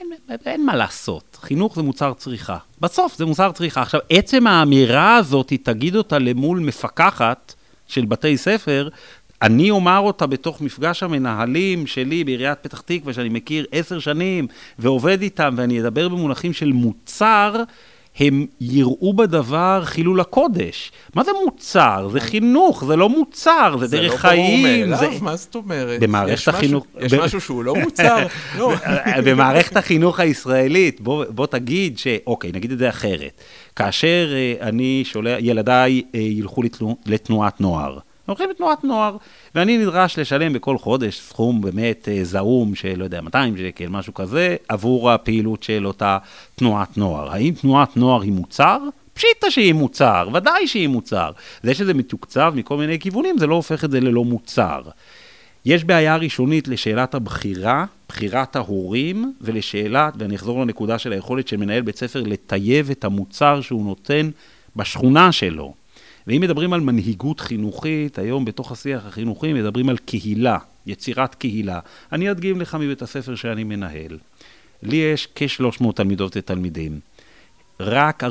אין, 0.00 0.12
אין 0.46 0.66
מה 0.66 0.76
לעשות, 0.76 1.38
חינוך 1.42 1.76
זה 1.76 1.82
מוצר 1.82 2.14
צריכה. 2.14 2.56
בסוף 2.80 3.16
זה 3.16 3.24
מוצר 3.26 3.52
צריכה. 3.52 3.82
עכשיו, 3.82 4.00
עצם 4.10 4.46
האמירה 4.46 5.16
הזאת, 5.16 5.52
תגיד 5.62 5.96
אותה 5.96 6.18
למול 6.18 6.60
מפקחת 6.60 7.54
של 7.88 8.04
בתי 8.04 8.36
ספר, 8.36 8.88
אני 9.42 9.70
אומר 9.70 9.98
אותה 9.98 10.26
בתוך 10.26 10.60
מפגש 10.60 11.02
המנהלים 11.02 11.86
שלי 11.86 12.24
בעיריית 12.24 12.58
פתח 12.62 12.80
תקווה, 12.80 13.12
שאני 13.12 13.28
מכיר 13.28 13.66
עשר 13.72 13.98
שנים, 13.98 14.46
ועובד 14.78 15.22
איתם, 15.22 15.54
ואני 15.56 15.80
אדבר 15.80 16.08
במונחים 16.08 16.52
של 16.52 16.72
מוצר, 16.72 17.62
הם 18.16 18.46
יראו 18.60 19.14
בדבר 19.14 19.82
חילול 19.84 20.20
הקודש. 20.20 20.92
מה 21.14 21.24
זה 21.24 21.30
מוצר? 21.44 22.08
זה 22.12 22.20
חינוך, 22.20 22.84
זה 22.84 22.96
לא 22.96 23.08
מוצר, 23.08 23.76
זה, 23.80 23.86
זה 23.86 23.96
דרך 23.96 24.12
לא 24.12 24.16
חיים. 24.16 24.84
זה 24.84 24.86
לא 24.86 24.96
ברור 24.96 25.08
מאליו, 25.08 25.22
מה 25.22 25.36
זאת 25.36 25.54
אומרת? 25.54 26.00
במערכת 26.00 26.48
החינוך... 26.48 26.86
יש 27.00 27.14
משהו 27.14 27.40
שהוא 27.40 27.64
לא 27.64 27.74
מוצר? 27.74 28.26
לא. 28.58 28.74
במערכת 29.26 29.76
החינוך 29.76 30.20
הישראלית, 30.20 31.00
בוא, 31.00 31.24
בוא 31.28 31.46
תגיד 31.46 31.98
ש... 31.98 32.06
אוקיי, 32.26 32.52
נגיד 32.54 32.72
את 32.72 32.78
זה 32.78 32.88
אחרת. 32.88 33.40
כאשר 33.76 34.28
uh, 34.30 34.62
אני 34.62 35.02
שולח, 35.04 35.38
ילדיי 35.40 36.02
uh, 36.12 36.16
ילכו 36.16 36.62
לתנו, 36.62 36.96
לתנועת 37.06 37.60
נוער. 37.60 37.98
הולכים 38.26 38.50
לתנועת 38.50 38.84
נוער, 38.84 39.16
ואני 39.54 39.78
נדרש 39.78 40.18
לשלם 40.18 40.52
בכל 40.52 40.78
חודש 40.78 41.20
סכום 41.20 41.60
באמת 41.60 42.08
אה, 42.08 42.24
זעום 42.24 42.74
של, 42.74 42.94
לא 42.98 43.04
יודע, 43.04 43.20
200 43.20 43.56
שקל, 43.56 43.88
משהו 43.88 44.14
כזה, 44.14 44.56
עבור 44.68 45.10
הפעילות 45.10 45.62
של 45.62 45.86
אותה 45.86 46.18
תנועת 46.56 46.98
נוער. 46.98 47.32
האם 47.32 47.54
תנועת 47.60 47.96
נוער 47.96 48.22
היא 48.22 48.32
מוצר? 48.32 48.78
פשיטה 49.14 49.50
שהיא 49.50 49.72
מוצר, 49.72 50.28
ודאי 50.34 50.66
שהיא 50.66 50.88
מוצר. 50.88 51.30
זה 51.62 51.74
שזה 51.74 51.94
מתוקצב 51.94 52.52
מכל 52.56 52.76
מיני 52.76 52.98
כיוונים, 52.98 53.38
זה 53.38 53.46
לא 53.46 53.54
הופך 53.54 53.84
את 53.84 53.90
זה 53.90 54.00
ללא 54.00 54.24
מוצר. 54.24 54.82
יש 55.64 55.84
בעיה 55.84 56.16
ראשונית 56.16 56.68
לשאלת 56.68 57.14
הבחירה, 57.14 57.84
בחירת 58.08 58.56
ההורים, 58.56 59.32
ולשאלת, 59.40 60.14
ואני 60.18 60.36
אחזור 60.36 60.60
לנקודה 60.60 60.98
של 60.98 61.12
היכולת 61.12 61.48
של 61.48 61.56
מנהל 61.56 61.82
בית 61.82 61.96
ספר 61.96 62.22
לטייב 62.26 62.90
את 62.90 63.04
המוצר 63.04 63.60
שהוא 63.60 63.84
נותן 63.84 64.30
בשכונה 64.76 65.32
שלו. 65.32 65.81
ואם 66.26 66.40
מדברים 66.40 66.72
על 66.72 66.80
מנהיגות 66.80 67.40
חינוכית, 67.40 68.18
היום 68.18 68.44
בתוך 68.44 68.72
השיח 68.72 69.06
החינוכי 69.06 69.52
מדברים 69.52 69.88
על 69.88 69.96
קהילה, 69.96 70.58
יצירת 70.86 71.34
קהילה. 71.34 71.80
אני 72.12 72.30
אדגים 72.30 72.60
לך 72.60 72.74
מבית 72.74 73.02
הספר 73.02 73.34
שאני 73.34 73.64
מנהל. 73.64 74.18
לי 74.82 74.96
יש 74.96 75.28
כ-300 75.34 75.92
תלמידות 75.94 76.36
ותלמידים. 76.36 77.00
רק 77.80 78.24
45% 78.24 78.28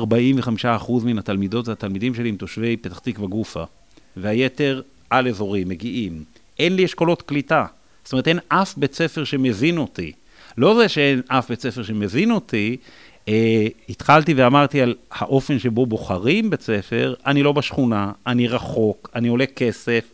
מן 1.04 1.18
התלמידות 1.18 1.68
והתלמידים 1.68 2.14
שלי 2.14 2.28
הם 2.28 2.36
תושבי 2.36 2.76
פתח 2.76 2.98
תקווה 2.98 3.28
גופה, 3.28 3.64
והיתר 4.16 4.82
על 5.10 5.28
אזורים, 5.28 5.68
מגיעים. 5.68 6.24
אין 6.58 6.76
לי 6.76 6.84
אשכולות 6.84 7.22
קליטה. 7.22 7.66
זאת 8.04 8.12
אומרת, 8.12 8.28
אין 8.28 8.38
אף 8.48 8.74
בית 8.76 8.94
ספר 8.94 9.24
שמזין 9.24 9.78
אותי. 9.78 10.12
לא 10.58 10.74
זה 10.74 10.88
שאין 10.88 11.22
אף 11.28 11.48
בית 11.48 11.60
ספר 11.60 11.82
שמזין 11.82 12.30
אותי, 12.30 12.76
אה, 13.28 13.66
התחלתי 13.88 14.34
ואמרתי 14.34 14.80
על 14.80 14.94
האופן 15.10 15.58
שבו 15.58 15.86
בוחרים 15.86 16.50
בית 16.50 16.60
ספר, 16.62 17.14
אני 17.26 17.42
לא 17.42 17.52
בשכונה, 17.52 18.12
אני 18.26 18.48
רחוק, 18.48 19.10
אני 19.14 19.28
עולה 19.28 19.46
כסף, 19.46 20.04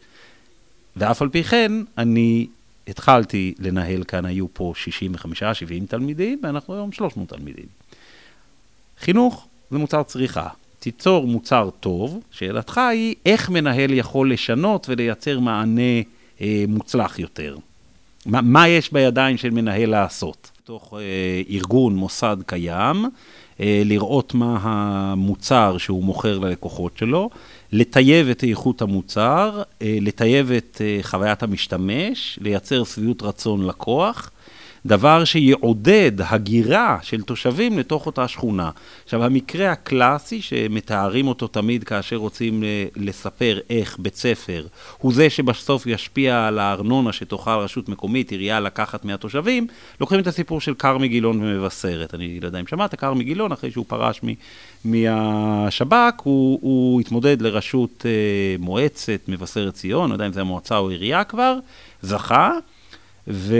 ואף 0.96 1.22
על 1.22 1.28
פי 1.28 1.44
כן, 1.44 1.72
אני 1.98 2.46
התחלתי 2.88 3.54
לנהל 3.58 4.04
כאן, 4.04 4.24
היו 4.24 4.46
פה 4.52 4.72
65-70 5.24 5.26
תלמידים, 5.88 6.40
ואנחנו 6.42 6.74
היום 6.74 6.92
300 6.92 7.28
תלמידים. 7.28 7.66
חינוך 9.00 9.46
זה 9.70 9.78
מוצר 9.78 10.02
צריכה. 10.02 10.48
תיצור 10.78 11.26
מוצר 11.26 11.70
טוב, 11.80 12.20
שאלתך 12.30 12.78
היא 12.78 13.14
איך 13.26 13.50
מנהל 13.50 13.94
יכול 13.94 14.32
לשנות 14.32 14.86
ולייצר 14.88 15.38
מענה 15.38 16.00
אה, 16.40 16.64
מוצלח 16.68 17.18
יותר. 17.18 17.56
מה, 18.26 18.40
מה 18.40 18.68
יש 18.68 18.92
בידיים 18.92 19.36
של 19.36 19.50
מנהל 19.50 19.90
לעשות? 19.90 20.50
בתוך 20.68 20.94
אה, 20.94 21.42
ארגון, 21.50 21.96
מוסד 21.96 22.36
קיים, 22.46 23.04
אה, 23.60 23.82
לראות 23.84 24.34
מה 24.34 24.58
המוצר 24.62 25.78
שהוא 25.78 26.04
מוכר 26.04 26.38
ללקוחות 26.38 26.96
שלו, 26.96 27.30
לטייב 27.72 28.28
את 28.28 28.44
איכות 28.44 28.82
המוצר, 28.82 29.62
אה, 29.82 29.98
לטייב 30.00 30.52
את 30.52 30.80
אה, 30.84 30.98
חוויית 31.02 31.42
המשתמש, 31.42 32.38
לייצר 32.42 32.84
שביעות 32.84 33.22
רצון 33.22 33.66
לקוח. 33.66 34.30
דבר 34.88 35.24
שיעודד 35.24 36.12
הגירה 36.18 36.98
של 37.02 37.22
תושבים 37.22 37.78
לתוך 37.78 38.06
אותה 38.06 38.28
שכונה. 38.28 38.70
עכשיו, 39.04 39.24
המקרה 39.24 39.72
הקלאסי 39.72 40.42
שמתארים 40.42 41.28
אותו 41.28 41.46
תמיד 41.46 41.84
כאשר 41.84 42.16
רוצים 42.16 42.64
אה, 42.64 42.84
לספר 42.96 43.58
איך 43.70 43.96
בית 43.98 44.16
ספר 44.16 44.66
הוא 44.98 45.12
זה 45.12 45.30
שבסוף 45.30 45.86
ישפיע 45.86 46.46
על 46.46 46.58
הארנונה 46.58 47.12
שתוכל 47.12 47.50
רשות 47.50 47.88
מקומית, 47.88 48.30
עירייה 48.30 48.60
לקחת 48.60 49.04
מהתושבים, 49.04 49.66
לוקחים 50.00 50.20
את 50.20 50.26
הסיפור 50.26 50.60
של 50.60 50.74
כרמי 50.74 51.08
גילון 51.08 51.40
ומבשרת. 51.42 52.14
אני 52.14 52.40
לא 52.40 52.46
יודע 52.46 52.60
אם 52.60 52.66
שמעת, 52.66 52.94
כרמי 52.94 53.24
גילון, 53.24 53.52
אחרי 53.52 53.70
שהוא 53.70 53.84
פרש. 53.88 54.20
מהשב"כ, 54.84 56.22
הוא, 56.22 56.58
הוא 56.62 57.00
התמודד 57.00 57.42
לראשות 57.42 58.06
אה, 58.06 58.56
מועצת 58.58 59.20
מבשרת 59.28 59.74
ציון, 59.74 60.10
לא 60.10 60.14
יודע 60.14 60.26
אם 60.26 60.32
זה 60.32 60.40
המועצה 60.40 60.78
או 60.78 60.88
עירייה 60.88 61.24
כבר, 61.24 61.58
זכה, 62.02 62.52
ו... 63.28 63.56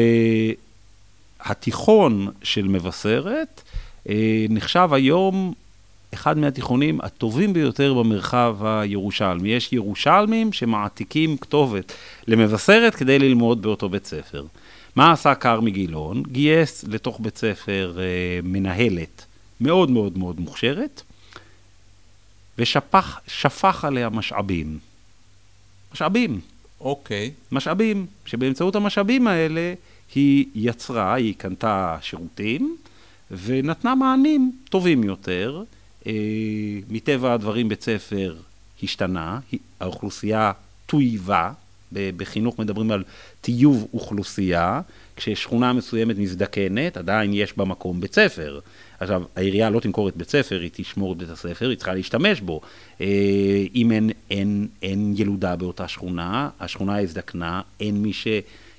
התיכון 1.48 2.28
של 2.42 2.68
מבשרת 2.68 3.62
אה, 4.08 4.46
נחשב 4.48 4.88
היום 4.92 5.54
אחד 6.14 6.38
מהתיכונים 6.38 7.00
הטובים 7.00 7.52
ביותר 7.52 7.94
במרחב 7.94 8.56
הירושלמי. 8.64 9.48
יש 9.48 9.72
ירושלמים 9.72 10.52
שמעתיקים 10.52 11.36
כתובת 11.36 11.92
למבשרת 12.26 12.94
כדי 12.94 13.18
ללמוד 13.18 13.62
באותו 13.62 13.88
בית 13.88 14.06
ספר. 14.06 14.44
מה 14.96 15.12
עשה 15.12 15.34
כרמי 15.34 15.70
גילון? 15.70 16.22
גייס 16.32 16.84
לתוך 16.88 17.20
בית 17.20 17.38
ספר 17.38 17.96
אה, 17.98 18.04
מנהלת 18.42 19.24
מאוד 19.60 19.90
מאוד 19.90 20.18
מאוד 20.18 20.40
מוכשרת, 20.40 21.02
ושפך 22.58 23.84
עליה 23.84 24.08
משאבים. 24.08 24.78
משאבים. 25.94 26.40
אוקיי. 26.80 27.30
Okay. 27.34 27.54
משאבים, 27.54 28.06
שבאמצעות 28.26 28.76
המשאבים 28.76 29.26
האלה 29.26 29.74
היא 30.14 30.46
יצרה, 30.54 31.14
היא 31.14 31.34
קנתה 31.38 31.98
שירותים 32.00 32.76
ונתנה 33.30 33.94
מענים 33.94 34.52
טובים 34.70 35.04
יותר. 35.04 35.62
אה, 36.06 36.12
מטבע 36.90 37.32
הדברים 37.32 37.68
בית 37.68 37.82
ספר 37.82 38.36
השתנה, 38.82 39.38
האוכלוסייה 39.80 40.52
טויבה, 40.86 41.52
בחינוך 41.92 42.58
מדברים 42.58 42.90
על 42.90 43.04
טיוב 43.40 43.88
אוכלוסייה, 43.94 44.80
כששכונה 45.16 45.72
מסוימת 45.72 46.18
מזדקנת, 46.18 46.96
עדיין 46.96 47.30
יש 47.34 47.56
בה 47.56 47.64
מקום 47.64 48.00
בית 48.00 48.14
ספר. 48.14 48.60
עכשיו, 49.00 49.22
העירייה 49.36 49.70
לא 49.70 49.80
תמכור 49.80 50.08
את 50.08 50.16
בית 50.16 50.30
ספר, 50.30 50.60
היא 50.60 50.70
תשמור 50.72 51.12
את 51.12 51.18
בית 51.18 51.28
הספר, 51.28 51.68
היא 51.68 51.76
צריכה 51.76 51.94
להשתמש 51.94 52.40
בו. 52.40 52.60
אה, 53.00 53.06
אם 53.74 53.92
אין, 53.92 54.10
אין, 54.30 54.68
אין 54.82 55.14
ילודה 55.16 55.56
באותה 55.56 55.88
שכונה, 55.88 56.48
השכונה 56.60 57.00
הזדקנה, 57.00 57.60
אין 57.80 58.02
מי 58.02 58.12
ש... 58.12 58.26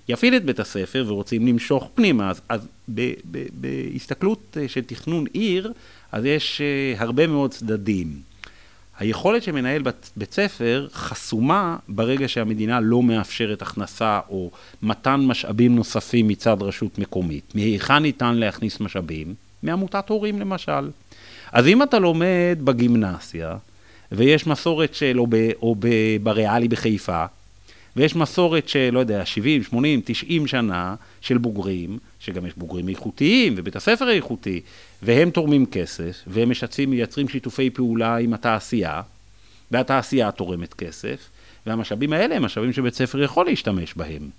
יפעיל 0.10 0.36
את 0.36 0.45
בית 0.45 0.60
הספר 0.60 1.05
ורוצים 1.07 1.47
למשוך 1.47 1.89
פנימה. 1.95 2.30
אז, 2.30 2.41
אז 2.49 2.68
ב, 2.95 3.12
ב, 3.32 3.45
בהסתכלות 3.53 4.57
אה, 4.62 4.68
של 4.68 4.82
תכנון 4.82 5.26
עיר, 5.34 5.72
אז 6.12 6.26
יש 6.26 6.62
uh, 6.62 7.01
הרבה 7.01 7.28
מאוד 7.28 7.51
צדדים. 7.51 8.07
היכולת 8.99 9.43
של 9.43 9.51
מנהל 9.51 9.82
בית, 9.82 10.12
בית 10.18 10.34
ספר 10.34 10.88
חסומה 10.93 11.78
ברגע 11.89 12.28
שהמדינה 12.28 12.80
לא 12.80 13.03
מאפשרת 13.03 13.62
הכנסה 13.62 14.20
או 14.30 14.51
מתן 14.82 15.20
משאבים 15.20 15.76
נוספים 15.76 16.28
מצד 16.28 16.57
רשות 16.62 16.99
מקומית. 16.99 17.55
מהיכן 17.55 17.97
ניתן 17.97 18.36
להכניס 18.36 18.80
משאבים? 18.80 19.34
מעמותת 19.64 20.10
הורים 20.10 20.39
למשל. 20.39 20.89
אז 21.51 21.68
אם 21.68 21.84
אתה 21.84 21.99
לומד 21.99 22.57
בגימנסיה, 22.64 23.57
ויש 24.12 24.47
מסורת 24.47 24.95
של, 24.95 25.20
או, 25.20 25.28
ב, 25.30 25.36
או 25.62 25.76
ב, 25.80 25.88
בריאלי 26.24 26.68
בחיפה, 26.68 27.26
ויש 27.96 28.16
מסורת 28.16 28.70
של, 28.70 28.90
לא 28.94 29.00
יודע, 29.00 29.26
70, 29.26 29.64
80, 29.64 30.02
90 30.06 30.48
שנה 30.48 30.96
של 31.22 31.38
בוגרים, 31.38 32.00
שגם 32.20 32.46
יש 32.46 32.54
בוגרים 32.58 32.90
איכותיים, 32.90 33.54
ובית 33.58 33.76
הספר 33.76 34.10
איכותי, 34.10 34.62
והם 35.02 35.30
תורמים 35.30 35.66
כסף, 35.66 36.24
והם 36.28 36.50
משתפים, 36.50 36.90
מייצרים 36.90 37.30
שיתופי 37.30 37.70
פעולה 37.70 38.18
עם 38.18 38.34
התעשייה, 38.34 39.02
והתעשייה 39.72 40.32
תורמת 40.32 40.74
כסף, 40.74 41.30
והמשאבים 41.66 42.14
האלה 42.14 42.36
הם 42.36 42.46
משאבים 42.46 42.74
שבית 42.74 42.94
ספר 42.94 43.24
יכול 43.24 43.46
להשתמש 43.46 43.94
בהם. 43.94 44.30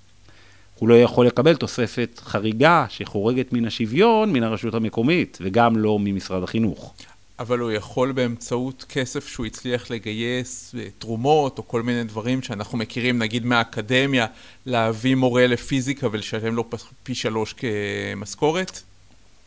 הוא 0.78 0.88
לא 0.88 1.02
יכול 1.02 1.26
לקבל 1.26 1.54
תוספת 1.54 2.20
חריגה 2.24 2.86
שחורגת 2.88 3.52
מן 3.52 3.64
השוויון 3.64 4.32
מן 4.32 4.42
הרשות 4.42 4.74
המקומית, 4.74 5.38
וגם 5.40 5.76
לא 5.76 5.98
ממשרד 6.00 6.42
החינוך. 6.42 6.94
אבל 7.40 7.58
הוא 7.58 7.70
יכול 7.72 8.12
באמצעות 8.12 8.84
כסף 8.88 9.28
שהוא 9.28 9.46
הצליח 9.46 9.90
לגייס, 9.90 10.74
תרומות 10.98 11.58
או 11.58 11.68
כל 11.68 11.82
מיני 11.82 12.04
דברים 12.04 12.42
שאנחנו 12.42 12.78
מכירים, 12.78 13.18
נגיד 13.18 13.46
מהאקדמיה, 13.46 14.26
להביא 14.66 15.14
מורה 15.14 15.46
לפיזיקה 15.46 16.08
ולשלם 16.12 16.54
לו 16.54 16.64
פי 17.02 17.14
שלוש 17.14 17.54
כמשכורת? 17.56 18.82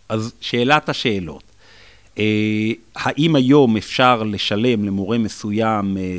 אז 0.10 0.34
שאלת 0.41 0.89
השאלות. 0.89 1.44
אה, 2.20 2.72
האם 2.96 3.36
היום 3.36 3.78
אפשר 3.78 4.24
לשלם 4.24 4.86
למורה 4.86 5.18
מסוים 5.18 5.98
אה, 5.98 6.18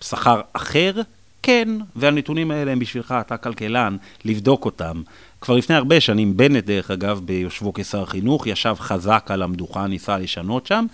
שכר 0.00 0.40
אחר? 0.52 1.00
כן, 1.42 1.68
והנתונים 1.96 2.50
האלה 2.50 2.72
הם 2.72 2.78
בשבילך, 2.78 3.14
אתה 3.20 3.36
כלכלן, 3.36 3.96
לבדוק 4.24 4.64
אותם. 4.64 5.02
כבר 5.40 5.56
לפני 5.56 5.76
הרבה 5.76 6.00
שנים, 6.00 6.36
בנט, 6.36 6.64
דרך 6.64 6.90
אגב, 6.90 7.20
ביושבו 7.24 7.72
כשר 7.74 8.06
חינוך, 8.06 8.46
ישב 8.46 8.74
חזק 8.78 9.26
על 9.30 9.42
המדוכה, 9.42 9.86
ניסה 9.86 10.18
לשנות 10.18 10.66
שם. 10.66 10.86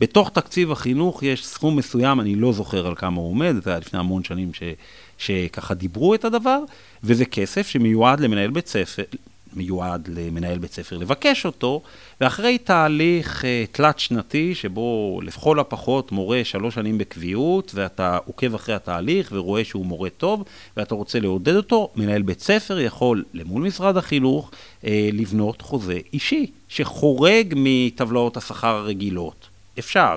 בתוך 0.00 0.30
תקציב 0.30 0.72
החינוך 0.72 1.22
יש 1.22 1.46
סכום 1.46 1.76
מסוים, 1.76 2.20
אני 2.20 2.34
לא 2.34 2.52
זוכר 2.52 2.86
על 2.86 2.94
כמה 2.94 3.16
הוא 3.16 3.30
עומד, 3.30 3.54
זה 3.62 3.70
היה 3.70 3.78
לפני 3.78 3.98
המון 3.98 4.24
שנים 4.24 4.54
ש, 4.54 4.62
שככה 5.18 5.74
דיברו 5.74 6.14
את 6.14 6.24
הדבר, 6.24 6.60
וזה 7.04 7.24
כסף 7.24 7.66
שמיועד 7.66 8.20
למנהל 8.20 8.50
בית 8.50 8.66
ספר, 8.66 9.02
מיועד 9.56 10.08
למנהל 10.14 10.58
בית 10.58 10.72
ספר 10.72 10.96
לבקש 10.96 11.46
אותו, 11.46 11.82
ואחרי 12.20 12.58
תהליך 12.58 13.44
uh, 13.44 13.46
תלת-שנתי, 13.72 14.54
שבו 14.54 15.20
לכל 15.22 15.60
הפחות 15.60 16.12
מורה 16.12 16.40
שלוש 16.44 16.74
שנים 16.74 16.98
בקביעות, 16.98 17.72
ואתה 17.74 18.18
עוקב 18.26 18.54
אחרי 18.54 18.74
התהליך 18.74 19.28
ורואה 19.32 19.64
שהוא 19.64 19.86
מורה 19.86 20.10
טוב, 20.10 20.44
ואתה 20.76 20.94
רוצה 20.94 21.20
לעודד 21.20 21.56
אותו, 21.56 21.90
מנהל 21.96 22.22
בית 22.22 22.40
ספר 22.40 22.80
יכול 22.80 23.24
למול 23.34 23.62
משרד 23.62 23.96
החינוך 23.96 24.50
uh, 24.50 24.86
לבנות 25.12 25.62
חוזה 25.62 25.98
אישי, 26.12 26.46
שחורג 26.68 27.54
מטבלאות 27.56 28.36
השכר 28.36 28.76
הרגילות. 28.76 29.48
אפשר. 29.78 30.16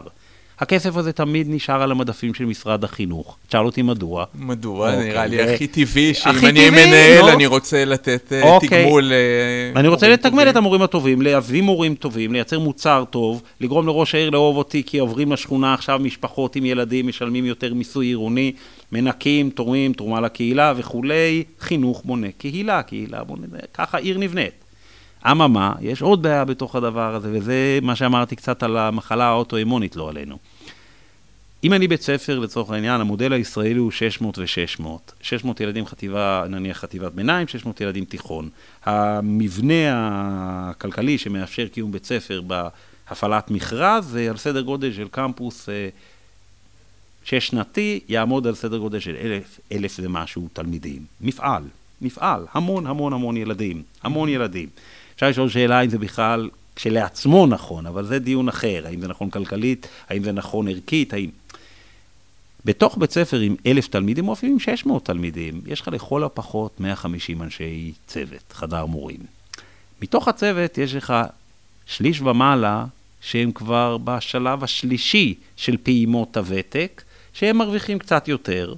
הכסף 0.59 0.97
הזה 0.97 1.13
תמיד 1.13 1.47
נשאר 1.49 1.81
על 1.81 1.91
המדפים 1.91 2.33
של 2.33 2.45
משרד 2.45 2.83
החינוך. 2.83 3.37
תשאל 3.47 3.65
אותי 3.65 3.81
מדוע. 3.81 4.25
מדוע? 4.35 4.89
אוקיי, 4.89 5.09
נראה 5.09 5.25
לי 5.25 5.41
הכי 5.41 5.67
טבעי 5.67 6.13
שאם 6.13 6.31
הכי 6.31 6.49
אני 6.49 6.69
טבעי, 6.69 6.85
מנהל, 6.85 7.21
נו. 7.21 7.29
אני 7.29 7.45
רוצה 7.45 7.85
לתת 7.85 8.33
אה, 8.33 8.41
אוקיי. 8.41 8.83
תגמול 8.83 9.11
אה, 9.13 9.71
ואני 9.75 9.87
רוצה 9.87 10.09
לתגמל 10.09 10.31
טובים. 10.31 10.47
את 10.47 10.55
המורים 10.55 10.81
הטובים, 10.81 11.21
להביא 11.21 11.61
מורים 11.61 11.95
טובים, 11.95 12.33
לייצר 12.33 12.59
מוצר 12.59 13.03
טוב, 13.09 13.41
לגרום 13.61 13.87
לראש 13.87 14.15
העיר 14.15 14.29
לאהוב 14.29 14.57
אותי, 14.57 14.83
כי 14.85 14.97
עוברים 14.97 15.31
לשכונה 15.31 15.73
עכשיו 15.73 15.99
משפחות 15.99 16.55
עם 16.55 16.65
ילדים, 16.65 17.07
משלמים 17.07 17.45
יותר 17.45 17.73
מיסוי 17.73 18.05
עירוני, 18.05 18.51
מנקים, 18.91 19.49
תורמים, 19.49 19.93
תרומה 19.93 20.21
לקהילה 20.21 20.73
וכולי, 20.77 21.43
חינוך 21.59 22.01
בונה 22.05 22.27
קהילה, 22.37 22.83
קהילה 22.83 23.23
בונה, 23.23 23.47
ככה 23.73 23.97
עיר 23.97 24.17
נבנית. 24.17 24.66
אממה, 25.25 25.73
יש 25.81 26.01
עוד 26.01 26.21
בעיה 26.21 26.45
בתוך 26.45 26.75
הדבר 26.75 27.15
הזה, 27.15 27.29
וזה 27.31 27.79
מה 27.81 27.95
שאמרתי 27.95 28.35
קצת 28.35 28.63
על 28.63 28.77
המחלה 28.77 29.25
האוטואימונית, 29.25 29.95
לא 29.95 30.09
עלינו. 30.09 30.37
אם 31.63 31.73
אני 31.73 31.87
בית 31.87 32.01
ספר, 32.01 32.39
לצורך 32.39 32.71
העניין, 32.71 33.01
המודל 33.01 33.33
הישראלי 33.33 33.79
הוא 33.79 33.91
600 33.91 34.37
ו-600. 34.37 34.87
600 35.21 35.61
ילדים 35.61 35.85
חטיבה, 35.85 36.45
נניח 36.49 36.77
חטיבת 36.77 37.11
ביניים, 37.11 37.47
600 37.47 37.81
ילדים 37.81 38.05
תיכון. 38.05 38.49
המבנה 38.85 39.75
הכלכלי 40.69 41.17
שמאפשר 41.17 41.67
קיום 41.67 41.91
בית 41.91 42.05
ספר 42.05 42.41
בהפעלת 42.41 43.51
מכרז 43.51 44.05
זה 44.05 44.29
על 44.29 44.37
סדר 44.37 44.61
גודל 44.61 44.93
של 44.93 45.07
קמפוס 45.07 45.69
אה, 45.69 45.89
שש 47.23 47.47
שנתי, 47.47 47.99
יעמוד 48.07 48.47
על 48.47 48.55
סדר 48.55 48.77
גודל 48.77 48.99
של 48.99 49.15
אלף, 49.15 49.59
אלף 49.71 49.99
ומשהו 50.03 50.47
תלמידים. 50.53 51.05
מפעל, 51.21 51.63
מפעל, 52.01 52.45
המון 52.51 52.87
המון 52.87 53.13
המון 53.13 53.37
ילדים, 53.37 53.83
המון 54.03 54.29
ילדים. 54.29 54.69
אפשר 55.17 55.29
לשאול 55.29 55.49
שאלה 55.49 55.81
אם 55.81 55.89
זה 55.89 55.97
בכלל 55.97 56.49
כשלעצמו 56.75 57.47
נכון, 57.47 57.85
אבל 57.85 58.05
זה 58.05 58.19
דיון 58.19 58.49
אחר, 58.49 58.83
האם 58.85 59.01
זה 59.01 59.07
נכון 59.07 59.29
כלכלית, 59.29 59.87
האם 60.09 60.23
זה 60.23 60.31
נכון 60.31 60.67
ערכית, 60.67 61.13
האם... 61.13 61.29
בתוך 62.65 62.97
בית 62.97 63.11
ספר 63.11 63.39
עם 63.39 63.55
אלף 63.65 63.87
תלמידים, 63.87 64.27
או 64.27 64.33
אפילו 64.33 64.53
עם 64.53 64.59
600 64.59 65.05
תלמידים, 65.05 65.61
יש 65.65 65.81
לך 65.81 65.87
לכל 65.87 66.23
הפחות 66.23 66.79
150 66.79 67.41
אנשי 67.41 67.93
צוות, 68.07 68.53
חדר 68.53 68.85
מורים. 68.85 69.19
מתוך 70.01 70.27
הצוות 70.27 70.77
יש 70.77 70.95
לך 70.95 71.13
שליש 71.85 72.21
ומעלה 72.21 72.85
שהם 73.21 73.51
כבר 73.51 73.97
בשלב 73.97 74.63
השלישי 74.63 75.35
של 75.55 75.77
פעימות 75.83 76.37
הוותק, 76.37 77.03
שהם 77.33 77.57
מרוויחים 77.57 77.99
קצת 77.99 78.27
יותר. 78.27 78.73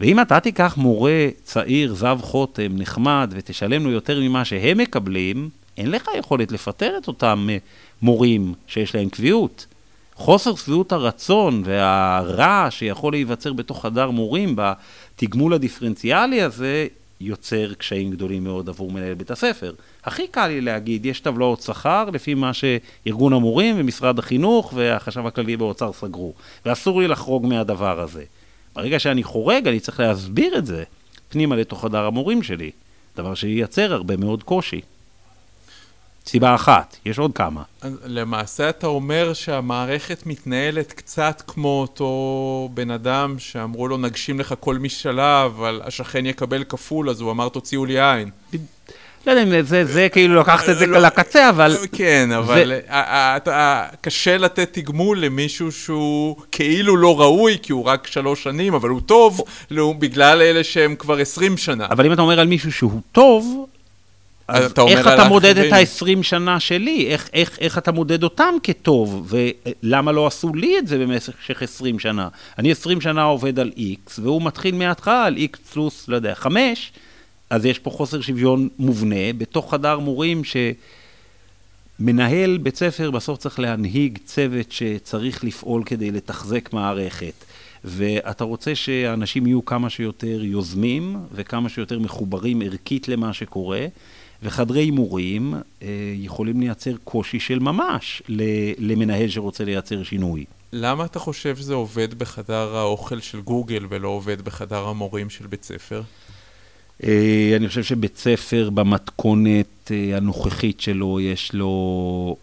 ואם 0.00 0.20
אתה 0.20 0.40
תיקח 0.40 0.74
מורה 0.76 1.28
צעיר, 1.42 1.94
זב 1.94 2.18
חותם, 2.22 2.76
נחמד, 2.76 3.34
ותשלם 3.36 3.84
לו 3.84 3.90
יותר 3.90 4.20
ממה 4.20 4.44
שהם 4.44 4.78
מקבלים, 4.78 5.48
אין 5.76 5.90
לך 5.90 6.08
יכולת 6.18 6.52
לפטר 6.52 6.98
את 7.02 7.08
אותם 7.08 7.48
אה, 7.50 7.56
מורים 8.02 8.54
שיש 8.66 8.94
להם 8.94 9.08
קביעות. 9.08 9.66
חוסר 10.14 10.54
שביעות 10.54 10.92
הרצון 10.92 11.62
והרע 11.64 12.66
שיכול 12.70 13.12
להיווצר 13.12 13.52
בתוך 13.52 13.82
חדר 13.82 14.10
מורים 14.10 14.56
בתגמול 14.56 15.54
הדיפרנציאלי 15.54 16.42
הזה, 16.42 16.86
יוצר 17.20 17.74
קשיים 17.74 18.10
גדולים 18.10 18.44
מאוד 18.44 18.68
עבור 18.68 18.92
מנהל 18.92 19.14
בית 19.14 19.30
הספר. 19.30 19.72
הכי 20.04 20.26
קל 20.28 20.46
לי 20.46 20.60
להגיד, 20.60 21.06
יש 21.06 21.20
טבלאות 21.20 21.62
שכר 21.62 22.10
לפי 22.12 22.34
מה 22.34 22.50
שארגון 22.52 23.32
המורים 23.32 23.76
ומשרד 23.78 24.18
החינוך 24.18 24.72
והחשב 24.76 25.26
הכללי 25.26 25.56
באוצר 25.56 25.92
סגרו, 25.92 26.32
ואסור 26.66 27.00
לי 27.00 27.08
לחרוג 27.08 27.46
מהדבר 27.46 28.00
הזה. 28.00 28.24
ברגע 28.74 28.98
שאני 28.98 29.22
חורג, 29.22 29.68
אני 29.68 29.80
צריך 29.80 30.00
להסביר 30.00 30.58
את 30.58 30.66
זה 30.66 30.84
פנימה 31.28 31.56
לתוך 31.56 31.82
חדר 31.82 32.04
המורים 32.04 32.42
שלי, 32.42 32.70
דבר 33.16 33.34
שייצר 33.34 33.92
הרבה 33.92 34.16
מאוד 34.16 34.42
קושי. 34.42 34.80
סיבה 36.26 36.54
אחת, 36.54 36.96
יש 37.04 37.18
עוד 37.18 37.32
כמה. 37.34 37.62
למעשה 38.04 38.68
אתה 38.68 38.86
אומר 38.86 39.32
שהמערכת 39.34 40.26
מתנהלת 40.26 40.92
קצת 40.92 41.42
כמו 41.46 41.80
אותו 41.80 42.68
בן 42.74 42.90
אדם 42.90 43.38
שאמרו 43.38 43.88
לו 43.88 43.96
נגשים 43.96 44.40
לך 44.40 44.54
כל 44.60 44.78
משאלה, 44.78 45.44
אבל 45.44 45.80
השכן 45.84 46.26
יקבל 46.26 46.64
כפול, 46.64 47.10
אז 47.10 47.20
הוא 47.20 47.30
אמר 47.30 47.48
תוציאו 47.48 47.84
לי 47.84 48.00
עין. 48.00 48.30
לא 49.26 49.32
יודע 49.32 49.42
אם 49.42 49.62
זה, 49.66 49.84
זה 49.84 50.08
כאילו 50.12 50.40
לקחת 50.40 50.68
את 50.68 50.78
זה 50.78 50.86
לא, 50.86 50.98
לקצה, 50.98 51.48
אבל... 51.48 51.76
כן, 51.92 52.28
אבל 52.32 52.72
ה- 52.88 53.16
ה- 53.16 53.36
אתה- 53.36 53.86
קשה 54.00 54.38
לתת 54.38 54.68
תגמול 54.72 55.20
למישהו 55.20 55.72
שהוא 55.72 56.36
כאילו 56.52 56.96
לא 56.96 57.20
ראוי, 57.20 57.56
כי 57.62 57.72
הוא 57.72 57.84
רק 57.84 58.06
שלוש 58.06 58.42
שנים, 58.42 58.74
אבל 58.74 58.88
הוא 58.88 59.00
טוב, 59.06 59.40
לא- 59.70 59.94
בגלל 59.98 60.42
אלה 60.42 60.64
שהם 60.64 60.94
כבר 60.96 61.16
עשרים 61.18 61.56
שנה. 61.56 61.86
אבל 61.90 62.06
אם 62.06 62.12
אתה 62.12 62.22
אומר 62.22 62.40
על 62.40 62.46
מישהו 62.46 62.72
שהוא 62.72 63.00
טוב, 63.12 63.66
אז 64.48 64.70
אתה 64.70 64.82
איך 64.82 65.06
אתה 65.06 65.28
מודד 65.28 65.58
את. 65.58 65.72
ה-20 65.72 66.22
שנה 66.22 66.60
שלי? 66.60 67.06
איך, 67.06 67.28
איך, 67.32 67.58
איך 67.60 67.78
אתה 67.78 67.92
מודד 67.92 68.22
אותם 68.22 68.54
כטוב? 68.62 69.32
ולמה 69.82 70.12
לא 70.12 70.26
עשו 70.26 70.54
לי 70.54 70.78
את 70.78 70.86
זה 70.86 70.98
במשך 70.98 71.62
20 71.62 71.98
שנה? 71.98 72.28
אני 72.58 72.72
20 72.72 73.00
שנה 73.00 73.22
עובד 73.22 73.58
על 73.58 73.70
X, 73.76 74.20
והוא 74.22 74.42
מתחיל 74.42 74.74
מההתחלה 74.74 75.24
על 75.24 75.36
X 75.36 75.72
פלוס, 75.72 76.04
לא 76.08 76.16
יודע, 76.16 76.34
5, 76.34 76.92
אז 77.50 77.64
יש 77.64 77.78
פה 77.78 77.90
חוסר 77.90 78.20
שוויון 78.20 78.68
מובנה 78.78 79.32
בתוך 79.38 79.70
חדר 79.70 79.98
מורים 79.98 80.42
שמנהל 82.00 82.58
בית 82.58 82.76
ספר 82.76 83.10
בסוף 83.10 83.38
צריך 83.38 83.58
להנהיג 83.58 84.18
צוות 84.24 84.72
שצריך 84.72 85.44
לפעול 85.44 85.82
כדי 85.84 86.10
לתחזק 86.10 86.72
מערכת. 86.72 87.44
ואתה 87.84 88.44
רוצה 88.44 88.74
שאנשים 88.74 89.46
יהיו 89.46 89.64
כמה 89.64 89.90
שיותר 89.90 90.44
יוזמים 90.44 91.16
וכמה 91.32 91.68
שיותר 91.68 91.98
מחוברים 91.98 92.62
ערכית 92.62 93.08
למה 93.08 93.32
שקורה, 93.32 93.86
וחדרי 94.42 94.80
הימורים 94.80 95.54
אה, 95.54 95.88
יכולים 96.16 96.60
לייצר 96.60 96.92
קושי 97.04 97.40
של 97.40 97.58
ממש 97.58 98.22
למנהל 98.78 99.28
שרוצה 99.28 99.64
לייצר 99.64 100.02
שינוי. 100.02 100.44
למה 100.72 101.04
אתה 101.04 101.18
חושב 101.18 101.56
שזה 101.56 101.74
עובד 101.74 102.14
בחדר 102.14 102.76
האוכל 102.76 103.20
של 103.20 103.40
גוגל 103.40 103.86
ולא 103.88 104.08
עובד 104.08 104.42
בחדר 104.42 104.88
המורים 104.88 105.30
של 105.30 105.46
בית 105.46 105.64
ספר? 105.64 106.02
אה, 107.04 107.52
אני 107.56 107.68
חושב 107.68 107.82
שבית 107.84 108.16
ספר 108.16 108.70
במתכונת 108.74 109.90
אה, 109.90 110.16
הנוכחית 110.16 110.80
שלו, 110.80 111.20
יש 111.20 111.54
לו 111.54 112.36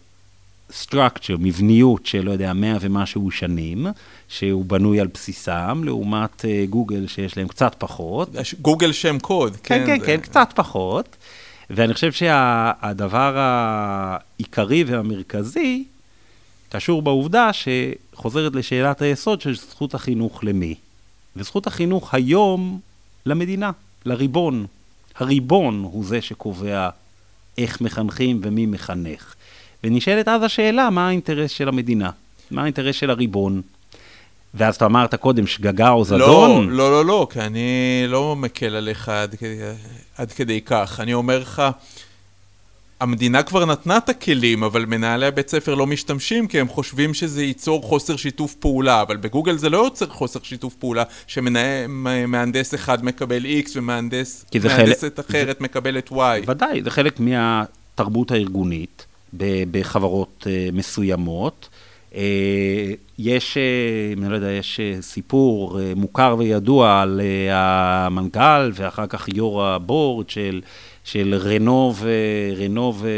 structure, 0.70 1.36
מבניות 1.38 2.06
של, 2.06 2.24
לא 2.24 2.30
יודע, 2.30 2.52
מאה 2.52 2.76
ומשהו 2.80 3.30
שנים, 3.30 3.86
שהוא 4.28 4.64
בנוי 4.64 5.00
על 5.00 5.06
בסיסם, 5.14 5.80
לעומת 5.84 6.44
אה, 6.44 6.64
גוגל 6.70 7.06
שיש 7.06 7.36
להם 7.36 7.48
קצת 7.48 7.74
פחות. 7.78 8.30
גוגל 8.62 8.92
שם 8.92 9.18
קוד, 9.18 9.56
כן, 9.56 9.82
כן, 9.86 10.00
זה- 10.00 10.06
כן, 10.06 10.20
קצת 10.20 10.48
פחות. 10.54 11.16
ואני 11.70 11.94
חושב 11.94 12.12
שהדבר 12.12 13.34
העיקרי 13.38 14.84
והמרכזי 14.84 15.84
קשור 16.68 17.02
בעובדה 17.02 17.50
שחוזרת 17.52 18.54
לשאלת 18.54 19.02
היסוד 19.02 19.40
של 19.40 19.56
זכות 19.56 19.94
החינוך 19.94 20.44
למי. 20.44 20.74
וזכות 21.36 21.66
החינוך 21.66 22.14
היום 22.14 22.80
למדינה, 23.26 23.70
לריבון. 24.06 24.66
הריבון 25.16 25.82
הוא 25.92 26.04
זה 26.04 26.20
שקובע 26.20 26.88
איך 27.58 27.80
מחנכים 27.80 28.40
ומי 28.42 28.66
מחנך. 28.66 29.34
ונשאלת 29.84 30.28
אז 30.28 30.42
השאלה, 30.42 30.90
מה 30.90 31.08
האינטרס 31.08 31.50
של 31.50 31.68
המדינה? 31.68 32.10
מה 32.50 32.62
האינטרס 32.62 32.94
של 32.94 33.10
הריבון? 33.10 33.62
ואז 34.54 34.76
אתה 34.76 34.86
אמרת 34.86 35.14
קודם, 35.14 35.46
שגגה 35.46 35.90
או 35.90 35.98
לא, 35.98 36.04
זדון? 36.04 36.68
לא, 36.70 36.90
לא, 36.90 37.04
לא, 37.04 37.26
כי 37.30 37.40
אני 37.40 38.04
לא 38.08 38.36
מקל 38.36 38.74
עליך 38.74 39.08
עד 39.08 39.34
כדי, 39.34 39.58
עד 40.16 40.32
כדי 40.32 40.60
כך. 40.60 41.00
אני 41.00 41.14
אומר 41.14 41.38
לך, 41.38 41.62
המדינה 43.00 43.42
כבר 43.42 43.64
נתנה 43.64 43.96
את 43.96 44.08
הכלים, 44.08 44.62
אבל 44.62 44.84
מנהלי 44.86 45.26
הבית 45.26 45.48
ספר 45.48 45.74
לא 45.74 45.86
משתמשים, 45.86 46.46
כי 46.48 46.60
הם 46.60 46.68
חושבים 46.68 47.14
שזה 47.14 47.42
ייצור 47.42 47.82
חוסר 47.82 48.16
שיתוף 48.16 48.54
פעולה, 48.54 49.02
אבל 49.02 49.16
בגוגל 49.16 49.56
זה 49.56 49.68
לא 49.68 49.78
יוצר 49.78 50.06
חוסר 50.06 50.40
שיתוף 50.42 50.74
פעולה, 50.74 51.02
שמהנדס 51.26 52.74
אחד 52.74 53.04
מקבל 53.04 53.46
X 53.66 53.70
ומהנדס 53.74 54.44
כי 54.50 54.60
זה 54.60 54.68
מהנדסת 54.68 55.20
אחרת 55.20 55.60
מקבלת 55.60 56.08
Y. 56.08 56.14
ודאי, 56.46 56.82
זה 56.82 56.90
חלק 56.90 57.20
מהתרבות 57.20 58.30
הארגונית 58.30 59.06
בחברות 59.70 60.46
uh, 60.46 60.74
מסוימות. 60.76 61.68
Uh, 62.12 62.14
יש, 63.18 63.56
uh, 63.56 64.18
אני 64.18 64.30
לא 64.30 64.34
יודע, 64.34 64.50
יש 64.50 64.80
סיפור 65.00 65.80
מוכר 65.96 66.36
וידוע 66.38 67.02
על 67.02 67.20
המנכ"ל 67.50 68.70
ואחר 68.74 69.06
כך 69.06 69.28
יו"ר 69.34 69.64
הבורד 69.64 70.30
של, 70.30 70.60
של 71.10 71.34
רנו 71.38 71.94
ו... 71.96 72.10
רנו 72.56 72.94
ו... 72.98 73.08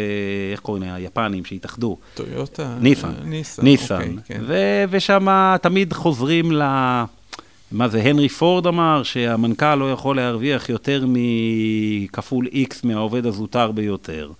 איך 0.53 0.61
קוראים 0.61 0.83
להם? 0.83 0.95
היפנים 0.95 1.45
שהתאחדו. 1.45 1.97
טויוטה? 2.15 2.77
ניסן. 2.81 3.13
ניסן. 3.25 3.63
ניסן. 3.63 3.95
אוקיי, 3.95 4.17
כן. 4.25 4.41
ו- 4.47 4.85
ושם 4.91 5.27
תמיד 5.63 5.93
חוזרים 5.93 6.53
ל... 6.53 6.63
מה 7.73 7.89
זה, 7.89 8.03
הנרי 8.03 8.29
פורד 8.29 8.67
אמר 8.67 9.03
שהמנכ"ל 9.03 9.75
לא 9.75 9.93
יכול 9.93 10.17
להרוויח 10.17 10.69
יותר 10.69 11.05
מכפול 11.07 12.47
איקס 12.53 12.85
מהעובד 12.85 13.27
הזוטר 13.27 13.73
ביותר. 13.73 14.31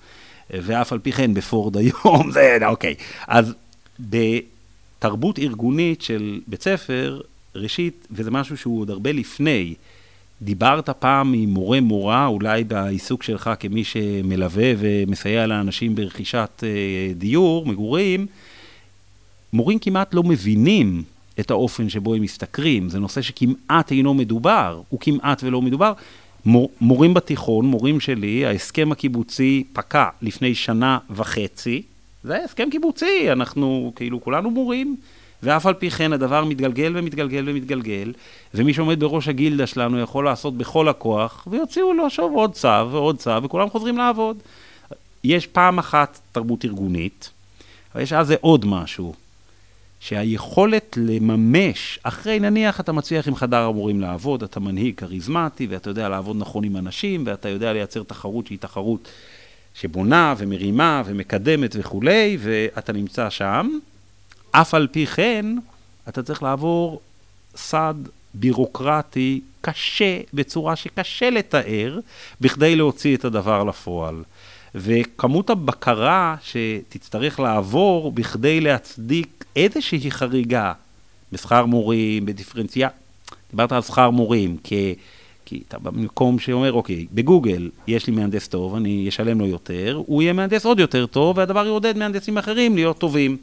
ואף 0.51 0.93
על 0.93 0.99
פי 0.99 1.13
כן 1.13 1.35
בפורד 1.35 1.77
היום, 1.77 2.31
זה, 2.35 2.59
אוקיי. 2.67 2.95
אז 3.27 3.55
בתרבות 4.01 5.39
ארגונית 5.39 6.03
של 6.03 6.41
בית 6.47 6.63
ספר, 6.63 7.21
ראשית, 7.55 8.07
וזה 8.11 8.31
משהו 8.31 8.57
שהוא 8.57 8.81
עוד 8.81 8.91
הרבה 8.91 9.13
לפני, 9.13 9.75
דיברת 10.43 10.91
פעם 10.91 11.33
עם 11.33 11.51
מורה 11.51 11.81
מורה, 11.81 12.27
אולי 12.27 12.65
בעיסוק 12.65 13.23
שלך 13.23 13.51
כמי 13.61 13.85
שמלווה 13.85 14.73
ומסייע 14.79 15.47
לאנשים 15.47 15.95
ברכישת 15.95 16.63
אה, 16.63 17.13
דיור, 17.15 17.67
מגורים, 17.67 18.27
מורים 19.53 19.79
כמעט 19.79 20.15
לא 20.15 20.23
מבינים 20.23 21.03
את 21.41 21.51
האופן 21.51 21.89
שבו 21.89 22.15
הם 22.15 22.23
משתכרים, 22.23 22.89
זה 22.89 22.99
נושא 22.99 23.23
שכמעט 23.23 23.93
אינו 23.93 24.15
מדובר, 24.15 24.83
הוא 24.89 25.01
כמעט 25.01 25.43
ולא 25.45 25.63
מדובר. 25.63 25.93
מור, 26.45 26.71
מורים 26.81 27.15
בתיכון, 27.15 27.67
מורים 27.67 28.01
שלי, 28.01 28.47
ההסכם 28.47 28.93
הקיבוצי 28.93 29.65
פקע 29.73 30.09
לפני 30.23 30.55
שנה 30.55 30.99
וחצי, 31.11 31.83
זה 32.25 32.45
הסכם 32.45 32.69
קיבוצי, 32.71 33.33
אנחנו 33.33 33.93
כאילו 33.97 34.21
כולנו 34.21 34.51
מורים, 34.51 34.97
ואף 35.43 35.67
על 35.67 35.75
פי 35.75 35.91
כן 35.91 36.13
הדבר 36.13 36.45
מתגלגל 36.45 36.93
ומתגלגל 36.97 37.45
ומתגלגל, 37.47 38.13
ומי 38.55 38.75
שעומד 38.75 39.01
בראש 39.01 39.29
הגילדה 39.29 39.67
שלנו 39.67 40.01
יכול 40.01 40.25
לעשות 40.25 40.59
בכל 40.59 40.89
הכוח, 40.89 41.49
ויוציאו 41.51 41.93
לו 41.93 42.11
שוב 42.11 42.33
עוד 42.35 42.53
צו 42.53 42.69
ועוד 42.91 43.19
צו, 43.19 43.43
וכולם 43.43 43.71
חוזרים 43.71 43.99
לעבוד. 43.99 44.37
יש 45.25 45.47
פעם 45.47 45.79
אחת 45.79 46.21
תרבות 46.33 46.65
ארגונית, 46.65 47.31
אבל 47.95 48.03
יש 48.03 48.13
זה 48.13 48.37
עוד 48.41 48.67
משהו, 48.67 49.15
שהיכולת 50.01 50.99
לממש, 51.01 51.99
אחרי 52.03 52.41
נניח 52.41 52.81
אתה 52.81 52.93
מצליח 52.93 53.29
עם 53.29 53.35
חדר 53.35 53.63
המורים 53.63 54.01
לעבוד, 54.01 54.43
אתה 54.43 54.61
מנהיג 54.61 54.95
כריזמטי, 54.97 55.67
ואתה 55.67 55.91
יודע 55.91 56.09
לעבוד 56.09 56.37
נכון 56.37 56.65
עם 56.65 56.77
אנשים, 56.77 57.23
ואתה 57.27 57.49
יודע 57.49 57.73
לייצר 57.73 58.03
תחרות 58.03 58.47
שהיא 58.47 58.59
תחרות 58.59 59.09
שבונה 59.75 60.35
ומרימה 60.39 61.03
ומקדמת 61.07 61.77
וכולי, 61.79 62.37
ואתה 62.41 62.93
נמצא 62.93 63.31
שם. 63.31 63.79
אף 64.53 64.75
על 64.75 64.89
פי 64.93 65.07
כן, 65.07 65.47
אתה 66.09 66.23
צריך 66.23 66.43
לעבור 66.43 67.01
סד 67.57 67.95
בירוקרטי 68.35 69.41
קשה, 69.61 70.21
בצורה 70.35 70.77
שקשה 70.77 71.31
לתאר, 71.31 71.99
בכדי 72.41 72.77
להוציא 72.77 73.17
את 73.17 73.25
הדבר 73.25 73.65
לפועל. 73.65 74.23
וכמות 74.75 75.51
הבקרה 75.51 76.37
שתצטרך 76.43 77.41
לעבור 77.41 78.13
בכדי 78.13 78.61
להצדיק 78.61 79.45
איזושהי 79.57 80.11
חריגה 80.11 80.73
בשכר 81.33 81.67
מורים, 81.67 82.27
בדיפרנציה... 82.27 82.89
דיברת 83.51 83.73
על 83.73 83.83
שכר 83.83 84.11
מורים, 84.11 84.57
כי, 84.65 84.95
כי 85.45 85.63
אתה 85.69 85.79
במקום 85.79 86.39
שאומר, 86.39 86.73
אוקיי, 86.73 87.07
בגוגל 87.13 87.71
יש 87.87 88.07
לי 88.07 88.13
מהנדס 88.13 88.49
טוב, 88.49 88.75
אני 88.75 89.09
אשלם 89.09 89.41
לו 89.41 89.47
יותר, 89.47 90.03
הוא 90.07 90.23
יהיה 90.23 90.33
מהנדס 90.33 90.67
עוד 90.67 90.81
יותר 90.81 91.07
טוב, 91.07 91.39
והדבר 91.39 91.67
יעודד 91.67 91.97
מהנדסים 91.97 92.39
אחרים 92.39 92.75
להיות 92.75 92.99
טובים. 92.99 93.37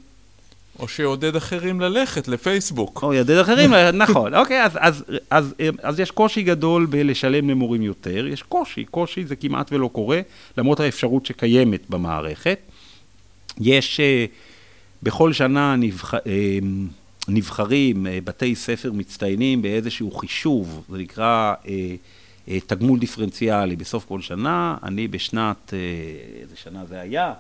או 0.80 0.88
שיעודד 0.88 1.36
אחרים 1.36 1.82
ללכת 1.82 2.28
לפייסבוק. 2.28 3.04
או 3.04 3.14
יעודד 3.14 3.38
אחרים, 3.38 3.74
נכון. 3.94 4.34
אוקיי, 4.34 4.64
אז, 4.64 4.72
אז, 4.80 5.04
אז, 5.30 5.54
אז 5.84 6.00
יש 6.00 6.12
קושי 6.12 6.44
גדול 6.44 6.86
בלשלם 6.86 7.50
למורים 7.50 7.82
יותר, 7.82 8.28
יש 8.28 8.44
קושי, 8.44 8.86
קושי 8.86 9.26
זה 9.26 9.36
כמעט 9.36 9.72
ולא 9.72 9.90
קורה, 9.94 10.22
למרות 10.58 10.80
האפשרות 10.80 11.26
שקיימת 11.26 11.90
במערכת. 11.90 12.60
יש, 13.60 14.00
uh, 14.00 14.32
בכל 15.04 15.34
שנה 15.34 15.76
נבח, 15.76 16.14
uh, 16.14 16.18
נבחרים 17.28 18.06
uh, 18.06 18.10
בתי 18.24 18.56
ספר 18.56 18.92
מצטיינים 18.92 19.62
באיזשהו 19.62 20.12
חישוב, 20.12 20.86
זה 20.90 20.98
נקרא 20.98 21.54
תגמול 22.68 23.00
דיפרנציאלי 23.00 23.76
בסוף 23.76 24.06
כל 24.06 24.22
שנה, 24.22 24.78
אני 24.84 25.08
בשנת, 25.08 25.74
איזה 26.42 26.56
שנה 26.56 26.86
זה 26.86 27.00
היה? 27.02 27.34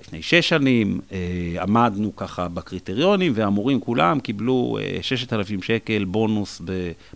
לפני 0.00 0.22
שש 0.22 0.48
שנים, 0.48 1.00
אה, 1.12 1.62
עמדנו 1.62 2.16
ככה 2.16 2.48
בקריטריונים, 2.48 3.32
והמורים 3.34 3.80
כולם 3.80 4.20
קיבלו 4.20 4.78
אה, 4.80 4.98
ששת 5.02 5.32
אלפים 5.32 5.62
שקל 5.62 6.04
בונוס 6.04 6.62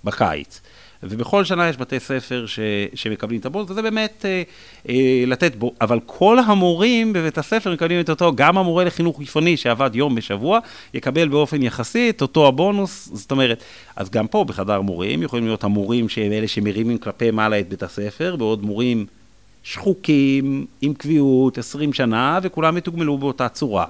בקיץ. 0.05 0.61
ובכל 1.03 1.45
שנה 1.45 1.69
יש 1.69 1.77
בתי 1.77 2.01
ספר 2.01 2.47
ש, 2.47 2.59
שמקבלים 2.95 3.41
את 3.41 3.47
הבונוס, 3.47 3.71
וזה 3.71 3.83
באמת 3.83 4.25
אה, 4.29 4.43
אה, 4.89 5.25
לתת 5.27 5.57
בו, 5.57 5.75
אבל 5.81 6.01
כל 6.07 6.39
המורים 6.39 7.13
בבית 7.13 7.39
הספר 7.39 7.73
מקבלים 7.73 8.01
את 8.01 8.11
אותו, 8.11 8.33
גם 8.35 8.59
המורה 8.59 8.85
לחינוך 8.85 9.19
גופני 9.19 9.57
שעבד 9.57 9.91
יום 9.95 10.15
בשבוע, 10.15 10.59
יקבל 10.95 11.29
באופן 11.29 11.63
יחסי 11.63 12.11
את 12.11 12.23
אותו 12.23 12.49
הבונוס, 12.49 13.09
זאת 13.13 13.31
אומרת, 13.31 13.63
אז 13.97 14.11
גם 14.11 14.27
פה 14.27 14.45
בחדר 14.45 14.81
מורים 14.81 15.23
יכולים 15.23 15.45
להיות 15.47 15.65
המורים 15.65 16.09
שהם 16.09 16.33
אלה 16.33 16.49
שמרימים 16.49 16.99
כלפי 16.99 17.31
מעלה 17.31 17.61
את 17.61 17.69
בית 17.69 17.83
הספר, 17.83 18.37
ועוד 18.39 18.63
מורים 18.65 19.07
שחוקים, 19.63 20.67
עם 20.81 20.95
קביעות, 20.95 21.59
20 21.59 21.93
שנה, 21.93 22.39
וכולם 22.43 22.77
יתוגמלו 22.77 23.19
באותה 23.19 23.49
צורה. 23.49 23.87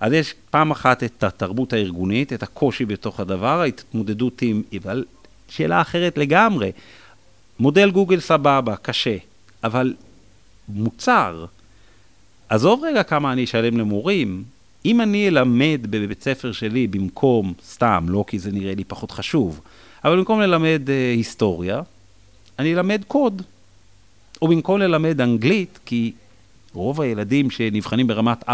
אז 0.00 0.12
יש 0.12 0.34
פעם 0.50 0.70
אחת 0.70 1.02
את 1.04 1.24
התרבות 1.24 1.72
הארגונית, 1.72 2.32
את 2.32 2.42
הקושי 2.42 2.84
בתוך 2.84 3.20
הדבר, 3.20 3.60
ההתמודדות 3.60 4.42
עם... 4.42 4.62
אבל 4.82 5.04
שאלה 5.48 5.80
אחרת 5.80 6.18
לגמרי. 6.18 6.72
מודל 7.58 7.90
גוגל 7.90 8.20
סבבה, 8.20 8.76
קשה, 8.76 9.16
אבל 9.64 9.94
מוצר, 10.68 11.46
עזוב 12.48 12.84
רגע 12.84 13.02
כמה 13.02 13.32
אני 13.32 13.44
אשלם 13.44 13.78
למורים, 13.78 14.44
אם 14.84 15.00
אני 15.00 15.28
אלמד 15.28 15.80
בבית 15.90 16.22
ספר 16.22 16.52
שלי 16.52 16.86
במקום, 16.86 17.54
סתם, 17.64 18.06
לא 18.08 18.24
כי 18.26 18.38
זה 18.38 18.52
נראה 18.52 18.74
לי 18.74 18.84
פחות 18.84 19.10
חשוב, 19.10 19.60
אבל 20.04 20.16
במקום 20.16 20.40
ללמד 20.40 20.82
uh, 20.86 21.16
היסטוריה, 21.16 21.80
אני 22.58 22.74
אלמד 22.74 23.02
קוד. 23.08 23.42
או 24.42 24.48
במקום 24.48 24.78
ללמד 24.78 25.20
אנגלית, 25.20 25.78
כי 25.86 26.12
רוב 26.72 27.00
הילדים 27.00 27.50
שנבחנים 27.50 28.06
ברמת 28.06 28.48
4-5 28.48 28.50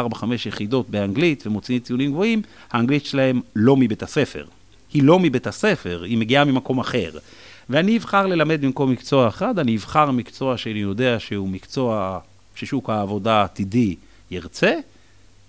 יחידות 0.46 0.90
באנגלית 0.90 1.46
ומוציאים 1.46 1.80
ציונים 1.80 2.12
גבוהים, 2.12 2.42
האנגלית 2.70 3.04
שלהם 3.04 3.40
לא 3.56 3.76
מבית 3.76 4.02
הספר. 4.02 4.44
היא 4.92 5.02
לא 5.02 5.18
מבית 5.18 5.46
הספר, 5.46 6.02
היא 6.02 6.18
מגיעה 6.18 6.44
ממקום 6.44 6.78
אחר. 6.78 7.10
ואני 7.70 7.96
אבחר 7.96 8.26
ללמד 8.26 8.64
במקום 8.64 8.90
מקצוע 8.90 9.28
אחד, 9.28 9.58
אני 9.58 9.76
אבחר 9.76 10.10
מקצוע 10.10 10.56
שאני 10.56 10.78
יודע 10.78 11.16
שהוא 11.18 11.48
מקצוע 11.48 12.18
ששוק 12.54 12.90
העבודה 12.90 13.34
העתידי 13.34 13.96
ירצה, 14.30 14.74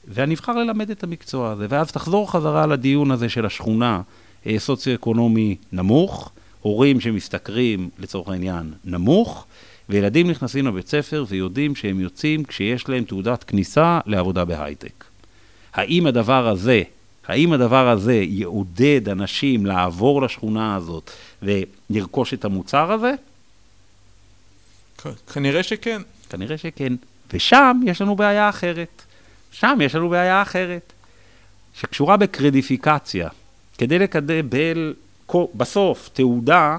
ואני 0.07 0.33
אבחר 0.33 0.53
ללמד 0.53 0.89
את 0.91 1.03
המקצוע 1.03 1.51
הזה. 1.51 1.65
ואז 1.69 1.91
תחזור 1.91 2.31
חזרה 2.31 2.67
לדיון 2.67 3.11
הזה 3.11 3.29
של 3.29 3.45
השכונה, 3.45 4.01
אה, 4.47 4.59
סוציו-אקונומי 4.59 5.55
נמוך, 5.71 6.31
הורים 6.61 6.99
שמשתכרים, 6.99 7.89
לצורך 7.99 8.29
העניין, 8.29 8.73
נמוך, 8.85 9.45
וילדים 9.89 10.29
נכנסים 10.29 10.67
לבית 10.67 10.87
ספר 10.87 11.25
ויודעים 11.27 11.75
שהם 11.75 11.99
יוצאים 11.99 12.43
כשיש 12.43 12.89
להם 12.89 13.03
תעודת 13.03 13.43
כניסה 13.43 13.99
לעבודה 14.05 14.45
בהייטק. 14.45 15.03
האם 15.73 16.07
הדבר 16.07 16.47
הזה, 16.47 16.83
האם 17.27 17.53
הדבר 17.53 17.89
הזה 17.89 18.13
יעודד 18.13 19.09
אנשים 19.09 19.65
לעבור 19.65 20.21
לשכונה 20.21 20.75
הזאת 20.75 21.11
ולרכוש 21.41 22.33
את 22.33 22.45
המוצר 22.45 22.91
הזה? 22.91 23.11
כנראה 25.33 25.63
שכן. 25.63 26.01
כנראה 26.29 26.57
שכן. 26.57 26.93
ושם 27.33 27.79
יש 27.85 28.01
לנו 28.01 28.15
בעיה 28.15 28.49
אחרת. 28.49 29.01
שם 29.51 29.77
יש 29.81 29.95
לנו 29.95 30.09
בעיה 30.09 30.41
אחרת, 30.41 30.93
שקשורה 31.73 32.17
בקרדיפיקציה. 32.17 33.29
כדי 33.77 33.99
לקבל 33.99 34.93
בסוף 35.55 36.09
תעודה 36.13 36.77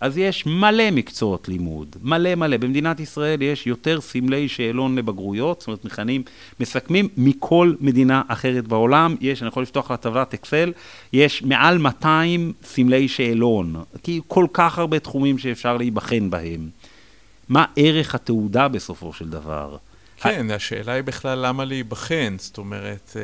אז 0.00 0.18
יש 0.18 0.46
מלא 0.46 0.90
מקצועות 0.90 1.48
לימוד, 1.48 1.96
מלא 2.02 2.34
מלא. 2.34 2.56
במדינת 2.56 3.00
ישראל 3.00 3.42
יש 3.42 3.66
יותר 3.66 4.00
סמלי 4.00 4.48
שאלון 4.48 4.96
לבגרויות, 4.96 5.60
זאת 5.60 5.66
אומרת, 5.66 5.84
מכנים, 5.84 6.22
מסכמים 6.60 7.08
מכל 7.16 7.74
מדינה 7.80 8.22
אחרת 8.28 8.68
בעולם. 8.68 9.16
יש, 9.20 9.42
אני 9.42 9.48
יכול 9.48 9.62
לפתוח 9.62 9.90
לה 9.90 9.96
טבלת 9.96 10.34
אקסל, 10.34 10.72
יש 11.12 11.42
מעל 11.42 11.78
200 11.78 12.52
סמלי 12.62 13.08
שאלון, 13.08 13.76
כי 14.02 14.20
כל 14.26 14.46
כך 14.52 14.78
הרבה 14.78 14.98
תחומים 14.98 15.38
שאפשר 15.38 15.76
להיבחן 15.76 16.30
בהם. 16.30 16.68
מה 17.48 17.64
ערך 17.76 18.14
התעודה 18.14 18.68
בסופו 18.68 19.12
של 19.12 19.28
דבר? 19.28 19.76
כן, 20.24 20.50
השאלה 20.50 20.92
היא 20.92 21.02
בכלל 21.02 21.46
למה 21.46 21.64
להיבחן, 21.64 22.36
זאת 22.38 22.58
אומרת, 22.58 23.16
אה, 23.16 23.22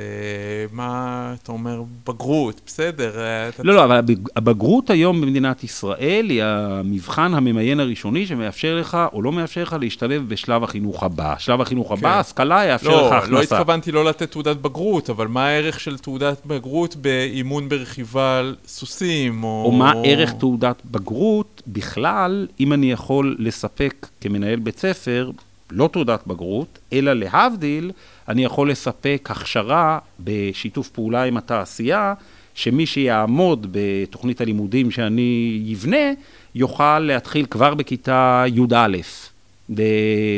מה 0.73 1.35
אתה 1.43 1.53
אומר, 1.53 1.83
בגרות, 2.09 2.61
בסדר. 2.67 3.21
אה, 3.21 3.51
לא, 3.65 3.75
לא, 3.75 3.85
אבל 3.85 4.01
הבגרות 4.37 4.91
היום 4.91 5.21
במדינת 5.21 5.65
ישראל 5.65 6.27
היא 6.31 6.43
המבחן 6.45 7.35
הממיין 7.35 7.81
הראשוני 7.81 8.27
שמאפשר 8.27 8.77
לך 8.77 8.99
או 9.13 9.23
לא 9.23 9.33
מאפשר 9.33 9.63
לך 9.63 9.77
להשתלב 9.81 10.29
בשלב 10.29 10.65
החינוך 10.65 11.03
הבא. 11.03 11.35
שלב 11.39 11.61
החינוך 11.61 11.93
הבא, 11.93 12.15
כן. 12.15 12.19
השכלה 12.19 12.65
יאפשר 12.65 12.89
לא, 12.89 13.07
לך 13.07 13.13
הכנסה. 13.13 13.33
לא 13.33 13.43
התכוונתי 13.43 13.93
לא 13.93 14.05
לתת 14.05 14.31
תעודת 14.31 14.57
בגרות, 14.57 15.11
אבל 15.11 15.27
מה 15.27 15.47
הערך 15.47 15.81
של 15.81 15.99
תעודת 15.99 16.47
בגרות 16.47 16.97
באימון 16.97 17.69
ברכיבה 17.69 18.39
על 18.39 18.57
סוסים, 18.67 19.45
או... 19.45 19.63
או 19.65 19.73
מה 19.73 19.93
ערך 20.05 20.33
תעודת 20.33 20.83
בגרות 20.91 21.63
בכלל, 21.67 22.47
אם 22.61 22.73
אני 22.73 22.93
יכול 22.93 23.37
לספק 23.39 24.07
כמנהל 24.21 24.59
בית 24.59 24.79
ספר, 24.79 25.31
לא 25.71 25.89
תעודת 25.93 26.27
בגרות, 26.27 26.79
אלא 26.93 27.13
להבדיל, 27.13 27.91
אני 28.29 28.45
יכול 28.45 28.71
לספק 28.71 29.29
הכשרה 29.31 29.99
בשיתוף 30.21 30.89
פעולה 30.89 31.25
עם 31.25 31.37
התעשייה, 31.37 32.15
שמי 32.55 32.87
שיעמוד 32.87 33.67
בתוכנית 33.71 34.41
הלימודים 34.41 34.91
שאני 34.91 35.63
אבנה, 35.75 36.13
יוכל 36.55 36.99
להתחיל 36.99 37.47
כבר 37.51 37.75
בכיתה 37.75 38.45
י"א, 38.47 38.87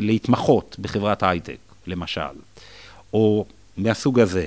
להתמחות 0.02 0.76
בחברת 0.80 1.22
הייטק, 1.22 1.58
למשל, 1.86 2.20
או 3.12 3.46
מהסוג 3.76 4.20
הזה. 4.20 4.46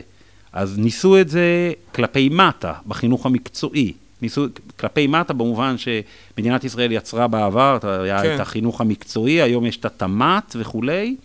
אז 0.54 0.78
ניסו 0.78 1.22
את 1.22 1.30
זה 1.30 1.72
כלפי 1.96 2.30
מטה, 2.30 2.74
בחינוך 2.88 3.26
המקצועי. 3.26 3.94
ניסו 4.26 4.46
כלפי 4.80 5.08
מטה 5.08 5.34
במובן 5.34 5.76
שמדינת 5.78 6.64
ישראל 6.64 6.92
יצרה 6.92 7.28
בעבר, 7.28 7.78
היה 7.84 8.22
כן. 8.22 8.36
את 8.36 8.40
החינוך 8.40 8.82
המקצועי, 8.82 9.42
היום 9.42 9.66
יש 9.66 9.78
את 9.78 9.86
התמ"ת 9.86 10.56
וכולי. 10.60 11.16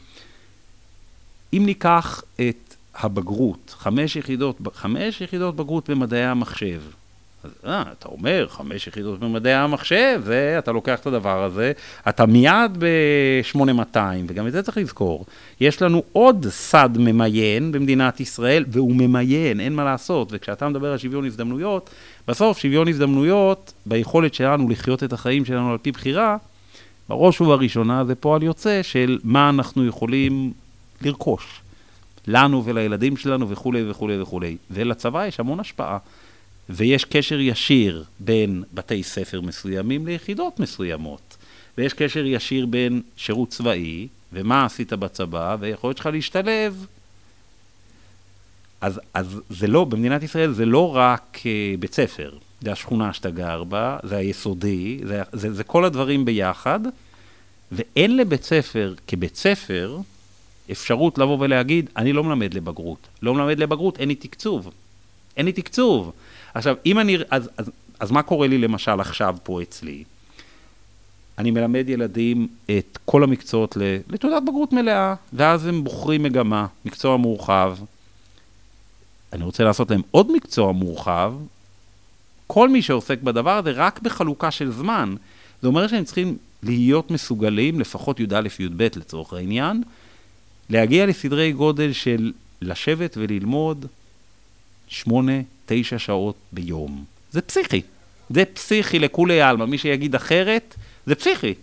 אם 1.53 1.63
ניקח 1.67 2.23
את 2.35 2.75
הבגרות, 2.95 3.75
חמש 3.79 4.17
יחידות, 4.17 4.57
חמש 4.75 5.21
יחידות 5.21 5.57
בגרות 5.57 5.91
במדעי 5.91 6.25
המחשב. 6.25 6.81
אז 7.45 7.51
אה, 7.67 7.83
אתה 7.99 8.09
אומר, 8.09 8.47
חמש 8.51 8.87
יחידות 8.87 9.21
במדעי 9.21 9.55
המחשב, 9.55 10.21
ואתה 10.25 10.73
לוקח 10.73 11.01
את 11.01 11.07
הדבר 11.07 11.45
הזה, 11.45 11.73
אתה 12.09 12.27
מיד 12.27 12.71
ב-8200, 12.79 13.99
וגם 14.29 14.47
את 14.47 14.53
זה 14.53 14.63
צריך 14.63 14.77
לזכור. 14.77 15.25
יש 15.61 15.83
לנו 15.83 16.03
עוד 16.13 16.47
סד 16.51 16.91
ממיין 16.97 17.73
במדינת 17.73 18.21
ישראל, 18.21 18.65
והוא 18.69 18.95
ממיין, 18.95 19.61
אין 19.61 19.75
מה 19.75 19.85
לעשות. 19.85 20.29
וכשאתה 20.31 20.69
מדבר 20.69 20.93
על 20.93 20.99
שוויון 20.99 21.25
הזדמנויות, 21.25 21.91
בסוף 22.29 22.59
שוויון 22.59 22.89
הזדמנויות, 22.89 23.73
ביכולת 23.87 24.35
שלנו 24.35 24.68
לחיות 24.68 25.05
את 25.05 25.12
החיים 25.12 25.45
שלנו 25.45 25.73
על 25.73 25.79
פי 25.79 25.93
בחירה, 25.93 26.37
בראש 27.09 27.41
ובראשונה 27.41 28.05
זה 28.05 28.14
פועל 28.14 28.43
יוצא 28.43 28.83
של 28.83 29.18
מה 29.25 29.49
אנחנו 29.49 29.87
יכולים 29.87 30.53
לרכוש. 31.03 31.61
לנו 32.27 32.64
ולילדים 32.64 33.16
שלנו 33.16 33.51
וכולי 33.51 33.91
וכולי 33.91 34.21
וכולי. 34.21 34.57
ולצבא 34.71 35.27
יש 35.27 35.41
המון 35.41 35.61
השפעה. 35.61 35.99
ויש 36.68 37.05
קשר 37.05 37.41
ישיר 37.41 38.05
בין 38.21 38.62
בתי 38.75 39.03
ספר 39.03 39.41
מסוימים 39.41 40.07
ליחידות 40.07 40.61
מסוימות. 40.61 41.37
ויש 41.79 41.93
קשר 41.93 42.27
ישיר 42.27 42.66
בין 42.66 43.03
שירות 43.16 43.49
צבאי, 43.49 44.09
ומה 44.33 44.64
עשית 44.64 44.93
בצבא, 44.93 45.57
ויכולת 45.61 45.97
שלך 45.97 46.07
להשתלב. 46.07 46.87
אז, 48.81 49.01
אז 49.14 49.41
זה 49.51 49.66
לא, 49.66 49.85
במדינת 49.85 50.22
ישראל 50.22 50.53
זה 50.53 50.66
לא 50.66 50.97
רק 50.97 51.39
uh, 51.41 51.81
בית 51.81 51.95
ספר, 51.95 52.31
זה 52.61 52.72
השכונה 52.72 53.12
שאתה 53.12 53.31
גר 53.31 53.64
בה, 53.64 53.99
זה 54.03 54.16
היסודי, 54.16 55.01
זה, 55.05 55.22
זה, 55.33 55.53
זה 55.53 55.64
כל 55.64 55.85
הדברים 55.85 56.24
ביחד, 56.24 56.81
ואין 57.72 58.16
לבית 58.16 58.45
ספר, 58.45 58.95
כבית 59.07 59.37
ספר, 59.37 59.99
אפשרות 60.70 61.18
לבוא 61.18 61.37
ולהגיד, 61.41 61.91
אני 61.97 62.12
לא 62.12 62.24
מלמד 62.24 62.55
לבגרות. 62.55 63.09
לא 63.22 63.35
מלמד 63.35 63.59
לבגרות, 63.59 64.01
אין 64.01 64.09
לי 64.09 64.14
תקצוב. 64.14 64.70
אין 65.37 65.47
לי 65.47 65.53
תקצוב. 65.53 66.12
עכשיו, 66.55 66.76
אם 66.87 66.99
אני... 66.99 67.16
אז, 67.31 67.51
אז, 67.57 67.70
אז 68.01 68.11
מה 68.11 68.22
קורה 68.22 68.47
לי 68.47 68.59
למשל 68.59 69.01
עכשיו 69.01 69.37
פה 69.43 69.62
אצלי? 69.62 70.05
אני 71.39 71.51
מלמד 71.51 71.89
ילדים 71.89 72.49
את 72.78 72.99
כל 73.05 73.22
המקצועות 73.22 73.76
לתעודת 74.11 74.43
בגרות 74.43 74.72
מלאה, 74.72 75.14
ואז 75.33 75.66
הם 75.66 75.85
בוחרים 75.85 76.22
מגמה, 76.22 76.66
מקצוע 76.85 77.16
מורחב. 77.16 77.76
אני 79.33 79.45
רוצה 79.45 79.64
לעשות 79.64 79.91
להם 79.91 80.03
עוד 80.11 80.33
מקצוע 80.33 80.72
מורחב, 80.72 81.33
כל 82.47 82.68
מי 82.68 82.83
שעוסק 82.83 83.22
בדבר 83.22 83.51
הזה 83.51 83.70
רק 83.70 84.01
בחלוקה 84.03 84.51
של 84.51 84.72
זמן. 84.72 85.14
זה 85.62 85.68
אומר 85.68 85.87
שהם 85.87 86.05
צריכים 86.05 86.37
להיות 86.62 87.11
מסוגלים, 87.11 87.81
לפחות 87.81 88.20
י"א-י"ב 88.20 88.83
לצורך 88.97 89.33
העניין, 89.33 89.83
להגיע 90.70 91.07
לסדרי 91.07 91.53
גודל 91.53 91.93
של 91.93 92.33
לשבת 92.62 93.16
וללמוד 93.16 93.87
שמונה, 94.89 95.33
תשע 95.66 95.99
שעות 95.99 96.35
ביום. 96.53 97.05
זה 97.33 97.41
פסיכי. 97.41 97.83
זה 98.31 98.45
פסיכי 98.45 98.99
לכולי 98.99 99.41
עלמא. 99.41 99.66
מי 99.66 99.78
שיגיד 99.78 100.14
אחרת, 100.14 100.74
זה 101.07 101.14
פסיכי. 101.14 101.55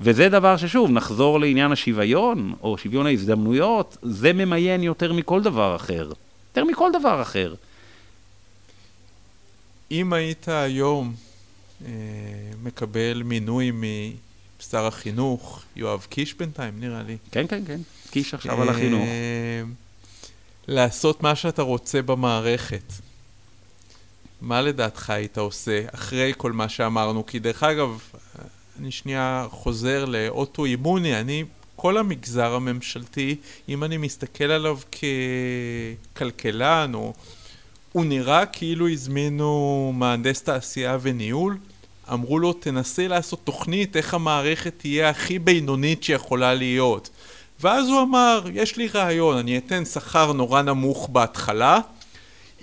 וזה 0.00 0.28
דבר 0.28 0.56
ששוב, 0.56 0.90
נחזור 0.90 1.40
לעניין 1.40 1.72
השוויון, 1.72 2.54
או 2.62 2.78
שוויון 2.78 3.06
ההזדמנויות, 3.06 3.96
זה 4.02 4.32
ממיין 4.32 4.82
יותר 4.82 5.12
מכל 5.12 5.42
דבר 5.42 5.76
אחר. 5.76 6.10
יותר 6.56 6.70
מכל 6.70 6.90
דבר 6.98 7.22
אחר. 7.22 7.54
אם 9.90 10.12
היית 10.12 10.48
היום 10.48 11.14
אה, 11.84 11.90
מקבל 12.62 13.22
מינוי 13.22 13.72
משר 13.72 14.86
החינוך, 14.86 15.62
יואב 15.76 16.06
קיש 16.10 16.34
בינתיים, 16.34 16.80
נראה 16.80 17.02
לי. 17.02 17.16
כן, 17.30 17.46
כן, 17.46 17.64
כן. 17.66 17.80
קיש 18.10 18.34
עכשיו 18.34 18.62
על 18.62 18.68
החינוך. 18.68 19.02
אה, 19.02 19.62
לעשות 20.68 21.22
מה 21.22 21.34
שאתה 21.34 21.62
רוצה 21.62 22.02
במערכת. 22.02 22.92
מה 24.40 24.62
לדעתך 24.62 25.10
היית 25.10 25.38
עושה 25.38 25.82
אחרי 25.94 26.32
כל 26.36 26.52
מה 26.52 26.68
שאמרנו? 26.68 27.26
כי 27.26 27.38
דרך 27.38 27.62
אגב, 27.62 27.98
אני 28.78 28.90
שנייה 28.90 29.46
חוזר 29.50 30.04
לאוטו-אימוני, 30.04 31.20
אני, 31.20 31.44
כל 31.76 31.98
המגזר 31.98 32.54
הממשלתי, 32.54 33.36
אם 33.68 33.84
אני 33.84 33.96
מסתכל 33.96 34.44
עליו 34.44 34.78
ככלכלן, 36.14 36.90
או... 36.94 37.12
הוא 37.92 38.04
נראה 38.04 38.46
כאילו 38.46 38.88
הזמינו 38.88 39.92
מהנדס 39.96 40.42
תעשייה 40.42 40.98
וניהול, 41.02 41.58
אמרו 42.12 42.38
לו 42.38 42.52
תנסה 42.52 43.08
לעשות 43.08 43.40
תוכנית 43.44 43.96
איך 43.96 44.14
המערכת 44.14 44.72
תהיה 44.76 45.08
הכי 45.08 45.38
בינונית 45.38 46.02
שיכולה 46.02 46.54
להיות. 46.54 47.10
ואז 47.60 47.88
הוא 47.88 48.02
אמר, 48.02 48.42
יש 48.52 48.76
לי 48.76 48.88
רעיון, 48.88 49.36
אני 49.36 49.58
אתן 49.58 49.84
שכר 49.84 50.32
נורא 50.32 50.62
נמוך 50.62 51.08
בהתחלה, 51.12 51.80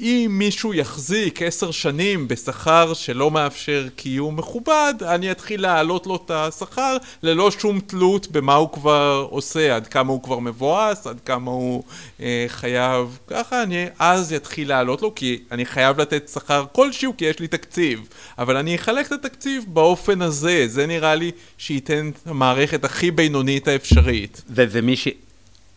אם 0.04 0.32
מישהו 0.32 0.74
יחזיק 0.74 1.42
עשר 1.42 1.72
שנים 1.72 2.28
בשכר 2.28 2.94
שלא 2.94 3.32
מאפשר 3.32 3.88
קיום 3.96 4.36
מכובד, 4.36 4.94
אני 5.02 5.32
אתחיל 5.32 5.62
להעלות 5.62 6.08
לו 6.08 6.16
את 6.16 6.32
השכר 6.32 6.98
ללא 7.24 7.52
שום 7.52 7.80
תלות 7.80 8.28
במה 8.32 8.56
הוא 8.56 8.70
כבר 8.70 9.28
עושה, 9.30 9.76
עד 9.76 9.88
כמה 9.88 10.12
הוא 10.12 10.24
כבר 10.24 10.40
מבואס, 10.40 11.08
עד 11.08 11.20
כמה 11.20 11.52
הוא 11.52 11.84
אה, 12.22 12.46
חייב, 12.48 13.18
ככה 13.28 13.64
אני 13.64 13.86
אז 14.00 14.34
אתחיל 14.34 14.70
להעלות 14.70 15.02
לו, 15.02 15.16
כי 15.16 15.40
אני 15.52 15.66
חייב 15.66 16.02
לתת 16.02 16.30
שכר 16.34 16.66
כלשהו, 16.72 17.14
כי 17.18 17.26
יש 17.26 17.40
לי 17.40 17.48
תקציב, 17.48 18.00
אבל 18.38 18.58
אני 18.58 18.76
אחלק 18.76 19.08
את 19.08 19.12
התקציב 19.12 19.66
באופן 19.68 20.22
הזה, 20.22 20.66
זה 20.68 20.86
נראה 20.86 21.16
לי 21.16 21.32
שייתן 21.58 22.10
את 22.10 22.28
המערכת 22.28 22.86
הכי 22.86 23.12
בינונית 23.12 23.68
האפשרית. 23.68 24.42
ומי 24.50 24.96
ש... 24.96 25.08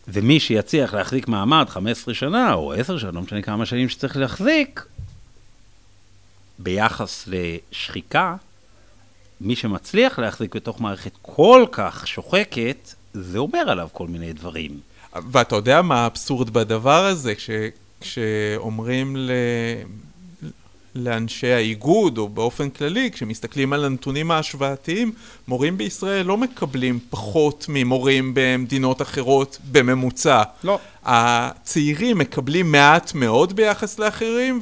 ומי 0.08 0.40
שיצליח 0.40 0.94
להחזיק 0.94 1.28
מעמד 1.28 1.66
15 1.68 2.14
שנה, 2.14 2.54
או 2.54 2.72
10 2.72 2.98
שנה, 2.98 3.10
לא 3.10 3.22
משנה 3.22 3.42
כמה 3.42 3.66
שנים 3.66 3.88
שצריך 3.88 4.16
להחזיק, 4.16 4.86
ביחס 6.58 7.28
לשחיקה, 7.28 8.36
מי 9.40 9.56
שמצליח 9.56 10.18
להחזיק 10.18 10.54
בתוך 10.54 10.80
מערכת 10.80 11.12
כל 11.22 11.66
כך 11.72 12.06
שוחקת, 12.06 12.94
זה 13.14 13.38
אומר 13.38 13.70
עליו 13.70 13.88
כל 13.92 14.08
מיני 14.08 14.32
דברים. 14.32 14.80
ואתה 15.30 15.56
יודע 15.56 15.82
מה 15.82 16.04
האבסורד 16.04 16.50
בדבר 16.50 17.04
הזה? 17.04 17.34
כש, 17.34 17.50
כשאומרים 18.00 19.16
ל... 19.16 19.30
לאנשי 20.96 21.52
האיגוד, 21.52 22.18
או 22.18 22.28
באופן 22.28 22.70
כללי, 22.70 23.10
כשמסתכלים 23.10 23.72
על 23.72 23.84
הנתונים 23.84 24.30
ההשוואתיים, 24.30 25.12
מורים 25.48 25.78
בישראל 25.78 26.26
לא 26.26 26.36
מקבלים 26.36 26.98
פחות 27.10 27.66
ממורים 27.68 28.32
במדינות 28.34 29.02
אחרות 29.02 29.58
בממוצע. 29.72 30.42
לא. 30.64 30.78
הצעירים 31.08 32.18
מקבלים 32.18 32.72
מעט 32.72 33.14
מאוד 33.14 33.56
ביחס 33.56 33.98
לאחרים, 33.98 34.60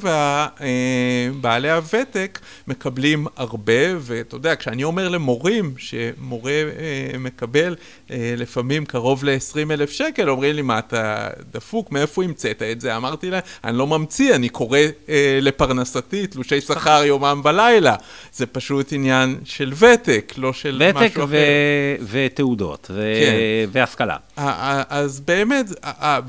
ובעלי 1.35 1.71
הוותק 1.71 2.39
מקבלים 2.67 3.27
הרבה, 3.37 3.73
ואתה 3.99 4.35
יודע, 4.35 4.55
כשאני 4.55 4.83
אומר 4.83 5.09
למורים 5.09 5.73
שמורה 5.77 6.51
אה, 6.51 7.17
מקבל 7.17 7.75
אה, 8.11 8.33
לפעמים 8.37 8.85
קרוב 8.85 9.23
ל-20 9.23 9.73
אלף 9.73 9.91
שקל, 9.91 10.29
אומרים 10.29 10.55
לי, 10.55 10.61
מה, 10.61 10.79
אתה 10.79 11.27
דפוק? 11.51 11.91
מאיפה 11.91 12.23
המצאת 12.23 12.61
את 12.61 12.81
זה? 12.81 12.97
אמרתי 12.97 13.29
להם, 13.29 13.41
אני 13.63 13.77
לא 13.77 13.87
ממציא, 13.87 14.35
אני 14.35 14.49
קורא 14.49 14.79
אה, 15.09 15.39
לפרנסתי 15.41 16.27
תלושי 16.27 16.61
שכר 16.61 17.03
יומם 17.05 17.41
ולילה. 17.43 17.95
זה 18.33 18.45
פשוט 18.45 18.93
עניין 18.93 19.35
של 19.43 19.73
ותק, 19.79 20.33
לא 20.37 20.53
של 20.53 20.81
ותק 20.89 20.95
משהו 20.95 21.23
אחר. 21.23 21.25
ותק 21.25 22.03
ותעודות, 22.11 22.91
ו- 22.93 23.13
כן. 23.19 23.35
והשכלה. 23.71 24.17
אז 24.37 25.19
באמת, 25.19 25.65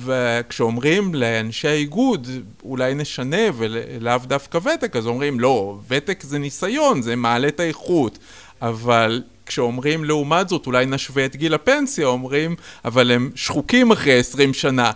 וכשאומרים 0.07 1.15
לאנשי 1.15 1.69
האיגוד, 1.69 2.29
אולי 2.65 2.95
נשנה 2.95 3.37
ולאו 3.57 4.19
דווקא 4.27 4.59
ותק, 4.59 4.97
אז 4.97 5.07
אומרים, 5.07 5.41
לא, 5.41 5.79
ותק 5.89 6.23
זה 6.23 6.39
ניסיון, 6.39 7.03
זה 7.03 7.17
מעלה 7.17 7.49
את 7.49 7.61
האיכות. 7.61 8.19
אבל 8.63 9.23
כשאומרים 9.47 10.05
לעומת 10.05 10.49
זאת, 10.49 10.67
אולי 10.67 10.87
נשווה 10.87 11.25
את 11.25 11.37
גיל 11.37 11.55
הפנסיה, 11.55 12.07
אומרים, 12.07 12.55
אבל 12.85 13.11
הם 13.11 13.31
שחוקים 13.35 13.91
אחרי 13.91 14.19
20 14.19 14.55
שנה. 14.55 14.91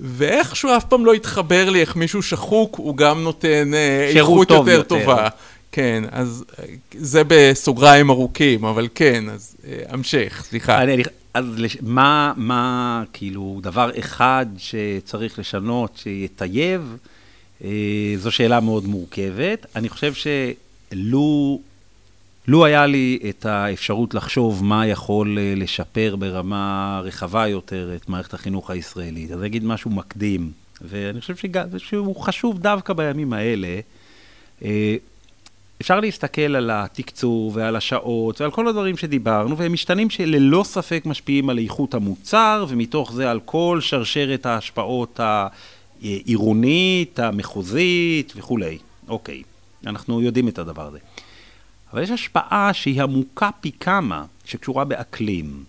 ואיכשהו 0.00 0.76
אף 0.76 0.84
פעם 0.84 1.06
לא 1.06 1.12
התחבר 1.12 1.70
לי 1.70 1.80
איך 1.80 1.96
מישהו 1.96 2.22
שחוק, 2.22 2.76
הוא 2.76 2.96
גם 2.96 3.22
נותן 3.22 3.74
אה, 3.74 4.10
איכות 4.16 4.50
יותר, 4.50 4.70
יותר 4.70 4.82
טובה. 4.82 5.28
כן, 5.72 6.04
אז 6.10 6.44
אה, 6.58 6.64
זה 6.94 7.22
בסוגריים 7.26 8.10
ארוכים, 8.10 8.64
אבל 8.64 8.88
כן, 8.94 9.24
אז 9.28 9.56
אה, 9.68 9.78
המשך, 9.88 10.44
סליחה. 10.48 10.82
אני, 10.82 11.02
אז 11.36 11.58
לש... 11.58 11.76
מה, 11.82 12.32
מה, 12.36 13.02
כאילו, 13.12 13.58
דבר 13.62 13.90
אחד 13.98 14.46
שצריך 14.58 15.38
לשנות, 15.38 15.96
שיטייב, 15.96 16.96
אה, 17.64 18.14
זו 18.16 18.30
שאלה 18.30 18.60
מאוד 18.60 18.86
מורכבת. 18.86 19.66
אני 19.76 19.88
חושב 19.88 20.12
שלו 20.14 21.60
לו 22.48 22.64
היה 22.64 22.86
לי 22.86 23.18
את 23.28 23.46
האפשרות 23.46 24.14
לחשוב 24.14 24.64
מה 24.64 24.86
יכול 24.86 25.38
אה, 25.38 25.52
לשפר 25.56 26.16
ברמה 26.16 27.00
רחבה 27.04 27.48
יותר 27.48 27.96
את 27.96 28.08
מערכת 28.08 28.34
החינוך 28.34 28.70
הישראלית, 28.70 29.30
אז 29.30 29.44
אגיד 29.44 29.64
משהו 29.64 29.90
מקדים, 29.90 30.50
ואני 30.80 31.20
חושב 31.20 31.34
שהוא 31.78 32.16
חשוב 32.16 32.58
דווקא 32.58 32.92
בימים 32.92 33.32
האלה. 33.32 33.80
אה, 34.64 34.96
אפשר 35.80 36.00
להסתכל 36.00 36.56
על 36.56 36.70
התקצוב 36.72 37.56
ועל 37.56 37.76
השעות 37.76 38.40
ועל 38.40 38.50
כל 38.50 38.68
הדברים 38.68 38.96
שדיברנו, 38.96 39.58
והם 39.58 39.72
משתנים 39.72 40.10
שללא 40.10 40.64
ספק 40.64 41.02
משפיעים 41.06 41.50
על 41.50 41.58
איכות 41.58 41.94
המוצר, 41.94 42.66
ומתוך 42.68 43.12
זה 43.12 43.30
על 43.30 43.40
כל 43.44 43.78
שרשרת 43.80 44.46
ההשפעות 44.46 45.20
העירונית, 46.02 47.18
המחוזית 47.18 48.32
וכולי. 48.36 48.78
אוקיי, 49.08 49.42
אנחנו 49.86 50.22
יודעים 50.22 50.48
את 50.48 50.58
הדבר 50.58 50.86
הזה. 50.86 50.98
אבל 51.92 52.02
יש 52.02 52.10
השפעה 52.10 52.72
שהיא 52.72 53.02
עמוקה 53.02 53.50
פי 53.60 53.72
כמה, 53.80 54.24
שקשורה 54.44 54.84
באקלים. 54.84 55.64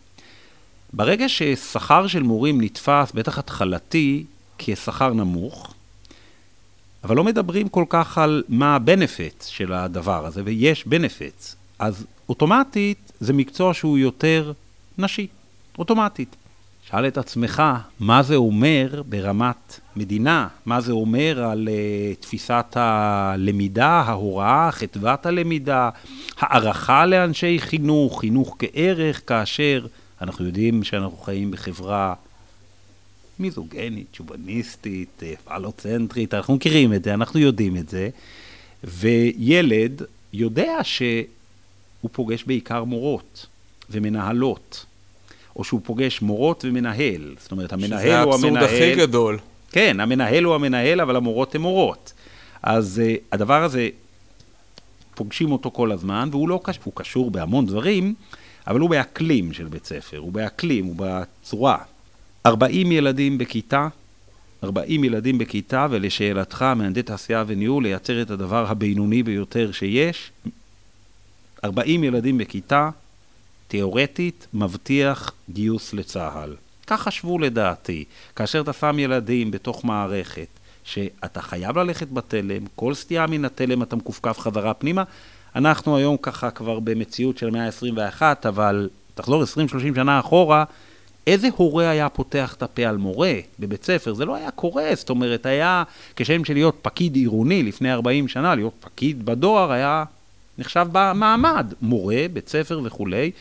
ברגע 0.94 1.30
ששכר 1.30 2.08
של 2.08 2.24
מורים 2.24 2.62
נתפס, 2.62 3.12
בטח 3.12 3.40
התחלתי, 3.40 4.24
כשכר 4.58 5.14
נמוך, 5.14 5.74
אבל 7.04 7.16
לא 7.16 7.24
מדברים 7.24 7.70
כל 7.70 7.86
כך 7.90 8.18
על 8.18 8.44
מה 8.50 8.76
ה-benefits 8.76 9.44
של 9.44 9.74
הדבר 9.74 10.26
הזה, 10.26 10.42
ויש 10.46 10.86
benefits, 10.90 11.56
אז 11.80 12.06
אוטומטית 12.30 13.12
זה 13.20 13.34
מקצוע 13.34 13.74
שהוא 13.74 13.98
יותר 13.98 14.52
נשי, 14.98 15.28
אוטומטית. 15.78 16.36
שאל 16.90 17.08
את 17.08 17.18
עצמך, 17.18 17.64
מה 18.00 18.24
זה 18.24 18.36
אומר 18.36 19.02
ברמת 19.10 19.80
מדינה? 19.96 20.48
מה 20.66 20.82
זה 20.82 20.92
אומר 20.92 21.44
על 21.44 21.68
uh, 21.68 22.22
תפיסת 22.22 22.66
הלמידה, 22.76 23.90
ההוראה, 23.90 24.70
חדוות 24.72 25.26
הלמידה, 25.26 25.90
הערכה 26.40 27.06
לאנשי 27.06 27.60
חינוך, 27.60 28.20
חינוך 28.20 28.56
כערך, 28.60 29.22
כאשר 29.28 29.86
אנחנו 30.22 30.46
יודעים 30.46 30.84
שאנחנו 30.84 31.18
חיים 31.18 31.52
בחברה 31.52 32.14
מיזוגנית, 33.40 34.08
שוביניסטית, 34.14 35.24
אה, 35.24 35.34
פלוצנטרית, 35.46 36.34
אנחנו 36.34 36.56
מכירים 36.56 36.94
את 36.94 37.04
זה, 37.04 37.14
אנחנו 37.14 37.40
יודעים 37.40 37.78
את 37.78 37.90
זה, 37.90 38.10
וילד 38.84 40.02
יודע 40.34 40.80
שהוא 40.84 42.10
פוגש 42.12 42.44
בעיקר 42.44 42.84
מורות 42.84 43.46
ומנהלות. 43.90 44.86
או 45.58 45.64
שהוא 45.64 45.82
פוגש 45.84 46.22
מורות 46.22 46.66
ומנהל. 46.68 47.36
זאת 47.40 47.52
אומרת, 47.52 47.74
המנהל 47.74 48.24
הוא 48.24 48.34
המנהל... 48.34 48.38
שזה 48.38 48.60
האבסורד 48.60 48.64
הכי 48.64 48.96
גדול. 48.96 49.40
כן, 49.72 50.00
המנהל 50.00 50.44
הוא 50.44 50.56
המנהל, 50.56 51.02
אבל 51.02 51.16
המורות 51.16 51.56
הן 51.56 51.62
מורות. 51.62 52.14
אז 52.64 53.02
uh, 53.06 53.20
הדבר 53.32 53.64
הזה, 53.64 53.90
פוגשים 55.16 55.52
אותו 55.52 55.72
כל 55.72 55.92
הזמן, 55.92 56.30
והוא 56.32 56.50
לא 56.50 56.60
קשור, 56.64 56.82
הוא 56.86 56.94
קשור 56.96 57.32
בהמון 57.32 57.66
דברים, 57.66 58.14
אבל 58.68 58.80
הוא 58.80 58.90
באקלים 58.90 59.54
של 59.54 59.68
בית 59.68 59.86
ספר, 59.86 60.18
הוא 60.18 60.32
באקלים, 60.32 60.86
הוא 60.86 60.96
בצורה. 60.98 61.78
40 62.48 62.92
ילדים 62.92 63.38
בכיתה, 63.38 63.88
40 64.64 65.04
ילדים 65.04 65.38
בכיתה, 65.38 65.88
ולשאלתך, 65.90 66.62
מהנדס 66.62 67.02
תעשייה 67.02 67.44
וניהול, 67.48 67.84
לייצר 67.84 68.22
את 68.22 68.32
הדבר 68.32 68.66
הבינוני 68.72 69.24
ביותר 69.24 69.72
שיש, 69.72 70.32
40 71.64 72.04
ילדים 72.04 72.38
בכיתה, 72.38 72.90
תיאורטית 73.68 74.48
מבטיח 74.54 75.32
גיוס 75.50 75.94
לצה"ל. 75.94 76.56
כך 76.88 77.02
חשבו 77.02 77.40
לדעתי. 77.40 78.04
כאשר 78.36 78.62
אתה 78.62 78.74
שם 78.74 79.00
ילדים 79.00 79.52
בתוך 79.52 79.86
מערכת 79.86 80.48
שאתה 80.84 81.42
חייב 81.42 81.78
ללכת 81.78 82.08
בתלם, 82.12 82.64
כל 82.76 82.94
סטייה 82.94 83.28
מן 83.28 83.46
התלם 83.46 83.84
אתה 83.84 83.96
מכופכף 83.96 84.40
חזרה 84.40 84.74
פנימה. 84.74 85.04
אנחנו 85.56 85.98
היום 85.98 86.18
ככה 86.22 86.52
כבר 86.52 86.80
במציאות 86.80 87.38
של 87.38 87.48
המאה 87.48 87.66
ה-21, 87.66 88.22
אבל 88.48 88.90
תחזור 89.16 89.44
20-30 89.44 89.46
שנה 89.96 90.20
אחורה, 90.20 90.64
איזה 91.28 91.48
הורה 91.56 91.90
היה 91.90 92.10
פותח 92.10 92.54
את 92.58 92.64
הפה 92.64 92.86
על 92.86 92.98
מורה 92.98 93.34
בבית 93.60 93.84
ספר? 93.84 94.14
זה 94.14 94.26
לא 94.26 94.36
היה 94.36 94.52
קורה, 94.52 94.90
זאת 94.94 95.10
אומרת, 95.10 95.46
היה, 95.46 95.84
כשם 96.16 96.46
של 96.46 96.54
להיות 96.54 96.78
פקיד 96.82 97.16
עירוני 97.16 97.64
לפני 97.64 97.94
40 97.94 98.28
שנה, 98.28 98.56
להיות 98.56 98.74
פקיד 98.80 99.26
בדואר 99.26 99.72
היה 99.72 100.04
נחשב 100.58 100.88
במעמד, 100.92 101.74
מורה, 101.82 102.26
בית 102.34 102.50
ספר 102.50 102.82
וכולי, 102.84 103.32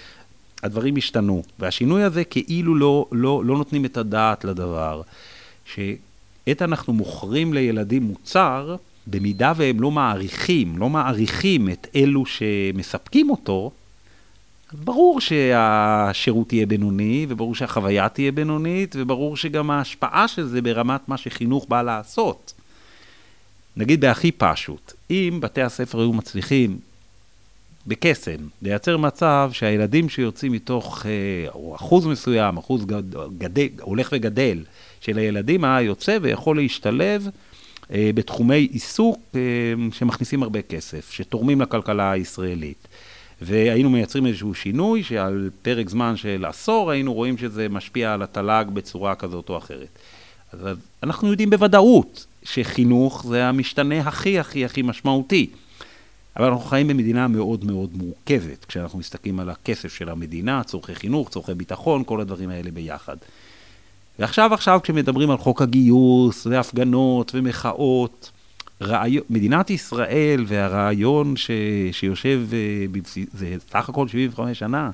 הדברים 0.63 0.97
השתנו. 0.97 1.43
והשינוי 1.59 2.03
הזה 2.03 2.25
כאילו 2.25 2.75
לא, 2.75 3.07
לא, 3.13 3.43
לא 3.45 3.57
נותנים 3.57 3.85
את 3.85 3.97
הדעת 3.97 4.45
לדבר, 4.45 5.03
שעת 5.65 6.63
אנחנו 6.63 6.93
מוכרים 6.93 7.53
לילדים 7.53 8.03
מוצר, 8.03 8.77
במידה 9.07 9.53
והם 9.57 9.81
לא 9.81 9.91
מעריכים, 9.91 10.79
לא 10.79 10.89
מעריכים 10.89 11.69
את 11.69 11.87
אלו 11.97 12.27
שמספקים 12.27 13.31
אותו, 13.31 13.71
ברור 14.85 15.21
שהשירות 15.21 16.53
יהיה 16.53 16.67
בינוני, 16.67 17.27
וברור 17.29 17.55
שהחוויה 17.55 18.09
תהיה 18.09 18.33
בינונית, 18.33 18.97
וברור 18.99 19.37
שגם 19.37 19.71
ההשפעה 19.71 20.29
של 20.29 20.47
זה 20.47 20.63
ברמת 20.63 21.09
מה 21.09 21.17
שחינוך 21.17 21.67
בא 21.69 21.83
לעשות. 21.83 22.53
נגיד 23.77 24.01
בהכי 24.01 24.33
פשוט, 24.33 24.93
אם 25.11 25.39
בתי 25.43 25.63
הספר 25.63 26.01
היו 26.01 26.13
מצליחים 26.13 26.79
בקסם, 27.87 28.37
לייצר 28.63 28.97
מצב 28.97 29.51
שהילדים 29.53 30.09
שיוצאים 30.09 30.53
מתוך, 30.53 31.07
אה, 31.07 31.51
או 31.55 31.77
אחוז 31.77 32.07
מסוים, 32.07 32.57
אחוז 32.57 32.87
גדל, 33.39 33.69
הולך 33.81 34.09
וגדל, 34.13 34.65
של 35.01 35.19
הילדים 35.19 35.65
היוצא 35.65 36.19
ויכול 36.23 36.57
להשתלב 36.57 37.29
אה, 37.91 38.11
בתחומי 38.15 38.69
עיסוק 38.73 39.19
אה, 39.35 39.41
שמכניסים 39.93 40.43
הרבה 40.43 40.63
כסף, 40.63 41.11
שתורמים 41.11 41.61
לכלכלה 41.61 42.11
הישראלית. 42.11 42.89
והיינו 43.43 43.91
מייצרים 43.91 44.27
איזשהו 44.27 44.55
שינוי 44.55 45.03
שעל 45.03 45.51
פרק 45.63 45.89
זמן 45.89 46.17
של 46.17 46.45
עשור 46.49 46.91
היינו 46.91 47.15
רואים 47.15 47.39
שזה 47.39 47.69
משפיע 47.69 48.13
על 48.13 48.23
התל"ג 48.23 48.65
בצורה 48.73 49.15
כזאת 49.15 49.49
או 49.49 49.59
אחרת. 49.59 49.99
אז 50.53 50.61
אנחנו 51.03 51.31
יודעים 51.31 51.51
בוודאות 51.51 52.27
שחינוך 52.43 53.27
זה 53.27 53.47
המשתנה 53.47 54.01
הכי 54.01 54.39
הכי 54.39 54.65
הכי 54.65 54.83
משמעותי. 54.83 55.51
אבל 56.37 56.47
אנחנו 56.49 56.65
חיים 56.65 56.89
במדינה 56.89 57.29
מאוד 57.29 57.65
מאוד 57.65 57.91
מורכבת, 57.95 58.65
כשאנחנו 58.65 58.99
מסתכלים 58.99 59.41
על 59.41 59.51
הכסף 59.51 59.95
של 59.95 60.09
המדינה, 60.09 60.63
צורכי 60.65 60.95
חינוך, 60.95 61.29
צורכי 61.29 61.55
ביטחון, 61.55 62.05
כל 62.07 62.21
הדברים 62.21 62.51
האלה 62.51 62.71
ביחד. 62.71 63.17
ועכשיו, 64.19 64.55
עכשיו, 64.55 64.81
כשמדברים 64.83 65.31
על 65.31 65.37
חוק 65.37 65.63
הגיוס, 65.63 66.47
והפגנות, 66.47 67.33
ומחאות, 67.35 68.31
רעיון, 68.83 69.25
מדינת 69.31 69.71
ישראל 69.71 70.45
והרעיון 70.47 71.37
ש, 71.37 71.51
שיושב, 71.93 72.41
אה, 72.53 72.87
בבסיס, 72.93 73.27
זה 73.33 73.57
סך 73.71 73.89
הכל 73.89 74.09
75 74.09 74.59
שנה, 74.59 74.91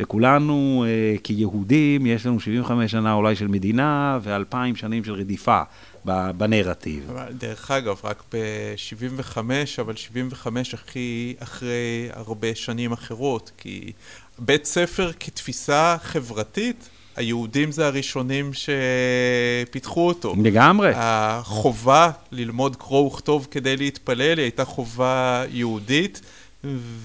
וכולנו 0.00 0.84
אה, 0.86 1.14
כיהודים, 1.24 2.06
יש 2.06 2.26
לנו 2.26 2.40
75 2.40 2.90
שנה 2.90 3.12
אולי 3.12 3.36
של 3.36 3.48
מדינה 3.48 4.18
ואלפיים 4.22 4.76
שנים 4.76 5.04
של 5.04 5.12
רדיפה. 5.12 5.62
בנרטיב. 6.04 7.12
דרך 7.30 7.70
אגב, 7.70 8.00
רק 8.04 8.22
ב-75, 8.32 9.38
אבל 9.80 9.96
75 9.96 10.74
הכי 10.74 11.34
אחרי 11.38 12.08
הרבה 12.12 12.54
שנים 12.54 12.92
אחרות, 12.92 13.50
כי 13.58 13.92
בית 14.38 14.64
ספר 14.64 15.10
כתפיסה 15.20 15.96
חברתית, 16.02 16.88
היהודים 17.16 17.72
זה 17.72 17.86
הראשונים 17.86 18.50
שפיתחו 18.52 20.08
אותו. 20.08 20.34
לגמרי. 20.42 20.92
החובה 20.94 22.10
ללמוד 22.32 22.76
קרוא 22.76 23.06
וכתוב 23.06 23.48
כדי 23.50 23.76
להתפלל 23.76 24.38
היא 24.38 24.44
הייתה 24.44 24.64
חובה 24.64 25.44
יהודית. 25.50 26.20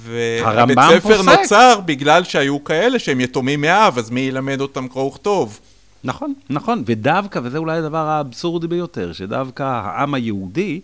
והבית 0.03 0.77
ספר 0.89 1.17
פוסק. 1.17 1.39
נוצר 1.39 1.79
בגלל 1.85 2.23
שהיו 2.23 2.63
כאלה 2.63 2.99
שהם 2.99 3.21
יתומים 3.21 3.61
מאב, 3.61 3.97
אז 3.97 4.09
מי 4.09 4.19
ילמד 4.19 4.61
אותם 4.61 4.87
קרוא 4.87 5.03
וכתוב? 5.03 5.59
נכון, 6.03 6.33
נכון, 6.49 6.83
ודווקא, 6.85 7.39
וזה 7.43 7.57
אולי 7.57 7.77
הדבר 7.77 8.07
האבסורדי 8.07 8.67
ביותר, 8.67 9.13
שדווקא 9.13 9.63
העם 9.63 10.13
היהודי, 10.13 10.81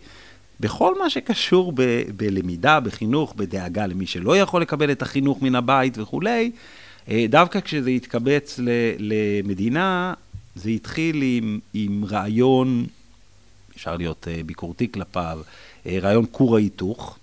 בכל 0.60 1.00
מה 1.00 1.10
שקשור 1.10 1.72
ב- 1.76 2.04
בלמידה, 2.16 2.80
בחינוך, 2.80 3.34
בדאגה 3.38 3.88
למי 3.88 4.06
שלא 4.06 4.38
יכול 4.38 4.62
לקבל 4.62 4.92
את 4.92 5.02
החינוך 5.02 5.42
מן 5.42 5.56
הבית 5.56 5.98
וכולי, 5.98 6.52
דווקא 7.30 7.60
כשזה 7.60 7.90
התקבץ 7.90 8.60
ל- 8.60 8.70
למדינה, 9.00 10.14
זה 10.56 10.70
התחיל 10.70 11.22
עם, 11.22 11.60
עם 11.74 12.06
רעיון, 12.10 12.86
אפשר 13.76 13.98
להיות 13.98 14.28
אה, 14.28 14.42
ביקורתי 14.46 14.92
כלפיו, 14.92 15.40
אה, 15.86 15.98
רעיון 16.02 16.26
כור 16.32 16.56
ההיתוך. 16.56 17.18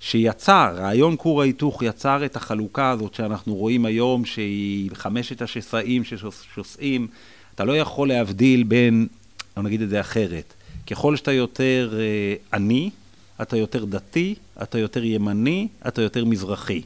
שיצר, 0.00 0.74
רעיון 0.76 1.14
כור 1.18 1.42
ההיתוך 1.42 1.82
יצר 1.82 2.24
את 2.24 2.36
החלוקה 2.36 2.90
הזאת 2.90 3.14
שאנחנו 3.14 3.54
רואים 3.54 3.84
היום, 3.84 4.24
שהיא 4.24 4.90
חמשת 4.94 5.42
השסעים 5.42 6.04
ששוסעים, 6.04 7.06
אתה 7.54 7.64
לא 7.64 7.76
יכול 7.76 8.08
להבדיל 8.08 8.62
בין, 8.62 9.06
אני 9.56 9.64
נגיד 9.64 9.82
את 9.82 9.88
זה 9.88 10.00
אחרת, 10.00 10.54
ככל 10.86 11.16
שאתה 11.16 11.32
יותר 11.32 11.94
אה, 11.98 12.34
עני, 12.52 12.90
אתה 13.42 13.56
יותר 13.56 13.84
דתי, 13.84 14.34
אתה 14.62 14.78
יותר 14.78 15.04
ימני, 15.04 15.68
אתה 15.88 16.02
יותר 16.02 16.24
מזרחי. 16.24 16.82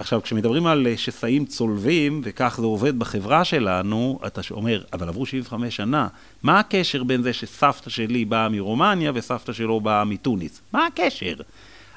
עכשיו, 0.00 0.22
כשמדברים 0.22 0.66
על 0.66 0.86
אה, 0.86 0.96
שסעים 0.96 1.46
צולבים, 1.46 2.20
וכך 2.24 2.56
זה 2.60 2.66
עובד 2.66 2.98
בחברה 2.98 3.44
שלנו, 3.44 4.20
אתה 4.26 4.40
אומר, 4.50 4.82
אבל 4.92 5.08
עברו 5.08 5.26
75 5.26 5.76
שנה, 5.76 6.08
מה 6.42 6.58
הקשר 6.58 7.04
בין 7.04 7.22
זה 7.22 7.32
שסבתא 7.32 7.90
שלי 7.90 8.24
באה 8.24 8.48
מרומניה 8.48 9.12
וסבתא 9.14 9.52
שלו 9.52 9.80
באה 9.80 10.04
מתוניס? 10.04 10.60
מה 10.72 10.86
הקשר? 10.86 11.34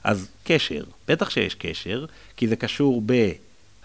אז 0.03 0.27
קשר, 0.43 0.83
בטח 1.07 1.29
שיש 1.29 1.55
קשר, 1.55 2.05
כי 2.37 2.47
זה 2.47 2.55
קשור 2.55 3.01
ב... 3.05 3.31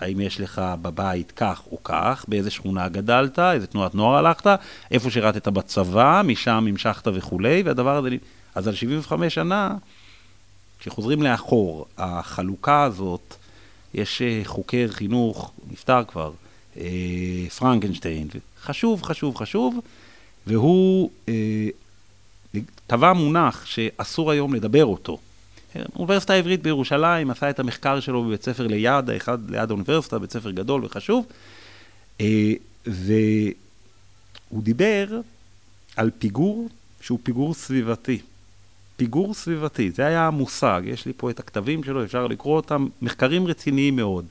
האם 0.00 0.20
יש 0.20 0.40
לך 0.40 0.62
בבית 0.82 1.32
כך 1.36 1.62
או 1.72 1.82
כך, 1.84 2.24
באיזה 2.28 2.50
שכונה 2.50 2.88
גדלת, 2.88 3.38
איזה 3.38 3.66
תנועת 3.66 3.94
נוער 3.94 4.16
הלכת, 4.16 4.46
איפה 4.90 5.10
שירתת 5.10 5.48
בצבא, 5.48 6.22
משם 6.24 6.64
המשכת 6.68 7.08
וכולי, 7.14 7.62
והדבר 7.62 7.96
הזה... 7.96 8.08
אז 8.54 8.68
על 8.68 8.74
75 8.74 9.34
שנה, 9.34 9.74
כשחוזרים 10.78 11.22
לאחור, 11.22 11.86
החלוקה 11.98 12.82
הזאת, 12.82 13.37
יש 13.94 14.22
אה, 14.22 14.40
חוקר 14.44 14.86
חינוך, 14.90 15.52
נפטר 15.70 16.04
כבר, 16.08 16.32
אה, 16.76 16.84
פרנקנשטיין, 17.58 18.28
חשוב, 18.62 19.02
חשוב, 19.02 19.36
חשוב, 19.36 19.80
והוא 20.46 21.10
אה, 21.28 21.68
טבע 22.86 23.12
מונח 23.12 23.66
שאסור 23.66 24.30
היום 24.30 24.54
לדבר 24.54 24.84
אותו. 24.84 25.18
האוניברסיטה 25.74 26.32
העברית 26.32 26.62
בירושלים 26.62 27.30
עשה 27.30 27.50
את 27.50 27.60
המחקר 27.60 28.00
שלו 28.00 28.24
בבית 28.24 28.42
ספר 28.42 28.66
ליד, 28.66 29.10
האחד 29.10 29.50
ליד 29.50 29.70
האוניברסיטה, 29.70 30.18
בית 30.18 30.32
ספר 30.32 30.50
גדול 30.50 30.84
וחשוב, 30.84 31.26
והוא 32.86 33.52
דיבר 34.52 35.20
על 35.96 36.10
פיגור 36.18 36.68
שהוא 37.00 37.18
פיגור 37.22 37.54
סביבתי. 37.54 38.18
פיגור 38.98 39.34
סביבתי, 39.34 39.90
זה 39.90 40.06
היה 40.06 40.26
המושג, 40.26 40.82
יש 40.84 41.06
לי 41.06 41.12
פה 41.16 41.30
את 41.30 41.38
הכתבים 41.38 41.84
שלו, 41.84 42.04
אפשר 42.04 42.26
לקרוא 42.26 42.56
אותם, 42.56 42.86
מחקרים 43.02 43.46
רציניים 43.46 43.96
מאוד. 43.96 44.24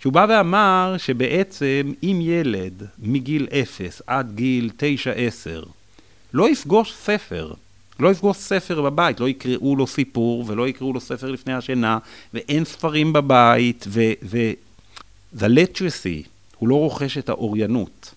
שהוא 0.00 0.12
בא 0.12 0.26
ואמר 0.28 0.94
שבעצם 0.98 1.92
אם 2.02 2.18
ילד 2.22 2.82
מגיל 2.98 3.46
0 3.62 4.02
עד 4.06 4.34
גיל 4.34 4.70
9-10 5.62 5.66
לא 6.32 6.50
יפגוש 6.50 6.92
ספר, 6.94 7.52
לא 8.00 8.08
יפגוש 8.08 8.36
ספר 8.36 8.82
בבית, 8.82 9.20
לא 9.20 9.28
יקראו 9.28 9.76
לו 9.76 9.86
סיפור 9.86 10.44
ולא 10.46 10.68
יקראו 10.68 10.92
לו 10.92 11.00
ספר 11.00 11.30
לפני 11.30 11.52
השינה, 11.52 11.98
ואין 12.34 12.64
ספרים 12.64 13.12
בבית, 13.12 13.84
ו... 13.88 14.00
the 15.36 15.46
literacy, 15.46 16.28
הוא 16.58 16.68
לא 16.68 16.74
רוכש 16.74 17.18
את 17.18 17.28
האוריינות. 17.28 18.14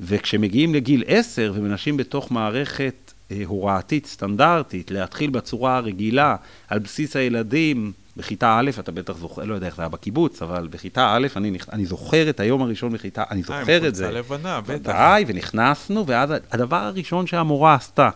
וכשמגיעים 0.00 0.74
לגיל 0.74 1.04
10 1.06 1.52
ומנשים 1.54 1.96
בתוך 1.96 2.32
מערכת 2.32 3.05
הוראתית 3.46 4.06
סטנדרטית, 4.06 4.90
להתחיל 4.90 5.30
בצורה 5.30 5.76
הרגילה, 5.76 6.36
על 6.68 6.78
בסיס 6.78 7.16
הילדים, 7.16 7.92
בכיתה 8.16 8.58
א', 8.58 8.70
אתה 8.80 8.92
בטח 8.92 9.16
זוכר, 9.16 9.44
לא 9.44 9.54
יודע 9.54 9.66
איך 9.66 9.76
זה 9.76 9.82
היה 9.82 9.88
בקיבוץ, 9.88 10.42
אבל 10.42 10.68
בכיתה 10.68 11.14
א', 11.16 11.26
אני, 11.36 11.58
אני 11.72 11.86
זוכר 11.86 12.30
את 12.30 12.40
היום 12.40 12.62
הראשון 12.62 12.92
בכיתה, 12.92 13.22
אני 13.30 13.40
אה, 13.40 13.46
זוכר 13.46 13.88
את 13.88 13.94
זה. 13.94 14.04
אה, 14.04 14.08
עם 14.10 14.22
חולצה 14.24 14.38
לבנה, 14.38 14.60
בטח. 14.60 14.92
די, 14.92 15.24
ונכנסנו, 15.26 16.06
ואז 16.06 16.30
הדבר 16.50 16.76
הראשון 16.76 17.26
שהמורה 17.26 17.74
עשתה, 17.74 18.10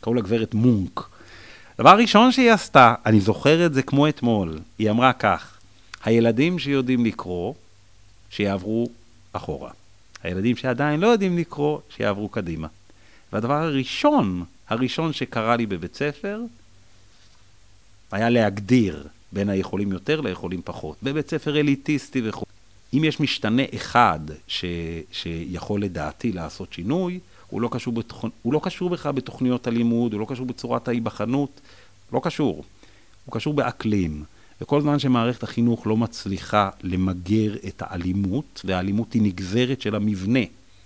קראו 0.00 0.14
לה 0.14 0.20
גברת 0.20 0.54
מונק. 0.54 1.08
הדבר 1.78 1.90
הראשון 1.90 2.32
שהיא 2.32 2.52
עשתה, 2.52 2.94
אני 3.06 3.20
זוכר 3.20 3.66
את 3.66 3.74
זה 3.74 3.82
כמו 3.82 4.08
אתמול, 4.08 4.58
היא 4.78 4.90
אמרה 4.90 5.12
כך, 5.12 5.58
הילדים 6.04 6.58
שיודעים 6.58 7.04
לקרוא, 7.04 7.54
שיעברו 8.30 8.88
אחורה. 9.32 9.70
הילדים 10.22 10.56
שעדיין 10.56 11.00
לא 11.00 11.06
יודעים 11.06 11.38
לקרוא, 11.38 11.78
שיעברו 11.96 12.28
קדימה. 12.28 12.68
והדבר 13.32 13.54
הראשון, 13.54 14.44
הראשון 14.68 15.12
שקרה 15.12 15.56
לי 15.56 15.66
בבית 15.66 15.94
ספר, 15.94 16.40
היה 18.12 18.30
להגדיר 18.30 19.06
בין 19.32 19.48
היכולים 19.48 19.92
יותר 19.92 20.20
ליכולים 20.20 20.60
פחות. 20.64 20.96
בבית 21.02 21.30
ספר 21.30 21.60
אליטיסטי 21.60 22.20
וכו'. 22.24 22.44
אם 22.94 23.04
יש 23.04 23.20
משתנה 23.20 23.62
אחד 23.74 24.20
ש, 24.46 24.64
שיכול 25.12 25.82
לדעתי 25.82 26.32
לעשות 26.32 26.72
שינוי, 26.72 27.20
הוא 27.48 27.60
לא, 27.60 27.68
קשור 27.72 27.92
בתוכ... 27.92 28.24
הוא 28.42 28.52
לא 28.52 28.60
קשור 28.62 28.90
בכלל 28.90 29.12
בתוכניות 29.12 29.66
הלימוד, 29.66 30.12
הוא 30.12 30.20
לא 30.20 30.26
קשור 30.28 30.46
בצורת 30.46 30.88
ההיבחנות, 30.88 31.60
לא 32.12 32.20
קשור. 32.24 32.64
הוא 33.24 33.32
קשור 33.32 33.54
באקלים. 33.54 34.24
וכל 34.60 34.80
זמן 34.80 34.98
שמערכת 34.98 35.42
החינוך 35.42 35.86
לא 35.86 35.96
מצליחה 35.96 36.70
למגר 36.82 37.54
את 37.68 37.82
האלימות, 37.86 38.62
והאלימות 38.64 39.12
היא 39.12 39.22
נגזרת 39.22 39.80
של 39.80 39.94
המבנה, 39.94 40.40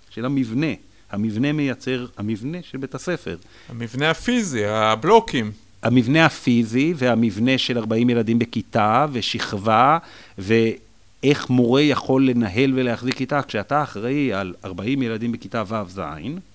של 0.09 0.25
המבנה. 0.25 0.73
המבנה 1.11 1.51
מייצר, 1.51 2.05
המבנה 2.17 2.57
של 2.61 2.77
בית 2.77 2.95
הספר. 2.95 3.37
המבנה 3.69 4.09
הפיזי, 4.09 4.65
הבלוקים. 4.65 5.51
המבנה 5.83 6.25
הפיזי 6.25 6.93
והמבנה 6.97 7.57
של 7.57 7.77
40 7.77 8.09
ילדים 8.09 8.39
בכיתה 8.39 9.05
ושכבה, 9.11 9.97
ואיך 10.37 11.49
מורה 11.49 11.81
יכול 11.81 12.29
לנהל 12.29 12.73
ולהחזיק 12.75 13.15
כיתה 13.15 13.41
כשאתה 13.41 13.83
אחראי 13.83 14.33
על 14.33 14.53
40 14.65 15.01
ילדים 15.01 15.31
בכיתה 15.31 15.63
ו'-ז', 15.67 16.01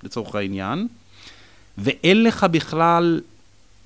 לצורך 0.02 0.34
העניין, 0.34 0.88
ואין 1.78 2.22
לך 2.22 2.44
בכלל 2.50 3.20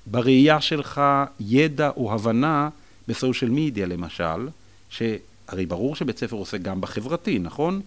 בראייה 0.05 0.61
שלך 0.61 1.01
ידע 1.39 1.89
או 1.97 2.13
הבנה 2.13 2.69
בסושיאל 3.07 3.51
מדיה 3.51 3.85
למשל, 3.85 4.47
שהרי 4.89 5.65
ברור 5.67 5.95
שבית 5.95 6.17
ספר 6.17 6.35
עושה 6.35 6.57
גם 6.57 6.81
בחברתי, 6.81 7.39
נכון? 7.39 7.81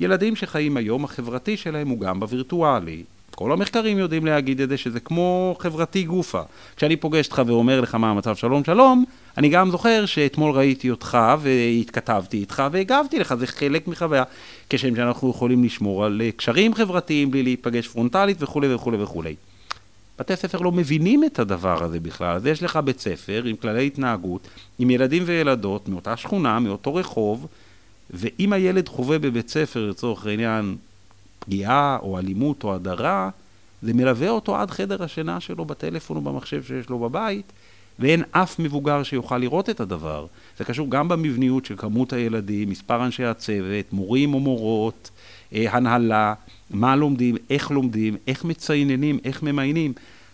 ילדים 0.00 0.36
שחיים 0.36 0.76
היום, 0.76 1.04
החברתי 1.04 1.56
שלהם 1.56 1.88
הוא 1.88 2.00
גם 2.00 2.20
בווירטואלי. 2.20 3.02
כל 3.34 3.52
המחקרים 3.52 3.98
יודעים 3.98 4.26
להגיד 4.26 4.60
את 4.60 4.68
זה, 4.68 4.76
שזה 4.76 5.00
כמו 5.00 5.56
חברתי 5.58 6.02
גופה. 6.02 6.42
כשאני 6.76 6.96
פוגש 6.96 7.26
אותך 7.26 7.42
ואומר 7.46 7.80
לך 7.80 7.94
מה 7.94 8.10
המצב 8.10 8.36
שלום 8.36 8.64
שלום, 8.64 9.04
אני 9.38 9.48
גם 9.48 9.70
זוכר 9.70 10.06
שאתמול 10.06 10.56
ראיתי 10.56 10.90
אותך 10.90 11.18
והתכתבתי 11.40 12.36
איתך 12.36 12.62
והגבתי 12.72 13.18
לך, 13.18 13.34
זה 13.34 13.46
חלק 13.46 13.88
מחוויה. 13.88 14.22
כשם 14.70 14.96
שאנחנו 14.96 15.30
יכולים 15.30 15.64
לשמור 15.64 16.04
על 16.04 16.22
קשרים 16.36 16.74
חברתיים 16.74 17.30
בלי 17.30 17.42
להיפגש 17.42 17.88
פרונטלית 17.88 18.42
וכולי 18.42 18.74
וכולי 18.74 19.02
וכולי. 19.02 19.34
בתי 20.18 20.36
ספר 20.36 20.58
לא 20.58 20.72
מבינים 20.72 21.24
את 21.24 21.38
הדבר 21.38 21.84
הזה 21.84 22.00
בכלל. 22.00 22.36
אז 22.36 22.46
יש 22.46 22.62
לך 22.62 22.76
בית 22.76 23.00
ספר 23.00 23.42
עם 23.44 23.56
כללי 23.56 23.86
התנהגות, 23.86 24.48
עם 24.78 24.90
ילדים 24.90 25.22
וילדות 25.26 25.88
מאותה 25.88 26.16
שכונה, 26.16 26.60
מאותו 26.60 26.94
רחוב, 26.94 27.46
ואם 28.10 28.52
הילד 28.52 28.88
חווה 28.88 29.18
בבית 29.18 29.48
ספר, 29.48 29.90
לצורך 29.90 30.26
העניין, 30.26 30.76
פגיעה 31.38 31.98
או 32.02 32.18
אלימות 32.18 32.64
או 32.64 32.74
הדרה, 32.74 33.30
זה 33.82 33.94
מלווה 33.94 34.28
אותו 34.28 34.56
עד 34.56 34.70
חדר 34.70 35.02
השינה 35.02 35.40
שלו 35.40 35.64
בטלפון 35.64 36.16
או 36.16 36.22
במחשב 36.22 36.62
שיש 36.62 36.88
לו 36.88 36.98
בבית, 36.98 37.52
ואין 37.98 38.22
אף 38.30 38.58
מבוגר 38.58 39.02
שיוכל 39.02 39.38
לראות 39.38 39.70
את 39.70 39.80
הדבר. 39.80 40.26
זה 40.58 40.64
קשור 40.64 40.90
גם 40.90 41.08
במבניות 41.08 41.64
של 41.64 41.76
כמות 41.76 42.12
הילדים, 42.12 42.70
מספר 42.70 43.04
אנשי 43.04 43.24
הצוות, 43.24 43.92
מורים 43.92 44.34
או 44.34 44.40
מורות, 44.40 45.10
אה, 45.54 45.72
הנהלה, 45.72 46.34
מה 46.70 46.96
לומדים, 46.96 47.36
איך 47.50 47.70
לומדים, 47.70 48.16
איך 48.26 48.44
מצייננים, 48.44 49.18
איך 49.24 49.42
ממיינים. 49.42 49.92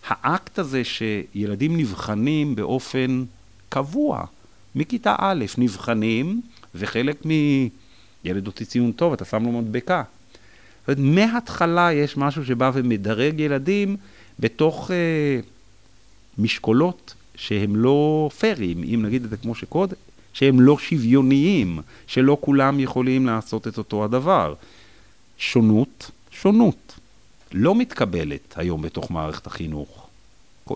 האקט 0.09 0.59
הזה 0.59 0.83
שילדים 0.85 1.77
נבחנים 1.77 2.55
באופן 2.55 3.25
קבוע, 3.69 4.25
מכיתה 4.75 5.15
א', 5.19 5.45
נבחנים, 5.59 6.41
וחלק 6.75 7.27
מ... 7.27 7.31
ילד 8.25 8.47
הוציא 8.47 8.67
ציון 8.67 8.93
טוב, 8.93 9.13
אתה 9.13 9.25
שם 9.25 9.45
לו 9.45 9.53
מדבקה. 9.53 10.03
זאת 10.87 10.99
אומרת, 10.99 11.15
מההתחלה 11.15 11.93
יש 11.93 12.17
משהו 12.17 12.45
שבא 12.45 12.71
ומדרג 12.75 13.41
ילדים 13.41 13.97
בתוך 14.41 14.91
אה, 14.91 15.41
משקולות 16.39 17.15
שהם 17.35 17.77
לא 17.77 18.31
פיירים, 18.39 18.83
אם 18.83 19.03
נגיד 19.03 19.25
את 19.25 19.31
זה 19.31 19.37
כמו 19.37 19.55
שקודם, 19.55 19.95
שהם 20.33 20.61
לא 20.61 20.79
שוויוניים, 20.79 21.79
שלא 22.07 22.39
כולם 22.41 22.81
יכולים 22.81 23.27
לעשות 23.27 23.69
את 23.69 23.79
אותו 23.79 24.05
הדבר. 24.05 24.55
שונות, 25.39 26.11
שונות, 26.31 26.99
לא 27.53 27.75
מתקבלת 27.75 28.55
היום 28.57 28.83
בתוך 28.83 29.11
מערכת 29.11 29.47
החינוך. 29.47 30.00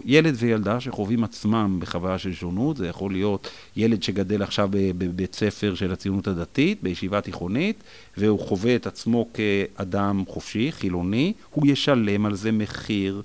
ילד 0.05 0.35
וילדה 0.39 0.81
שחווים 0.81 1.25
עצמם 1.25 1.77
בחוויה 1.81 2.19
של 2.19 2.35
שונות, 2.35 2.77
זה 2.77 2.87
יכול 2.89 3.13
להיות 3.13 3.49
ילד 3.77 4.03
שגדל 4.03 4.43
עכשיו 4.43 4.69
בבית 4.73 5.35
ספר 5.35 5.75
של 5.75 5.93
הציונות 5.93 6.29
הדתית, 6.29 6.83
בישיבה 6.83 7.21
תיכונית, 7.21 7.77
והוא 8.17 8.41
חווה 8.41 8.77
את 8.77 8.87
עצמו 8.87 9.27
כאדם 9.35 10.25
חופשי, 10.29 10.73
חילוני, 10.73 11.33
הוא 11.51 11.67
ישלם 11.67 12.27
על 12.27 12.35
זה 12.35 12.53
מחיר 12.53 13.23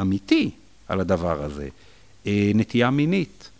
אמיתי, 0.00 0.50
על 0.88 1.00
הדבר 1.00 1.42
הזה. 1.42 1.68
אה, 2.26 2.50
נטייה 2.54 2.90
מינית. 2.90 3.50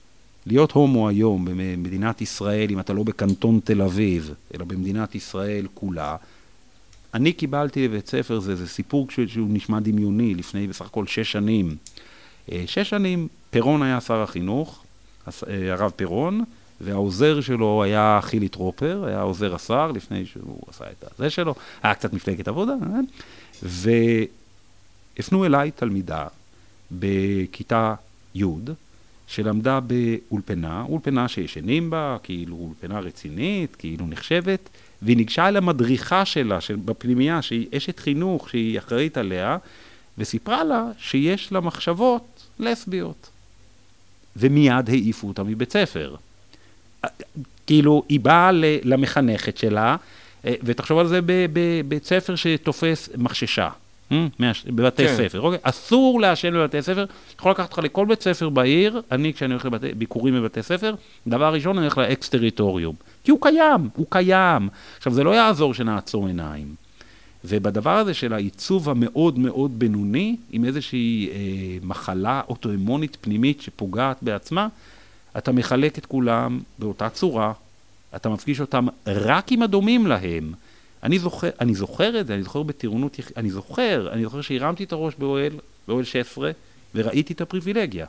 להיות 0.46 0.72
הומו 0.72 1.08
היום 1.08 1.44
במדינת 1.44 2.20
ישראל, 2.20 2.70
אם 2.70 2.80
אתה 2.80 2.92
לא 2.92 3.02
בקנטון 3.02 3.60
תל 3.64 3.82
אביב, 3.82 4.34
אלא 4.54 4.64
במדינת 4.64 5.14
ישראל 5.14 5.66
כולה, 5.74 6.16
אני 7.14 7.32
קיבלתי 7.32 7.88
לבית 7.88 8.06
ספר, 8.06 8.40
זה, 8.40 8.56
זה 8.56 8.68
סיפור 8.68 9.06
שהוא 9.10 9.48
נשמע 9.50 9.80
דמיוני, 9.80 10.34
לפני 10.34 10.66
בסך 10.66 10.86
הכל 10.86 11.06
שש 11.06 11.32
שנים. 11.32 11.76
אה, 12.52 12.64
שש 12.66 12.90
שנים 12.90 13.28
פירון 13.50 13.82
היה 13.82 14.00
שר 14.00 14.22
החינוך, 14.22 14.84
אה, 15.26 15.72
הרב 15.72 15.92
פירון, 15.96 16.44
והעוזר 16.80 17.40
שלו 17.40 17.82
היה 17.82 18.18
חילי 18.22 18.48
טרופר, 18.48 19.04
היה 19.06 19.20
עוזר 19.20 19.54
השר 19.54 19.92
לפני 19.92 20.26
שהוא 20.26 20.62
עשה 20.68 20.84
את 20.84 21.04
זה 21.18 21.30
שלו, 21.30 21.54
היה 21.82 21.94
קצת 21.94 22.12
מפלגת 22.12 22.48
עבודה, 22.48 22.72
אה? 22.72 23.00
והפנו 23.62 25.44
אליי 25.44 25.70
תלמידה 25.70 26.26
בכיתה 26.92 27.94
י', 28.34 28.44
שלמדה 29.26 29.80
באולפנה, 29.80 30.84
אולפנה 30.88 31.28
שישנים 31.28 31.90
בה, 31.90 32.16
כאילו 32.22 32.56
אולפנה 32.56 33.00
רצינית, 33.00 33.76
כאילו 33.76 34.06
נחשבת, 34.06 34.68
והיא 35.02 35.16
ניגשה 35.16 35.48
אל 35.48 35.56
המדריכה 35.56 36.24
שלה, 36.24 36.60
של, 36.60 36.76
בפנימייה, 36.76 37.42
שהיא 37.42 37.66
אשת 37.76 37.98
חינוך, 37.98 38.50
שהיא 38.50 38.78
אחראית 38.78 39.16
עליה, 39.16 39.56
וסיפרה 40.18 40.64
לה 40.64 40.84
שיש 40.98 41.52
לה 41.52 41.60
מחשבות 41.60 42.35
לסביות. 42.60 43.30
ומיד 44.36 44.90
העיפו 44.90 45.28
אותה 45.28 45.42
מבית 45.42 45.72
ספר. 45.72 46.14
כאילו, 47.66 48.02
היא 48.08 48.20
באה 48.20 48.50
למחנכת 48.84 49.58
שלה, 49.58 49.96
אה, 50.44 50.54
ותחשוב 50.62 50.98
על 50.98 51.06
זה 51.06 51.20
בבית 51.24 52.04
ספר 52.04 52.36
שתופס 52.36 53.08
מחששה. 53.16 53.68
אה, 54.12 54.26
בבתי 54.66 55.06
כן. 55.06 55.16
ספר, 55.16 55.40
אוקיי? 55.40 55.58
אסור 55.62 56.20
לעשן 56.20 56.54
בבתי 56.54 56.82
ספר, 56.82 57.04
יכול 57.38 57.50
לקחת 57.50 57.70
אותך 57.70 57.78
לכל 57.78 58.06
בית 58.06 58.22
ספר 58.22 58.48
בעיר, 58.48 59.00
אני 59.10 59.34
כשאני 59.34 59.54
הולך 59.54 59.68
לביקורים 59.82 60.34
בבתי 60.34 60.62
ספר, 60.62 60.94
דבר 61.26 61.54
ראשון 61.54 61.76
אני 61.76 61.86
הולך 61.86 61.98
לאקס 61.98 62.28
טריטוריום, 62.28 62.94
כי 63.24 63.30
הוא 63.30 63.38
קיים, 63.42 63.88
הוא 63.96 64.06
קיים. 64.08 64.68
עכשיו 64.96 65.12
זה 65.12 65.24
לא 65.24 65.34
יעזור 65.34 65.74
שנעצום 65.74 66.26
עיניים. 66.26 66.85
ובדבר 67.48 67.90
הזה 67.90 68.14
של 68.14 68.32
העיצוב 68.32 68.88
המאוד 68.88 69.38
מאוד 69.38 69.78
בינוני, 69.78 70.36
עם 70.50 70.64
איזושהי 70.64 71.30
אה, 71.30 71.36
מחלה 71.82 72.40
אוטואימונית 72.48 73.16
פנימית 73.20 73.60
שפוגעת 73.60 74.16
בעצמה, 74.22 74.68
אתה 75.38 75.52
מחלק 75.52 75.98
את 75.98 76.06
כולם 76.06 76.60
באותה 76.78 77.08
צורה, 77.08 77.52
אתה 78.16 78.28
מפגיש 78.28 78.60
אותם 78.60 78.86
רק 79.06 79.52
עם 79.52 79.62
הדומים 79.62 80.06
להם. 80.06 80.52
אני 81.02 81.18
זוכר, 81.18 81.48
אני 81.60 81.74
זוכר 81.74 82.20
את 82.20 82.26
זה, 82.26 82.34
אני 82.34 82.42
זוכר 82.42 82.62
בטירונות, 82.62 83.16
אני 83.36 83.50
זוכר, 83.50 84.08
אני 84.12 84.22
זוכר 84.22 84.40
שהרמתי 84.40 84.84
את 84.84 84.92
הראש 84.92 85.14
באוהל, 85.18 85.52
באוהל 85.88 86.04
16, 86.04 86.50
וראיתי 86.94 87.32
את 87.32 87.40
הפריבילגיה. 87.40 88.06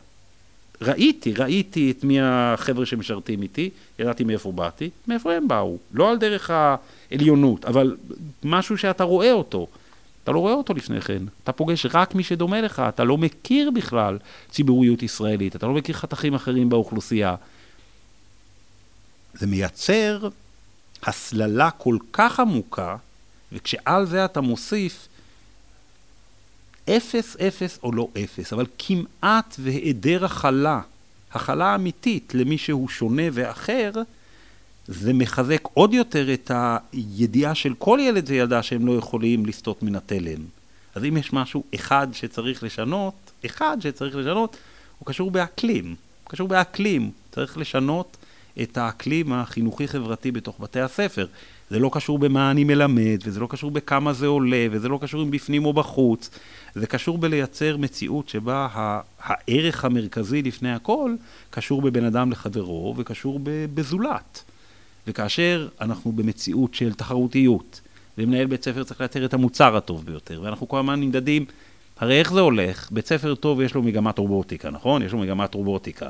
ראיתי, 0.81 1.33
ראיתי 1.33 1.91
את 1.91 2.03
מי 2.03 2.17
החבר'ה 2.21 2.85
שמשרתים 2.85 3.41
איתי, 3.41 3.69
ידעתי 3.99 4.23
מאיפה 4.23 4.51
באתי, 4.51 4.89
מאיפה 5.07 5.33
הם 5.33 5.47
באו. 5.47 5.77
לא 5.93 6.09
על 6.09 6.17
דרך 6.17 6.51
העליונות, 7.11 7.65
אבל 7.65 7.97
משהו 8.43 8.77
שאתה 8.77 9.03
רואה 9.03 9.31
אותו. 9.31 9.67
אתה 10.23 10.31
לא 10.31 10.39
רואה 10.39 10.53
אותו 10.53 10.73
לפני 10.73 11.01
כן, 11.01 11.23
אתה 11.43 11.51
פוגש 11.51 11.85
רק 11.93 12.15
מי 12.15 12.23
שדומה 12.23 12.61
לך, 12.61 12.81
אתה 12.89 13.03
לא 13.03 13.17
מכיר 13.17 13.71
בכלל 13.71 14.17
ציבוריות 14.51 15.03
ישראלית, 15.03 15.55
אתה 15.55 15.67
לא 15.67 15.73
מכיר 15.73 15.95
חתכים 15.95 16.33
אחרים 16.33 16.69
באוכלוסייה. 16.69 17.35
זה 19.33 19.47
מייצר 19.47 20.29
הסללה 21.03 21.71
כל 21.71 21.97
כך 22.13 22.39
עמוקה, 22.39 22.95
וכשעל 23.51 24.05
זה 24.05 24.25
אתה 24.25 24.41
מוסיף 24.41 25.07
אפס, 26.89 27.35
אפס 27.35 27.79
או 27.83 27.91
לא 27.91 28.07
אפס, 28.23 28.53
אבל 28.53 28.65
כמעט 28.77 29.55
והיעדר 29.59 30.25
הכלה, 30.25 30.81
הכלה 31.31 31.75
אמיתית 31.75 32.35
למי 32.35 32.57
שהוא 32.57 32.89
שונה 32.89 33.23
ואחר, 33.33 33.91
זה 34.87 35.13
מחזק 35.13 35.67
עוד 35.73 35.93
יותר 35.93 36.33
את 36.33 36.51
הידיעה 36.93 37.55
של 37.55 37.73
כל 37.77 37.99
ילד 38.01 38.25
וילדה 38.27 38.63
שהם 38.63 38.87
לא 38.87 38.97
יכולים 38.97 39.45
לסטות 39.45 39.83
מן 39.83 39.95
התלם. 39.95 40.41
אז 40.95 41.03
אם 41.03 41.17
יש 41.17 41.33
משהו 41.33 41.63
אחד 41.75 42.07
שצריך 42.13 42.63
לשנות, 42.63 43.13
אחד 43.45 43.77
שצריך 43.79 44.15
לשנות, 44.15 44.57
הוא 44.99 45.07
קשור 45.07 45.31
באקלים. 45.31 45.85
הוא 45.85 46.31
קשור 46.31 46.47
באקלים. 46.47 47.11
צריך 47.31 47.57
לשנות 47.57 48.17
את 48.61 48.77
האקלים 48.77 49.33
החינוכי-חברתי 49.33 50.31
בתוך 50.31 50.59
בתי 50.59 50.79
הספר. 50.79 51.27
זה 51.69 51.79
לא 51.79 51.89
קשור 51.93 52.19
במה 52.19 52.51
אני 52.51 52.63
מלמד, 52.63 53.19
וזה 53.23 53.39
לא 53.39 53.47
קשור 53.49 53.71
בכמה 53.71 54.13
זה 54.13 54.27
עולה, 54.27 54.67
וזה 54.71 54.89
לא 54.89 54.99
קשור 55.01 55.23
אם 55.23 55.31
בפנים 55.31 55.65
או 55.65 55.73
בחוץ. 55.73 56.29
זה 56.75 56.87
קשור 56.87 57.17
בלייצר 57.17 57.77
מציאות 57.77 58.29
שבה 58.29 58.67
הערך 59.19 59.85
המרכזי 59.85 60.41
לפני 60.41 60.73
הכל 60.73 61.15
קשור 61.49 61.81
בבין 61.81 62.05
אדם 62.05 62.31
לחברו 62.31 62.93
וקשור 62.97 63.39
בזולת. 63.73 64.43
וכאשר 65.07 65.67
אנחנו 65.81 66.11
במציאות 66.11 66.73
של 66.73 66.93
תחרותיות, 66.93 67.81
ומנהל 68.17 68.45
בית 68.45 68.63
ספר 68.63 68.83
צריך 68.83 69.01
לייצר 69.01 69.25
את 69.25 69.33
המוצר 69.33 69.77
הטוב 69.77 70.05
ביותר, 70.05 70.41
ואנחנו 70.41 70.67
כל 70.67 70.79
הזמן 70.79 70.99
נמדדים, 70.99 71.45
הרי 71.99 72.19
איך 72.19 72.33
זה 72.33 72.39
הולך? 72.39 72.91
בית 72.91 73.07
ספר 73.07 73.35
טוב 73.35 73.61
יש 73.61 73.73
לו 73.73 73.83
מגמת 73.83 74.17
רובוטיקה, 74.17 74.69
נכון? 74.69 75.01
יש 75.01 75.11
לו 75.11 75.19
מגמת 75.19 75.53
רובוטיקה. 75.53 76.09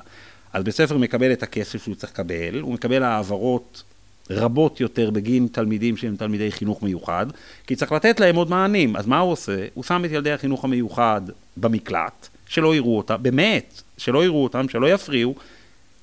אז 0.54 0.64
בית 0.64 0.76
ספר 0.76 0.98
מקבל 0.98 1.32
את 1.32 1.44
הכסף 1.44 1.84
שהוא 1.84 1.96
צריך 1.96 2.14
לקבל, 2.14 2.60
הוא 2.62 2.74
מקבל 2.74 3.04
העברות 3.04 3.84
רבות 4.30 4.82
יותר 4.82 5.10
בגין 5.10 5.48
תלמידים 5.52 5.98
שהם 5.98 6.16
תלמידי 6.16 6.52
חינוך 6.52 6.84
מיוחד, 6.84 7.26
כי 7.68 7.76
צריך 7.76 7.92
לתת 7.92 8.20
להם 8.20 8.36
עוד 8.36 8.50
מענים. 8.50 8.96
אז 8.96 9.08
מה 9.08 9.20
הוא 9.20 9.32
עושה? 9.32 9.66
הוא 9.74 9.84
שם 9.84 10.06
את 10.06 10.12
ילדי 10.12 10.32
החינוך 10.32 10.64
המיוחד 10.64 11.22
במקלט, 11.58 12.28
שלא 12.48 12.76
יראו 12.76 12.98
אותם, 12.98 13.16
באמת, 13.22 13.82
שלא 13.98 14.26
יראו 14.26 14.44
אותם, 14.44 14.70
שלא 14.70 14.90
יפריעו. 14.90 15.36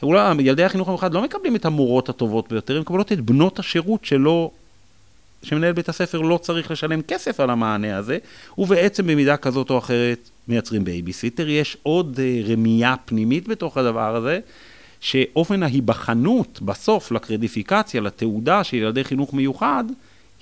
אולי 0.03 0.35
ילדי 0.41 0.65
החינוך 0.65 0.89
המיוחד 0.89 1.15
לא 1.15 1.23
מקבלים 1.23 1.57
את 1.57 1.65
המורות 1.65 2.09
הטובות 2.09 2.49
ביותר, 2.53 2.75
הם 2.75 2.81
מקבלות 2.81 3.13
את 3.13 3.21
בנות 3.21 3.59
השירות 3.59 4.05
שלא, 4.05 4.51
שמנהל 5.43 5.73
בית 5.73 5.89
הספר 5.89 6.21
לא 6.21 6.39
צריך 6.39 6.71
לשלם 6.71 7.03
כסף 7.03 7.41
על 7.41 7.51
המענה 7.51 7.97
הזה, 7.97 8.19
ובעצם 8.59 9.07
במידה 9.07 9.37
כזאת 9.37 9.71
או 9.71 9.79
אחרת 9.79 10.31
מייצרים 10.49 10.85
בייביסיטר. 10.85 11.49
יש 11.49 11.77
עוד 11.83 12.19
uh, 12.19 12.53
רמייה 12.53 12.95
פנימית 13.05 13.49
בתוך 13.49 13.77
הדבר 13.77 14.17
הזה. 14.17 14.41
שאופן 15.05 15.63
ההיבחנות 15.63 16.63
בסוף 16.63 17.13
לסרטיפיקציה, 17.13 18.01
לתעודה 18.01 18.65
של 18.65 18.77
ילדי 18.77 19.05
חינוך 19.05 19.35
מיוחד, 19.35 19.85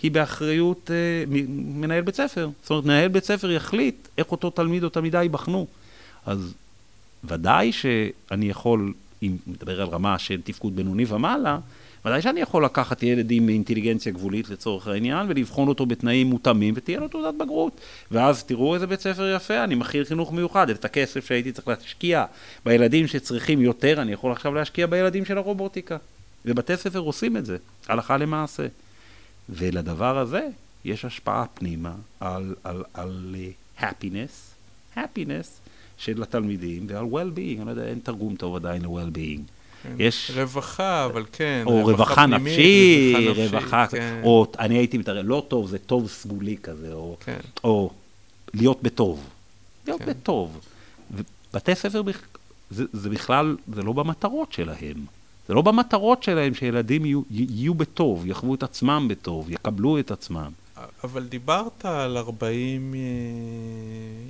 היא 0.03 0.11
באחריות 0.11 0.91
אה, 0.91 1.24
מנהל 1.49 2.01
בית 2.01 2.15
ספר. 2.15 2.49
זאת 2.62 2.70
אומרת, 2.70 2.85
מנהל 2.85 3.09
בית 3.09 3.24
ספר 3.24 3.51
יחליט 3.51 4.09
איך 4.19 4.33
אותו 4.33 4.51
תלמיד 4.51 4.85
או 4.85 4.89
תלמידה 4.89 5.23
ייבחנו. 5.23 5.66
אז 6.27 6.55
ודאי 7.24 7.73
שאני 7.73 8.51
יכול, 8.51 8.93
אם 9.23 9.36
נדבר 9.47 9.81
על 9.82 9.89
רמה 9.89 10.19
של 10.19 10.40
תפקוד 10.44 10.77
בינוני 10.77 11.05
ומעלה, 11.09 11.59
ודאי 12.05 12.23
שאני 12.23 12.40
יכול 12.40 12.65
לקחת 12.65 13.03
ילד 13.03 13.31
עם 13.31 13.49
אינטליגנציה 13.49 14.12
גבולית 14.12 14.51
לצורך 14.51 14.86
העניין 14.86 15.27
ולבחון 15.28 15.69
אותו 15.69 15.86
בתנאים 15.86 16.27
מותאמים 16.27 16.74
ותהיה 16.77 17.01
לו 17.01 17.09
תעודת 17.09 17.35
בגרות. 17.40 17.81
ואז 18.11 18.44
תראו 18.44 18.74
איזה 18.74 18.86
בית 18.86 19.01
ספר 19.01 19.35
יפה, 19.36 19.65
אני 19.65 19.74
מכיל 19.74 20.05
חינוך 20.05 20.32
מיוחד, 20.32 20.70
את 20.70 20.85
הכסף 20.85 21.27
שהייתי 21.27 21.53
צריך 21.53 21.69
להשקיע 21.69 22.24
בילדים 22.65 23.07
שצריכים 23.07 23.61
יותר, 23.61 24.03
אני 24.03 24.12
יכול 24.12 24.32
עכשיו 24.32 24.55
להשקיע 24.55 24.86
בילדים 24.86 25.24
של 25.24 25.39
הרובוטיקה. 25.39 25.97
ובתי 26.44 26.77
ספר 26.77 26.99
עושים 26.99 27.36
את 27.36 27.47
זה, 27.47 27.57
הלכה 27.89 28.16
למעשה. 28.16 28.66
ולדבר 29.49 30.19
הזה 30.19 30.49
יש 30.85 31.05
השפעה 31.05 31.44
פנימה 31.55 31.94
על, 32.20 32.55
על, 32.65 32.85
על 32.94 33.35
uh, 33.78 33.82
happiness, 33.82 34.55
happiness 34.97 35.62
של 36.05 36.23
התלמידים 36.23 36.87
ועל 36.89 37.05
well-being, 37.05 37.59
אני 37.59 37.65
לא 37.66 37.70
יודע, 37.70 37.85
אין 37.85 37.99
תרגום 38.03 38.37
טוב 38.37 38.57
עדיין 38.57 38.83
ל-well-being. 38.83 39.41
כן. 39.83 39.95
יש... 39.99 40.31
רווחה, 40.35 41.05
אבל 41.05 41.24
כן. 41.33 41.62
או 41.66 41.73
רווחה, 41.73 41.93
רווחה 41.93 42.27
נפשית, 42.27 43.16
רווחה, 43.37 43.87
כן. 43.87 44.20
או 44.24 44.47
אני 44.59 44.79
הייתי 44.79 44.99
מתערב, 44.99 45.24
לא 45.27 45.45
טוב, 45.49 45.69
זה 45.69 45.79
טוב 45.79 46.09
סגולי 46.09 46.57
כזה, 46.62 46.93
או, 46.93 47.16
כן. 47.24 47.41
או 47.65 47.91
להיות 48.55 48.83
בטוב. 48.83 49.29
להיות 49.87 50.01
כן. 50.01 50.07
בטוב. 50.07 50.61
בתי 51.55 51.74
ספר, 51.74 52.03
זה, 52.70 52.85
זה 52.93 53.11
בכלל, 53.11 53.57
זה 53.74 53.83
לא 53.83 53.93
במטרות 53.93 54.53
שלהם. 54.53 55.05
זה 55.49 55.55
לא 55.55 55.62
במטרות 55.62 56.23
שלהם 56.23 56.55
שילדים 56.55 57.05
יהיו, 57.05 57.23
יהיו 57.31 57.74
בטוב, 57.74 58.27
יחוו 58.27 58.55
את 58.55 58.62
עצמם 58.62 59.07
בטוב, 59.09 59.51
יקבלו 59.51 59.99
את 59.99 60.11
עצמם. 60.11 60.51
אבל 61.05 61.25
דיברת 61.25 61.85
על 61.85 62.17
40 62.17 62.95
אה, 62.95 63.01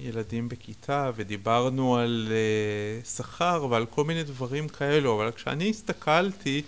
ילדים 0.08 0.48
בכיתה, 0.48 1.10
ודיברנו 1.16 1.96
על 1.96 2.28
אה, 2.30 3.04
שכר 3.04 3.66
ועל 3.70 3.86
כל 3.86 4.04
מיני 4.04 4.22
דברים 4.22 4.68
כאלו, 4.68 5.14
אבל 5.14 5.30
כשאני 5.30 5.70
הסתכלתי, 5.70 6.62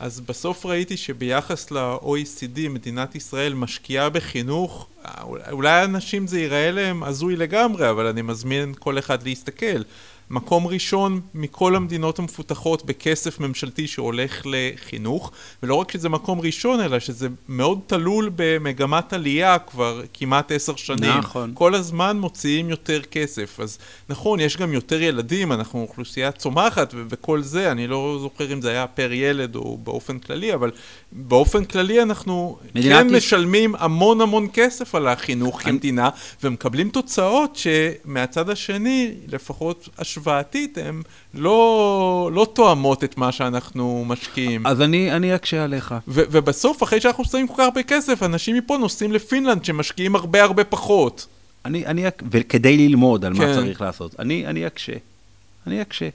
אז 0.00 0.20
בסוף 0.20 0.66
ראיתי 0.66 0.96
שביחס 0.96 1.70
ל-OECD, 1.70 2.68
מדינת 2.70 3.14
ישראל 3.14 3.54
משקיעה 3.54 4.10
בחינוך, 4.10 4.88
אה, 5.04 5.22
אולי 5.50 5.84
אנשים 5.84 6.26
זה 6.26 6.40
ייראה 6.40 6.70
להם 6.70 7.02
הזוי 7.02 7.36
לגמרי, 7.36 7.90
אבל 7.90 8.06
אני 8.06 8.22
מזמין 8.22 8.74
כל 8.78 8.98
אחד 8.98 9.22
להסתכל. 9.22 9.82
מקום 10.34 10.66
ראשון 10.66 11.20
מכל 11.34 11.76
המדינות 11.76 12.18
המפותחות 12.18 12.84
בכסף 12.84 13.40
ממשלתי 13.40 13.86
שהולך 13.86 14.42
לחינוך, 14.44 15.30
ולא 15.62 15.74
רק 15.74 15.92
שזה 15.92 16.08
מקום 16.08 16.40
ראשון, 16.40 16.80
אלא 16.80 16.98
שזה 16.98 17.28
מאוד 17.48 17.80
תלול 17.86 18.30
במגמת 18.36 19.12
עלייה 19.12 19.58
כבר 19.58 20.02
כמעט 20.14 20.52
עשר 20.52 20.76
שנים. 20.76 21.18
נכון. 21.18 21.50
כל 21.54 21.74
הזמן 21.74 22.18
מוציאים 22.18 22.70
יותר 22.70 23.00
כסף. 23.02 23.60
אז 23.60 23.78
נכון, 24.08 24.40
יש 24.40 24.56
גם 24.56 24.72
יותר 24.72 25.02
ילדים, 25.02 25.52
אנחנו 25.52 25.80
אוכלוסייה 25.82 26.32
צומחת 26.32 26.94
וכל 27.08 27.42
זה, 27.42 27.72
אני 27.72 27.86
לא 27.86 28.18
זוכר 28.20 28.52
אם 28.52 28.60
זה 28.60 28.70
היה 28.70 28.86
פר 28.86 29.12
ילד 29.12 29.56
או 29.56 29.78
באופן 29.84 30.18
כללי, 30.18 30.54
אבל 30.54 30.70
באופן 31.12 31.64
כללי 31.64 32.02
אנחנו 32.02 32.58
כן 32.74 33.06
יש... 33.10 33.12
משלמים 33.12 33.74
המון 33.78 34.20
המון 34.20 34.48
כסף 34.52 34.94
על 34.94 35.08
החינוך 35.08 35.62
אני... 35.62 35.72
כמדינה, 35.72 36.08
ומקבלים 36.42 36.88
תוצאות 36.88 37.56
שמהצד 37.56 38.50
השני, 38.50 39.14
לפחות 39.28 39.88
השוואתית, 40.28 40.78
הן 40.78 41.02
לא, 41.34 42.30
לא 42.32 42.46
תואמות 42.52 43.04
את 43.04 43.18
מה 43.18 43.32
שאנחנו 43.32 44.04
משקיעים. 44.06 44.66
אז 44.66 44.80
אני, 44.80 45.12
אני 45.12 45.34
אקשה 45.34 45.64
עליך. 45.64 45.94
ו- 46.08 46.22
ובסוף, 46.30 46.82
אחרי 46.82 47.00
שאנחנו 47.00 47.24
שמים 47.24 47.48
כל 47.48 47.54
כך 47.58 47.64
הרבה 47.64 47.82
כסף, 47.82 48.22
אנשים 48.22 48.56
מפה 48.56 48.76
נוסעים 48.76 49.12
לפינלנד 49.12 49.64
שמשקיעים 49.64 50.16
הרבה 50.16 50.42
הרבה 50.42 50.64
פחות. 50.64 51.26
אני, 51.64 51.86
אני, 51.86 52.04
וכדי 52.30 52.76
ללמוד 52.76 53.24
על 53.24 53.34
כן. 53.34 53.40
מה 53.40 53.54
צריך 53.54 53.80
לעשות. 53.80 54.20
אני, 54.20 54.46
אני 54.46 54.66
אקשה. 54.66 54.92
אני 55.66 55.82
אקשה. 55.82 56.08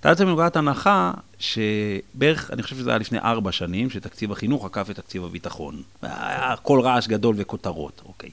אתה 0.00 0.08
יוצא 0.08 0.24
מנקודת 0.24 0.56
הנחה 0.56 1.12
שבערך, 1.38 2.50
אני 2.50 2.62
חושב 2.62 2.76
שזה 2.76 2.90
היה 2.90 2.98
לפני 2.98 3.18
ארבע 3.18 3.52
שנים, 3.52 3.90
שתקציב 3.90 4.32
החינוך 4.32 4.64
עקף 4.64 4.90
את 4.90 4.96
תקציב 4.96 5.24
הביטחון. 5.24 5.82
היה 6.02 6.54
קול 6.62 6.80
רעש 6.80 7.08
גדול 7.08 7.34
וכותרות, 7.38 8.02
אוקיי. 8.06 8.30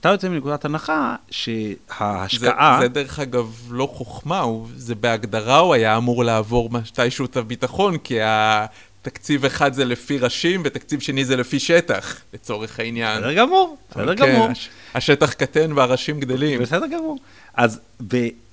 אתה 0.00 0.08
יוצא 0.08 0.28
מנקודת 0.28 0.64
הנחה 0.64 1.16
שההשקעה... 1.30 2.76
זה, 2.80 2.86
זה 2.86 2.88
דרך 2.88 3.18
אגב 3.18 3.62
לא 3.70 3.86
חוכמה, 3.92 4.44
זה 4.76 4.94
בהגדרה 4.94 5.58
הוא 5.58 5.74
היה 5.74 5.96
אמור 5.96 6.24
לעבור 6.24 6.70
מתישהו 6.70 7.24
את 7.24 7.36
הביטחון, 7.36 7.98
כי 7.98 8.18
התקציב 8.22 9.44
אחד 9.44 9.72
זה 9.72 9.84
לפי 9.84 10.18
ראשים 10.18 10.62
ותקציב 10.64 11.00
שני 11.00 11.24
זה 11.24 11.36
לפי 11.36 11.58
שטח, 11.58 12.20
לצורך 12.34 12.80
העניין. 12.80 13.18
בסדר 13.18 13.32
גמור, 13.32 13.76
בסדר 13.90 14.16
כן, 14.16 14.34
גמור. 14.34 14.48
השטח 14.94 15.32
קטן 15.32 15.72
והראשים 15.72 16.20
גדלים. 16.20 16.62
בסדר 16.62 16.86
גמור. 16.86 17.18
אז 17.54 17.80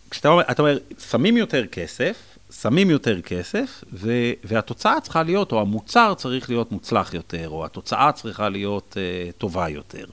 כשאתה 0.09 0.30
אומר, 0.30 0.43
אתה 0.51 0.61
אומר, 0.61 0.77
שמים 1.09 1.38
יותר 1.38 1.65
כסף, 1.65 2.15
שמים 2.61 2.89
יותר 2.89 3.22
כסף, 3.22 3.84
ו- 3.93 4.31
והתוצאה 4.43 5.01
צריכה 5.01 5.23
להיות, 5.23 5.51
או 5.51 5.61
המוצר 5.61 6.13
צריך 6.17 6.49
להיות 6.49 6.72
מוצלח 6.72 7.13
יותר, 7.13 7.49
או 7.49 7.65
התוצאה 7.65 8.11
צריכה 8.11 8.49
להיות 8.49 8.97
uh, 8.97 9.31
טובה 9.38 9.69
יותר. 9.69 10.05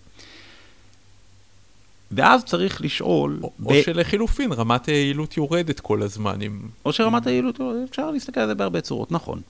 ואז 2.12 2.44
צריך 2.44 2.80
לשאול... 2.80 3.38
או, 3.42 3.52
ב... 3.58 3.66
או 3.66 3.74
שלחילופין, 3.84 4.52
רמת 4.52 4.86
היעילות 4.86 5.36
יורדת 5.36 5.80
כל 5.80 6.02
הזמן. 6.02 6.42
עם... 6.42 6.60
או 6.84 6.92
שרמת 6.92 7.26
היעילות 7.26 7.60
יורדת, 7.60 7.88
אפשר 7.90 8.10
להסתכל 8.10 8.40
על 8.40 8.48
זה 8.48 8.54
בהרבה 8.54 8.80
צורות, 8.80 9.12
נכון. 9.12 9.40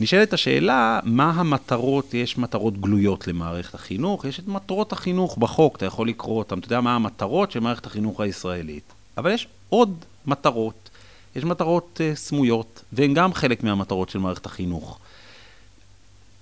נשאלת 0.00 0.32
השאלה, 0.32 1.00
מה 1.04 1.30
המטרות, 1.30 2.14
יש 2.14 2.38
מטרות 2.38 2.80
גלויות 2.80 3.28
למערכת 3.28 3.74
החינוך, 3.74 4.24
יש 4.24 4.40
את 4.40 4.48
מטרות 4.48 4.92
החינוך 4.92 5.38
בחוק, 5.38 5.76
אתה 5.76 5.86
יכול 5.86 6.08
לקרוא 6.08 6.38
אותן, 6.38 6.58
אתה 6.58 6.66
יודע 6.66 6.80
מה 6.80 6.94
המטרות 6.94 7.50
של 7.50 7.60
מערכת 7.60 7.86
החינוך 7.86 8.20
הישראלית. 8.20 8.92
אבל 9.16 9.30
יש 9.30 9.48
עוד 9.68 10.04
מטרות, 10.26 10.90
יש 11.36 11.44
מטרות 11.44 12.00
uh, 12.00 12.16
סמויות, 12.16 12.84
והן 12.92 13.14
גם 13.14 13.32
חלק 13.32 13.62
מהמטרות 13.62 14.10
של 14.10 14.18
מערכת 14.18 14.46
החינוך. 14.46 14.98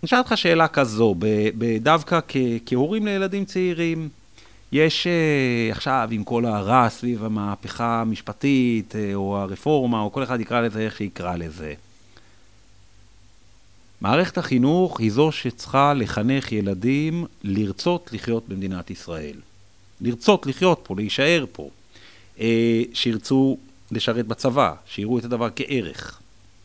אני 0.02 0.06
אשאל 0.06 0.19
אותך 0.19 0.32
שאלה 0.36 0.69
כזו, 0.69 1.15
דווקא 1.82 2.20
כהורים 2.66 3.06
לילדים 3.06 3.44
צעירים, 3.44 4.09
יש 4.73 5.07
uh, 5.07 5.77
עכשיו, 5.77 6.09
עם 6.11 6.24
כל 6.24 6.45
הרע 6.45 6.89
סביב 6.89 7.24
המהפכה 7.24 8.01
המשפטית, 8.01 8.95
uh, 8.95 9.15
או 9.15 9.39
הרפורמה, 9.39 10.01
או 10.01 10.12
כל 10.12 10.23
אחד 10.23 10.40
יקרא 10.40 10.61
לזה 10.61 10.81
איך 10.81 10.97
שיקרא 10.97 11.36
לזה. 11.36 11.74
מערכת 14.01 14.39
החינוך 14.39 15.01
היא 15.01 15.12
זו 15.12 15.32
שצריכה 15.32 15.95
לחנך 15.95 16.53
ילדים 16.53 17.24
לרצות 17.45 18.11
לחיות 18.12 18.49
במדינת 18.49 18.90
ישראל. 18.90 19.36
לרצות 20.01 20.47
לחיות 20.47 20.81
פה, 20.82 20.95
להישאר 20.97 21.45
פה. 21.53 21.70
אה, 22.40 22.82
שירצו 22.93 23.59
לשרת 23.90 24.27
בצבא, 24.27 24.74
שיראו 24.86 25.19
את 25.19 25.24
הדבר 25.24 25.49
כערך. 25.57 26.20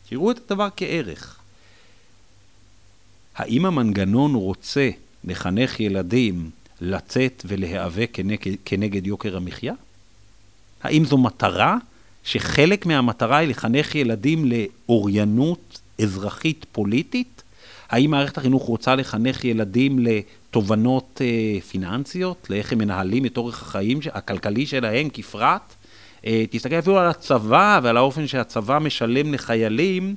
שיראו 0.09 0.31
את 0.31 0.51
הדבר 0.51 0.67
כערך. 0.77 1.39
האם 3.35 3.65
המנגנון 3.65 4.35
רוצה 4.35 4.89
לחנך 5.23 5.80
ילדים 5.80 6.49
לצאת 6.84 7.45
ולהיאבק 7.47 8.10
כנגד, 8.14 8.51
כנגד 8.65 9.07
יוקר 9.07 9.38
המחיה? 9.38 9.73
האם 10.84 11.05
זו 11.05 11.18
מטרה 11.18 11.77
שחלק 12.23 12.85
מהמטרה 12.85 13.38
היא 13.38 13.49
לחנך 13.49 13.95
ילדים 13.95 14.45
לאוריינות 14.45 15.80
אזרחית 16.01 16.65
פוליטית? 16.72 17.43
האם 17.89 18.11
מערכת 18.11 18.38
החינוך 18.38 18.64
רוצה 18.64 18.95
לחנך 18.95 19.45
ילדים 19.45 19.99
לתובנות 19.99 21.22
אה, 21.22 21.61
פיננסיות, 21.61 22.47
לאיך 22.49 22.72
הם 22.72 22.77
מנהלים 22.77 23.26
את 23.26 23.38
אורך 23.38 23.61
החיים 23.61 23.99
הכלכלי 24.14 24.65
שלהם 24.65 25.10
כפרט? 25.14 25.73
אה, 26.26 26.43
תסתכל 26.49 26.80
אפילו 26.80 26.99
על 26.99 27.07
הצבא 27.07 27.80
ועל 27.84 27.97
האופן 27.97 28.27
שהצבא 28.27 28.80
משלם 28.80 29.34
לחיילים. 29.34 30.15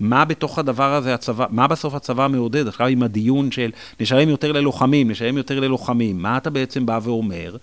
מה 0.00 0.24
בתוך 0.24 0.58
הדבר 0.58 0.94
הזה 0.94 1.14
הצבא, 1.14 1.46
מה 1.50 1.66
בסוף 1.66 1.94
הצבא 1.94 2.26
מעודד? 2.30 2.68
עכשיו 2.68 2.86
עם 2.86 3.02
הדיון 3.02 3.50
של 3.50 3.70
נשלם 4.00 4.28
יותר 4.28 4.52
ללוחמים, 4.52 5.10
נשלם 5.10 5.36
יותר 5.36 5.60
ללוחמים, 5.60 6.22
מה 6.22 6.36
אתה 6.36 6.50
בעצם 6.50 6.86
בא 6.86 7.00
ואומר? 7.02 7.56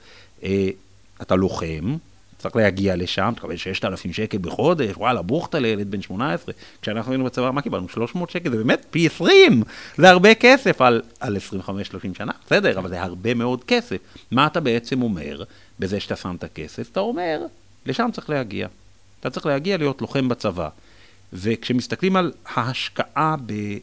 אה, 0.44 0.70
אתה 1.22 1.36
לוחם, 1.36 1.96
צריך 2.38 2.56
להגיע 2.56 2.96
לשם, 2.96 3.34
תקבל 3.36 3.56
6,000 3.56 4.14
שקל 4.14 4.38
בחודש, 4.38 4.92
וואלה, 4.98 5.22
בוכטה 5.22 5.60
לילד 5.60 5.92
בן 5.92 6.02
18. 6.02 6.54
כשאנחנו 6.82 7.12
היינו 7.12 7.26
בצבא, 7.26 7.52
מה 7.52 7.62
קיבלנו? 7.62 7.90
300 7.90 8.30
שקל, 8.30 8.52
זה 8.52 8.58
באמת 8.58 8.86
פי 8.90 9.06
20, 9.06 9.64
זה 9.98 10.10
הרבה 10.10 10.36
כסף 10.36 10.82
על, 10.82 11.02
על 11.20 11.38
25-30 11.38 11.70
שנה, 12.18 12.32
בסדר, 12.46 12.80
אבל 12.80 12.90
זה 12.90 13.02
הרבה 13.02 13.34
מאוד 13.34 13.64
כסף. 13.64 13.98
מה 14.32 14.48
אתה 14.48 14.60
בעצם 14.60 15.02
אומר 15.02 15.44
בזה 15.80 16.00
שאתה 16.00 16.16
שם 16.16 16.36
את 16.40 16.44
הכסף? 16.44 16.92
אתה 16.92 17.00
אומר, 17.00 17.42
לשם 17.86 18.10
צריך 18.14 18.30
להגיע. 18.30 18.68
אתה 19.20 19.30
צריך 19.30 19.46
להגיע 19.46 19.78
להיות 19.78 20.02
לוחם 20.02 20.30
בצבא. 20.30 20.70
וכשמסתכלים 21.36 22.16
על 22.16 22.32
ההשקעה 22.46 23.36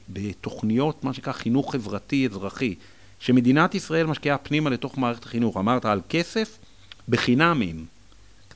בתוכניות, 0.08 1.04
מה 1.04 1.14
שנקרא 1.14 1.32
חינוך 1.32 1.72
חברתי 1.72 2.28
אזרחי, 2.30 2.74
שמדינת 3.20 3.74
ישראל 3.74 4.06
משקיעה 4.06 4.38
פנימה 4.38 4.70
לתוך 4.70 4.98
מערכת 4.98 5.24
החינוך, 5.24 5.56
אמרת 5.56 5.84
על 5.84 6.00
כסף 6.08 6.58
בחינמים, 7.08 7.86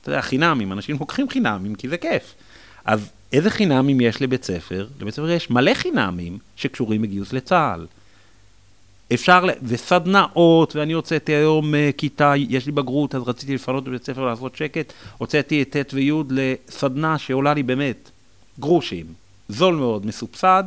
אתה 0.01 0.09
יודע, 0.09 0.21
חינמים, 0.21 0.71
אנשים 0.71 0.97
לוקחים 0.99 1.29
חינמים 1.29 1.75
כי 1.75 1.89
זה 1.89 1.97
כיף. 1.97 2.35
אז 2.85 3.09
איזה 3.33 3.49
חינמים 3.49 4.01
יש 4.01 4.21
לבית 4.21 4.43
ספר? 4.43 4.87
לבית 5.01 5.13
ספר 5.13 5.29
יש 5.29 5.49
מלא 5.49 5.73
חינמים 5.73 6.37
שקשורים 6.55 7.01
בגיוס 7.01 7.33
לצה"ל. 7.33 7.85
אפשר, 9.13 9.45
וסדנאות, 9.63 10.75
ואני 10.75 10.93
הוצאתי 10.93 11.31
היום 11.31 11.73
uh, 11.73 11.77
כיתה, 11.97 12.33
יש 12.37 12.65
לי 12.65 12.71
בגרות, 12.71 13.15
אז 13.15 13.21
רציתי 13.25 13.55
לפנות 13.55 13.83
בבית 13.83 14.05
ספר 14.05 14.25
לעשות 14.25 14.55
שקט, 14.55 14.93
הוצאתי 15.17 15.61
את 15.61 15.75
ט' 15.75 15.93
וי' 15.93 16.11
לסדנה 16.29 17.17
שעולה 17.17 17.53
לי 17.53 17.63
באמת 17.63 18.09
גרושים, 18.59 19.05
זול 19.49 19.75
מאוד, 19.75 20.05
מסובסד, 20.05 20.63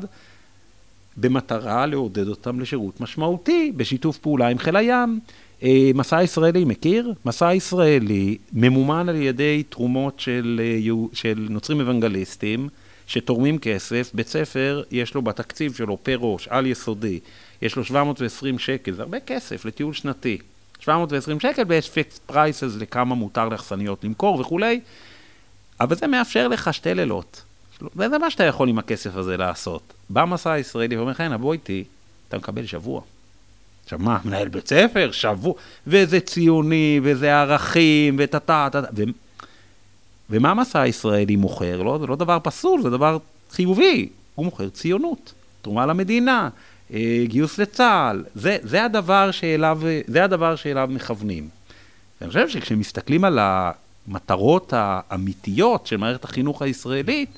במטרה 1.17 1.87
לעודד 1.87 2.29
אותם 2.29 2.61
לשירות 2.61 3.01
משמעותי, 3.01 3.73
בשיתוף 3.77 4.19
פעולה 4.19 4.49
עם 4.49 4.59
חיל 4.59 4.77
הים. 4.77 5.21
אה, 5.63 5.91
מסע 5.95 6.23
ישראלי, 6.23 6.65
מכיר? 6.65 7.13
מסע 7.25 7.55
ישראלי 7.55 8.39
ממומן 8.53 9.09
על 9.09 9.17
ידי 9.17 9.63
תרומות 9.69 10.21
של, 10.21 10.61
אה, 10.63 10.93
של 11.13 11.47
נוצרים 11.51 11.81
אוונגליסטים 11.81 12.69
שתורמים 13.07 13.59
כסף. 13.59 14.11
בית 14.15 14.29
ספר, 14.29 14.83
יש 14.91 15.15
לו 15.15 15.23
בתקציב 15.23 15.75
שלו 15.75 15.99
פר 16.03 16.17
ראש, 16.21 16.49
על 16.49 16.67
יסודי, 16.67 17.21
יש 17.63 17.77
לו 17.77 17.85
720 17.85 18.59
שקל, 18.59 18.93
זה 18.93 19.03
הרבה 19.03 19.21
כסף 19.21 19.65
לטיול 19.65 19.93
שנתי. 19.93 20.39
720 20.81 21.41
שקל 21.41 21.63
ויש 21.69 21.91
fixed 21.91 22.21
prices 22.27 22.77
לכמה 22.79 23.15
מותר 23.15 23.49
לאכסניות 23.49 24.05
למכור 24.05 24.41
וכולי, 24.41 24.81
אבל 25.81 25.97
זה 25.97 26.07
מאפשר 26.07 26.49
לך 26.49 26.75
שתי 26.75 26.95
לילות. 26.95 27.43
וזה 27.97 28.19
מה 28.19 28.31
שאתה 28.31 28.45
יכול 28.45 28.69
עם 28.69 28.79
הכסף 28.79 29.17
הזה 29.17 29.37
לעשות. 29.37 29.93
בא 30.11 30.25
מסע 30.25 30.53
הישראלי 30.53 30.97
ואומר 30.97 31.11
לך, 31.11 31.21
הנה, 31.21 31.39
בוא 31.39 31.53
איתי, 31.53 31.85
אתה 32.29 32.39
מקבל 32.39 32.67
שבוע. 32.67 33.01
עכשיו 33.85 33.99
מה, 33.99 34.19
מנהל 34.25 34.49
בית 34.49 34.69
ספר, 34.69 35.11
שבוע, 35.13 35.55
וזה 35.87 36.21
ציוני, 36.21 37.01
וזה 37.03 37.41
ערכים, 37.41 38.17
וטה-טה, 38.19 38.69
טה, 38.73 38.81
ו... 38.97 39.03
ומה 40.31 40.51
המסע 40.51 40.81
הישראלי 40.81 41.37
מוכר? 41.37 41.83
לא, 41.83 41.99
זה 42.01 42.07
לא 42.07 42.17
דבר 42.17 42.39
פסול, 42.43 42.83
זה 42.83 42.91
דבר 42.91 43.19
חיובי. 43.53 44.09
הוא 44.35 44.45
מוכר 44.45 44.69
ציונות, 44.69 45.33
תרומה 45.63 45.87
למדינה, 45.87 46.49
אה, 46.93 47.25
גיוס 47.25 47.59
לצה"ל. 47.59 48.25
זה, 48.35 48.59
זה, 48.63 48.85
הדבר 48.85 49.31
שאליו, 49.31 49.81
זה 50.07 50.25
הדבר 50.25 50.57
שאליו 50.57 50.89
מכוונים. 50.93 51.49
ואני 52.21 52.33
חושב 52.33 52.49
שכשמסתכלים 52.49 53.25
על 53.25 53.39
המטרות 53.41 54.73
האמיתיות 54.77 55.87
של 55.87 55.97
מערכת 55.97 56.25
החינוך 56.25 56.63
הישראלית, 56.63 57.31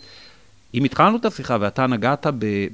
אם 0.74 0.84
התחלנו 0.84 1.16
את 1.16 1.24
השיחה 1.24 1.56
ואתה 1.60 1.86
נגעת 1.86 2.26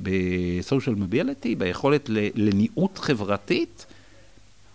בסושיאל 0.02 0.94
מוביליטי, 0.94 1.54
ביכולת 1.54 2.10
לניעות 2.34 2.98
חברתית, 2.98 3.86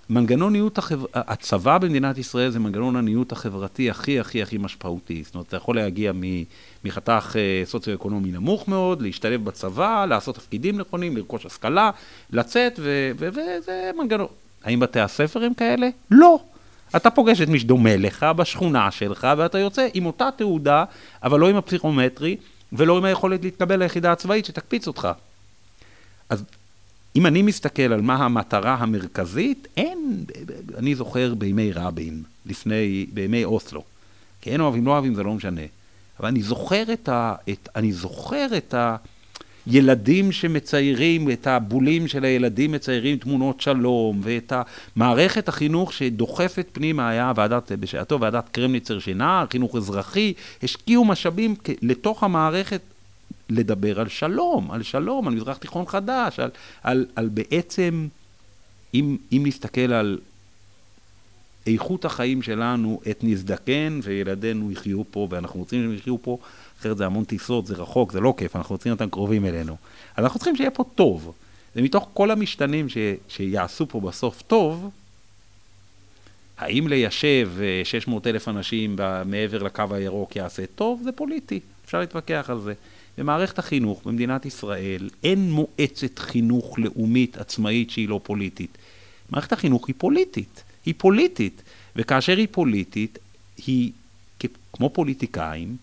מנגנון 0.09 0.53
ניעות 0.53 0.77
החבר... 0.77 1.05
הצבא 1.13 1.77
במדינת 1.77 2.17
ישראל 2.17 2.49
זה 2.49 2.59
מנגנון 2.59 2.95
הניעות 2.95 3.31
החברתי 3.31 3.89
הכי 3.89 4.19
הכי 4.19 4.41
הכי 4.41 4.57
משמעותי. 4.57 5.23
זאת 5.25 5.35
אומרת, 5.35 5.47
אתה 5.47 5.57
יכול 5.57 5.75
להגיע 5.75 6.11
מחתך 6.85 7.35
אה, 7.35 7.65
סוציו-אקונומי 7.65 8.31
נמוך 8.31 8.67
מאוד, 8.67 9.01
להשתלב 9.01 9.45
בצבא, 9.45 10.05
לעשות 10.05 10.35
תפקידים 10.35 10.77
נכונים, 10.77 11.17
לרכוש 11.17 11.45
השכלה, 11.45 11.91
לצאת, 12.31 12.79
וזה 13.17 13.91
מנגנון. 13.97 14.27
האם 14.63 14.79
בתי 14.79 14.99
הספר 14.99 15.43
הם 15.43 15.53
כאלה? 15.53 15.89
לא. 16.11 16.39
אתה 16.95 17.09
פוגש 17.09 17.41
את 17.41 17.47
מי 17.47 17.59
שדומה 17.59 17.97
לך 17.97 18.23
בשכונה 18.23 18.91
שלך, 18.91 19.27
ואתה 19.37 19.59
יוצא 19.59 19.87
עם 19.93 20.05
אותה 20.05 20.29
תעודה, 20.35 20.85
אבל 21.23 21.39
לא 21.39 21.49
עם 21.49 21.55
הפסיכומטרי, 21.55 22.37
ולא 22.73 22.97
עם 22.97 23.05
היכולת 23.05 23.43
להתקבל 23.43 23.79
ליחידה 23.79 24.11
הצבאית 24.11 24.45
שתקפיץ 24.45 24.87
אותך. 24.87 25.07
אז 26.29 26.43
אם 27.15 27.25
אני 27.25 27.41
מסתכל 27.41 27.93
על 27.93 28.01
מה 28.01 28.15
המטרה 28.15 28.73
המרכזית, 28.73 29.67
אין, 29.77 30.25
אני 30.77 30.95
זוכר 30.95 31.33
בימי 31.33 31.71
רבין, 31.71 32.23
לפני, 32.45 33.05
בימי 33.13 33.45
אוסלו. 33.45 33.83
כן 34.41 34.61
אוהבים, 34.61 34.85
לא 34.85 34.91
אוהבים, 34.91 35.15
זה 35.15 35.23
לא 35.23 35.33
משנה. 35.33 35.61
אבל 36.19 36.27
אני 36.27 36.43
זוכר 36.43 36.93
את 36.93 37.09
ה... 37.09 37.35
את, 37.49 37.69
אני 37.75 37.93
זוכר 37.93 38.57
את 38.57 38.73
ה... 38.73 38.95
ילדים 39.67 40.31
שמציירים, 40.31 41.31
את 41.31 41.47
הבולים 41.47 42.07
של 42.07 42.25
הילדים 42.25 42.71
מציירים 42.71 43.17
תמונות 43.17 43.61
שלום, 43.61 44.21
ואת 44.23 44.53
מערכת 44.95 45.47
החינוך 45.47 45.93
שדוחפת 45.93 46.67
פנימה, 46.71 47.09
היה 47.09 47.33
ועדת, 47.35 47.71
בשעתו 47.71 48.19
ועדת 48.19 48.49
קרמניצר 48.49 48.99
שינה, 48.99 49.45
חינוך 49.51 49.75
אזרחי, 49.75 50.33
השקיעו 50.63 51.05
משאבים 51.05 51.55
לתוך 51.81 52.23
המערכת 52.23 52.81
לדבר 53.49 53.99
על 53.99 54.09
שלום, 54.09 54.71
על 54.71 54.83
שלום, 54.83 55.27
על 55.27 55.33
מזרח 55.33 55.57
תיכון 55.57 55.85
חדש, 55.85 56.39
על, 56.39 56.49
על, 56.83 57.05
על 57.15 57.29
בעצם, 57.29 58.07
אם, 58.93 59.17
אם 59.31 59.43
נסתכל 59.45 59.93
על 59.93 60.19
איכות 61.67 62.05
החיים 62.05 62.41
שלנו, 62.41 63.01
עת 63.05 63.23
נזדקן 63.23 63.99
וילדינו 64.03 64.71
יחיו 64.71 65.03
פה, 65.11 65.27
ואנחנו 65.29 65.59
רוצים 65.59 65.81
שהם 65.81 65.93
יחיו 65.93 66.21
פה, 66.21 66.37
אחרת 66.83 66.97
זה 66.97 67.05
המון 67.05 67.23
טיסות, 67.23 67.65
זה 67.65 67.75
רחוק, 67.75 68.11
זה 68.11 68.19
לא 68.19 68.33
כיף, 68.37 68.55
אנחנו 68.55 68.75
רוצים 68.75 68.91
אותם 68.91 69.09
קרובים 69.09 69.45
אלינו. 69.45 69.75
אז 70.15 70.23
אנחנו 70.23 70.39
צריכים 70.39 70.55
שיהיה 70.55 70.71
פה 70.71 70.83
טוב. 70.95 71.33
ומתוך 71.75 72.09
כל 72.13 72.31
המשתנים 72.31 72.89
ש, 72.89 72.97
שיעשו 73.27 73.87
פה 73.87 73.99
בסוף 73.99 74.41
טוב, 74.41 74.89
האם 76.57 76.87
ליישב 76.87 77.51
600 77.83 78.27
אה, 78.27 78.31
אלף 78.31 78.47
אנשים 78.47 78.95
מעבר 79.25 79.63
לקו 79.63 79.83
הירוק 79.91 80.35
יעשה 80.35 80.63
טוב? 80.75 81.01
זה 81.03 81.11
פוליטי. 81.11 81.59
אפשר 81.85 81.99
להתווכח 81.99 82.45
על 82.49 82.61
זה. 82.61 82.73
במערכת 83.17 83.59
החינוך 83.59 84.01
במדינת 84.05 84.45
ישראל 84.45 85.09
אין 85.23 85.51
מועצת 85.51 86.19
חינוך 86.19 86.79
לאומית 86.79 87.37
עצמאית 87.37 87.89
שהיא 87.89 88.09
לא 88.09 88.19
פוליטית. 88.23 88.77
מערכת 89.29 89.53
החינוך 89.53 89.87
היא 89.87 89.95
פוליטית, 89.97 90.63
היא 90.85 90.93
פוליטית, 90.97 91.61
וכאשר 91.95 92.37
היא 92.37 92.47
פוליטית, 92.51 93.19
היא 93.67 93.91
כמו 94.73 94.89
פוליטיקאים, 94.89 95.77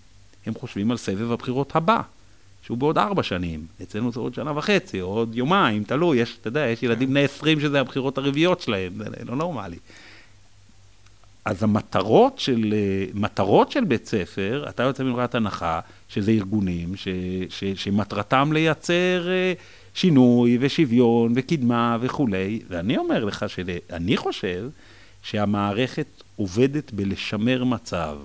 הם 0.46 0.54
חושבים 0.54 0.90
על 0.90 0.96
סבב 0.96 1.32
הבחירות 1.32 1.76
הבא, 1.76 2.00
שהוא 2.62 2.78
בעוד 2.78 2.98
ארבע 2.98 3.22
שנים. 3.22 3.66
אצלנו 3.82 4.12
זה 4.12 4.20
עוד 4.20 4.34
שנה 4.34 4.58
וחצי, 4.58 5.00
או 5.00 5.06
עוד 5.06 5.34
יומיים, 5.34 5.84
תלוי, 5.84 6.18
יש, 6.18 6.38
אתה 6.40 6.48
יודע, 6.48 6.66
יש 6.66 6.82
ילדים 6.82 7.10
בני 7.10 7.24
עשרים 7.24 7.60
שזה 7.60 7.80
הבחירות 7.80 8.18
הרביעיות 8.18 8.60
שלהם, 8.60 8.92
זה 8.98 9.24
לא 9.24 9.36
נורמלי. 9.36 9.78
אז 11.44 11.62
המטרות 11.62 12.38
של, 12.38 12.74
מטרות 13.14 13.72
של 13.72 13.84
בית 13.84 14.06
ספר, 14.06 14.64
אתה 14.68 14.82
יוצא 14.82 15.02
מנקודת 15.02 15.34
הנחה 15.34 15.80
שזה 16.08 16.30
ארגונים 16.30 16.96
ש, 16.96 17.08
ש, 17.48 17.64
שמטרתם 17.64 18.52
לייצר 18.52 19.28
אה, 19.28 19.52
שינוי 19.94 20.58
ושוויון 20.60 21.32
וקדמה 21.36 21.96
וכולי, 22.00 22.60
ואני 22.68 22.96
אומר 22.96 23.24
לך 23.24 23.44
שאני 23.48 24.16
חושב 24.16 24.68
שהמערכת 25.22 26.06
עובדת 26.36 26.92
בלשמר 26.92 27.64
מצב. 27.64 28.18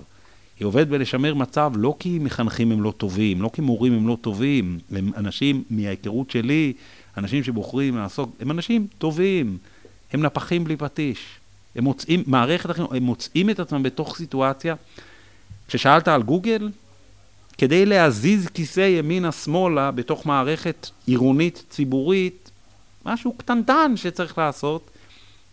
היא 0.60 0.66
עובדת 0.66 0.88
בלשמר 0.88 1.34
מצב 1.34 1.72
לא 1.76 1.96
כי 2.00 2.20
מחנכים 2.20 2.72
הם 2.72 2.84
לא 2.84 2.94
טובים, 2.98 3.42
לא 3.42 3.50
כי 3.54 3.62
מורים 3.62 3.94
הם 3.94 4.08
לא 4.08 4.18
טובים, 4.22 4.80
הם 4.92 5.12
אנשים 5.18 5.64
מההיכרות 5.70 6.32
שלי, 6.32 6.74
אנשים 7.18 7.44
שבוחרים 7.44 7.98
לעסוק, 7.98 8.36
הם 8.40 8.52
אנשים 8.52 8.88
טובים, 8.98 9.58
הם 10.14 10.22
נפחים 10.22 10.64
בלי 10.64 10.78
פטיש. 10.78 11.20
הם 11.76 11.84
מוצאים, 11.84 12.24
מערכת 12.28 12.70
החינוך, 12.70 12.94
הם 12.94 13.04
מוצאים 13.04 13.50
את 13.50 13.60
עצמם 13.60 13.84
בתוך 13.84 14.18
סיטואציה, 14.18 14.76
כששאלת 15.68 16.08
על 16.08 16.24
גוגל, 16.24 16.70
כדי 17.58 17.86
להזיז 17.86 18.48
כיסא 18.48 18.80
ימינה-שמאלה 18.80 19.92
בתוך 19.92 20.26
מערכת 20.26 20.90
עירונית 21.08 21.64
ציבורית, 21.70 22.52
משהו 23.06 23.34
קטנטן 23.34 23.94
שצריך 23.96 24.38
לעשות, 24.38 24.90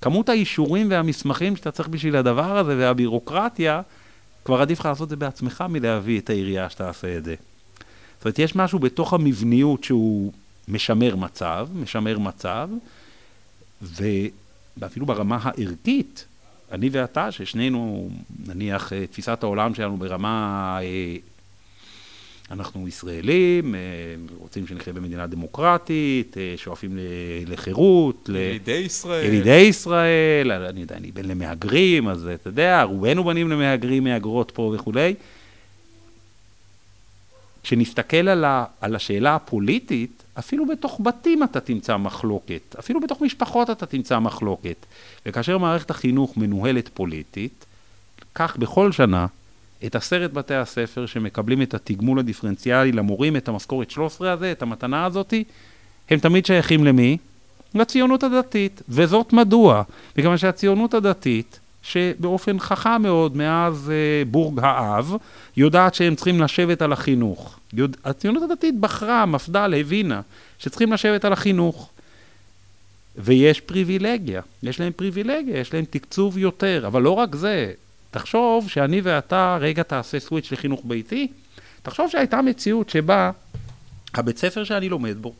כמות 0.01 0.29
האישורים 0.29 0.91
והמסמכים 0.91 1.57
שאתה 1.57 1.71
צריך 1.71 1.89
בשביל 1.89 2.17
הדבר 2.17 2.59
הזה 2.59 2.77
והבירוקרטיה, 2.79 3.83
כבר 4.45 4.61
עדיף 4.61 4.81
לך 4.81 4.87
לעשות 4.87 5.05
את 5.05 5.11
זה 5.11 5.17
בעצמך 5.17 5.65
מלהביא 5.69 6.21
את 6.21 6.31
העירייה 6.31 6.71
שתעשה 6.71 7.17
את 7.17 7.25
זה. 7.25 7.35
זאת 8.17 8.25
אומרת, 8.25 8.39
יש 8.39 8.57
משהו 8.57 8.79
בתוך 8.79 9.13
המבניות 9.13 9.85
שהוא 9.85 10.33
משמר 10.69 11.17
מצב, 11.17 11.69
משמר 11.75 12.19
מצב, 12.19 12.69
ואפילו 14.77 15.07
ברמה 15.07 15.39
הערכית, 15.43 16.27
אני 16.73 16.89
ואתה, 16.93 17.33
ששנינו, 17.33 18.11
נניח, 18.47 18.93
אה, 18.93 19.07
תפיסת 19.07 19.43
העולם 19.43 19.75
שלנו 19.75 19.97
ברמה 19.97 20.79
אה, 20.83 21.17
אנחנו 22.51 22.89
ישראלים, 22.89 23.75
אה, 23.75 23.81
רוצים 24.39 24.67
שנחיה 24.67 24.93
במדינה 24.93 25.27
דמוקרטית, 25.27 26.37
אה, 26.39 26.55
שואפים 26.57 26.99
לחירות. 27.47 28.29
ילידי 28.29 28.73
ישראל. 28.73 29.27
ילידי 29.27 29.51
ישראל, 29.57 30.53
אני 30.53 30.81
יודע, 30.81 30.97
אני 30.97 31.13
בן 31.13 31.25
למהגרים, 31.25 32.09
אז 32.09 32.29
אתה 32.35 32.49
יודע, 32.49 32.83
רובנו 32.83 33.25
בנים 33.25 33.51
למהגרים, 33.51 34.05
מהגרות 34.05 34.51
פה 34.51 34.75
וכולי. 34.75 35.15
כשנסתכל 37.63 38.29
על, 38.29 38.45
ה, 38.45 38.65
על 38.81 38.97
השאלה 38.97 39.35
הפוליטית, 39.35 40.23
אפילו 40.39 40.67
בתוך 40.67 41.01
בתים 41.03 41.43
אתה 41.43 41.61
תמצא 41.61 41.97
מחלוקת, 41.97 42.77
אפילו 42.79 43.01
בתוך 43.01 43.21
משפחות 43.21 43.71
אתה 43.71 43.87
תמצא 43.87 44.19
מחלוקת. 44.19 44.77
וכאשר 45.27 45.59
מערכת 45.59 45.91
החינוך 45.91 46.37
מנוהלת 46.37 46.89
פוליטית, 46.95 47.65
כך 48.35 48.57
בכל 48.57 48.93
שנה 48.93 49.27
את 49.87 49.95
עשרת 49.95 50.33
בתי 50.33 50.55
הספר 50.55 51.07
שמקבלים 51.07 51.63
את 51.63 51.75
התגמול 51.75 52.19
הדיפרנציאלי 52.19 52.93
למורים, 52.93 53.37
את 53.37 53.49
המשכורת 53.49 53.91
13 53.91 54.33
הזה, 54.33 54.53
את 54.53 54.63
המתנה 54.63 55.05
הזאתי, 55.05 55.45
הם 56.11 56.19
תמיד 56.19 56.47
שייכים 56.47 56.85
למי? 56.85 57.17
לציונות 57.75 58.23
הדתית. 58.23 58.83
וזאת 58.89 59.33
מדוע? 59.33 59.83
מכיוון 60.17 60.39
שהציונות 60.39 60.95
הדתית, 60.95 61.61
שבאופן 61.83 62.59
חכם 62.59 63.03
מאוד 63.03 63.37
מאז 63.37 63.91
אה, 63.91 64.25
בורג 64.31 64.61
האב, 64.63 65.15
יודעת 65.57 65.95
שהם 65.95 66.15
צריכים 66.15 66.41
לשבת 66.41 66.83
על 66.83 66.93
החינוך. 66.93 67.59
יודע, 67.73 67.99
הציונות 68.05 68.43
הדתית 68.43 68.81
בחרה, 68.81 69.27
מפד"ל 69.27 69.75
הבינה, 69.81 70.21
שצריכים 70.59 70.93
לשבת 70.93 71.25
על 71.25 71.33
החינוך. 71.33 71.91
ויש 73.17 73.61
פריבילגיה, 73.61 74.43
יש 74.63 74.81
להם 74.81 74.93
פריבילגיה, 74.97 75.61
יש 75.61 75.75
להם 75.75 75.85
תקצוב 75.91 76.39
יותר, 76.39 76.85
אבל 76.87 77.03
לא 77.03 77.11
רק 77.11 77.35
זה, 77.35 77.73
תחשוב 78.13 78.69
שאני 78.69 79.01
ואתה, 79.01 79.59
רגע 79.61 79.83
תעשה 79.83 80.21
סוויץ' 80.21 80.53
לחינוך 80.53 80.81
ביתי, 80.85 81.29
תחשוב 81.83 82.11
שהייתה 82.11 82.43
מציאות 82.43 82.91
שבה 82.91 83.31
הבית 84.15 84.39
ספר 84.39 84.65
שאני 84.65 84.89
לומד 84.89 85.17
בו, 85.21 85.35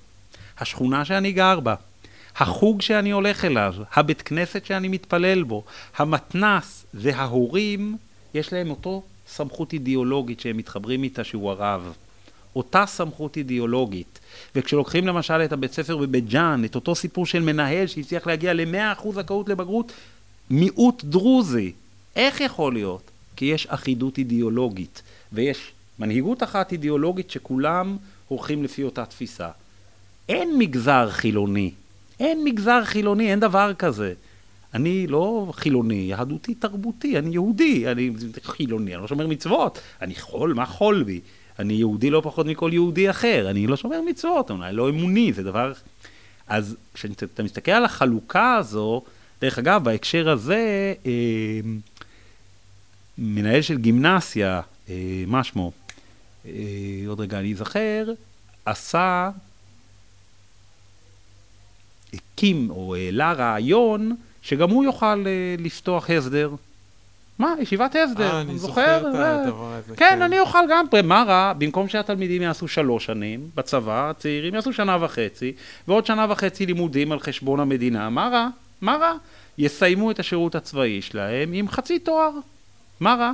השכונה 0.59 1.05
שאני 1.05 1.33
גר 1.33 1.61
בה, 1.61 1.75
החוג 2.37 2.83
שאני 2.83 3.11
הולך 3.11 3.45
אליו, 3.45 3.75
הבית 3.95 4.23
כנסת 4.23 4.65
שאני 4.65 4.89
מתפלל 4.89 5.43
בו, 5.43 5.65
המתנס 5.97 6.87
וההורים, 6.95 7.97
יש 8.35 8.53
להם 8.53 8.71
אותו 8.71 9.03
סמכות 9.27 9.73
אידיאולוגית 9.73 10.41
שהם 10.41 10.57
מתחברים 10.57 11.03
איתה 11.03 11.25
שהוא 11.25 11.51
הרב. 11.51 11.93
אותה 12.57 12.87
סמכות 12.87 13.37
אידיאולוגית. 13.37 14.19
וכשלוקחים 14.57 15.07
למשל 15.07 15.43
את 15.45 15.53
הבית 15.53 15.73
ספר 15.73 15.97
בבית 15.97 16.29
ג'אן, 16.29 16.65
את 16.65 16.75
אותו 16.75 16.95
סיפור 16.95 17.27
של 17.27 17.43
מנהל 17.43 17.87
שהצליח 17.87 18.27
להגיע 18.27 18.53
ל-100% 18.55 19.13
זכאות 19.13 19.49
לבגרות, 19.49 19.93
מיעוט 20.51 21.05
דרוזי, 21.05 21.73
איך 22.17 22.41
יכול 22.41 22.73
להיות? 22.73 23.11
כי 23.37 23.45
יש 23.45 23.67
אחידות 23.67 24.19
אידיאולוגית, 24.19 25.03
ויש 25.33 25.73
מנהיגות 25.99 26.43
אחת 26.43 26.73
אידיאולוגית 26.73 27.31
שכולם 27.31 27.97
הולכים 28.29 28.65
לפי 28.65 28.83
אותה 28.83 29.05
תפיסה. 29.05 29.49
אין 30.29 30.59
מגזר 30.59 31.11
חילוני. 31.11 31.71
אין 32.21 32.45
מגזר 32.45 32.85
חילוני, 32.85 33.31
אין 33.31 33.41
דבר 33.41 33.75
כזה. 33.75 34.15
אני 34.75 35.07
לא 35.07 35.53
חילוני, 35.53 35.95
יהדותי 35.95 36.55
תרבותי, 36.55 37.19
אני 37.19 37.31
יהודי, 37.31 37.89
אני 37.89 38.11
חילוני, 38.43 38.95
אני 38.95 39.03
לא 39.03 39.09
שומר 39.09 39.27
מצוות, 39.27 39.81
אני 40.03 40.15
חול, 40.15 40.55
מה 40.55 40.67
חול 40.67 41.03
בי? 41.03 41.21
אני 41.59 41.75
יהודי 41.75 42.11
לא 42.11 42.21
פחות 42.25 42.47
מכל 42.47 42.71
יהודי 42.73 43.11
אחר, 43.11 43.51
אני 43.51 43.67
לא 43.67 43.77
שומר 43.77 44.01
מצוות, 44.01 44.51
אולי 44.51 44.73
לא 44.73 44.89
אמוני, 44.89 45.33
זה 45.33 45.43
דבר... 45.43 45.73
אז 46.49 46.77
כשאתה 46.95 47.43
מסתכל 47.43 47.71
על 47.71 47.85
החלוקה 47.85 48.55
הזו, 48.55 49.03
דרך 49.41 49.59
אגב, 49.59 49.85
בהקשר 49.85 50.31
הזה, 50.31 50.95
אה, 51.07 51.61
מנהל 53.19 53.63
של 53.63 53.79
גימנסיה, 53.79 54.61
אה, 54.89 55.25
מה 55.27 55.45
שמו? 55.45 55.73
אה, 56.47 56.53
עוד 57.09 57.21
רגע 57.21 57.39
אני 57.39 57.53
אזכר, 57.53 58.13
עשה, 58.67 59.31
הקים 62.15 62.71
או 62.71 62.95
העלה 62.95 63.33
רעיון 63.33 64.17
שגם 64.43 64.71
הוא 64.71 64.85
יוכל 64.85 65.25
אה, 65.27 65.55
לפתוח 65.59 66.11
הסדר. 66.11 66.51
מה, 67.39 67.55
ישיבת 67.61 67.97
הסדר, 67.97 68.33
אה, 68.33 68.41
אני 68.41 68.59
זוכר 68.59 68.97
את 68.97 69.05
הדבר 69.05 69.73
הזה. 69.73 69.97
כן, 69.97 70.11
כן, 70.11 70.23
אני 70.23 70.41
אוכל 70.41 70.59
גם, 70.71 70.87
מה 71.05 71.25
רע, 71.27 71.53
במקום 71.59 71.89
שהתלמידים 71.89 72.43
יעשו 72.43 72.69
שלוש 72.69 73.07
שנים 73.07 73.51
בצבא, 73.55 74.11
הצעירים 74.11 74.55
יעשו 74.55 74.73
שנה 74.73 75.05
וחצי, 75.05 75.53
ועוד 75.89 76.07
שנה 76.07 76.27
וחצי 76.29 76.67
לימודים 76.67 77.13
על 77.13 77.21
חשבון 77.21 77.61
המדינה, 77.61 78.11
מה 78.11 78.29
רע? 78.29 78.49
מה 78.81 78.97
רע? 78.97 79.13
יסיימו 79.59 80.11
את 80.11 80.19
השירות 80.19 80.55
הצבאי 80.55 81.03
שלהם 81.03 81.53
עם 81.53 81.69
חצי 81.69 81.99
תואר. 81.99 82.31
מה 83.03 83.15
רע? 83.15 83.33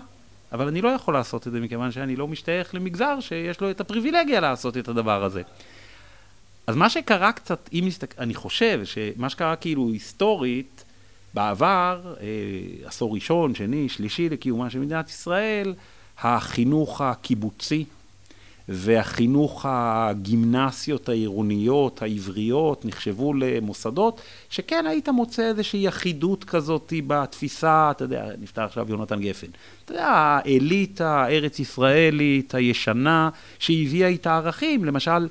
אבל 0.53 0.69
אני 0.69 0.82
לא 0.82 0.89
יכול 0.89 1.15
לעשות 1.15 1.47
את 1.47 1.53
זה 1.53 1.61
מכיוון 1.61 1.90
שאני 1.90 2.16
לא 2.16 2.28
משתייך 2.28 2.74
למגזר 2.74 3.20
שיש 3.20 3.61
לו 3.61 3.70
את 3.70 3.81
הפריבילגיה 3.81 4.40
לעשות 4.40 4.77
את 4.77 4.89
הדבר 4.89 5.24
הזה. 5.24 5.43
אז 6.66 6.77
מה 6.77 6.90
שקרה 6.90 7.32
קצת, 7.32 7.69
אם 7.73 7.85
נסתכל, 7.86 8.23
אני 8.23 8.35
חושב 8.35 8.81
שמה 8.85 9.28
שקרה 9.28 9.57
כאילו 9.57 9.89
היסטורית, 9.93 10.85
בעבר, 11.35 12.15
אה, 12.20 12.27
עשור 12.89 13.15
ראשון, 13.15 13.55
שני, 13.55 13.89
שלישי 13.89 14.28
לקיומה 14.28 14.70
של 14.70 14.78
מדינת 14.78 15.09
ישראל, 15.09 15.74
החינוך 16.19 17.01
הקיבוצי 17.01 17.85
והחינוך 18.69 19.66
הגימנסיות 19.69 21.09
העירוניות, 21.09 22.03
העבריות, 22.03 22.85
נחשבו 22.85 23.35
למוסדות, 23.35 24.20
שכן 24.51 24.86
היית 24.89 25.09
מוצא 25.09 25.43
איזושהי 25.43 25.89
אחידות 25.89 26.45
כזאת 26.45 26.93
בתפיסה, 27.07 27.90
אתה 27.90 28.05
יודע, 28.05 28.28
נפתח 28.40 28.62
עכשיו 28.62 28.86
יונתן 28.90 29.20
גפן. 29.20 29.47
אתה 29.85 29.93
יודע, 29.93 30.07
האליטה 30.07 31.24
הארץ 31.24 31.59
ישראלית 31.59 32.55
הישנה, 32.55 33.31
שהביאה 33.59 34.09
איתה 34.09 34.36
ערכים, 34.36 34.85
למשל, 34.85 35.28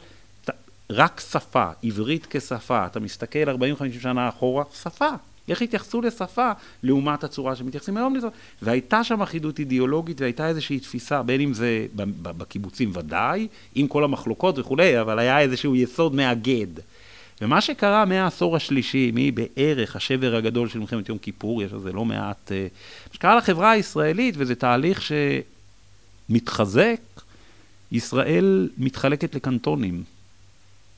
רק 0.89 1.21
שפה, 1.31 1.65
עברית 1.83 2.27
כשפה, 2.29 2.85
אתה 2.85 2.99
מסתכל 2.99 3.49
40-50 3.49 4.01
שנה 4.01 4.29
אחורה, 4.29 4.63
שפה. 4.81 5.09
איך 5.49 5.61
התייחסו 5.61 6.01
לשפה 6.01 6.51
לעומת 6.83 7.23
הצורה 7.23 7.55
שמתייחסים 7.55 7.97
היום 7.97 8.15
לשפה. 8.15 8.27
והייתה 8.61 9.03
שם 9.03 9.21
אחידות 9.21 9.59
אידיאולוגית 9.59 10.21
והייתה 10.21 10.47
איזושהי 10.47 10.79
תפיסה, 10.79 11.23
בין 11.23 11.41
אם 11.41 11.53
זה 11.53 11.85
בקיבוצים 12.21 12.91
ודאי, 12.93 13.47
עם 13.75 13.87
כל 13.87 14.03
המחלוקות 14.03 14.59
וכולי, 14.59 15.01
אבל 15.01 15.19
היה 15.19 15.39
איזשהו 15.39 15.75
יסוד 15.75 16.15
מאגד. 16.15 16.67
ומה 17.41 17.61
שקרה 17.61 18.05
מהעשור 18.05 18.55
השלישי, 18.55 19.11
מבערך 19.13 19.95
השבר 19.95 20.35
הגדול 20.35 20.69
של 20.69 20.79
מלחמת 20.79 21.09
יום 21.09 21.17
כיפור, 21.17 21.63
יש 21.63 21.73
על 21.73 21.79
זה 21.79 21.91
לא 21.91 22.05
מעט, 22.05 22.51
מה 23.07 23.13
שקרה 23.13 23.35
לחברה 23.35 23.71
הישראלית, 23.71 24.35
וזה 24.37 24.55
תהליך 24.55 25.01
שמתחזק, 26.29 26.99
ישראל 27.91 28.69
מתחלקת 28.77 29.35
לקנטונים. 29.35 30.03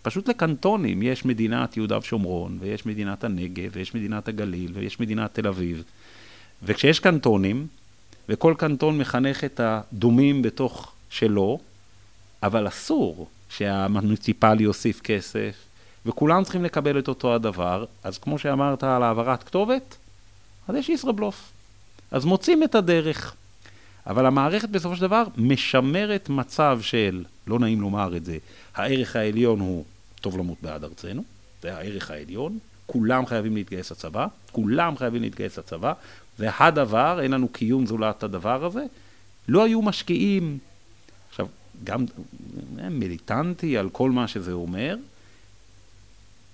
פשוט 0.10 0.30
לקנטונים. 0.30 1.02
יש 1.02 1.26
מדינת 1.26 1.78
יהודה 1.78 1.98
ושומרון, 1.98 2.58
ויש 2.62 2.86
מדינת 2.86 3.24
הנגב, 3.24 3.70
ויש 3.72 3.96
מדינת 3.96 4.28
הגליל, 4.28 4.72
ויש 4.74 5.00
מדינת 5.00 5.34
תל 5.34 5.48
אביב. 5.48 5.84
וכשיש 6.64 7.00
קנטונים, 7.00 7.68
וכל 8.30 8.54
קנטון 8.58 8.98
מחנך 8.98 9.44
את 9.44 9.60
הדומים 9.64 10.42
בתוך 10.42 10.92
שלו, 11.10 11.60
אבל 12.44 12.68
אסור 12.68 13.28
שהמוניציפלי 13.50 14.64
יוסיף 14.64 15.02
כסף, 15.02 15.56
וכולם 16.06 16.44
צריכים 16.44 16.64
לקבל 16.64 17.00
את 17.00 17.08
אותו 17.08 17.36
הדבר, 17.36 17.86
אז 18.04 18.18
כמו 18.18 18.40
שאמרת 18.40 18.84
על 18.84 19.04
העברת 19.04 19.44
כתובת, 19.44 19.98
אז 20.68 20.76
יש 20.76 20.90
ישראבלוף. 20.90 21.52
אז 22.12 22.26
מוצאים 22.26 22.64
את 22.64 22.76
הדרך. 22.76 23.36
אבל 24.08 24.26
המערכת 24.26 24.70
בסופו 24.70 24.96
של 24.96 25.02
דבר 25.02 25.24
משמרת 25.38 26.30
מצב 26.30 26.80
של, 26.82 27.24
לא 27.48 27.60
נעים 27.60 27.82
לומר 27.82 28.18
את 28.18 28.26
זה, 28.26 28.38
הערך 28.76 29.16
העליון 29.16 29.60
הוא 29.60 29.86
טוב 30.22 30.38
למות 30.38 30.58
בעד 30.62 30.84
ארצנו, 30.84 31.24
זה 31.62 31.78
הערך 31.78 32.12
העליון, 32.12 32.60
כולם 32.86 33.26
חייבים 33.26 33.56
להתגייס 33.56 33.92
לצבא, 33.92 34.28
כולם 34.52 34.98
חייבים 34.98 35.22
להתגייס 35.22 35.60
לצבא, 35.60 35.94
זה 36.38 36.50
הדבר, 36.58 37.20
אין 37.22 37.32
לנו 37.32 37.48
קיום 37.48 37.86
זולת 37.86 38.24
הדבר 38.24 38.66
הזה. 38.66 38.86
לא 39.48 39.64
היו 39.64 39.82
משקיעים, 39.82 40.58
עכשיו, 41.30 41.48
גם 41.84 42.06
מיליטנטי 42.92 43.78
על 43.78 43.90
כל 43.90 44.12
מה 44.12 44.28
שזה 44.28 44.52
אומר, 44.52 44.96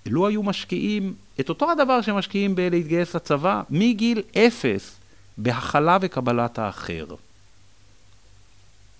לא 0.06 0.26
היו 0.26 0.42
משקיעים 0.42 1.14
את 1.40 1.48
אותו 1.48 1.70
הדבר 1.70 2.02
שמשקיעים 2.02 2.54
בלהתגייס 2.54 3.16
לצבא 3.16 3.62
מגיל 3.70 4.22
אפס 4.36 4.96
בהכלה 5.38 5.98
וקבלת 6.00 6.58
האחר. 6.58 7.06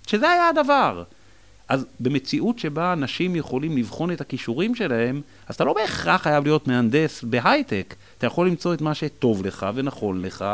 שזה 0.07 0.31
היה 0.31 0.49
הדבר. 0.49 1.03
אז 1.69 1.87
במציאות 2.01 2.59
שבה 2.59 2.93
אנשים 2.93 3.37
יכולים 3.37 3.77
לבחון 3.77 4.13
את 4.13 4.21
הכישורים 4.21 4.75
שלהם, 4.75 5.21
אז 5.47 5.55
אתה 5.55 5.65
לא 5.65 5.73
בהכרח 5.73 6.23
חייב 6.23 6.45
להיות 6.45 6.69
מהנדס 6.69 7.25
בהייטק. 7.25 7.95
אתה 8.19 8.27
יכול 8.27 8.47
למצוא 8.47 8.75
את 8.75 8.81
מה 8.81 8.95
שטוב 8.95 9.47
לך 9.47 9.67
ונכון 9.75 10.23
לך, 10.23 10.45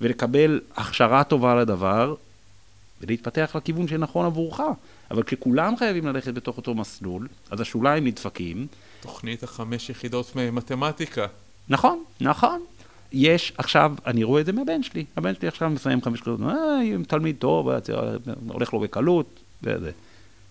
ולקבל 0.00 0.60
הכשרה 0.76 1.24
טובה 1.24 1.54
לדבר, 1.54 2.14
ולהתפתח 3.00 3.56
לכיוון 3.56 3.88
שנכון 3.88 4.26
עבורך. 4.26 4.60
אבל 5.10 5.22
כשכולם 5.22 5.76
חייבים 5.76 6.06
ללכת 6.06 6.34
בתוך 6.34 6.56
אותו 6.56 6.74
מסלול, 6.74 7.28
אז 7.50 7.60
השוליים 7.60 8.06
נדפקים. 8.06 8.66
תוכנית 9.00 9.42
החמש 9.42 9.90
יחידות 9.90 10.36
מתמטיקה. 10.36 11.26
נכון, 11.68 12.04
נכון. 12.20 12.60
יש 13.12 13.52
עכשיו, 13.58 13.94
אני 14.06 14.24
רואה 14.24 14.40
את 14.40 14.46
זה 14.46 14.52
מהבן 14.52 14.82
שלי, 14.82 15.04
הבן 15.16 15.34
שלי 15.34 15.48
עכשיו 15.48 15.70
מסיים 15.70 16.02
חמש 16.02 16.20
יחידות, 16.20 16.40
אה, 16.40 17.04
תלמיד 17.08 17.36
טוב, 17.38 17.68
הולך 18.48 18.72
לו 18.72 18.80
בקלות, 18.80 19.40
וזה. 19.62 19.90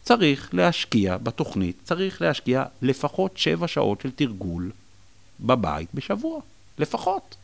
צריך 0.03 0.49
להשקיע 0.53 1.17
בתוכנית, 1.17 1.75
צריך 1.83 2.21
להשקיע 2.21 2.63
לפחות 2.81 3.37
שבע 3.37 3.67
שעות 3.67 4.01
של 4.01 4.11
תרגול 4.11 4.71
בבית 5.39 5.89
בשבוע, 5.93 6.39
לפחות. 6.79 7.35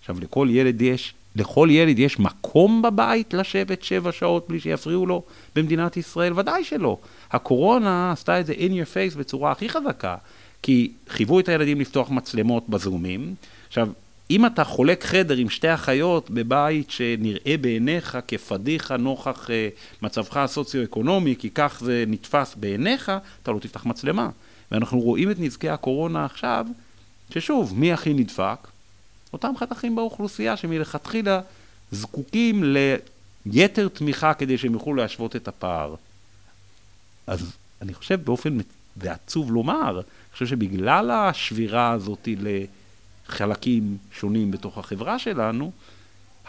עכשיו, 0.00 0.20
לכל 0.20 0.48
ילד 0.50 0.82
יש, 0.82 1.14
לכל 1.36 1.68
ילד 1.70 1.98
יש 1.98 2.18
מקום 2.18 2.82
בבית 2.82 3.34
לשבת 3.34 3.82
שבע 3.82 4.12
שעות 4.12 4.48
בלי 4.48 4.60
שיפריעו 4.60 5.06
לו 5.06 5.22
במדינת 5.56 5.96
ישראל? 5.96 6.38
ודאי 6.38 6.64
שלא. 6.64 6.98
הקורונה 7.30 8.12
עשתה 8.12 8.40
את 8.40 8.46
זה 8.46 8.52
in 8.52 8.70
your 8.70 8.94
face 8.94 9.18
בצורה 9.18 9.52
הכי 9.52 9.68
חזקה, 9.68 10.16
כי 10.62 10.92
חייבו 11.08 11.40
את 11.40 11.48
הילדים 11.48 11.80
לפתוח 11.80 12.10
מצלמות 12.10 12.68
בזומים. 12.68 13.34
עכשיו, 13.68 13.88
אם 14.32 14.46
אתה 14.46 14.64
חולק 14.64 15.04
חדר 15.04 15.36
עם 15.36 15.50
שתי 15.50 15.74
אחיות 15.74 16.30
בבית 16.30 16.90
שנראה 16.90 17.56
בעיניך 17.60 18.18
כפדיחה 18.28 18.96
נוכח 18.96 19.46
uh, 19.46 20.02
מצבך 20.02 20.36
הסוציו-אקונומי, 20.36 21.36
כי 21.38 21.50
כך 21.50 21.78
זה 21.84 22.04
נתפס 22.06 22.54
בעיניך, 22.54 23.12
אתה 23.42 23.50
לא 23.50 23.58
תפתח 23.58 23.86
מצלמה. 23.86 24.30
ואנחנו 24.70 25.00
רואים 25.00 25.30
את 25.30 25.36
נזקי 25.40 25.68
הקורונה 25.68 26.24
עכשיו, 26.24 26.66
ששוב, 27.30 27.78
מי 27.78 27.92
הכי 27.92 28.14
נדפק? 28.14 28.68
אותם 29.32 29.52
חתכים 29.58 29.96
באוכלוסייה 29.96 30.56
שמלכתחילה 30.56 31.40
זקוקים 31.90 32.64
ליתר 33.46 33.88
תמיכה 33.88 34.34
כדי 34.34 34.58
שהם 34.58 34.72
יוכלו 34.72 34.94
להשוות 34.94 35.36
את 35.36 35.48
הפער. 35.48 35.94
אז 37.26 37.52
אני 37.82 37.94
חושב 37.94 38.24
באופן, 38.24 38.58
זה 39.02 39.12
עצוב 39.12 39.52
לומר, 39.52 39.90
אני 39.90 40.32
חושב 40.32 40.46
שבגלל 40.46 41.10
השבירה 41.10 41.90
הזאת 41.90 42.28
ל... 42.38 42.64
חלקים 43.32 43.96
שונים 44.12 44.50
בתוך 44.50 44.78
החברה 44.78 45.18
שלנו, 45.18 45.72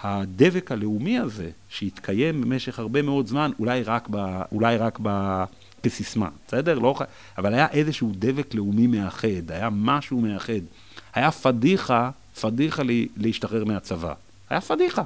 הדבק 0.04 0.72
הלאומי 0.72 1.20
הזה, 1.20 1.50
שהתקיים 1.70 2.42
במשך 2.42 2.80
הרבה 2.80 3.02
מאוד 3.02 3.28
זמן, 3.28 3.52
אולי 3.60 3.84
רק, 3.84 4.08
ב, 4.12 4.42
אולי 4.52 4.78
רק 4.78 5.00
ב, 5.02 5.44
כסיסמה, 5.84 6.30
בסדר? 6.48 6.80
לא, 6.80 6.96
אבל 7.38 7.54
היה 7.54 7.68
איזשהו 7.72 8.12
דבק 8.16 8.54
לאומי 8.54 8.88
מאחד, 8.88 9.52
היה 9.52 9.70
משהו 9.72 10.22
מאחד. 10.22 10.64
היה 11.14 11.32
פדיחה, 11.32 12.10
פדיחה 12.42 12.84
לי, 12.84 13.08
להשתחרר 13.18 13.66
מהצבא. 13.66 14.14
היה 14.50 14.62
פדיחה. 14.62 15.04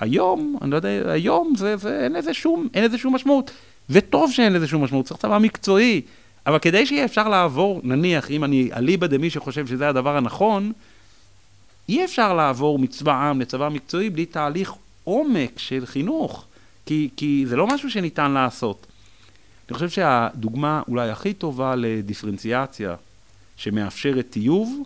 היום, 0.00 0.58
אני 0.62 0.70
לא 0.70 0.76
יודע, 0.76 1.12
היום 1.12 1.52
זה, 1.56 1.76
זה, 1.76 2.00
אין, 2.04 2.12
לזה 2.12 2.34
שום, 2.34 2.68
אין 2.74 2.84
לזה 2.84 2.98
שום 2.98 3.14
משמעות. 3.14 3.50
וטוב 3.90 4.32
שאין 4.32 4.52
לזה 4.52 4.66
שום 4.66 4.84
משמעות, 4.84 5.06
צריך 5.06 5.20
צבא 5.20 5.38
מקצועי. 5.38 6.02
אבל 6.48 6.58
כדי 6.58 6.86
שיהיה 6.86 7.04
אפשר 7.04 7.28
לעבור, 7.28 7.80
נניח, 7.84 8.30
אם 8.30 8.44
אני 8.44 8.70
אליבא 8.72 9.06
דמי 9.06 9.30
שחושב 9.30 9.66
שזה 9.66 9.88
הדבר 9.88 10.16
הנכון, 10.16 10.72
אי 11.88 12.04
אפשר 12.04 12.34
לעבור 12.34 12.78
מצבא 12.78 13.30
עם 13.30 13.40
לצבא 13.40 13.68
מקצועי 13.68 14.10
בלי 14.10 14.26
תהליך 14.26 14.72
עומק 15.04 15.58
של 15.58 15.86
חינוך, 15.86 16.46
כי, 16.86 17.08
כי 17.16 17.44
זה 17.46 17.56
לא 17.56 17.66
משהו 17.66 17.90
שניתן 17.90 18.30
לעשות. 18.30 18.86
אני 19.68 19.74
חושב 19.74 19.88
שהדוגמה 19.88 20.82
אולי 20.88 21.10
הכי 21.10 21.34
טובה 21.34 21.74
לדיפרנציאציה 21.76 22.94
שמאפשרת 23.56 24.26
טיוב, 24.30 24.82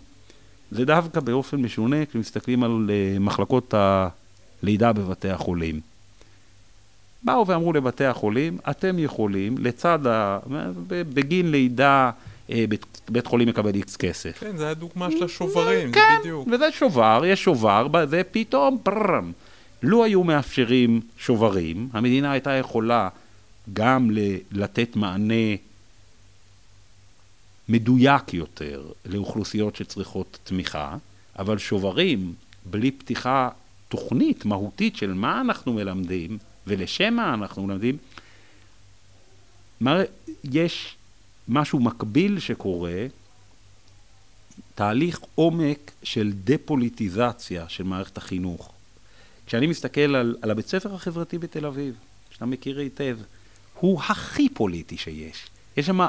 זה 0.71 0.85
דווקא 0.85 1.19
באופן 1.19 1.57
משונה 1.57 2.05
כשמסתכלים 2.05 2.63
על 2.63 2.89
אה, 2.93 3.19
מחלקות 3.19 3.73
הלידה 3.73 4.93
בבתי 4.93 5.29
החולים. 5.29 5.92
באו 7.23 7.47
ואמרו 7.47 7.73
לבתי 7.73 8.05
החולים, 8.05 8.57
אתם 8.69 8.99
יכולים, 8.99 9.55
לצד 9.57 10.07
ה... 10.07 10.39
בגין 10.87 11.51
לידה, 11.51 12.11
אה, 12.49 12.65
בית, 12.69 13.01
בית 13.09 13.27
חולים 13.27 13.47
מקבל 13.47 13.75
איקס 13.75 13.95
כסף. 13.95 14.39
כן, 14.39 14.57
זה 14.57 14.69
הדוגמה 14.69 15.11
של 15.11 15.23
השוברים, 15.23 15.91
כן, 15.91 16.17
בדיוק. 16.19 16.47
וזה 16.51 16.71
שובר, 16.71 17.21
יש 17.25 17.43
שובר, 17.43 17.87
זה 18.09 18.21
פתאום 18.31 18.77
פררם. 18.83 19.31
לו 19.83 20.03
היו 20.03 20.23
מאפשרים 20.23 21.01
שוברים, 21.17 21.89
המדינה 21.93 22.31
הייתה 22.31 22.51
יכולה 22.51 23.09
גם 23.73 24.09
לתת 24.51 24.95
מענה 24.95 25.55
מדויק 27.69 28.33
יותר 28.33 28.83
לאוכלוסיות 29.05 29.75
שצריכות 29.75 30.39
תמיכה, 30.43 30.97
אבל 31.39 31.57
שוברים 31.57 32.33
בלי 32.65 32.91
פתיחה 32.91 33.49
תוכנית 33.89 34.45
מהותית 34.45 34.95
של 34.95 35.13
מה 35.13 35.41
אנחנו 35.41 35.73
מלמדים, 35.73 36.37
ולשם 36.67 37.13
מה 37.13 37.33
אנחנו 37.33 37.67
מלמדים, 37.67 37.97
יש 40.43 40.95
משהו 41.47 41.79
מקביל 41.79 42.39
שקורה, 42.39 43.05
תהליך 44.75 45.19
עומק 45.35 45.91
של 46.03 46.31
דה-פוליטיזציה 46.43 47.69
של 47.69 47.83
מערכת 47.83 48.17
החינוך. 48.17 48.73
כשאני 49.45 49.67
מסתכל 49.67 50.15
על, 50.15 50.35
על 50.41 50.51
הבית 50.51 50.67
ספר 50.67 50.95
החברתי 50.95 51.37
בתל 51.37 51.65
אביב, 51.65 51.95
שאתה 52.31 52.45
מכיר 52.45 52.79
היטב, 52.79 53.17
הוא 53.79 54.01
הכי 54.01 54.49
פוליטי 54.49 54.97
שיש. 54.97 55.47
יש 55.77 55.85
שם 55.85 55.99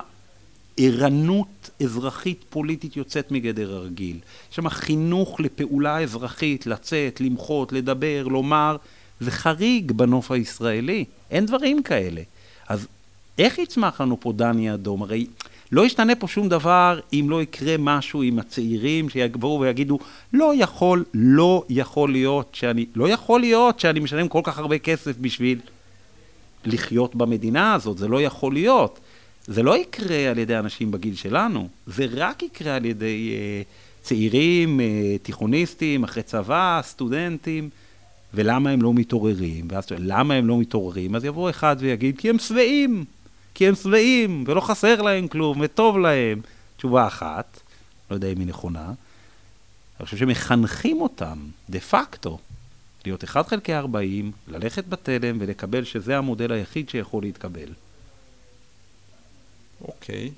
ערנות 0.76 1.70
אזרחית 1.82 2.44
פוליטית 2.50 2.96
יוצאת 2.96 3.30
מגדר 3.30 3.74
הרגיל. 3.74 4.18
יש 4.50 4.56
שם 4.56 4.68
חינוך 4.68 5.40
לפעולה 5.40 5.98
אזרחית, 5.98 6.66
לצאת, 6.66 7.20
למחות, 7.20 7.72
לדבר, 7.72 8.26
לומר, 8.28 8.76
זה 9.20 9.30
חריג 9.30 9.92
בנוף 9.92 10.30
הישראלי, 10.30 11.04
אין 11.30 11.46
דברים 11.46 11.82
כאלה. 11.82 12.22
אז 12.68 12.86
איך 13.38 13.58
יצמח 13.58 14.00
לנו 14.00 14.20
פה 14.20 14.32
דני 14.32 14.74
אדום? 14.74 15.02
הרי 15.02 15.26
לא 15.72 15.86
ישתנה 15.86 16.14
פה 16.14 16.28
שום 16.28 16.48
דבר 16.48 17.00
אם 17.12 17.26
לא 17.28 17.42
יקרה 17.42 17.76
משהו 17.78 18.22
עם 18.22 18.38
הצעירים 18.38 19.08
שיבואו 19.08 19.60
ויגידו, 19.60 19.98
לא 20.32 20.52
יכול, 20.56 21.04
לא 21.14 21.64
יכול 21.68 22.12
להיות 22.12 22.48
שאני, 22.52 22.86
לא 22.94 23.08
יכול 23.08 23.40
להיות 23.40 23.80
שאני 23.80 24.00
משלם 24.00 24.28
כל 24.28 24.40
כך 24.44 24.58
הרבה 24.58 24.78
כסף 24.78 25.16
בשביל 25.20 25.58
לחיות 26.64 27.14
במדינה 27.14 27.74
הזאת, 27.74 27.98
זה 27.98 28.08
לא 28.08 28.22
יכול 28.22 28.52
להיות. 28.52 29.00
זה 29.46 29.62
לא 29.62 29.78
יקרה 29.78 30.30
על 30.30 30.38
ידי 30.38 30.58
אנשים 30.58 30.90
בגיל 30.90 31.14
שלנו, 31.14 31.68
זה 31.86 32.06
רק 32.10 32.42
יקרה 32.42 32.76
על 32.76 32.84
ידי 32.84 33.30
uh, 33.32 34.04
צעירים, 34.04 34.80
uh, 34.80 34.82
תיכוניסטים, 35.22 36.04
אחרי 36.04 36.22
צבא, 36.22 36.80
סטודנטים. 36.82 37.70
ולמה 38.34 38.70
הם 38.70 38.82
לא 38.82 38.94
מתעוררים? 38.94 39.68
ואז 39.70 39.86
למה 39.98 40.34
הם 40.34 40.46
לא 40.48 40.58
מתעוררים? 40.58 41.14
אז 41.14 41.24
יבוא 41.24 41.50
אחד 41.50 41.76
ויגיד, 41.78 42.18
כי 42.18 42.30
הם 42.30 42.38
שבעים, 42.38 43.04
כי 43.54 43.68
הם 43.68 43.74
שבעים, 43.74 44.44
ולא 44.46 44.60
חסר 44.60 45.02
להם 45.02 45.28
כלום, 45.28 45.58
וטוב 45.60 45.98
להם. 45.98 46.40
תשובה 46.76 47.06
אחת, 47.06 47.60
לא 48.10 48.14
יודע 48.14 48.28
אם 48.32 48.38
היא 48.38 48.46
נכונה, 48.46 48.92
אני 50.00 50.04
חושב 50.04 50.16
שמחנכים 50.16 51.00
אותם, 51.00 51.38
דה 51.70 51.80
פקטו, 51.80 52.38
להיות 53.04 53.24
1 53.24 53.48
חלקי 53.48 53.74
40, 53.74 54.32
ללכת 54.48 54.86
בתלם 54.86 55.36
ולקבל 55.40 55.84
שזה 55.84 56.18
המודל 56.18 56.52
היחיד 56.52 56.88
שיכול 56.88 57.22
להתקבל. 57.22 57.68
אוקיי. 59.80 60.30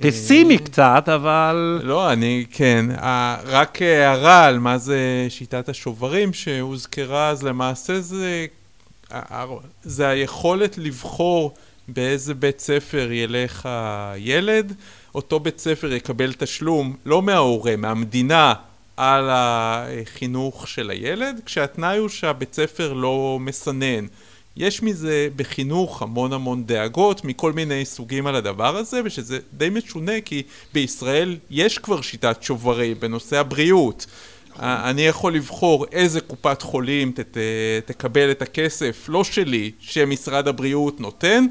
פסימי 0.00 0.58
קצת, 0.58 1.04
אבל... 1.14 1.80
לא, 1.82 2.12
אני, 2.12 2.44
כן. 2.50 2.86
רק 3.44 3.82
הערה 3.82 4.46
על 4.46 4.58
מה 4.58 4.78
זה 4.78 5.26
שיטת 5.28 5.68
השוברים 5.68 6.32
שהוזכרה, 6.32 7.28
אז 7.28 7.42
למעשה 7.42 8.00
זה, 8.00 8.46
זה 9.82 10.08
היכולת 10.08 10.78
לבחור 10.78 11.54
באיזה 11.88 12.34
בית 12.34 12.60
ספר 12.60 13.08
ילך 13.12 13.68
הילד. 13.72 14.72
אותו 15.14 15.40
בית 15.40 15.58
ספר 15.58 15.92
יקבל 15.92 16.32
תשלום, 16.32 16.96
לא 17.06 17.22
מההורה, 17.22 17.76
מהמדינה, 17.76 18.54
על 18.96 19.28
החינוך 19.32 20.68
של 20.68 20.90
הילד, 20.90 21.40
כשהתנאי 21.46 21.98
הוא 21.98 22.08
שהבית 22.08 22.54
ספר 22.54 22.92
לא 22.92 23.38
מסנן. 23.40 24.06
יש 24.60 24.82
מזה 24.82 25.28
בחינוך 25.36 26.02
המון 26.02 26.32
המון 26.32 26.66
דאגות 26.66 27.24
מכל 27.24 27.52
מיני 27.52 27.84
סוגים 27.84 28.26
על 28.26 28.34
הדבר 28.34 28.76
הזה, 28.76 29.00
ושזה 29.04 29.38
די 29.52 29.70
משונה 29.70 30.20
כי 30.24 30.42
בישראל 30.72 31.36
יש 31.50 31.78
כבר 31.78 32.00
שיטת 32.00 32.42
שוברים 32.42 33.00
בנושא 33.00 33.38
הבריאות. 33.38 34.06
אני 34.58 35.02
יכול 35.02 35.34
לבחור 35.34 35.86
איזה 35.92 36.20
קופת 36.20 36.62
חולים 36.62 37.12
ת, 37.12 37.36
תקבל 37.84 38.30
את 38.30 38.42
הכסף, 38.42 39.06
לא 39.08 39.24
שלי, 39.24 39.70
שמשרד 39.78 40.48
הבריאות 40.48 41.00
נותן. 41.00 41.46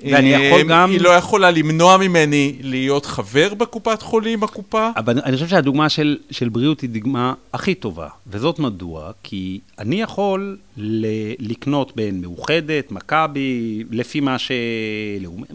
ואני 0.00 0.28
יכול 0.28 0.62
גם... 0.68 0.90
היא 0.90 1.00
לא 1.00 1.08
יכולה 1.08 1.50
למנוע 1.50 1.96
ממני 1.96 2.56
להיות 2.60 3.06
חבר 3.06 3.54
בקופת 3.54 4.02
חולים, 4.02 4.42
הקופה? 4.42 4.90
אבל 4.96 5.20
אני 5.24 5.36
חושב 5.36 5.48
שהדוגמה 5.48 5.88
של, 5.88 6.16
של 6.30 6.48
בריאות 6.48 6.80
היא 6.80 6.90
דוגמה 6.90 7.34
הכי 7.52 7.74
טובה, 7.74 8.08
וזאת 8.26 8.58
מדוע? 8.58 9.10
כי 9.22 9.60
אני 9.78 10.00
יכול 10.00 10.56
ל- 10.76 11.06
לקנות 11.38 11.96
בין 11.96 12.20
מאוחדת, 12.20 12.92
מכבי, 12.92 13.84
לפי 13.90 14.20
מה, 14.20 14.38
ש... 14.38 14.52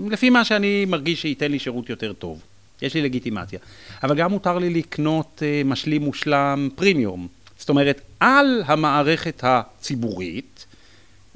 לפי 0.09 0.29
מה 0.29 0.45
שאני 0.45 0.85
מרגיש 0.85 1.21
שייתן 1.21 1.51
לי 1.51 1.59
שירות 1.59 1.89
יותר 1.89 2.13
טוב. 2.13 2.41
יש 2.81 2.93
לי 2.93 3.01
לגיטימציה. 3.01 3.59
אבל 4.03 4.15
גם 4.15 4.31
מותר 4.31 4.57
לי 4.57 4.69
לקנות 4.69 5.41
uh, 5.41 5.67
משלים 5.67 6.01
מושלם 6.01 6.69
פרימיום. 6.75 7.27
זאת 7.57 7.69
אומרת, 7.69 8.01
על 8.19 8.63
המערכת 8.65 9.41
הציבורית 9.43 10.65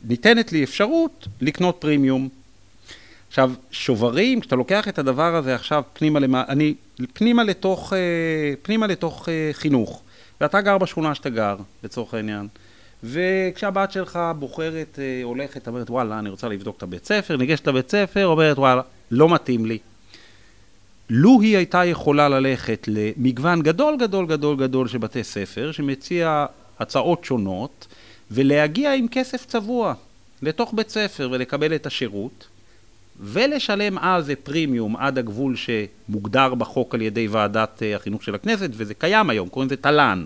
ניתנת 0.04 0.52
לי 0.52 0.64
אפשרות 0.64 1.28
לקנות 1.42 1.78
פרימיום. 1.80 2.30
עכשיו, 3.28 3.52
שוברים, 3.72 4.40
כשאתה 4.40 4.56
לוקח 4.56 4.88
את 4.88 4.99
הדבר 4.99 5.36
הזה 5.36 5.56
עכשיו 5.56 5.84
פנימה, 5.94 6.20
למה, 6.20 6.44
אני, 6.49 6.74
פנימה 7.14 7.44
לתוך, 7.44 7.94
אה, 7.94 7.99
פנימה 8.62 8.88
לתוך 8.88 9.30
אה, 9.30 9.49
חינוך, 9.54 10.02
ואתה 10.41 10.62
גר 10.62 10.78
בשכונה 10.78 11.16
שאתה 11.16 11.30
גר, 11.30 11.56
לצורך 11.84 12.14
העניין, 12.14 12.48
וכשהבת 13.04 13.91
שלך 13.91 14.20
בוחרת, 14.40 14.99
אה, 15.02 15.24
הולכת, 15.24 15.68
אומרת, 15.68 15.90
וואלה, 15.90 16.20
אני 16.20 16.30
רוצה 16.30 16.48
לבדוק 16.48 16.78
את 16.78 16.84
הבית 16.84 17.06
ספר, 17.06 17.38
ניגשת 17.38 17.68
לבית 17.68 17.91
ספר, 17.91 18.26
אומרת, 18.26 18.58
וואלה, 18.58 18.82
לא 19.12 19.30
מתאים 19.30 19.66
לי. 19.66 19.78
לו 21.10 21.41
היא 21.41 21.58
הייתה 21.58 21.86
יכולה 21.86 22.30
ללכת 22.30 22.88
למגוון 22.88 23.62
גדול 23.62 23.98
גדול 23.98 24.26
גדול 24.26 24.58
גדול 24.58 24.88
של 24.88 24.98
בתי 24.98 25.24
ספר, 25.24 25.72
שמציע 25.72 26.45
הצעות 26.80 27.26
שונות, 27.26 27.88
ולהגיע 28.32 28.94
עם 28.94 29.08
כסף 29.08 29.45
צבוע 29.45 29.94
לתוך 30.41 30.74
בית 30.74 30.90
ספר 30.90 31.30
ולקבל 31.32 31.76
את 31.76 31.86
השירות, 31.86 32.48
ולשלם 33.19 33.98
זה 34.22 34.35
פרימיום 34.35 34.95
עד 34.95 35.18
הגבול 35.18 35.56
שמוגדר 35.56 36.53
בחוק 36.53 36.95
על 36.95 37.02
ידי 37.02 37.27
ועדת 37.27 37.84
אה, 37.84 37.95
החינוך 37.95 38.23
של 38.23 38.35
הכנסת, 38.35 38.69
וזה 38.73 38.94
קיים 38.94 39.30
היום, 39.30 39.49
קוראים 39.49 39.68
לזה 39.68 39.77
תל"ן. 39.77 40.26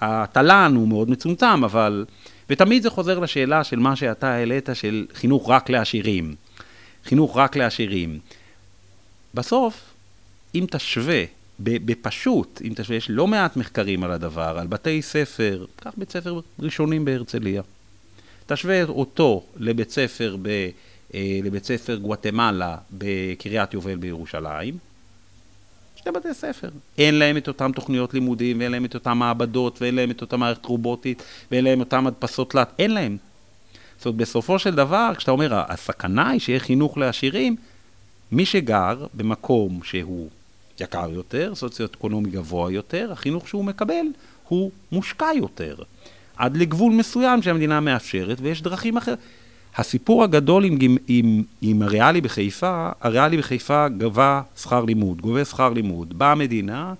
התל"ן 0.00 0.72
הוא 0.76 0.88
מאוד 0.88 1.10
מצומצם, 1.10 1.64
אבל... 1.64 2.04
ותמיד 2.50 2.82
זה 2.82 2.90
חוזר 2.90 3.18
לשאלה 3.18 3.64
של 3.64 3.78
מה 3.78 3.96
שאתה 3.96 4.28
העלית, 4.28 4.68
של 4.74 5.06
חינוך 5.14 5.50
רק 5.50 5.70
לעשירים. 5.70 6.34
חינוך 7.04 7.36
רק 7.36 7.56
לעשירים. 7.56 8.18
בסוף, 9.34 9.80
אם 10.54 10.66
תשווה, 10.70 11.24
בפשוט, 11.60 12.62
אם 12.64 12.72
תשווה, 12.76 12.96
יש 12.96 13.10
לא 13.10 13.26
מעט 13.26 13.56
מחקרים 13.56 14.04
על 14.04 14.10
הדבר, 14.10 14.58
על 14.58 14.66
בתי 14.66 15.02
ספר, 15.02 15.64
קח 15.76 15.90
בית 15.96 16.10
ספר 16.10 16.40
ראשונים 16.58 17.04
בהרצליה. 17.04 17.62
תשווה 18.46 18.84
אותו 18.84 19.44
לבית 19.56 19.90
ספר 19.90 20.36
ב... 20.42 20.48
אה, 21.16 21.40
לבית 21.44 21.64
ספר 21.64 21.96
גואטמלה 21.96 22.76
בקריית 22.92 23.74
יובל 23.74 23.96
בירושלים. 23.96 24.78
שני 25.96 26.12
בתי 26.12 26.34
ספר. 26.34 26.68
אין 26.98 27.14
להם 27.14 27.36
את 27.36 27.48
אותם 27.48 27.72
תוכניות 27.74 28.14
לימודים, 28.14 28.60
ואין 28.60 28.72
להם 28.72 28.84
את 28.84 28.94
אותם 28.94 29.18
מעבדות, 29.18 29.82
ואין 29.82 29.94
להם 29.94 30.10
את 30.10 30.20
אותה 30.20 30.36
מערכת 30.36 30.64
רובוטית, 30.64 31.22
ואין 31.50 31.64
להם 31.64 31.80
אותם 31.80 32.06
הדפסות 32.06 32.50
תלת, 32.50 32.72
אין 32.78 32.90
להם. 32.90 33.16
זאת 33.96 34.06
אומרת, 34.06 34.16
בסופו 34.18 34.58
של 34.58 34.74
דבר, 34.74 35.12
כשאתה 35.16 35.30
אומר, 35.30 35.62
הסכנה 35.68 36.30
היא 36.30 36.40
שיהיה 36.40 36.60
חינוך 36.60 36.98
לעשירים, 36.98 37.56
מי 38.32 38.46
שגר 38.46 39.06
במקום 39.14 39.80
שהוא 39.82 40.28
יקר 40.80 41.10
יותר, 41.10 41.54
סוציו-אקונומי 41.54 42.30
גבוה 42.30 42.72
יותר, 42.72 43.12
החינוך 43.12 43.48
שהוא 43.48 43.64
מקבל 43.64 44.06
הוא 44.48 44.70
מושקע 44.92 45.28
יותר. 45.36 45.76
עד 46.36 46.56
לגבול 46.56 46.92
מסוים 46.92 47.42
שהמדינה 47.42 47.80
מאפשרת, 47.80 48.38
ויש 48.40 48.62
דרכים 48.62 48.96
אחרות. 48.96 49.18
הסיפור 49.76 50.24
הגדול 50.24 50.64
עם, 50.64 50.78
עם, 50.80 50.96
עם, 51.08 51.42
עם 51.62 51.82
הריאלי 51.82 52.20
בחיפה, 52.20 52.88
הריאלי 53.00 53.36
בחיפה 53.36 53.88
גבה 53.88 54.42
שכר 54.56 54.84
לימוד, 54.84 55.20
גובה 55.20 55.44
שכר 55.44 55.68
לימוד. 55.68 56.18
באה 56.18 56.32
המדינה, 56.32 56.94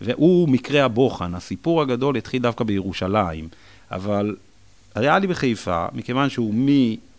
והוא 0.00 0.48
מקרה 0.48 0.84
הבוחן. 0.84 1.34
הסיפור 1.34 1.82
הגדול 1.82 2.16
התחיל 2.16 2.42
דווקא 2.42 2.64
בירושלים, 2.64 3.48
אבל 3.90 4.36
הריאלי 4.94 5.26
בחיפה, 5.26 5.86
מכיוון 5.92 6.30
שהוא 6.30 6.54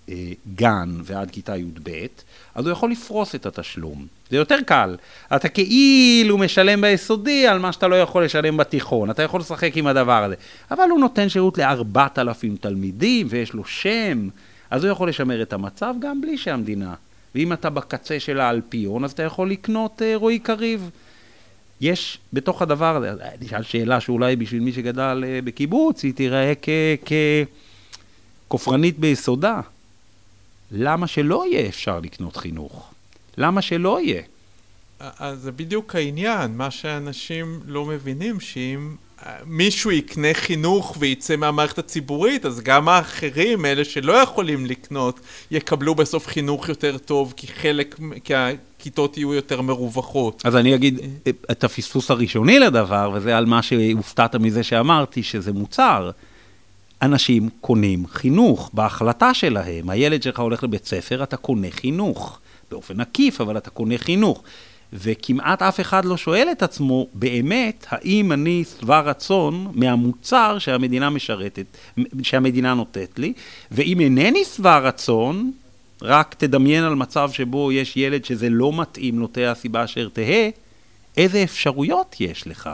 מגן 0.08 0.90
ועד 1.04 1.32
כיתה 1.32 1.58
י"ב, 1.58 1.90
אז 2.56 2.66
הוא 2.66 2.72
יכול 2.72 2.92
לפרוס 2.92 3.36
את 3.36 3.46
התשלום. 3.46 4.06
זה 4.30 4.38
יותר 4.38 4.58
קל. 4.66 4.96
אתה 5.36 5.50
כאילו 5.50 6.38
משלם 6.38 6.82
ביסודי 6.82 7.48
על 7.48 7.60
מה 7.60 7.72
שאתה 7.72 7.88
לא 7.88 7.96
יכול 7.96 8.26
לשלם 8.26 8.58
בתיכון. 8.58 9.10
אתה 9.10 9.24
יכול 9.24 9.40
לשחק 9.40 9.72
עם 9.76 9.88
הדבר 9.88 10.24
הזה. 10.24 10.36
אבל 10.72 10.90
הוא 10.90 11.00
נותן 11.00 11.30
שירות 11.30 11.58
ל-4,000 11.58 12.58
תלמידים, 12.62 13.28
ויש 13.30 13.54
לו 13.54 13.66
שם. 13.66 14.28
אז 14.70 14.84
הוא 14.84 14.92
יכול 14.92 15.10
לשמר 15.10 15.42
את 15.42 15.54
המצב 15.54 15.94
גם 16.00 16.22
בלי 16.22 16.38
שהמדינה. 16.38 16.94
ואם 17.36 17.54
אתה 17.54 17.70
בקצה 17.70 18.20
של 18.20 18.40
האלפיון, 18.40 19.04
אז 19.04 19.12
אתה 19.12 19.24
יכול 19.24 19.52
לקנות 19.52 20.02
uh, 20.02 20.16
רועי 20.16 20.40
קריב. 20.40 20.90
יש 21.82 22.20
בתוך 22.34 22.62
הדבר 22.62 22.96
הזה, 22.96 23.12
אני 23.12 23.46
אשאל 23.46 23.64
שאלה 23.64 24.00
שאולי 24.00 24.36
בשביל 24.36 24.62
מי 24.62 24.74
שגדל 24.74 25.24
uh, 25.24 25.46
בקיבוץ, 25.46 26.04
היא 26.04 26.14
תיראה 26.14 26.54
ככופרנית 28.48 29.00
ביסודה. 29.00 29.62
למה 30.72 31.08
שלא 31.08 31.46
יהיה 31.48 31.68
אפשר 31.68 32.00
לקנות 32.00 32.38
חינוך? 32.38 32.94
למה 33.38 33.62
שלא 33.62 34.02
יהיה? 34.02 34.22
אז 35.00 35.40
זה 35.40 35.52
בדיוק 35.52 35.96
העניין, 35.96 36.58
מה 36.58 36.72
שאנשים 36.72 37.60
לא 37.66 37.86
מבינים, 37.86 38.40
שאם 38.40 38.96
מישהו 39.46 39.92
יקנה 39.92 40.34
חינוך 40.34 40.96
ויצא 41.00 41.36
מהמערכת 41.36 41.78
הציבורית, 41.78 42.46
אז 42.46 42.62
גם 42.62 42.90
האחרים, 42.90 43.66
אלה 43.66 43.86
שלא 43.86 44.14
יכולים 44.14 44.66
לקנות, 44.66 45.20
יקבלו 45.52 45.96
בסוף 45.96 46.28
חינוך 46.28 46.70
יותר 46.70 46.98
טוב, 46.98 47.34
כי 47.38 47.48
חלק, 47.48 48.00
כי 48.24 48.34
הכיתות 48.36 49.18
יהיו 49.18 49.34
יותר 49.34 49.62
מרווחות. 49.62 50.42
אז 50.46 50.56
אני 50.56 50.76
אגיד 50.76 51.00
את 51.52 51.64
הפספוס 51.64 52.12
הראשוני 52.12 52.60
לדבר, 52.60 53.12
וזה 53.14 53.38
על 53.38 53.46
מה 53.46 53.62
שהופתעת 53.62 54.36
מזה 54.36 54.64
שאמרתי, 54.64 55.24
שזה 55.24 55.54
מוצר. 55.54 56.12
אנשים 57.02 57.50
קונים 57.62 58.08
חינוך 58.08 58.70
בהחלטה 58.74 59.34
שלהם. 59.34 59.90
הילד 59.90 60.24
שלך 60.24 60.40
הולך 60.40 60.64
לבית 60.64 60.86
ספר, 60.86 61.24
אתה 61.24 61.38
קונה 61.38 61.68
חינוך. 61.72 62.40
באופן 62.72 63.02
עקיף, 63.02 63.42
אבל 63.42 63.58
אתה 63.58 63.70
קונה 63.70 63.98
חינוך. 63.98 64.44
וכמעט 64.94 65.62
אף 65.62 65.80
אחד 65.80 66.06
לא 66.06 66.18
שואל 66.18 66.48
את 66.52 66.64
עצמו, 66.64 67.08
באמת, 67.14 67.86
האם 67.90 68.32
אני 68.32 68.64
שבע 68.80 69.00
רצון 69.00 69.72
מהמוצר 69.74 70.60
שהמדינה 70.60 71.10
משרתת, 71.10 71.78
שהמדינה 72.24 72.74
נותנת 72.74 73.20
לי, 73.20 73.34
ואם 73.72 74.00
אינני 74.00 74.44
שבע 74.46 74.78
רצון, 74.78 75.52
רק 76.02 76.34
תדמיין 76.34 76.84
על 76.84 76.96
מצב 76.96 77.32
שבו 77.32 77.72
יש 77.72 77.98
ילד 77.98 78.26
שזה 78.26 78.50
לא 78.50 78.74
מתאים 78.74 79.20
לו, 79.20 79.28
תהא 79.28 79.52
הסיבה 79.52 79.84
אשר 79.84 80.10
תהא, 80.14 80.50
איזה 81.18 81.44
אפשרויות 81.44 82.16
יש 82.20 82.48
לך? 82.48 82.70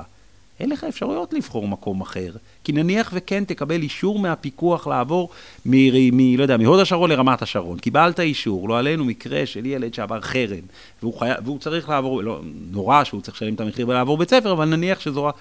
אין 0.59 0.69
לך 0.69 0.83
אפשרויות 0.83 1.33
לבחור 1.33 1.67
מקום 1.67 2.01
אחר. 2.01 2.31
כי 2.63 2.71
נניח 2.71 3.09
וכן 3.13 3.43
תקבל 3.43 3.81
אישור 3.81 4.19
מהפיקוח 4.19 4.87
לעבור 4.87 5.29
מ... 5.65 5.71
מ 6.17 6.37
לא 6.37 6.43
יודע, 6.43 6.57
מהוד 6.57 6.79
השרון 6.79 7.09
לרמת 7.09 7.41
השרון. 7.41 7.79
קיבלת 7.79 8.19
אישור, 8.19 8.69
לא 8.69 8.77
עלינו 8.77 9.05
מקרה 9.05 9.45
של 9.45 9.65
ילד 9.65 9.93
שעבר 9.93 10.21
חרם, 10.21 10.65
והוא, 11.01 11.19
חי... 11.19 11.29
והוא 11.43 11.59
צריך 11.59 11.89
לעבור, 11.89 12.23
לא, 12.23 12.41
נורא 12.71 13.03
שהוא 13.03 13.21
צריך 13.21 13.37
לשלם 13.37 13.53
את 13.53 13.59
המחיר 13.59 13.89
ולעבור 13.89 14.17
בית 14.17 14.29
ספר, 14.29 14.51
אבל 14.51 14.65
נניח 14.65 14.99
שזו 14.99 15.31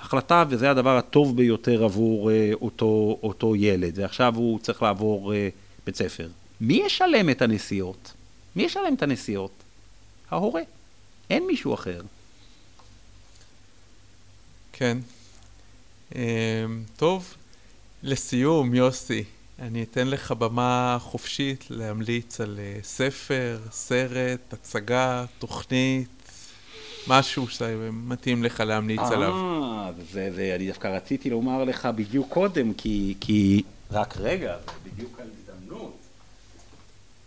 החלטה 0.00 0.44
וזה 0.48 0.70
הדבר 0.70 0.96
הטוב 0.96 1.36
ביותר 1.36 1.84
עבור 1.84 2.30
אה, 2.30 2.50
אותו, 2.62 3.18
אותו 3.22 3.56
ילד, 3.56 3.98
ועכשיו 3.98 4.36
הוא 4.36 4.58
צריך 4.58 4.82
לעבור 4.82 5.34
אה, 5.34 5.48
בית 5.86 5.96
ספר. 5.96 6.28
מי 6.60 6.82
ישלם 6.86 7.30
את 7.30 7.42
הנסיעות? 7.42 8.12
מי 8.56 8.62
ישלם 8.62 8.94
את 8.96 9.02
הנסיעות? 9.02 9.50
ההורה. 10.30 10.62
אין 11.30 11.46
מישהו 11.46 11.74
אחר. 11.74 12.00
כן. 14.72 14.98
אמ, 16.14 16.20
טוב, 16.96 17.34
לסיום, 18.02 18.74
יוסי, 18.74 19.24
אני 19.58 19.82
אתן 19.82 20.08
לך 20.08 20.32
במה 20.32 20.98
חופשית 21.00 21.64
להמליץ 21.70 22.40
על 22.40 22.58
אה, 22.58 22.78
ספר, 22.82 23.58
סרט, 23.70 24.52
הצגה, 24.52 25.24
תוכנית, 25.38 26.08
משהו 27.08 27.48
שמתאים 27.48 28.44
לך 28.44 28.60
להמליץ 28.60 29.00
עליו. 29.00 29.32
אה, 29.32 29.90
זה, 30.12 30.30
זה, 30.34 30.52
אני 30.56 30.66
דווקא 30.68 30.88
רציתי 30.88 31.30
לומר 31.30 31.64
לך 31.64 31.88
בדיוק 31.96 32.28
קודם, 32.32 32.74
כי, 32.74 33.14
כי... 33.20 33.62
רק 33.90 34.16
רגע, 34.16 34.56
זה 34.66 34.90
בדיוק 34.90 35.20
ההזדמנות. 35.20 35.96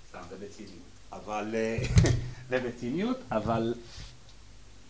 סתם, 0.10 0.20
זה 0.30 0.36
בציניות. 0.46 0.80
אבל... 1.12 1.56
אה, 1.56 1.78
זה 2.50 2.60
בציניות, 2.60 3.18
אבל... 3.32 3.74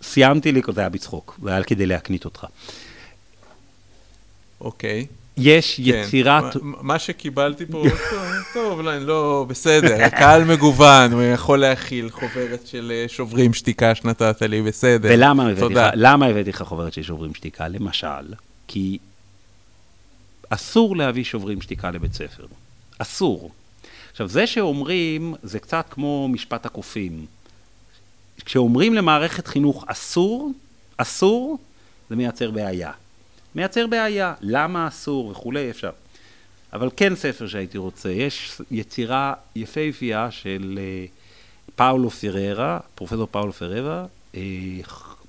סיימתי 0.01 0.51
לי, 0.51 0.61
זה 0.73 0.81
היה 0.81 0.89
בצחוק, 0.89 1.39
זה 1.43 1.49
היה 1.49 1.63
כדי 1.63 1.85
להקנית 1.85 2.25
אותך. 2.25 2.45
אוקיי. 4.61 5.05
יש 5.37 5.75
כן. 5.75 5.83
יצירת... 5.85 6.55
מה- 6.61 6.77
מה 6.81 6.99
שקיבלתי 6.99 7.65
פה, 7.65 7.83
טוב, 8.53 8.81
לא, 8.81 8.97
לא, 8.97 9.45
בסדר, 9.49 10.03
הקהל 10.03 10.43
מגוון, 10.43 11.11
הוא 11.13 11.21
יכול 11.21 11.59
להכיל 11.59 12.09
חוברת 12.09 12.67
של 12.67 12.91
אה, 12.95 13.05
שוברים 13.07 13.53
שתיקה 13.53 13.95
שנתת 13.95 14.41
לי, 14.41 14.61
בסדר. 14.61 15.09
ולמה 15.11 16.25
הבאתי 16.25 16.49
לך 16.49 16.61
חוברת 16.61 16.93
של 16.93 17.03
שוברים 17.03 17.33
שתיקה? 17.35 17.67
למשל, 17.67 18.33
כי 18.67 18.97
אסור 20.49 20.97
להביא 20.97 21.23
שוברים 21.23 21.61
שתיקה 21.61 21.91
לבית 21.91 22.13
ספר. 22.13 22.45
אסור. 22.97 23.51
עכשיו, 24.11 24.27
זה 24.27 24.47
שאומרים, 24.47 25.35
זה 25.43 25.59
קצת 25.59 25.85
כמו 25.89 26.27
משפט 26.31 26.65
הקופים. 26.65 27.25
כשאומרים 28.45 28.93
למערכת 28.93 29.47
חינוך 29.47 29.85
אסור, 29.87 30.51
אסור, 30.97 31.57
זה 32.09 32.15
מייצר 32.15 32.51
בעיה. 32.51 32.91
מייצר 33.55 33.87
בעיה, 33.87 34.33
למה 34.41 34.87
אסור 34.87 35.27
וכולי, 35.27 35.69
אפשר. 35.69 35.91
אבל 36.73 36.89
כן 36.95 37.15
ספר 37.15 37.47
שהייתי 37.47 37.77
רוצה, 37.77 38.09
יש 38.09 38.61
יצירה 38.71 39.33
יפהפייה 39.55 40.31
של 40.31 40.79
אה, 40.81 41.05
פאולו 41.75 42.09
פררה, 42.09 42.79
פרופסור 42.95 43.27
פאולו 43.31 43.53
פררה, 43.53 44.05
אה, 44.35 44.41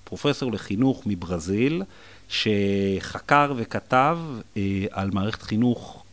פרופסור 0.05 0.52
לחינוך 0.52 1.02
מברזיל, 1.06 1.82
שחקר 2.28 3.52
וכתב 3.56 4.18
אה, 4.56 4.84
על 4.90 5.10
מערכת 5.10 5.42
חינוך 5.42 6.05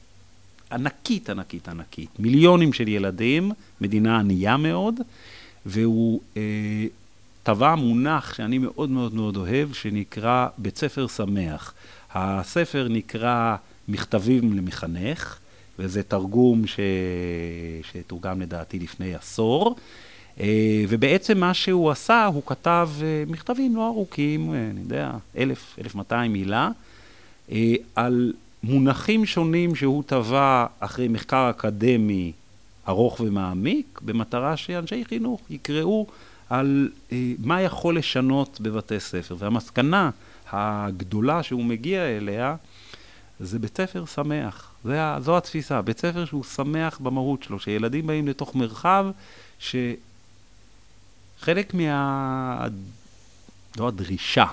ענקית, 0.72 1.30
ענקית, 1.30 1.70
ענקית. 1.70 2.10
מיליונים 2.20 2.74
של 2.74 2.88
ילדים, 2.88 3.52
מדינה 3.82 4.20
ענייה 4.20 4.58
מאוד, 4.58 4.96
והוא 5.66 6.22
אה, 6.38 6.42
טבע 7.44 7.76
מונח 7.76 8.34
שאני 8.34 8.58
מאוד 8.58 8.90
מאוד 8.90 9.14
מאוד 9.14 9.38
אוהב, 9.38 9.74
שנקרא 9.74 10.48
בית 10.58 10.78
ספר 10.78 11.08
שמח. 11.08 11.74
הספר 12.18 12.88
נקרא 12.90 13.56
מכתבים 13.88 14.58
למחנך, 14.58 15.38
וזה 15.80 16.04
תרגום 16.04 16.68
ש... 16.68 16.80
שתורגם 17.92 18.42
לדעתי 18.42 18.80
לפני 18.80 19.16
עשור. 19.16 19.76
אה, 20.40 20.84
ובעצם 20.90 21.38
מה 21.38 21.54
שהוא 21.54 21.92
עשה, 21.92 22.26
הוא 22.26 22.44
כתב 22.46 22.90
אה, 23.02 23.24
מכתבים 23.28 23.76
לא 23.76 23.88
ארוכים, 23.88 24.54
אה, 24.54 24.68
אני 24.72 24.80
יודע, 24.80 25.12
אלף, 25.38 25.76
אלף 25.82 25.96
מאתיים 25.96 26.34
מילה, 26.34 26.70
על 27.96 28.34
מונחים 28.64 29.26
שונים 29.26 29.76
שהוא 29.76 30.04
טבע 30.04 30.66
אחרי 30.80 31.08
מחקר 31.08 31.50
אקדמי 31.50 32.32
ארוך 32.88 33.20
ומעמיק, 33.20 34.00
במטרה 34.06 34.58
שאנשי 34.58 35.06
חינוך 35.06 35.42
יקראו 35.50 36.08
על 36.50 36.90
מה 37.40 37.62
יכול 37.62 37.98
לשנות 37.98 38.62
בבתי 38.62 39.00
ספר. 39.00 39.36
והמסקנה 39.40 40.10
הגדולה 40.52 41.44
שהוא 41.44 41.66
מגיע 41.66 42.02
אליה, 42.02 42.56
זה 43.40 43.60
בית 43.60 43.78
ספר 43.78 44.06
שמח. 44.06 44.72
זה, 44.84 45.00
זו 45.20 45.38
התפיסה, 45.38 45.82
בית 45.82 46.00
ספר 46.00 46.26
שהוא 46.26 46.44
שמח 46.44 47.00
במהות 47.00 47.44
שלו, 47.44 47.60
שילדים 47.60 48.08
באים 48.08 48.28
לתוך 48.28 48.56
מרחב 48.56 49.06
שחלק 49.60 49.98
מה... 51.74 52.68
לא 53.78 53.88
הדרישה, 53.88 54.46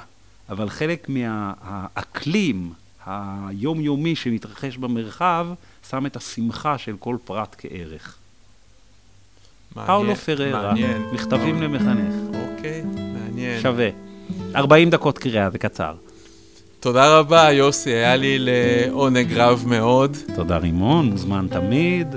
אבל 0.48 0.70
חלק 0.70 1.08
מהאקלים 1.08 2.72
היומיומי 3.06 4.16
שמתרחש 4.16 4.76
במרחב, 4.76 5.46
שם 5.90 6.06
את 6.06 6.16
השמחה 6.16 6.78
של 6.78 6.96
כל 6.98 7.16
פרט 7.24 7.56
כערך. 7.58 8.16
מעניין, 9.76 9.86
פאולו 9.86 10.16
פררה, 10.16 10.62
מעניין. 10.62 11.02
מכתבים 11.12 11.62
למחנך. 11.62 12.14
אוקיי, 12.34 12.82
מעניין. 12.82 13.62
שווה. 13.62 14.13
40 14.56 14.90
דקות 14.90 15.18
קריאה, 15.18 15.50
זה 15.50 15.58
קצר. 15.58 15.92
תודה 16.80 17.18
רבה, 17.18 17.52
יוסי, 17.52 17.90
היה 17.90 18.16
לי 18.16 18.36
לעונג 18.38 19.32
רב 19.32 19.64
מאוד. 19.66 20.16
תודה 20.34 20.56
רימון, 20.56 21.10
מוזמן 21.10 21.46
תמיד. 21.50 22.16